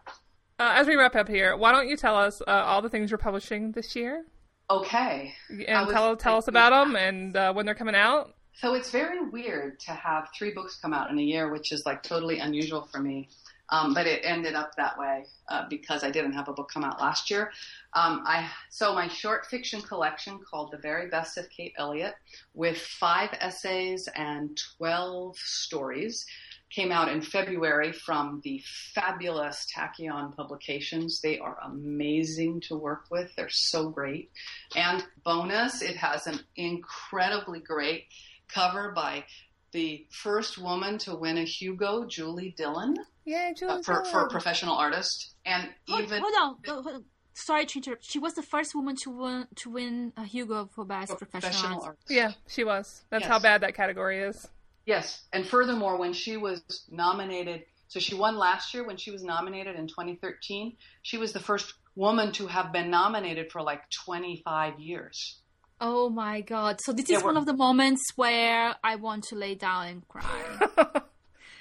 Uh, 0.60 0.74
as 0.76 0.88
we 0.88 0.96
wrap 0.96 1.16
up 1.16 1.28
here, 1.28 1.56
why 1.56 1.72
don't 1.72 1.88
you 1.88 1.96
tell 1.96 2.16
us 2.16 2.42
uh, 2.42 2.50
all 2.50 2.82
the 2.82 2.90
things 2.90 3.12
you're 3.12 3.18
publishing 3.20 3.72
this 3.74 3.96
year, 3.96 4.26
Okay, 4.70 5.34
and 5.50 5.86
was 5.86 5.94
tell 5.94 6.18
tell 6.18 6.38
us 6.38 6.48
about 6.48 6.72
them 6.72 6.96
and 6.96 7.38
uh, 7.38 7.54
when 7.54 7.66
they're 7.66 7.76
coming 7.76 7.96
out. 7.96 8.34
So 8.54 8.74
it's 8.74 8.90
very 8.90 9.24
weird 9.30 9.80
to 9.82 9.92
have 9.92 10.30
three 10.36 10.52
books 10.52 10.80
come 10.82 10.94
out 10.94 11.12
in 11.12 11.20
a 11.20 11.22
year, 11.22 11.52
which 11.52 11.72
is 11.72 11.86
like 11.86 12.02
totally 12.02 12.40
unusual 12.40 12.90
for 12.92 13.00
me. 13.00 13.30
Um, 13.70 13.94
but 13.94 14.08
it 14.08 14.22
ended 14.24 14.56
up 14.56 14.76
that 14.78 14.98
way 14.98 15.26
uh, 15.50 15.66
because 15.70 16.04
I 16.04 16.10
didn't 16.10 16.32
have 16.34 16.48
a 16.48 16.54
book 16.54 16.72
come 16.74 16.84
out 16.84 17.00
last 17.00 17.30
year. 17.30 17.52
Um, 17.94 18.24
I 18.26 18.50
so 18.70 18.96
my 18.96 19.10
short 19.10 19.46
fiction 19.46 19.82
collection 19.82 20.40
called 20.40 20.72
The 20.72 20.78
Very 20.78 21.08
Best 21.10 21.38
of 21.38 21.50
Kate 21.50 21.74
Elliott, 21.78 22.16
with 22.54 22.78
five 22.78 23.30
essays 23.40 24.10
and 24.16 24.58
twelve 24.78 25.38
stories, 25.38 26.26
came 26.70 26.92
out 26.92 27.08
in 27.10 27.22
February 27.22 27.92
from 27.94 28.42
the 28.44 28.62
fabulous 28.94 29.66
Tachyon 29.76 30.36
Publications. 30.36 31.22
They 31.22 31.40
are 31.40 31.58
amazing 31.64 32.62
to 32.68 32.76
work 32.76 33.06
with. 33.10 33.32
They're 33.36 33.50
so 33.50 33.90
great. 33.90 34.32
And 34.76 35.04
bonus, 35.24 35.82
it 35.82 35.96
has 35.98 36.28
an 36.28 36.40
incredibly 36.56 37.60
great 37.60 38.06
cover 38.54 38.92
by 38.96 39.26
the 39.72 40.06
first 40.12 40.58
woman 40.58 40.98
to 41.00 41.16
win 41.16 41.38
a 41.38 41.44
Hugo, 41.44 42.06
Julie 42.06 42.54
Dillon, 42.58 42.96
Yay, 43.26 43.54
Julie! 43.58 43.74
uh, 43.74 43.82
for, 43.84 44.04
for 44.06 44.26
a 44.26 44.30
professional 44.30 44.76
artist. 44.76 45.34
And 45.46 45.70
Hold, 45.88 46.02
even 46.04 46.22
hold 46.22 46.34
on. 46.40 46.56
hold- 46.66 46.84
hold 46.86 46.96
on. 46.96 47.06
Sorry 47.34 47.68
to 47.68 47.78
interrupt. 47.80 48.04
She 48.04 48.18
was 48.18 48.34
the 48.34 48.42
first 48.42 48.74
woman 48.74 48.96
to 49.04 49.12
win 49.12 49.48
to 49.58 49.70
win 49.70 50.12
a 50.18 50.24
Hugo 50.26 50.70
for 50.74 50.84
best 50.84 51.16
professional, 51.18 51.30
professional 51.52 51.72
artist. 51.84 51.86
artist. 51.88 52.10
Yeah, 52.10 52.32
she 52.48 52.64
was. 52.64 53.04
That's 53.12 53.22
Yes. 53.26 53.30
how 53.32 53.38
bad 53.40 53.62
that 53.62 53.76
category 53.76 54.22
is. 54.22 54.48
Yes. 54.88 55.24
And 55.32 55.46
furthermore, 55.46 55.98
when 55.98 56.14
she 56.14 56.38
was 56.38 56.62
nominated, 56.90 57.64
so 57.90 58.00
she 58.00 58.16
won 58.16 58.38
last 58.38 58.74
year 58.74 58.84
when 58.88 58.98
she 58.98 59.12
was 59.12 59.24
nominated 59.24 59.76
in 59.76 59.88
2013, 59.88 60.76
she 61.04 61.18
was 61.20 61.34
the 61.34 61.40
first 61.40 61.74
woman 61.96 62.32
to 62.34 62.48
have 62.48 62.72
been 62.72 62.90
nominated 62.90 63.52
for 63.52 63.62
like 63.62 63.82
25 64.06 64.80
years. 64.80 65.40
Oh 65.80 66.10
my 66.10 66.42
god! 66.42 66.82
So 66.82 66.92
this 66.94 67.08
Yeah, 67.10 67.18
is 67.18 67.24
one 67.24 67.38
of 67.38 67.46
the 67.46 67.54
moments 67.54 68.02
where 68.16 68.76
I 68.84 68.96
want 68.96 69.26
to 69.26 69.36
lay 69.36 69.54
down 69.54 69.88
and 69.88 70.08
cry. 70.08 70.60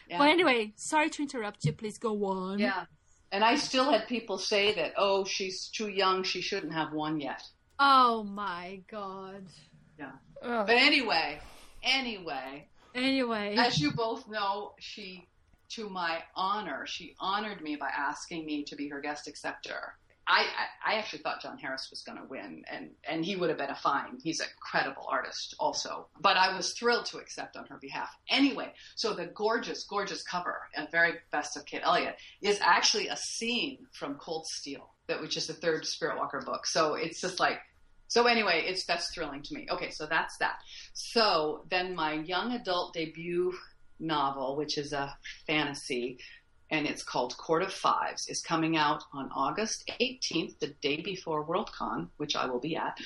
Yeah. 0.09 0.19
But 0.19 0.29
anyway, 0.29 0.73
sorry 0.77 1.11
to 1.11 1.23
interrupt 1.23 1.65
you. 1.65 1.73
Please 1.73 1.99
go 1.99 2.15
on. 2.27 2.61
yeah. 2.61 2.85
And 3.33 3.43
I 3.43 3.57
still 3.57 3.91
had 3.91 4.07
people 4.07 4.39
say 4.39 4.73
that, 4.77 4.93
oh, 4.97 5.25
she's 5.25 5.69
too 5.69 5.89
young, 5.89 6.23
she 6.23 6.41
shouldn't 6.41 6.73
have 6.75 6.93
won 6.93 7.19
yet. 7.21 7.43
Oh 7.81 8.23
my 8.23 8.83
god. 8.89 9.45
Yeah. 9.99 10.13
Ugh. 10.45 10.65
But 10.65 10.77
anyway, 10.77 11.41
anyway, 11.83 12.69
Anyway, 12.97 13.55
as 13.57 13.79
you 13.79 13.93
both 13.93 14.27
know, 14.29 14.73
she, 14.79 15.29
to 15.69 15.89
my 15.89 16.23
honor, 16.35 16.87
she 16.87 17.15
honored 17.21 17.61
me 17.61 17.77
by 17.77 17.91
asking 17.95 18.47
me 18.47 18.65
to 18.65 18.75
be 18.75 18.89
her 18.89 19.01
guest 19.01 19.29
acceptor. 19.29 19.95
I, 20.29 20.41
I, 20.85 20.95
I 20.95 20.99
actually 20.99 21.21
thought 21.21 21.41
John 21.41 21.59
Harris 21.59 21.89
was 21.91 22.03
going 22.03 22.19
to 22.19 22.25
win, 22.25 22.65
and, 22.69 22.91
and 23.09 23.25
he 23.25 23.37
would 23.37 23.49
have 23.49 23.59
been 23.59 23.71
a 23.71 23.77
fine. 23.77 24.19
He's 24.25 24.41
a 24.41 24.47
credible 24.61 25.07
artist, 25.09 25.55
also. 25.61 26.09
But 26.21 26.37
I 26.37 26.57
was 26.57 26.73
thrilled 26.73 27.05
to 27.07 27.19
accept 27.19 27.57
on 27.57 27.67
her 27.67 27.77
behalf. 27.77 28.11
Anyway, 28.29 28.73
so 28.97 29.13
the 29.13 29.27
gorgeous, 29.27 29.85
gorgeous 29.85 30.25
cover, 30.25 30.63
and 30.75 30.91
very 30.91 31.15
best 31.31 31.57
of 31.57 31.65
Kate 31.65 31.83
Elliott, 31.85 32.17
is 32.43 32.59
actually 32.61 33.07
a 33.07 33.17
scene 33.17 33.87
from 33.93 34.17
Cold 34.17 34.47
Steel, 34.47 34.91
that 35.07 35.21
which 35.21 35.37
is 35.37 35.47
the 35.47 35.53
third 35.53 35.87
Spirit 35.87 36.17
Walker 36.17 36.41
book. 36.41 36.67
So 36.67 36.95
it's 36.95 37.21
just 37.21 37.39
like 37.39 37.61
so 38.09 38.27
anyway, 38.27 38.65
it's 38.67 38.85
that's 38.85 39.13
thrilling 39.13 39.43
to 39.43 39.55
me. 39.55 39.67
Okay, 39.71 39.91
so 39.91 40.07
that's 40.07 40.37
that. 40.39 40.59
So 40.95 41.65
then 41.71 41.95
my 41.95 42.15
young 42.15 42.53
adult 42.53 42.95
debut 42.95 43.53
novel, 43.99 44.57
which 44.57 44.79
is 44.79 44.93
a 44.93 45.17
fantasy, 45.47 46.19
and 46.71 46.87
it's 46.87 47.03
called 47.03 47.37
Court 47.37 47.63
of 47.63 47.73
Fives, 47.73 48.29
is 48.29 48.43
coming 48.43 48.77
out 48.77 49.03
on 49.13 49.31
August 49.35 49.91
18th, 50.01 50.59
the 50.59 50.75
day 50.81 51.01
before 51.01 51.47
Worldcon, 51.47 52.09
which 52.17 52.37
I 52.37 52.47
will 52.47 52.61
be 52.61 52.77
at, 52.77 52.99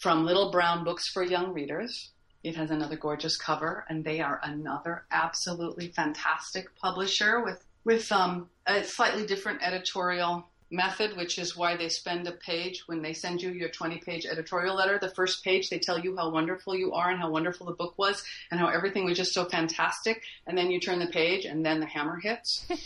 from 0.00 0.24
Little 0.24 0.50
Brown 0.50 0.84
Books 0.84 1.08
for 1.08 1.22
Young 1.22 1.52
Readers. 1.52 2.12
It 2.44 2.54
has 2.56 2.70
another 2.70 2.96
gorgeous 2.96 3.36
cover, 3.36 3.84
and 3.88 4.04
they 4.04 4.20
are 4.20 4.40
another 4.42 5.04
absolutely 5.10 5.88
fantastic 5.88 6.74
publisher 6.76 7.42
with 7.42 7.64
with 7.84 8.10
um, 8.12 8.50
a 8.66 8.84
slightly 8.84 9.24
different 9.24 9.62
editorial 9.62 10.47
method, 10.70 11.16
which 11.16 11.38
is 11.38 11.56
why 11.56 11.76
they 11.76 11.88
spend 11.88 12.26
a 12.26 12.32
page 12.32 12.82
when 12.86 13.02
they 13.02 13.12
send 13.12 13.40
you 13.40 13.50
your 13.50 13.68
20 13.68 13.98
page 13.98 14.26
editorial 14.26 14.76
letter. 14.76 14.98
The 15.00 15.08
first 15.10 15.42
page, 15.44 15.70
they 15.70 15.78
tell 15.78 15.98
you 15.98 16.16
how 16.16 16.30
wonderful 16.30 16.76
you 16.76 16.92
are 16.92 17.10
and 17.10 17.18
how 17.18 17.30
wonderful 17.30 17.66
the 17.66 17.72
book 17.72 17.94
was 17.96 18.22
and 18.50 18.60
how 18.60 18.68
everything 18.68 19.04
was 19.04 19.16
just 19.16 19.32
so 19.32 19.44
fantastic. 19.46 20.22
And 20.46 20.56
then 20.56 20.70
you 20.70 20.80
turn 20.80 20.98
the 20.98 21.06
page 21.06 21.44
and 21.44 21.64
then 21.64 21.80
the 21.80 21.86
hammer 21.86 22.20
hits. 22.20 22.66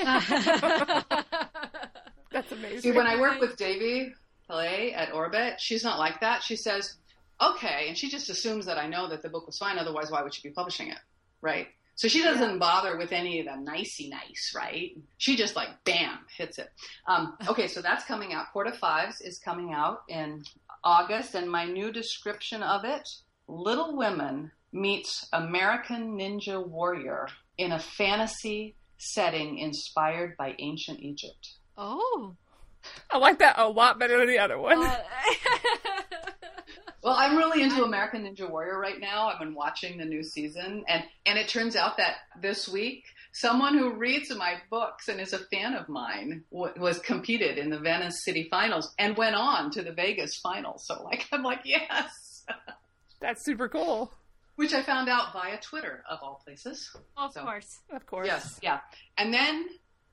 That's 2.33 2.53
amazing. 2.53 2.81
See, 2.81 2.93
when 2.93 3.07
I 3.07 3.21
work 3.21 3.41
with 3.41 3.57
Devi 3.57 4.15
Pillai 4.49 4.97
at 4.97 5.13
Orbit, 5.13 5.61
she's 5.61 5.85
not 5.85 5.99
like 5.99 6.21
that. 6.21 6.43
She 6.43 6.57
says, 6.57 6.95
okay. 7.41 7.87
And 7.89 7.99
she 7.99 8.09
just 8.09 8.31
assumes 8.31 8.67
that 8.67 8.79
I 8.79 8.87
know 8.87 9.09
that 9.09 9.23
the 9.23 9.29
book 9.29 9.47
was 9.47 9.59
fine. 9.59 9.79
Otherwise, 9.79 10.11
why 10.11 10.23
would 10.23 10.33
she 10.35 10.43
be 10.43 10.53
publishing 10.53 10.89
it? 10.89 10.99
Right. 11.41 11.69
So 11.94 12.09
she 12.09 12.23
doesn't 12.23 12.59
bother 12.59 12.97
with 12.97 13.12
any 13.12 13.40
of 13.40 13.47
the 13.47 13.56
nicey 13.56 14.09
nice, 14.09 14.52
right? 14.56 14.97
She 15.19 15.36
just 15.36 15.56
like 15.56 15.69
bam 15.85 16.19
hits 16.36 16.59
it. 16.59 16.70
Um, 17.06 17.36
okay, 17.48 17.69
so 17.69 17.82
that's 17.82 18.05
coming 18.05 18.32
out. 18.32 18.52
Court 18.52 18.66
of 18.66 18.77
Fives 18.77 19.20
is 19.20 19.39
coming 19.39 19.73
out 19.73 20.02
in 20.09 20.43
August, 20.82 21.35
and 21.35 21.51
my 21.51 21.64
new 21.66 21.93
description 21.93 22.62
of 22.62 22.85
it: 22.85 23.09
Little 23.47 23.97
Women 23.97 24.51
meets 24.73 25.28
American 25.32 26.19
Ninja 26.19 26.66
Warrior 26.66 27.28
in 27.59 27.73
a 27.73 27.78
fantasy 27.78 28.74
setting 28.98 29.59
inspired 29.59 30.36
by 30.36 30.55
ancient 30.59 31.01
Egypt. 31.01 31.56
oh. 31.77 32.36
I 33.12 33.19
like 33.19 33.39
that 33.39 33.60
a 33.60 33.69
lot 33.69 34.01
better 34.01 34.19
than 34.19 34.27
the 34.27 34.40
other 34.40 34.59
one. 34.59 34.85
Uh, 34.85 34.97
Well, 37.03 37.15
I'm 37.19 37.37
really 37.37 37.62
into 37.62 37.83
American 37.83 38.23
Ninja 38.24 38.49
Warrior 38.49 38.79
right 38.79 39.01
now. 39.01 39.29
I've 39.29 39.41
been 39.41 39.55
watching 39.55 39.99
the 39.99 40.05
new 40.05 40.23
season, 40.23 40.85
and 40.89 41.03
and 41.27 41.37
it 41.39 41.49
turns 41.49 41.74
out 41.74 41.97
that 41.97 42.15
this 42.41 42.69
week, 42.69 43.05
someone 43.33 43.77
who 43.77 43.93
reads 43.95 44.33
my 44.37 44.55
books 44.70 45.09
and 45.09 45.20
is 45.20 45.33
a 45.33 45.41
fan 45.51 45.74
of 45.74 45.89
mine 45.89 46.45
w- 46.53 46.73
was 46.81 47.01
competed 47.01 47.59
in 47.59 47.70
the 47.70 47.79
Venice 47.81 48.24
City 48.24 48.47
Finals 48.51 48.95
and 48.99 49.16
went 49.16 49.35
on 49.35 49.70
to 49.73 49.83
the 49.83 49.93
Vegas 49.93 50.37
Finals. 50.39 50.87
So, 50.87 51.03
like, 51.03 51.27
I'm 51.33 51.43
like, 51.43 51.62
yes, 51.65 52.45
That's 53.20 53.45
super 53.45 53.69
cool. 53.69 54.12
which 54.55 54.73
I 54.73 54.83
found 54.83 55.09
out 55.09 55.33
via 55.33 55.59
Twitter 55.61 56.05
of 56.09 56.20
all 56.23 56.41
places. 56.45 56.89
of 57.16 57.33
So- 57.33 57.43
course. 57.43 57.81
Of 57.93 58.07
course. 58.07 58.27
Yes, 58.29 58.61
yeah, 58.62 58.79
and 59.19 59.35
then. 59.35 59.66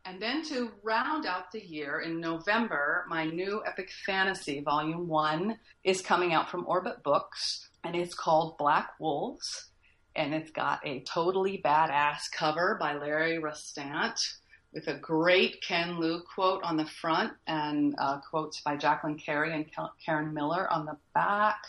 And 0.05 0.21
then 0.21 0.43
to 0.45 0.71
round 0.81 1.25
out 1.25 1.51
the 1.51 1.63
year 1.63 1.99
in 1.99 2.19
November, 2.19 3.05
my 3.07 3.25
new 3.25 3.61
epic 3.65 3.91
fantasy 4.05 4.61
volume 4.61 5.07
one 5.07 5.57
is 5.83 6.01
coming 6.01 6.33
out 6.33 6.49
from 6.49 6.65
Orbit 6.67 7.03
Books, 7.03 7.69
and 7.83 7.95
it's 7.95 8.15
called 8.15 8.57
Black 8.57 8.91
Wolves, 8.99 9.69
and 10.15 10.33
it's 10.33 10.51
got 10.51 10.85
a 10.85 11.01
totally 11.01 11.61
badass 11.63 12.31
cover 12.31 12.77
by 12.79 12.95
Larry 12.95 13.39
Rostant 13.39 14.19
with 14.73 14.87
a 14.87 14.95
great 14.99 15.61
Ken 15.61 15.99
Liu 15.99 16.21
quote 16.33 16.63
on 16.63 16.77
the 16.77 16.85
front 16.85 17.33
and 17.47 17.95
uh, 17.97 18.19
quotes 18.29 18.61
by 18.61 18.77
Jacqueline 18.77 19.17
Carey 19.17 19.53
and 19.53 19.65
Karen 20.05 20.33
Miller 20.33 20.71
on 20.71 20.85
the 20.85 20.97
back, 21.13 21.61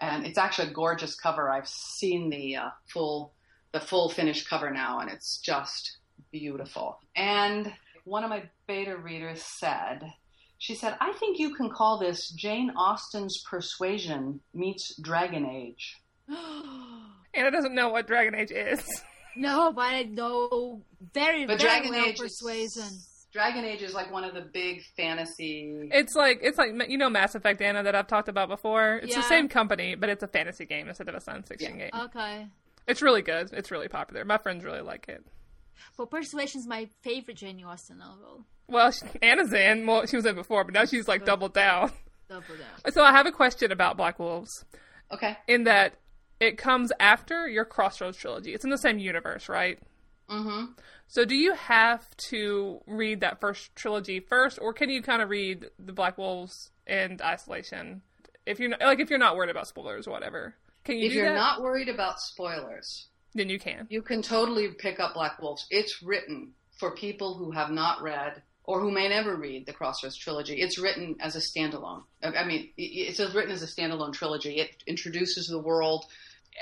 and 0.00 0.26
it's 0.26 0.38
actually 0.38 0.68
a 0.68 0.74
gorgeous 0.74 1.14
cover. 1.14 1.50
I've 1.50 1.68
seen 1.68 2.30
the 2.30 2.56
uh, 2.56 2.70
full 2.86 3.34
the 3.72 3.80
full 3.80 4.08
finished 4.08 4.48
cover 4.48 4.70
now, 4.70 5.00
and 5.00 5.10
it's 5.10 5.38
just 5.38 5.98
beautiful. 6.38 6.98
And 7.14 7.72
one 8.04 8.24
of 8.24 8.30
my 8.30 8.42
beta 8.66 8.96
readers 8.96 9.40
said, 9.60 10.12
she 10.58 10.74
said, 10.74 10.96
I 11.00 11.12
think 11.12 11.38
you 11.38 11.54
can 11.54 11.70
call 11.70 11.98
this 11.98 12.30
Jane 12.30 12.70
Austen's 12.76 13.40
Persuasion 13.48 14.40
meets 14.52 14.96
Dragon 15.00 15.46
Age. 15.46 15.96
Ana 17.34 17.50
doesn't 17.52 17.74
know 17.74 17.90
what 17.90 18.08
Dragon 18.08 18.34
Age 18.34 18.50
is. 18.50 18.84
no, 19.36 19.72
but 19.72 19.82
I 19.82 20.02
know 20.02 20.82
very, 21.14 21.46
But 21.46 21.60
very 21.60 21.70
Dragon 21.70 21.90
well 21.92 22.06
Age 22.06 22.20
is- 22.20 23.08
Dragon 23.32 23.64
Age 23.64 23.82
is 23.82 23.94
like 23.94 24.12
one 24.12 24.22
of 24.24 24.32
the 24.34 24.40
big 24.42 24.82
fantasy. 24.96 25.88
It's 25.92 26.14
like 26.14 26.38
it's 26.42 26.56
like 26.56 26.70
you 26.88 26.96
know 26.98 27.10
Mass 27.10 27.34
Effect 27.34 27.60
Ana 27.60 27.82
that 27.82 27.94
I've 27.96 28.06
talked 28.06 28.28
about 28.28 28.48
before. 28.48 29.00
It's 29.02 29.16
the 29.16 29.22
same 29.22 29.48
company, 29.48 29.96
but 29.96 30.08
it's 30.08 30.22
a 30.22 30.28
fantasy 30.28 30.66
game 30.66 30.88
instead 30.88 31.08
of 31.08 31.16
a 31.16 31.20
science 31.20 31.48
fiction 31.48 31.78
game. 31.78 31.90
Okay. 31.92 32.46
It's 32.86 33.02
really 33.02 33.22
good. 33.22 33.50
It's 33.52 33.72
really 33.72 33.88
popular. 33.88 34.24
My 34.24 34.38
friends 34.38 34.62
really 34.64 34.82
like 34.82 35.08
it. 35.08 35.24
But 35.96 36.10
Persuasion 36.10 36.60
is 36.60 36.66
my 36.66 36.88
favorite 37.02 37.36
Jane 37.36 37.62
Austen 37.64 37.98
novel. 37.98 38.44
Well, 38.66 38.90
she, 38.90 39.02
Ana's 39.22 39.52
in. 39.52 39.86
Well, 39.86 40.06
she 40.06 40.16
was 40.16 40.26
in 40.26 40.34
before, 40.34 40.64
but 40.64 40.74
now 40.74 40.84
she's 40.84 41.08
like 41.08 41.24
doubled 41.24 41.54
down. 41.54 41.92
Double 42.28 42.56
down. 42.56 42.92
So 42.92 43.02
I 43.02 43.12
have 43.12 43.26
a 43.26 43.32
question 43.32 43.70
about 43.70 43.96
Black 43.96 44.18
Wolves. 44.18 44.64
Okay. 45.12 45.36
In 45.46 45.64
that 45.64 45.94
it 46.40 46.58
comes 46.58 46.90
after 46.98 47.48
your 47.48 47.64
Crossroads 47.64 48.16
trilogy. 48.16 48.54
It's 48.54 48.64
in 48.64 48.70
the 48.70 48.78
same 48.78 48.98
universe, 48.98 49.48
right? 49.48 49.78
Mm-hmm. 50.30 50.72
So 51.06 51.24
do 51.24 51.34
you 51.34 51.52
have 51.54 52.04
to 52.30 52.80
read 52.86 53.20
that 53.20 53.40
first 53.40 53.76
trilogy 53.76 54.20
first, 54.20 54.58
or 54.60 54.72
can 54.72 54.88
you 54.90 55.02
kind 55.02 55.22
of 55.22 55.28
read 55.28 55.66
the 55.78 55.92
Black 55.92 56.16
Wolves 56.18 56.70
in 56.86 57.18
isolation? 57.22 58.02
If 58.46 58.58
you're 58.58 58.70
not, 58.70 58.80
like 58.80 59.00
if 59.00 59.10
you're 59.10 59.18
not 59.18 59.36
worried 59.36 59.50
about 59.50 59.68
spoilers 59.68 60.06
or 60.06 60.10
whatever, 60.12 60.54
can 60.84 60.98
you 60.98 61.06
If 61.06 61.12
do 61.12 61.18
you're 61.18 61.28
that? 61.28 61.34
not 61.34 61.62
worried 61.62 61.88
about 61.88 62.18
spoilers, 62.18 63.08
then 63.34 63.48
you 63.48 63.58
can. 63.58 63.86
you 63.90 64.02
can 64.02 64.22
totally 64.22 64.68
pick 64.68 65.00
up 65.00 65.14
Black 65.14 65.40
Wolves. 65.40 65.66
It's 65.70 66.02
written 66.02 66.52
for 66.78 66.94
people 66.94 67.36
who 67.36 67.50
have 67.50 67.70
not 67.70 68.02
read 68.02 68.42
or 68.64 68.80
who 68.80 68.90
may 68.90 69.08
never 69.08 69.36
read 69.36 69.66
the 69.66 69.72
Crossroads 69.72 70.16
trilogy. 70.16 70.54
It's 70.54 70.78
written 70.78 71.16
as 71.20 71.36
a 71.36 71.40
standalone. 71.40 72.02
I 72.22 72.44
mean, 72.44 72.70
it's 72.76 73.20
written 73.34 73.52
as 73.52 73.62
a 73.62 73.66
standalone 73.66 74.12
trilogy. 74.12 74.56
It 74.56 74.82
introduces 74.86 75.46
the 75.46 75.58
world 75.58 76.06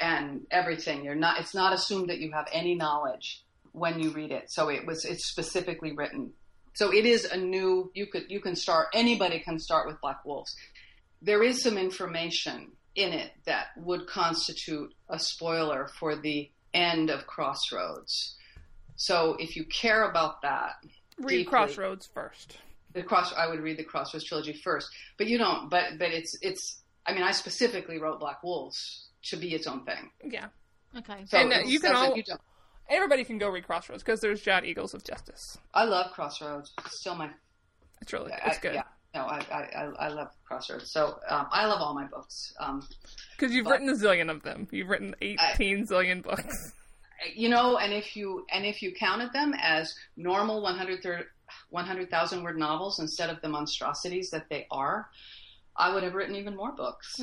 and 0.01 0.47
everything. 0.51 1.05
You're 1.05 1.15
not. 1.15 1.41
It's 1.41 1.55
not 1.55 1.73
assumed 1.73 2.11
that 2.11 2.19
you 2.19 2.33
have 2.33 2.49
any 2.53 2.75
knowledge 2.75 3.43
when 3.73 4.01
you 4.01 4.11
read 4.11 4.33
it. 4.33 4.51
So 4.51 4.69
it 4.69 4.87
was. 4.87 5.05
It's 5.05 5.29
specifically 5.29 5.93
written. 5.93 6.33
So 6.75 6.93
it 6.93 7.07
is 7.07 7.25
a 7.25 7.37
new. 7.37 7.91
You 7.95 8.07
could. 8.07 8.25
You 8.29 8.41
can 8.41 8.57
start. 8.57 8.89
Anybody 8.95 9.39
can 9.41 9.59
start 9.59 9.87
with 9.87 10.01
Black 10.01 10.25
Wolves. 10.25 10.55
There 11.21 11.43
is 11.43 11.63
some 11.63 11.79
information 11.79 12.73
in 12.97 13.13
it 13.13 13.31
that 13.47 13.67
would 13.77 14.07
constitute 14.07 14.93
a 15.09 15.19
spoiler 15.19 15.89
for 15.99 16.17
the 16.17 16.51
end 16.75 17.11
of 17.11 17.27
Crossroads. 17.27 18.37
So 18.97 19.37
if 19.39 19.57
you 19.57 19.65
care 19.65 20.09
about 20.11 20.43
that, 20.43 20.75
Read 21.19 21.29
deeply. 21.39 21.45
Crossroads 21.51 22.07
first. 22.13 22.59
the 22.95 23.03
cross 23.03 23.33
I 23.37 23.47
would 23.49 23.61
read 23.61 23.77
the 23.79 23.85
Crossroads 23.85 24.25
trilogy 24.25 24.53
first. 24.53 24.89
But 25.19 25.27
you 25.27 25.39
don't. 25.39 25.69
But 25.71 25.99
but 25.99 26.11
it's 26.11 26.37
it's. 26.43 26.81
I 27.07 27.13
mean, 27.15 27.23
I 27.23 27.33
specifically 27.33 27.99
wrote 27.99 28.21
Black 28.21 28.43
Wolves 28.45 29.09
to 29.25 29.37
be 29.37 29.55
its 29.55 29.67
own 29.67 29.85
thing. 29.85 30.11
Yeah, 30.25 30.47
Okay. 30.97 31.25
So 31.27 31.39
And, 31.39 31.53
uh, 31.53 31.59
you 31.65 31.81
can 31.81 31.95
all- 31.97 32.17
you 32.17 32.23
don't. 32.23 32.41
everybody 32.89 33.25
can 33.25 33.39
go 33.39 33.49
read 33.49 33.67
Crossroads 33.67 34.03
because 34.05 34.21
there's 34.21 34.41
Giant 34.43 34.67
Eagles 34.67 34.95
of 34.95 35.03
Justice. 35.05 35.59
I 35.75 35.85
love 35.85 36.13
Crossroads. 36.13 36.73
It's 36.87 37.01
still 37.01 37.15
my. 37.17 37.31
It's 38.01 38.13
really 38.13 38.33
I- 38.33 38.49
it's 38.51 38.59
good 38.59 38.75
Yeah. 38.75 38.83
No, 39.15 39.23
I, 39.23 39.41
I, 39.53 39.61
I- 39.85 40.07
I 40.07 40.09
love 40.09 40.29
Crossroads. 40.47 40.91
So 40.91 41.19
um, 41.29 41.47
I 41.51 41.67
love 41.67 41.81
all 41.81 41.95
my 41.95 42.07
books. 42.07 42.55
Um, 42.59 42.87
because 43.39 43.55
you've 43.55 43.65
But- 43.65 43.73
written 43.73 43.89
a 43.91 43.95
zillion 43.95 44.31
of 44.31 44.43
them. 44.43 44.69
You've 44.71 44.89
written 44.89 45.15
eighteen 45.21 45.87
zillion 45.87 46.23
books. 46.23 46.73
you 47.35 47.49
know, 47.49 47.77
and 47.79 47.93
if 47.93 48.17
you 48.17 48.47
and 48.53 48.65
if 48.65 48.81
you 48.83 48.93
counted 48.95 49.33
them 49.33 49.55
as 49.61 49.95
normal 50.17 50.63
100 50.63 51.27
100,000 51.71 52.43
word 52.43 52.59
novels 52.59 52.99
instead 53.01 53.29
of 53.29 53.41
the 53.43 53.49
monstrosities 53.49 54.31
that 54.31 54.49
they 54.49 54.67
are, 54.71 55.09
I 55.77 55.93
would 55.93 56.03
have 56.03 56.15
written 56.15 56.35
even 56.37 56.57
more 56.57 56.73
books. 56.73 57.21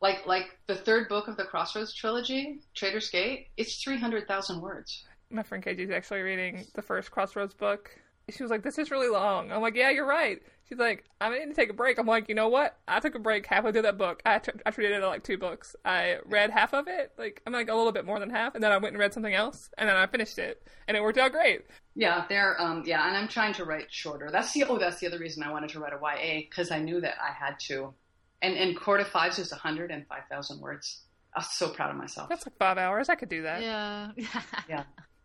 Like 0.00 0.24
like 0.26 0.56
the 0.66 0.76
third 0.76 1.08
book 1.08 1.26
of 1.28 1.36
the 1.36 1.44
Crossroads 1.44 1.92
trilogy, 1.94 2.60
Traitors' 2.74 3.10
Gate, 3.10 3.48
it's 3.56 3.82
300,000 3.82 4.60
words. 4.60 5.04
My 5.30 5.42
friend 5.42 5.62
KJ 5.62 5.78
is 5.80 5.90
actually 5.90 6.20
reading 6.20 6.64
the 6.74 6.82
first 6.82 7.10
Crossroads 7.10 7.54
book. 7.54 7.90
She 8.30 8.42
was 8.42 8.50
like, 8.50 8.62
"This 8.62 8.78
is 8.78 8.90
really 8.90 9.08
long." 9.08 9.50
I'm 9.52 9.60
like, 9.60 9.74
"Yeah, 9.74 9.90
you're 9.90 10.06
right." 10.06 10.40
She's 10.70 10.78
like, 10.78 11.04
"I 11.20 11.28
need 11.36 11.46
to 11.46 11.54
take 11.54 11.68
a 11.68 11.72
break." 11.74 11.98
I'm 11.98 12.06
like, 12.06 12.28
"You 12.28 12.34
know 12.36 12.48
what? 12.48 12.78
I 12.86 13.00
took 13.00 13.16
a 13.16 13.18
break 13.18 13.44
halfway 13.44 13.72
through 13.72 13.82
that 13.82 13.98
book. 13.98 14.22
I, 14.24 14.38
t- 14.38 14.52
I 14.64 14.70
treated 14.70 14.96
it 15.02 15.04
like 15.04 15.24
two 15.24 15.36
books. 15.36 15.74
I 15.84 16.18
read 16.24 16.50
half 16.50 16.72
of 16.72 16.86
it, 16.86 17.12
like 17.18 17.42
I'm 17.44 17.52
like 17.52 17.68
a 17.68 17.74
little 17.74 17.90
bit 17.90 18.04
more 18.06 18.20
than 18.20 18.30
half, 18.30 18.54
and 18.54 18.62
then 18.62 18.70
I 18.70 18.76
went 18.78 18.92
and 18.94 18.98
read 19.00 19.12
something 19.12 19.34
else, 19.34 19.68
and 19.76 19.88
then 19.88 19.96
I 19.96 20.06
finished 20.06 20.38
it, 20.38 20.62
and 20.86 20.96
it 20.96 21.02
worked 21.02 21.18
out 21.18 21.32
great. 21.32 21.62
Yeah, 21.96 22.24
they're 22.28 22.60
um 22.60 22.84
yeah, 22.86 23.06
and 23.08 23.16
I'm 23.16 23.26
trying 23.26 23.52
to 23.54 23.64
write 23.64 23.92
shorter. 23.92 24.30
That's 24.30 24.52
the 24.52 24.62
oh, 24.64 24.78
that's 24.78 25.00
the 25.00 25.08
other 25.08 25.18
reason 25.18 25.42
I 25.42 25.50
wanted 25.50 25.70
to 25.70 25.80
write 25.80 25.92
a 25.92 25.98
YA 26.00 26.42
because 26.48 26.70
I 26.70 26.78
knew 26.78 27.00
that 27.00 27.16
I 27.20 27.32
had 27.32 27.58
to. 27.66 27.92
And 28.40 28.54
and 28.56 28.78
Court 28.78 29.00
of 29.00 29.08
Fives 29.08 29.38
is 29.40 29.50
105,000 29.50 30.60
words. 30.60 31.00
I'm 31.34 31.42
so 31.42 31.68
proud 31.68 31.90
of 31.90 31.96
myself. 31.96 32.28
That's 32.28 32.46
like 32.46 32.56
five 32.58 32.78
hours. 32.78 33.08
I 33.08 33.16
could 33.16 33.28
do 33.28 33.42
that. 33.42 33.60
Yeah. 33.60 34.10
Yeah, 34.68 34.84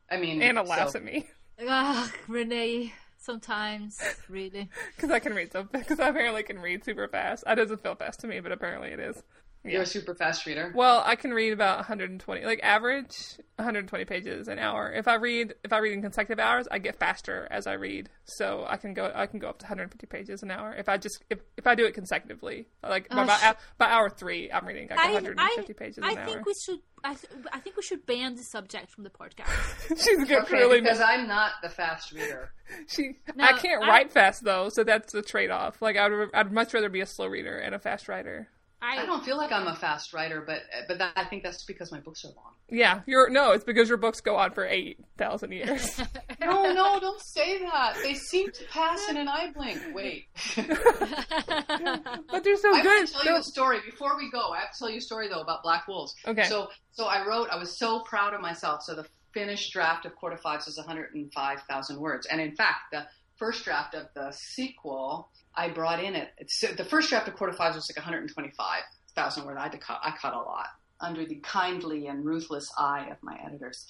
I 0.10 0.18
mean, 0.18 0.42
Ana 0.42 0.64
laughs 0.64 0.94
so- 0.94 1.00
at 1.00 1.06
me 1.06 1.28
Ah, 1.68 2.12
Renay, 2.28 2.92
sometimes, 3.26 4.02
really. 4.30 4.70
because 4.96 5.12
I 5.12 5.20
can 5.20 5.34
read 5.34 5.52
so 5.52 5.64
because 5.64 6.00
I 6.00 6.10
apparently 6.10 6.44
can 6.44 6.60
read 6.60 6.86
super 6.86 7.08
fast. 7.08 7.44
That 7.46 7.56
doesn't 7.56 7.82
feel 7.82 7.96
fast 7.96 8.22
to 8.22 8.28
me, 8.28 8.40
but 8.40 8.52
apparently 8.52 8.90
it 8.90 9.00
is. 9.00 9.24
You're 9.66 9.82
a 9.82 9.86
super 9.86 10.14
fast 10.14 10.46
reader. 10.46 10.72
Well, 10.76 11.02
I 11.06 11.16
can 11.16 11.34
read 11.34 11.52
about 11.54 11.78
120, 11.78 12.46
like 12.46 12.60
average 12.62 13.16
120 13.56 14.06
pages 14.06 14.48
an 14.48 14.60
hour. 14.60 14.92
If 14.92 15.08
I 15.08 15.16
read 15.16 15.56
if 15.64 15.74
I 15.74 15.78
read 15.80 15.94
in 15.94 16.02
consecutive 16.02 16.40
hours, 16.40 16.68
I 16.70 16.78
get 16.80 16.98
faster 17.00 17.48
as 17.50 17.66
I 17.68 17.74
read. 17.74 18.10
So 18.26 18.66
I 18.68 18.78
can 18.78 18.94
go 18.94 19.12
I 19.16 19.26
can 19.26 19.40
go 19.40 19.50
up 19.50 19.60
to 19.60 19.64
150 19.64 20.06
pages 20.08 20.44
an 20.44 20.52
hour 20.52 20.74
if 20.74 20.88
I 20.88 20.98
just 20.98 21.24
if, 21.30 21.40
if 21.58 21.66
I 21.66 21.74
do 21.76 21.86
it 21.86 21.94
consecutively. 21.94 22.68
Like 22.84 23.10
by, 23.10 23.24
oh, 23.24 23.28
sh- 23.28 23.56
by 23.78 23.88
hour 23.90 24.10
three, 24.10 24.52
I'm 24.52 24.66
reading 24.66 24.88
like 24.90 24.98
150 25.00 25.74
pages 25.74 26.00
I 26.04 26.12
an 26.12 26.18
hour. 26.20 26.26
think 26.26 26.46
we 26.46 26.54
should. 26.64 26.80
I, 27.04 27.14
th- 27.14 27.32
I 27.54 27.60
think 27.60 27.78
we 27.78 27.84
should 27.84 28.06
ban 28.08 28.36
the 28.36 28.42
subject 28.44 28.90
from 28.90 29.04
the 29.04 29.12
podcast. 29.12 29.48
She's 29.90 30.28
good 30.28 30.44
Okay, 30.44 30.54
really 30.54 30.82
because 30.82 31.00
I'm 31.00 31.28
not 31.28 31.52
the 31.62 31.70
fast 31.70 32.12
reader. 32.12 32.52
she 32.88 33.18
No, 33.36 33.44
I 33.44 33.54
can't 33.54 33.84
I- 33.84 33.88
write 33.88 34.12
fast 34.12 34.44
though, 34.44 34.70
so 34.70 34.84
that's 34.84 35.14
the 35.14 35.22
trade 35.22 35.50
off. 35.52 35.82
Like 35.82 35.98
I'd 35.98 36.12
I'd 36.34 36.52
much 36.52 36.74
rather 36.74 36.90
be 36.90 37.02
a 37.02 37.06
slow 37.06 37.28
reader 37.28 37.58
and 37.58 37.74
a 37.76 37.80
fast 37.80 38.08
writer. 38.08 38.50
I, 38.86 39.02
I 39.02 39.06
don't 39.06 39.26
feel 39.26 39.38
like 39.38 39.52
I'm 39.52 39.68
a 39.68 39.76
fast 39.76 40.14
writer, 40.14 40.44
but 40.46 40.62
but 40.88 41.00
that, 41.00 41.14
I 41.16 41.26
think 41.26 41.42
that's 41.44 41.64
because 41.66 41.92
my 41.92 42.00
books 42.00 42.24
are 42.24 42.30
long. 42.30 42.54
Yeah, 42.70 43.02
you're 43.08 43.30
no, 43.30 43.52
it's 43.52 43.64
because 43.64 43.90
your 43.90 43.98
books 43.98 44.22
go 44.22 44.36
on 44.36 44.52
for 44.52 44.66
eight 44.66 45.00
thousand 45.18 45.52
years. 45.52 46.00
No, 46.42 46.72
no, 46.74 47.00
don't 47.00 47.22
say 47.22 47.58
that. 47.60 47.96
They 48.04 48.14
seem 48.14 48.52
to 48.52 48.66
pass 48.66 49.10
in 49.10 49.18
an 49.18 49.28
eye 49.28 49.52
blink. 49.56 49.80
Wait. 49.94 50.26
but 50.56 52.44
they're 52.44 52.58
so 52.58 52.74
I 52.76 52.82
good. 52.82 52.86
want 52.86 53.08
to 53.08 53.14
tell 53.14 53.24
you 53.24 53.32
They're- 53.32 53.40
a 53.40 53.44
story 53.44 53.80
before 53.86 54.16
we 54.18 54.30
go. 54.30 54.50
I 54.52 54.60
have 54.60 54.72
to 54.74 54.78
tell 54.80 54.90
you 54.90 54.98
a 54.98 55.02
story 55.02 55.28
though 55.28 55.42
about 55.42 55.64
Black 55.64 55.88
Wolves. 55.88 56.14
Okay. 56.28 56.44
So 56.44 56.70
so 56.92 57.06
I 57.06 57.26
wrote. 57.28 57.50
I 57.52 57.56
was 57.58 57.80
so 57.80 58.02
proud 58.02 58.34
of 58.34 58.42
myself. 58.42 58.82
So 58.84 58.96
the 58.96 59.08
finished 59.34 59.72
draft 59.74 60.06
of 60.06 60.16
Court 60.16 60.34
of 60.34 60.40
Fives 60.42 60.68
is 60.68 60.78
105,000 60.78 62.00
words, 62.00 62.28
and 62.28 62.40
in 62.40 62.56
fact, 62.56 62.92
the 62.92 63.06
first 63.38 63.64
draft 63.66 63.94
of 63.96 64.08
the 64.14 64.32
sequel 64.32 65.30
I 65.58 65.70
brought 65.70 66.04
in 66.04 66.16
it. 66.16 66.30
It's, 66.38 66.60
the 66.60 66.86
first 66.86 67.10
draft 67.10 67.28
of 67.28 67.36
Court 67.36 67.50
of 67.50 67.58
Fives 67.58 67.76
was 67.76 67.90
like 67.90 67.98
125,000 67.98 69.46
words. 69.46 69.60
I 69.62 69.70
cut. 69.70 70.00
I 70.04 70.12
cut 70.12 70.34
a 70.34 70.40
lot 70.40 70.68
under 71.00 71.26
the 71.26 71.36
kindly 71.36 72.08
and 72.08 72.26
ruthless 72.26 72.72
eye 72.78 73.08
of 73.12 73.18
my 73.22 73.38
editors. 73.46 73.86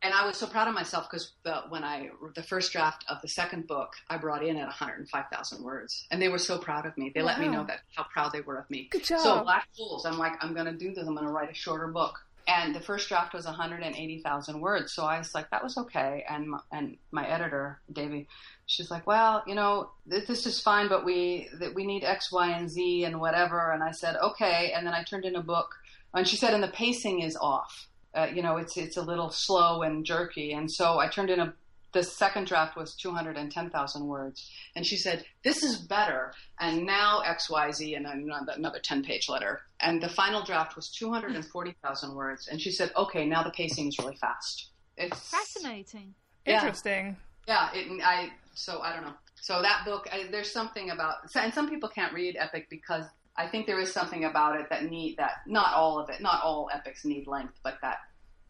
And 0.00 0.14
I 0.14 0.26
was 0.26 0.36
so 0.36 0.46
proud 0.46 0.68
of 0.68 0.74
myself 0.74 1.08
because 1.10 1.32
when 1.70 1.82
I 1.82 2.10
wrote 2.20 2.36
the 2.36 2.42
first 2.42 2.70
draft 2.70 3.04
of 3.08 3.20
the 3.20 3.26
second 3.26 3.66
book, 3.66 3.94
I 4.08 4.16
brought 4.16 4.44
in 4.44 4.56
at 4.56 4.66
105,000 4.66 5.64
words, 5.64 6.06
and 6.12 6.22
they 6.22 6.28
were 6.28 6.38
so 6.38 6.56
proud 6.58 6.86
of 6.86 6.96
me. 6.96 7.10
They 7.12 7.20
let 7.20 7.40
me 7.40 7.48
know 7.48 7.64
that 7.64 7.80
how 7.96 8.04
proud 8.04 8.30
they 8.32 8.40
were 8.40 8.58
of 8.58 8.70
me. 8.70 8.88
Good 8.92 9.02
job. 9.02 9.20
So 9.20 9.42
Black 9.42 9.66
Wolves, 9.76 10.06
I'm 10.06 10.16
like, 10.16 10.34
I'm 10.40 10.54
going 10.54 10.66
to 10.66 10.72
do 10.72 10.94
this. 10.94 11.04
I'm 11.04 11.14
going 11.14 11.26
to 11.26 11.32
write 11.32 11.50
a 11.50 11.54
shorter 11.54 11.88
book. 11.88 12.16
And 12.48 12.74
the 12.74 12.80
first 12.80 13.10
draft 13.10 13.34
was 13.34 13.44
180,000 13.44 14.60
words. 14.60 14.94
So 14.94 15.04
I 15.04 15.18
was 15.18 15.34
like, 15.34 15.50
that 15.50 15.62
was 15.62 15.76
okay. 15.76 16.24
And 16.26 16.48
my, 16.48 16.60
and 16.72 16.96
my 17.10 17.28
editor, 17.28 17.78
Devi, 17.92 18.26
she's 18.64 18.90
like, 18.90 19.06
well, 19.06 19.42
you 19.46 19.54
know, 19.54 19.90
this, 20.06 20.26
this 20.26 20.46
is 20.46 20.58
fine, 20.58 20.88
but 20.88 21.04
we 21.04 21.50
that 21.60 21.74
we 21.74 21.84
need 21.84 22.04
X, 22.04 22.32
Y, 22.32 22.48
and 22.48 22.70
Z 22.70 23.04
and 23.04 23.20
whatever. 23.20 23.70
And 23.72 23.82
I 23.82 23.90
said, 23.90 24.16
okay. 24.16 24.72
And 24.74 24.86
then 24.86 24.94
I 24.94 25.04
turned 25.04 25.26
in 25.26 25.36
a 25.36 25.42
book, 25.42 25.74
and 26.14 26.26
she 26.26 26.36
said, 26.36 26.54
and 26.54 26.62
the 26.62 26.68
pacing 26.68 27.20
is 27.20 27.36
off. 27.36 27.86
Uh, 28.14 28.28
you 28.34 28.40
know, 28.40 28.56
it's 28.56 28.78
it's 28.78 28.96
a 28.96 29.02
little 29.02 29.28
slow 29.28 29.82
and 29.82 30.06
jerky. 30.06 30.52
And 30.52 30.72
so 30.72 30.98
I 30.98 31.08
turned 31.08 31.28
in 31.28 31.40
a. 31.40 31.52
The 31.92 32.02
second 32.02 32.46
draft 32.46 32.76
was 32.76 32.94
210,000 32.96 34.06
words. 34.06 34.50
And 34.76 34.86
she 34.86 34.96
said, 34.96 35.24
This 35.42 35.62
is 35.62 35.78
better. 35.78 36.32
And 36.60 36.84
now 36.84 37.22
XYZ 37.24 37.96
and 37.96 38.06
another, 38.06 38.52
another 38.56 38.78
10 38.82 39.02
page 39.02 39.28
letter. 39.28 39.62
And 39.80 40.02
the 40.02 40.08
final 40.08 40.42
draft 40.42 40.76
was 40.76 40.90
240,000 40.90 42.14
words. 42.14 42.48
And 42.48 42.60
she 42.60 42.70
said, 42.70 42.92
Okay, 42.96 43.26
now 43.26 43.42
the 43.42 43.50
pacing 43.50 43.88
is 43.88 43.98
really 43.98 44.16
fast. 44.16 44.70
It's 44.96 45.30
Fascinating. 45.30 46.14
Yeah. 46.46 46.56
Interesting. 46.56 47.16
Yeah, 47.46 47.70
it, 47.72 48.02
I 48.04 48.30
so 48.54 48.80
I 48.80 48.92
don't 48.92 49.04
know. 49.04 49.14
So 49.36 49.62
that 49.62 49.84
book, 49.84 50.08
I, 50.12 50.26
there's 50.30 50.52
something 50.52 50.90
about, 50.90 51.14
and 51.34 51.54
some 51.54 51.70
people 51.70 51.88
can't 51.88 52.12
read 52.12 52.36
epic 52.38 52.66
because 52.68 53.04
I 53.36 53.46
think 53.46 53.66
there 53.66 53.78
is 53.78 53.92
something 53.92 54.24
about 54.24 54.60
it 54.60 54.66
that 54.68 54.84
need 54.84 55.16
that. 55.18 55.42
Not 55.46 55.72
all 55.74 55.98
of 56.00 56.10
it, 56.10 56.20
not 56.20 56.42
all 56.42 56.68
epics 56.74 57.04
need 57.04 57.26
length, 57.26 57.54
but 57.62 57.78
that 57.82 57.98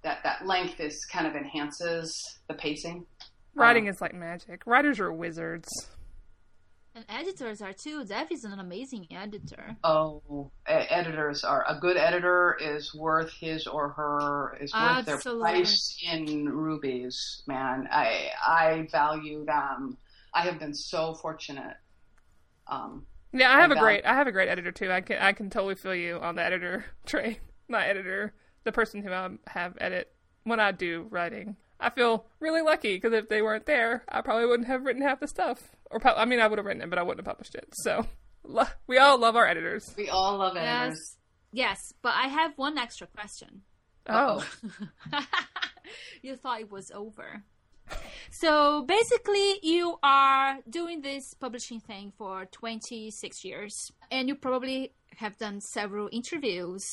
that 0.03 0.23
that 0.25 0.47
length 0.47 0.81
is 0.81 1.05
kind 1.05 1.27
of 1.27 1.35
enhances 1.35 2.39
the 2.49 2.55
pacing. 2.55 3.05
Writing 3.59 3.87
is 3.87 4.01
like 4.01 4.15
magic. 4.15 4.63
Writers 4.67 5.01
are 5.01 5.13
wizards. 5.13 5.69
And 6.95 7.05
editors 7.09 7.63
are 7.63 7.73
too. 7.73 8.05
Dev 8.05 8.27
is 8.33 8.45
an 8.45 8.59
amazing 8.59 9.07
editor. 9.13 9.77
Oh, 9.85 10.51
e- 10.69 10.73
editors 10.73 11.45
are 11.45 11.65
a 11.69 11.79
good 11.79 11.97
editor 11.97 12.57
is 12.61 12.93
worth 12.95 13.31
his 13.33 13.67
or 13.69 13.91
her 13.91 14.57
is 14.61 14.73
worth 14.73 15.07
their 15.07 15.19
price 15.19 15.97
in 16.11 16.49
rubies. 16.49 17.43
Man, 17.47 17.89
I 17.93 18.31
I 18.45 18.89
value 18.91 19.45
them. 19.45 19.97
I 20.35 20.43
have 20.43 20.59
been 20.59 20.75
so 20.75 21.15
fortunate. 21.15 21.77
Um, 22.67 23.07
Yeah, 23.33 23.53
I 23.53 23.61
have 23.61 23.71
a 23.71 23.77
great 23.77 24.05
I 24.05 24.15
have 24.15 24.27
a 24.27 24.33
great 24.33 24.49
editor 24.49 24.73
too. 24.73 24.91
I 24.91 25.01
can 25.01 25.19
I 25.19 25.33
can 25.33 25.51
totally 25.51 25.77
feel 25.77 25.95
you 25.95 26.19
on 26.19 26.35
the 26.35 26.43
editor 26.43 26.85
train. 27.07 27.37
My 27.69 27.87
editor, 27.87 28.33
the 28.65 28.73
person 28.73 29.03
who 29.03 29.13
I 29.13 29.29
have 29.49 29.77
edit 29.81 30.11
when 30.45 30.59
I 30.59 30.73
do 30.73 31.07
writing. 31.11 31.57
I 31.81 31.91
feel 31.91 32.27
really 32.41 32.61
lucky 32.63 32.95
because 32.97 33.13
if 33.13 33.29
they 33.29 33.41
weren't 33.43 33.67
there, 33.67 34.03
I 34.09 34.21
probably 34.21 34.47
wouldn't 34.47 34.69
have 34.69 34.85
written 34.85 35.03
half 35.03 35.21
the 35.21 35.29
stuff. 35.29 35.71
Or 35.91 36.01
pu- 36.01 36.09
I 36.09 36.25
mean, 36.25 36.41
I 36.41 36.47
would 36.49 36.59
have 36.59 36.67
written 36.67 36.83
it, 36.83 36.91
but 36.91 36.99
I 36.99 37.03
wouldn't 37.03 37.25
have 37.25 37.33
published 37.33 37.55
it. 37.55 37.69
So 37.73 38.07
lo- 38.45 38.65
we 38.87 38.99
all 38.99 39.19
love 39.19 39.37
our 39.37 39.47
editors. 39.47 39.95
we 39.97 40.09
all 40.09 40.39
love 40.39 40.57
editors. 40.57 40.99
Yes. 40.99 41.17
Yes, 41.51 41.79
but 42.03 42.13
I 42.15 42.29
have 42.29 42.53
one 42.57 42.77
extra 42.79 43.07
question. 43.07 43.63
Oh, 44.07 44.45
you 46.23 46.37
thought 46.37 46.61
it 46.61 46.71
was 46.71 46.91
over. 46.95 47.43
So 48.31 48.83
basically, 48.83 49.59
you 49.63 49.97
are 50.03 50.59
doing 50.69 51.01
this 51.01 51.33
publishing 51.35 51.81
thing 51.81 52.13
for 52.19 52.45
26 52.47 53.45
years, 53.45 53.91
and 54.11 54.29
you 54.29 54.35
probably 54.35 54.93
have 55.17 55.39
done 55.39 55.61
several 55.61 56.09
interviews 56.13 56.85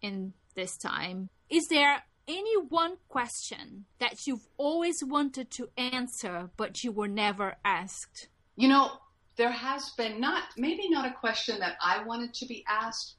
in 0.00 0.32
this 0.54 0.76
time. 0.76 1.28
Is 1.50 1.66
there 1.68 2.02
any 2.28 2.56
one 2.56 2.96
question 3.08 3.86
that 3.98 4.26
you've 4.26 4.46
always 4.58 5.02
wanted 5.02 5.50
to 5.52 5.70
answer 5.76 6.50
but 6.56 6.84
you 6.84 6.92
were 6.92 7.08
never 7.08 7.56
asked? 7.64 8.28
You 8.56 8.68
know, 8.68 8.92
there 9.36 9.50
has 9.50 9.90
been 9.90 10.20
not 10.20 10.42
maybe 10.56 10.88
not 10.90 11.06
a 11.06 11.14
question 11.14 11.60
that 11.60 11.76
I 11.82 12.04
wanted 12.04 12.34
to 12.34 12.46
be 12.46 12.64
asked, 12.68 13.14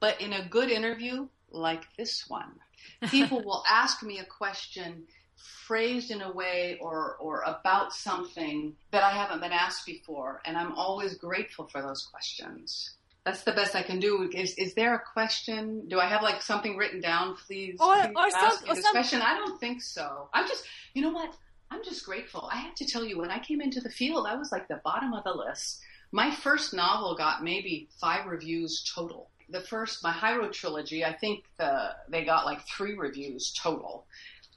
but 0.00 0.20
in 0.20 0.32
a 0.32 0.48
good 0.48 0.70
interview 0.70 1.28
like 1.50 1.84
this 1.98 2.24
one, 2.28 2.52
people 3.10 3.42
will 3.42 3.64
ask 3.68 4.02
me 4.02 4.18
a 4.18 4.24
question 4.24 5.04
phrased 5.66 6.10
in 6.10 6.22
a 6.22 6.32
way 6.32 6.78
or 6.80 7.16
or 7.16 7.42
about 7.42 7.92
something 7.92 8.76
that 8.92 9.02
I 9.02 9.10
haven't 9.10 9.40
been 9.40 9.52
asked 9.52 9.86
before, 9.86 10.40
and 10.44 10.56
I'm 10.56 10.72
always 10.72 11.14
grateful 11.14 11.66
for 11.66 11.82
those 11.82 12.02
questions. 12.02 12.94
That's 13.24 13.44
the 13.44 13.52
best 13.52 13.76
I 13.76 13.82
can 13.82 14.00
do. 14.00 14.28
Is 14.34 14.54
is 14.54 14.74
there 14.74 14.94
a 14.94 14.98
question? 15.00 15.86
Do 15.88 16.00
I 16.00 16.06
have 16.06 16.22
like 16.22 16.42
something 16.42 16.76
written 16.76 17.00
down? 17.00 17.36
Please, 17.36 17.76
Or- 17.80 17.94
please 17.94 18.12
or 18.16 18.26
ask 18.26 18.58
some- 18.58 18.68
me 18.68 18.74
this 18.74 18.84
some- 18.84 18.92
question. 18.92 19.22
I 19.22 19.34
don't 19.34 19.60
think 19.60 19.80
so. 19.82 20.28
I'm 20.34 20.48
just, 20.48 20.64
you 20.94 21.02
know 21.02 21.10
what? 21.10 21.32
I'm 21.70 21.84
just 21.84 22.04
grateful. 22.04 22.48
I 22.52 22.56
have 22.56 22.74
to 22.76 22.84
tell 22.86 23.04
you, 23.04 23.18
when 23.18 23.30
I 23.30 23.38
came 23.38 23.60
into 23.60 23.80
the 23.80 23.90
field, 23.90 24.26
I 24.26 24.34
was 24.36 24.50
like 24.52 24.68
the 24.68 24.80
bottom 24.84 25.14
of 25.14 25.24
the 25.24 25.32
list. 25.32 25.80
My 26.10 26.34
first 26.34 26.74
novel 26.74 27.14
got 27.16 27.42
maybe 27.42 27.88
five 28.00 28.26
reviews 28.26 28.82
total. 28.94 29.30
The 29.48 29.62
first, 29.62 30.02
my 30.02 30.12
High 30.12 30.36
Road 30.36 30.52
trilogy, 30.52 31.04
I 31.04 31.12
think 31.12 31.44
the 31.58 31.94
they 32.08 32.24
got 32.24 32.44
like 32.44 32.66
three 32.66 32.94
reviews 32.94 33.52
total. 33.52 34.06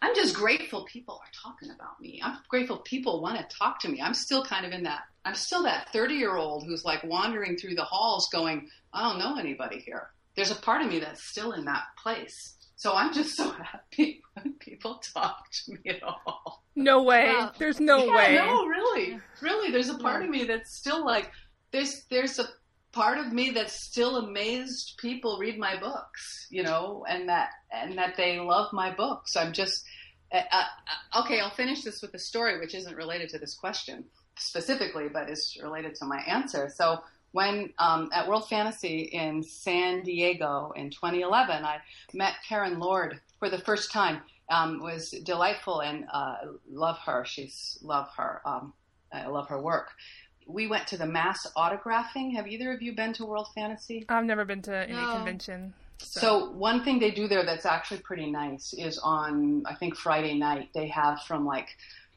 I'm 0.02 0.16
just 0.16 0.36
grateful 0.36 0.84
people 0.86 1.16
are 1.24 1.32
talking 1.44 1.70
about 1.70 2.02
me. 2.02 2.20
I'm 2.24 2.40
grateful 2.50 2.78
people 2.80 3.22
want 3.22 3.38
to 3.38 3.56
talk 3.58 3.80
to 3.82 3.90
me. 3.90 4.02
I'm 4.02 4.14
still 4.14 4.44
kind 4.44 4.66
of 4.66 4.72
in 4.74 4.84
that. 4.84 5.04
I'm 5.26 5.36
still 5.36 5.64
that 5.64 5.92
30 5.92 6.14
year 6.16 6.36
old 6.36 6.66
who's 6.66 6.86
like 6.86 7.04
wandering 7.04 7.58
through 7.58 7.76
the 7.76 7.84
halls 7.84 8.30
going, 8.32 8.70
I 8.94 9.10
don't 9.10 9.20
know 9.20 9.38
anybody 9.40 9.80
here. 9.80 10.10
There's 10.36 10.52
a 10.52 10.56
part 10.56 10.82
of 10.82 10.88
me 10.90 11.00
that's 11.00 11.24
still 11.28 11.54
in 11.54 11.66
that 11.66 11.84
place. 12.02 12.56
So 12.76 12.94
I'm 12.94 13.14
just 13.14 13.36
so 13.36 13.50
happy 13.72 14.22
when 14.34 14.54
people 14.60 15.02
talk 15.14 15.46
to 15.66 15.72
me 15.72 15.80
at 15.90 16.04
all. 16.04 16.64
no 16.76 17.04
way. 17.04 17.28
Wow. 17.28 17.52
There's 17.58 17.80
no 17.80 18.06
Yeah, 18.06 18.16
way. 18.16 18.36
No, 18.36 18.66
really, 18.68 19.20
really. 19.42 19.72
There's 19.72 19.90
a 19.90 19.98
part 19.98 20.24
of 20.24 20.30
me 20.30 20.44
that's 20.46 20.76
still 20.78 21.04
like 21.04 21.32
there's 21.72 22.04
there's 22.10 22.38
a 22.38 22.48
part 22.92 23.18
of 23.18 23.34
me 23.34 23.50
that's 23.50 23.74
still 23.74 24.18
amazed 24.18 24.98
people 25.00 25.38
read 25.40 25.58
my 25.58 25.80
books, 25.80 26.48
you 26.50 26.64
know, 26.64 27.06
and 27.10 27.30
that 27.30 27.50
and 27.72 27.98
that 27.98 28.16
they 28.16 28.40
love 28.40 28.72
my 28.74 28.94
books. 28.94 29.36
I'm 29.36 29.54
just 29.54 29.84
uh, 30.32 30.42
uh, 30.52 31.22
okay. 31.24 31.40
I'll 31.40 31.50
finish 31.50 31.82
this 31.84 32.02
with 32.02 32.14
a 32.14 32.20
story, 32.20 32.60
which 32.60 32.76
isn't 32.76 32.96
related 32.96 33.30
to 33.30 33.40
this 33.40 33.56
question 33.56 34.06
specifically, 34.38 35.08
but 35.10 35.30
is 35.30 35.58
related 35.62 35.96
to 35.96 36.06
my 36.06 36.20
answer. 36.22 36.70
So. 36.74 37.02
When 37.32 37.74
um, 37.80 38.10
at 38.14 38.30
World 38.30 38.48
Fantasy 38.48 39.00
in 39.12 39.44
San 39.44 40.04
Diego 40.04 40.72
in 40.74 40.90
2011, 40.90 41.66
I 41.66 41.80
met 42.14 42.36
Karen 42.48 42.80
Lord 42.80 43.20
for 43.40 43.50
the 43.50 43.58
first 43.58 43.92
time. 43.92 44.22
Um, 44.50 44.80
was 44.82 45.10
delightful 45.10 45.82
and 45.82 46.06
uh, 46.14 46.36
love 46.72 46.98
her. 47.00 47.26
She's 47.26 47.78
love 47.82 48.08
her. 48.16 48.40
Um, 48.46 48.72
I 49.12 49.28
love 49.28 49.50
her 49.50 49.60
work. 49.62 49.90
We 50.48 50.68
went 50.68 50.88
to 50.88 50.98
the 50.98 51.06
mass 51.08 51.46
autographing. 51.58 52.34
Have 52.38 52.48
either 52.48 52.72
of 52.72 52.82
you 52.82 52.96
been 52.96 53.12
to 53.16 53.26
World 53.26 53.50
Fantasy? 53.54 54.06
I've 54.08 54.24
never 54.24 54.46
been 54.46 54.62
to 54.62 54.74
any 54.74 54.94
No. 54.94 55.12
convention. 55.16 55.74
So, 55.98 56.20
So 56.22 56.52
one 56.52 56.86
thing 56.86 57.00
they 57.00 57.12
do 57.12 57.28
there 57.28 57.44
that's 57.44 57.66
actually 57.66 58.00
pretty 58.00 58.32
nice 58.32 58.74
is 58.74 58.98
on 59.00 59.64
I 59.66 59.76
think 59.76 59.98
Friday 59.98 60.36
night 60.36 60.70
they 60.74 60.88
have 60.88 61.22
from 61.24 61.46
like 61.46 61.68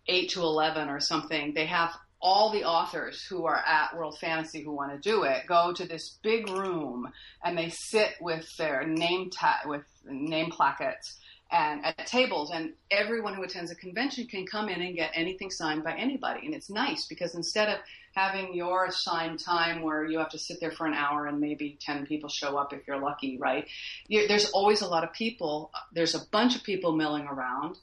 eight 0.07 0.29
to 0.31 0.43
eleven 0.43 0.89
or 0.89 1.01
something. 1.01 1.55
They 1.55 1.67
have 1.67 1.91
all 2.21 2.51
the 2.51 2.65
authors 2.65 3.25
who 3.25 3.47
are 3.47 3.57
at 3.57 3.97
World 3.97 4.19
Fantasy 4.19 4.63
who 4.63 4.73
want 4.73 4.91
to 4.91 4.99
do 4.99 5.23
it 5.23 5.47
go 5.47 5.73
to 5.73 5.87
this 5.87 6.19
big 6.23 6.49
room 6.49 7.09
and 7.45 7.57
they 7.57 7.71
sit 7.71 8.15
with 8.21 8.49
their 8.57 8.87
name 8.87 9.31
ta- 9.31 9.61
with 9.67 9.85
name 10.05 10.51
plaquettes 10.51 11.19
and 11.51 11.85
at 11.85 12.07
tables 12.07 12.51
and 12.53 12.75
everyone 12.91 13.35
who 13.35 13.43
attends 13.43 13.71
a 13.71 13.75
convention 13.75 14.27
can 14.27 14.47
come 14.47 14.69
in 14.69 14.83
and 14.83 14.95
get 14.95 15.11
anything 15.15 15.51
signed 15.51 15.83
by 15.83 15.95
anybody. 15.95 16.45
And 16.45 16.55
it's 16.55 16.69
nice 16.69 17.07
because 17.07 17.35
instead 17.35 17.71
of 17.71 17.79
having 18.15 18.53
your 18.55 18.87
assigned 18.87 19.41
time 19.41 19.83
where 19.83 20.05
you 20.05 20.19
have 20.19 20.31
to 20.31 20.39
sit 20.39 20.61
there 20.61 20.71
for 20.71 20.87
an 20.87 20.95
hour 20.95 21.27
and 21.27 21.41
maybe 21.41 21.79
10 21.81 22.07
people 22.07 22.29
show 22.29 22.59
up 22.59 22.73
if 22.73 22.87
you're 22.87 23.01
lucky 23.01 23.39
right? 23.39 23.67
You, 24.09 24.29
there's 24.29 24.51
always 24.51 24.83
a 24.83 24.89
lot 24.89 25.05
of 25.05 25.13
people 25.13 25.71
there's 25.93 26.15
a 26.15 26.27
bunch 26.31 26.57
of 26.57 26.63
people 26.65 26.95
milling 26.95 27.27
around 27.27 27.77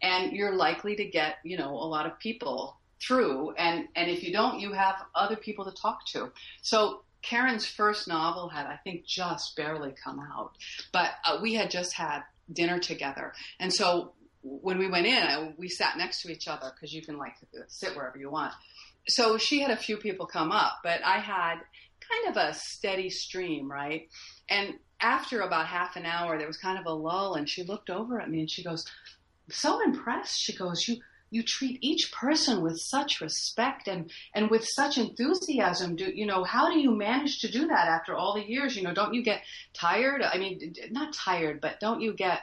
and 0.00 0.32
you're 0.32 0.54
likely 0.54 0.96
to 0.96 1.04
get 1.04 1.36
you 1.44 1.56
know 1.56 1.70
a 1.70 1.86
lot 1.86 2.06
of 2.06 2.18
people 2.18 2.76
through 3.06 3.52
and 3.52 3.88
and 3.96 4.10
if 4.10 4.22
you 4.22 4.32
don't 4.32 4.60
you 4.60 4.72
have 4.72 4.96
other 5.14 5.36
people 5.36 5.64
to 5.64 5.72
talk 5.72 6.04
to. 6.06 6.30
So 6.62 7.02
karen's 7.22 7.64
first 7.64 8.08
novel 8.08 8.48
had 8.48 8.66
i 8.66 8.76
think 8.82 9.06
just 9.06 9.54
barely 9.54 9.94
come 10.02 10.18
out 10.18 10.50
but 10.92 11.12
uh, 11.24 11.38
we 11.40 11.54
had 11.54 11.70
just 11.70 11.92
had 11.92 12.22
dinner 12.52 12.78
together. 12.78 13.32
And 13.60 13.72
so 13.72 14.12
when 14.42 14.78
we 14.78 14.88
went 14.88 15.06
in 15.06 15.54
we 15.56 15.68
sat 15.68 15.96
next 15.96 16.22
to 16.22 16.32
each 16.32 16.48
other 16.48 16.72
because 16.74 16.92
you 16.92 17.02
can 17.02 17.16
like 17.18 17.34
sit 17.68 17.94
wherever 17.96 18.18
you 18.18 18.30
want. 18.30 18.52
So 19.08 19.38
she 19.38 19.60
had 19.60 19.70
a 19.70 19.76
few 19.76 19.96
people 19.96 20.26
come 20.26 20.52
up 20.52 20.78
but 20.82 21.00
i 21.04 21.18
had 21.18 21.56
kind 22.10 22.36
of 22.36 22.36
a 22.36 22.54
steady 22.54 23.10
stream 23.10 23.70
right? 23.70 24.08
And 24.48 24.74
after 25.00 25.40
about 25.40 25.66
half 25.66 25.96
an 25.96 26.06
hour 26.06 26.38
there 26.38 26.46
was 26.46 26.58
kind 26.58 26.78
of 26.78 26.86
a 26.86 26.92
lull 26.92 27.34
and 27.34 27.48
she 27.48 27.62
looked 27.62 27.90
over 27.90 28.20
at 28.20 28.30
me 28.30 28.40
and 28.40 28.50
she 28.50 28.62
goes 28.62 28.84
so 29.50 29.82
impressed. 29.82 30.38
She 30.40 30.54
goes 30.56 30.86
you 30.88 30.96
you 31.32 31.42
treat 31.42 31.78
each 31.80 32.12
person 32.12 32.62
with 32.62 32.78
such 32.78 33.20
respect 33.20 33.88
and 33.88 34.10
and 34.34 34.50
with 34.50 34.64
such 34.64 34.98
enthusiasm 34.98 35.96
do 35.96 36.10
you 36.14 36.26
know 36.26 36.44
how 36.44 36.70
do 36.70 36.78
you 36.78 36.90
manage 36.94 37.40
to 37.40 37.50
do 37.50 37.66
that 37.66 37.88
after 37.88 38.14
all 38.14 38.34
the 38.34 38.48
years 38.48 38.76
you 38.76 38.82
know 38.82 38.94
don't 38.94 39.14
you 39.14 39.22
get 39.22 39.42
tired 39.72 40.22
i 40.22 40.38
mean 40.38 40.74
not 40.90 41.12
tired 41.12 41.60
but 41.60 41.80
don't 41.80 42.00
you 42.00 42.12
get 42.12 42.42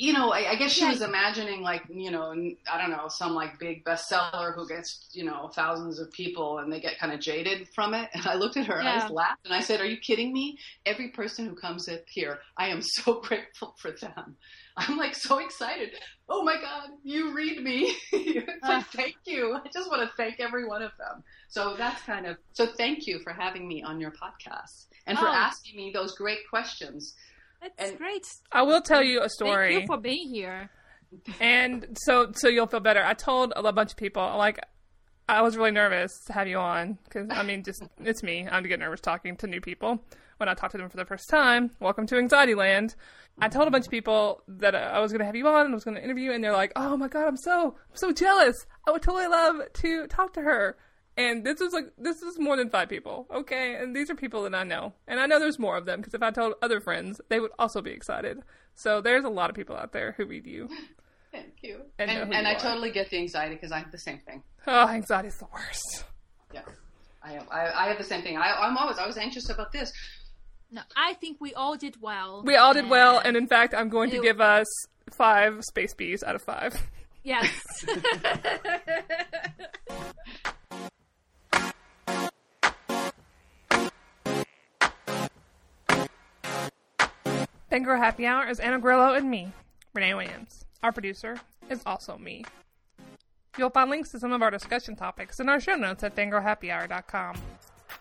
you 0.00 0.14
know, 0.14 0.32
I, 0.32 0.52
I 0.52 0.56
guess 0.56 0.72
she 0.72 0.80
yeah. 0.80 0.92
was 0.92 1.02
imagining 1.02 1.60
like, 1.60 1.82
you 1.90 2.10
know, 2.10 2.32
I 2.72 2.78
don't 2.80 2.90
know, 2.90 3.08
some 3.08 3.34
like 3.34 3.58
big 3.58 3.84
bestseller 3.84 4.54
who 4.54 4.66
gets, 4.66 5.10
you 5.12 5.24
know, 5.24 5.50
thousands 5.54 5.98
of 5.98 6.10
people 6.10 6.58
and 6.58 6.72
they 6.72 6.80
get 6.80 6.98
kind 6.98 7.12
of 7.12 7.20
jaded 7.20 7.68
from 7.74 7.92
it. 7.92 8.08
And 8.14 8.26
I 8.26 8.34
looked 8.34 8.56
at 8.56 8.66
her 8.66 8.78
and 8.78 8.88
I 8.88 8.98
just 8.98 9.12
laughed 9.12 9.44
and 9.44 9.52
I 9.52 9.60
said, 9.60 9.80
are 9.80 9.86
you 9.86 9.98
kidding 9.98 10.32
me? 10.32 10.58
Every 10.86 11.08
person 11.08 11.46
who 11.46 11.54
comes 11.54 11.86
up 11.86 12.00
here, 12.08 12.38
I 12.56 12.68
am 12.68 12.80
so 12.80 13.20
grateful 13.22 13.74
for 13.78 13.90
them. 13.90 14.36
I'm 14.76 14.96
like 14.96 15.14
so 15.14 15.38
excited. 15.38 15.90
Oh 16.28 16.42
my 16.42 16.56
God, 16.60 16.90
you 17.02 17.34
read 17.34 17.62
me. 17.62 17.94
like, 18.12 18.48
uh, 18.62 18.82
thank 18.94 19.16
you. 19.24 19.54
I 19.54 19.68
just 19.72 19.90
want 19.90 20.02
to 20.02 20.10
thank 20.16 20.40
every 20.40 20.66
one 20.66 20.82
of 20.82 20.92
them. 20.98 21.22
So 21.48 21.74
that's 21.76 22.02
kind 22.02 22.26
of, 22.26 22.36
so 22.52 22.66
thank 22.66 23.06
you 23.06 23.18
for 23.20 23.32
having 23.32 23.66
me 23.66 23.82
on 23.82 24.00
your 24.00 24.12
podcast 24.12 24.86
and 25.06 25.18
for 25.18 25.26
oh. 25.26 25.32
asking 25.32 25.76
me 25.76 25.90
those 25.92 26.14
great 26.14 26.48
questions. 26.48 27.14
That's 27.60 27.90
and 27.90 27.98
great. 27.98 28.26
I 28.52 28.62
will 28.62 28.80
tell 28.80 29.02
you 29.02 29.22
a 29.22 29.28
story. 29.28 29.74
Thank 29.74 29.82
you 29.82 29.86
for 29.86 29.98
being 29.98 30.28
here. 30.28 30.70
And 31.40 31.98
so, 32.04 32.30
so 32.32 32.48
you'll 32.48 32.68
feel 32.68 32.80
better. 32.80 33.04
I 33.04 33.14
told 33.14 33.52
a 33.56 33.72
bunch 33.72 33.90
of 33.90 33.96
people, 33.96 34.22
like, 34.38 34.60
I 35.28 35.42
was 35.42 35.56
really 35.56 35.70
nervous 35.70 36.12
to 36.26 36.32
have 36.32 36.48
you 36.48 36.58
on 36.58 36.98
because 37.04 37.28
I 37.30 37.44
mean, 37.44 37.62
just 37.62 37.82
it's 38.00 38.22
me. 38.22 38.48
I'm 38.50 38.64
to 38.64 38.68
get 38.68 38.80
nervous 38.80 39.00
talking 39.00 39.36
to 39.36 39.46
new 39.46 39.60
people 39.60 40.00
when 40.40 40.48
I 40.48 40.54
talked 40.54 40.72
to 40.72 40.78
them 40.78 40.88
for 40.88 40.96
the 40.96 41.04
first 41.04 41.28
time. 41.28 41.70
Welcome 41.80 42.06
to 42.06 42.16
Anxiety 42.16 42.54
Land. 42.54 42.96
I 43.42 43.48
told 43.48 43.68
a 43.68 43.70
bunch 43.70 43.84
of 43.84 43.90
people 43.90 44.42
that 44.48 44.74
I 44.74 44.98
was 44.98 45.12
going 45.12 45.20
to 45.20 45.26
have 45.26 45.36
you 45.36 45.46
on 45.46 45.66
and 45.66 45.72
I 45.72 45.74
was 45.74 45.84
going 45.84 45.96
to 45.96 46.02
interview, 46.02 46.32
and 46.32 46.42
they're 46.42 46.54
like, 46.54 46.72
"Oh 46.76 46.96
my 46.96 47.08
god, 47.08 47.28
I'm 47.28 47.36
so 47.36 47.76
I'm 47.90 47.96
so 47.96 48.10
jealous. 48.10 48.56
I 48.88 48.90
would 48.90 49.02
totally 49.02 49.28
love 49.28 49.60
to 49.72 50.06
talk 50.06 50.32
to 50.34 50.40
her." 50.40 50.76
And 51.18 51.44
this 51.44 51.60
is 51.60 51.74
like 51.74 51.92
this 51.98 52.22
is 52.22 52.38
more 52.38 52.56
than 52.56 52.70
five 52.70 52.88
people, 52.88 53.26
okay? 53.30 53.74
And 53.74 53.94
these 53.94 54.10
are 54.10 54.14
people 54.14 54.42
that 54.44 54.54
I 54.54 54.64
know, 54.64 54.94
and 55.06 55.20
I 55.20 55.26
know 55.26 55.38
there's 55.38 55.58
more 55.58 55.76
of 55.76 55.84
them 55.84 56.00
because 56.00 56.14
if 56.14 56.22
I 56.22 56.30
told 56.30 56.54
other 56.62 56.80
friends, 56.80 57.20
they 57.28 57.38
would 57.38 57.52
also 57.58 57.82
be 57.82 57.90
excited. 57.90 58.38
So 58.74 59.02
there's 59.02 59.24
a 59.24 59.28
lot 59.28 59.50
of 59.50 59.56
people 59.56 59.76
out 59.76 59.92
there 59.92 60.14
who 60.16 60.24
read 60.24 60.46
you. 60.46 60.68
Thank 61.32 61.52
you. 61.62 61.82
And, 61.98 62.10
and, 62.10 62.34
and 62.34 62.48
I 62.48 62.54
totally 62.54 62.90
get 62.90 63.10
the 63.10 63.18
anxiety 63.18 63.54
because 63.54 63.70
I 63.70 63.78
have 63.78 63.92
the 63.92 63.98
same 63.98 64.18
thing. 64.26 64.42
Oh, 64.66 64.88
anxiety 64.88 65.28
is 65.28 65.36
the 65.36 65.46
worst. 65.52 66.04
Yeah, 66.52 66.62
I 67.22 67.32
have. 67.32 67.46
I, 67.52 67.70
I 67.70 67.88
have 67.88 67.98
the 67.98 68.04
same 68.04 68.22
thing. 68.22 68.36
I, 68.36 68.52
I'm 68.52 68.76
always 68.76 68.98
I 68.98 69.06
was 69.06 69.18
anxious 69.18 69.48
about 69.50 69.70
this. 69.70 69.92
No, 70.72 70.82
I 70.96 71.14
think 71.14 71.38
we 71.40 71.52
all 71.54 71.76
did 71.76 72.00
well. 72.00 72.42
We 72.44 72.54
all 72.56 72.74
did 72.74 72.88
well, 72.88 73.18
and 73.18 73.36
in 73.36 73.46
fact, 73.48 73.74
I'm 73.74 73.88
going 73.88 74.10
to 74.10 74.20
give 74.20 74.40
us 74.40 74.66
five 75.10 75.64
space 75.64 75.94
bees 75.94 76.22
out 76.22 76.34
of 76.36 76.42
five. 76.42 76.74
Yes. 77.22 77.84
Fangirl 87.70 87.98
Happy 87.98 88.26
Hour 88.26 88.48
is 88.48 88.58
Ana 88.58 88.80
Grilo 88.80 89.16
and 89.16 89.30
me, 89.30 89.52
Renay 89.94 90.16
Williams. 90.16 90.64
Our 90.82 90.92
producer 90.92 91.38
is 91.68 91.82
also 91.86 92.18
me. 92.18 92.44
You'll 93.58 93.70
find 93.70 93.90
links 93.90 94.10
to 94.12 94.18
some 94.18 94.32
of 94.32 94.42
our 94.42 94.50
discussion 94.50 94.96
topics 94.96 95.40
in 95.40 95.48
our 95.48 95.60
show 95.60 95.74
notes 95.74 96.02
at 96.02 96.16
fangirlhappyhour.com. 96.16 97.36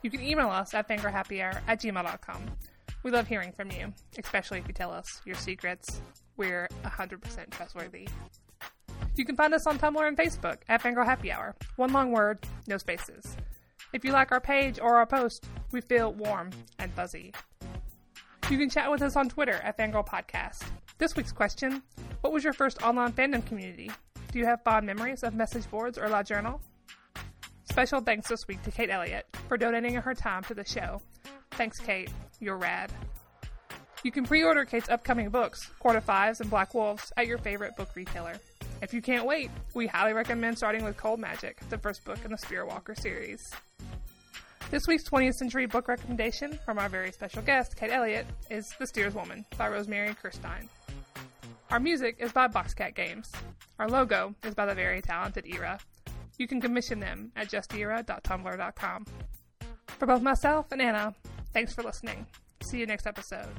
You 0.02 0.10
can 0.10 0.22
email 0.22 0.50
us 0.50 0.74
at 0.74 0.88
fangirlhappyhour 0.88 1.62
at 1.68 1.82
gmail.com. 1.82 2.46
We 3.04 3.12
love 3.12 3.28
hearing 3.28 3.52
from 3.52 3.72
you, 3.72 3.94
especially 4.18 4.60
if 4.60 4.68
you 4.68 4.74
tell 4.74 4.92
us 4.92 5.22
your 5.26 5.36
secrets. 5.36 6.02
We're 6.38 6.68
100% 6.84 7.50
trustworthy. 7.52 8.08
You 9.16 9.26
can 9.26 9.36
find 9.36 9.54
us 9.54 9.68
on 9.68 9.78
Tumblr 9.78 10.08
and 10.08 10.18
Facebook 10.18 10.60
at 10.70 10.82
Fangirl 10.82 11.06
Happy 11.06 11.32
Hour. 11.32 11.56
One 11.76 11.92
long 11.92 12.12
word, 12.12 12.40
no 12.68 12.78
spaces. 12.78 13.36
If 13.92 14.06
you 14.06 14.12
like 14.12 14.32
our 14.32 14.40
page 14.40 14.80
or 14.80 14.96
our 14.96 15.06
post, 15.06 15.46
we 15.72 15.82
feel 15.82 16.14
warm 16.14 16.52
and 16.78 16.94
fuzzy. 16.94 17.34
You 18.50 18.58
can 18.58 18.70
chat 18.70 18.90
with 18.90 19.02
us 19.02 19.16
on 19.16 19.30
Twitter 19.30 19.60
at 19.64 19.78
Fangirl 19.78 20.08
Podcast. 20.08 20.64
This 20.98 21.16
week's 21.16 21.32
question 21.32 21.84
What 22.22 22.34
was 22.34 22.44
your 22.44 22.54
first 22.54 22.82
online 22.82 23.14
fandom 23.14 23.46
community? 23.46 23.92
Do 24.32 24.40
you 24.40 24.46
have 24.46 24.64
fond 24.64 24.86
memories 24.86 25.24
of 25.24 25.34
message 25.34 25.70
boards 25.70 25.98
or 25.98 26.08
LiveJournal? 26.08 26.60
Special 27.70 28.02
thanks 28.02 28.28
this 28.28 28.48
week 28.48 28.62
to 28.64 28.72
Kate 28.72 28.90
Elliott 28.90 29.26
for 29.48 29.56
donating 29.56 29.94
her 29.94 30.14
time 30.14 30.44
to 30.46 30.54
the 30.54 30.66
show. 30.66 31.02
Thanks, 31.52 31.80
Kate. 31.80 32.10
You're 32.40 32.58
rad. 32.58 32.92
You 34.04 34.12
can 34.12 34.26
pre 34.26 34.44
order 34.44 34.66
Kate's 34.66 34.90
upcoming 34.90 35.30
books, 35.30 35.70
of 35.84 36.04
Fives 36.04 36.42
and 36.42 36.50
Black 36.50 36.74
Wolves, 36.74 37.14
at 37.16 37.28
your 37.28 37.38
favorite 37.38 37.76
book 37.78 37.90
retailer. 37.96 38.34
If 38.82 38.94
you 38.94 39.02
can't 39.02 39.26
wait, 39.26 39.52
we 39.76 39.88
highly 39.88 40.14
recommend 40.14 40.58
starting 40.58 40.84
with 40.84 40.98
Cold 40.98 41.20
Magic, 41.20 41.60
the 41.70 41.78
first 41.78 42.04
book 42.06 42.18
in 42.26 42.32
the 42.32 42.38
Spiritwalker 42.38 43.00
series. 43.00 43.42
This 44.72 44.88
week's 44.88 45.08
20th 45.10 45.36
century 45.36 45.66
book 45.66 45.88
recommendation 45.88 46.58
from 46.66 46.80
our 46.80 46.90
very 46.90 47.12
special 47.12 47.42
guest, 47.42 47.76
Kate 47.76 47.92
Elliott, 47.92 48.26
is 48.50 48.74
The 48.80 48.86
Steerswoman 48.86 49.46
by 49.58 49.70
Rosemary 49.70 50.16
Kirstein. 50.16 50.68
Our 51.72 51.80
music 51.80 52.18
is 52.20 52.32
by 52.32 52.48
Boxcat 52.48 52.96
Games. 52.96 53.32
Our 53.78 53.90
logo 53.90 54.34
is 54.44 54.56
by 54.56 54.66
the 54.66 54.76
very 54.76 55.02
talented 55.02 55.46
Era. 55.46 55.80
You 56.40 56.48
can 56.48 56.62
commission 56.62 57.00
them 57.00 57.32
at 57.36 57.50
justera.tumblr.com. 57.50 59.06
For 60.00 60.06
both 60.06 60.22
myself 60.22 60.72
and 60.72 60.82
Ana, 60.82 61.14
thanks 61.54 61.74
for 61.74 61.84
listening. 61.84 62.26
See 62.64 62.80
you 62.80 62.86
next 62.88 63.06
episode. 63.06 63.50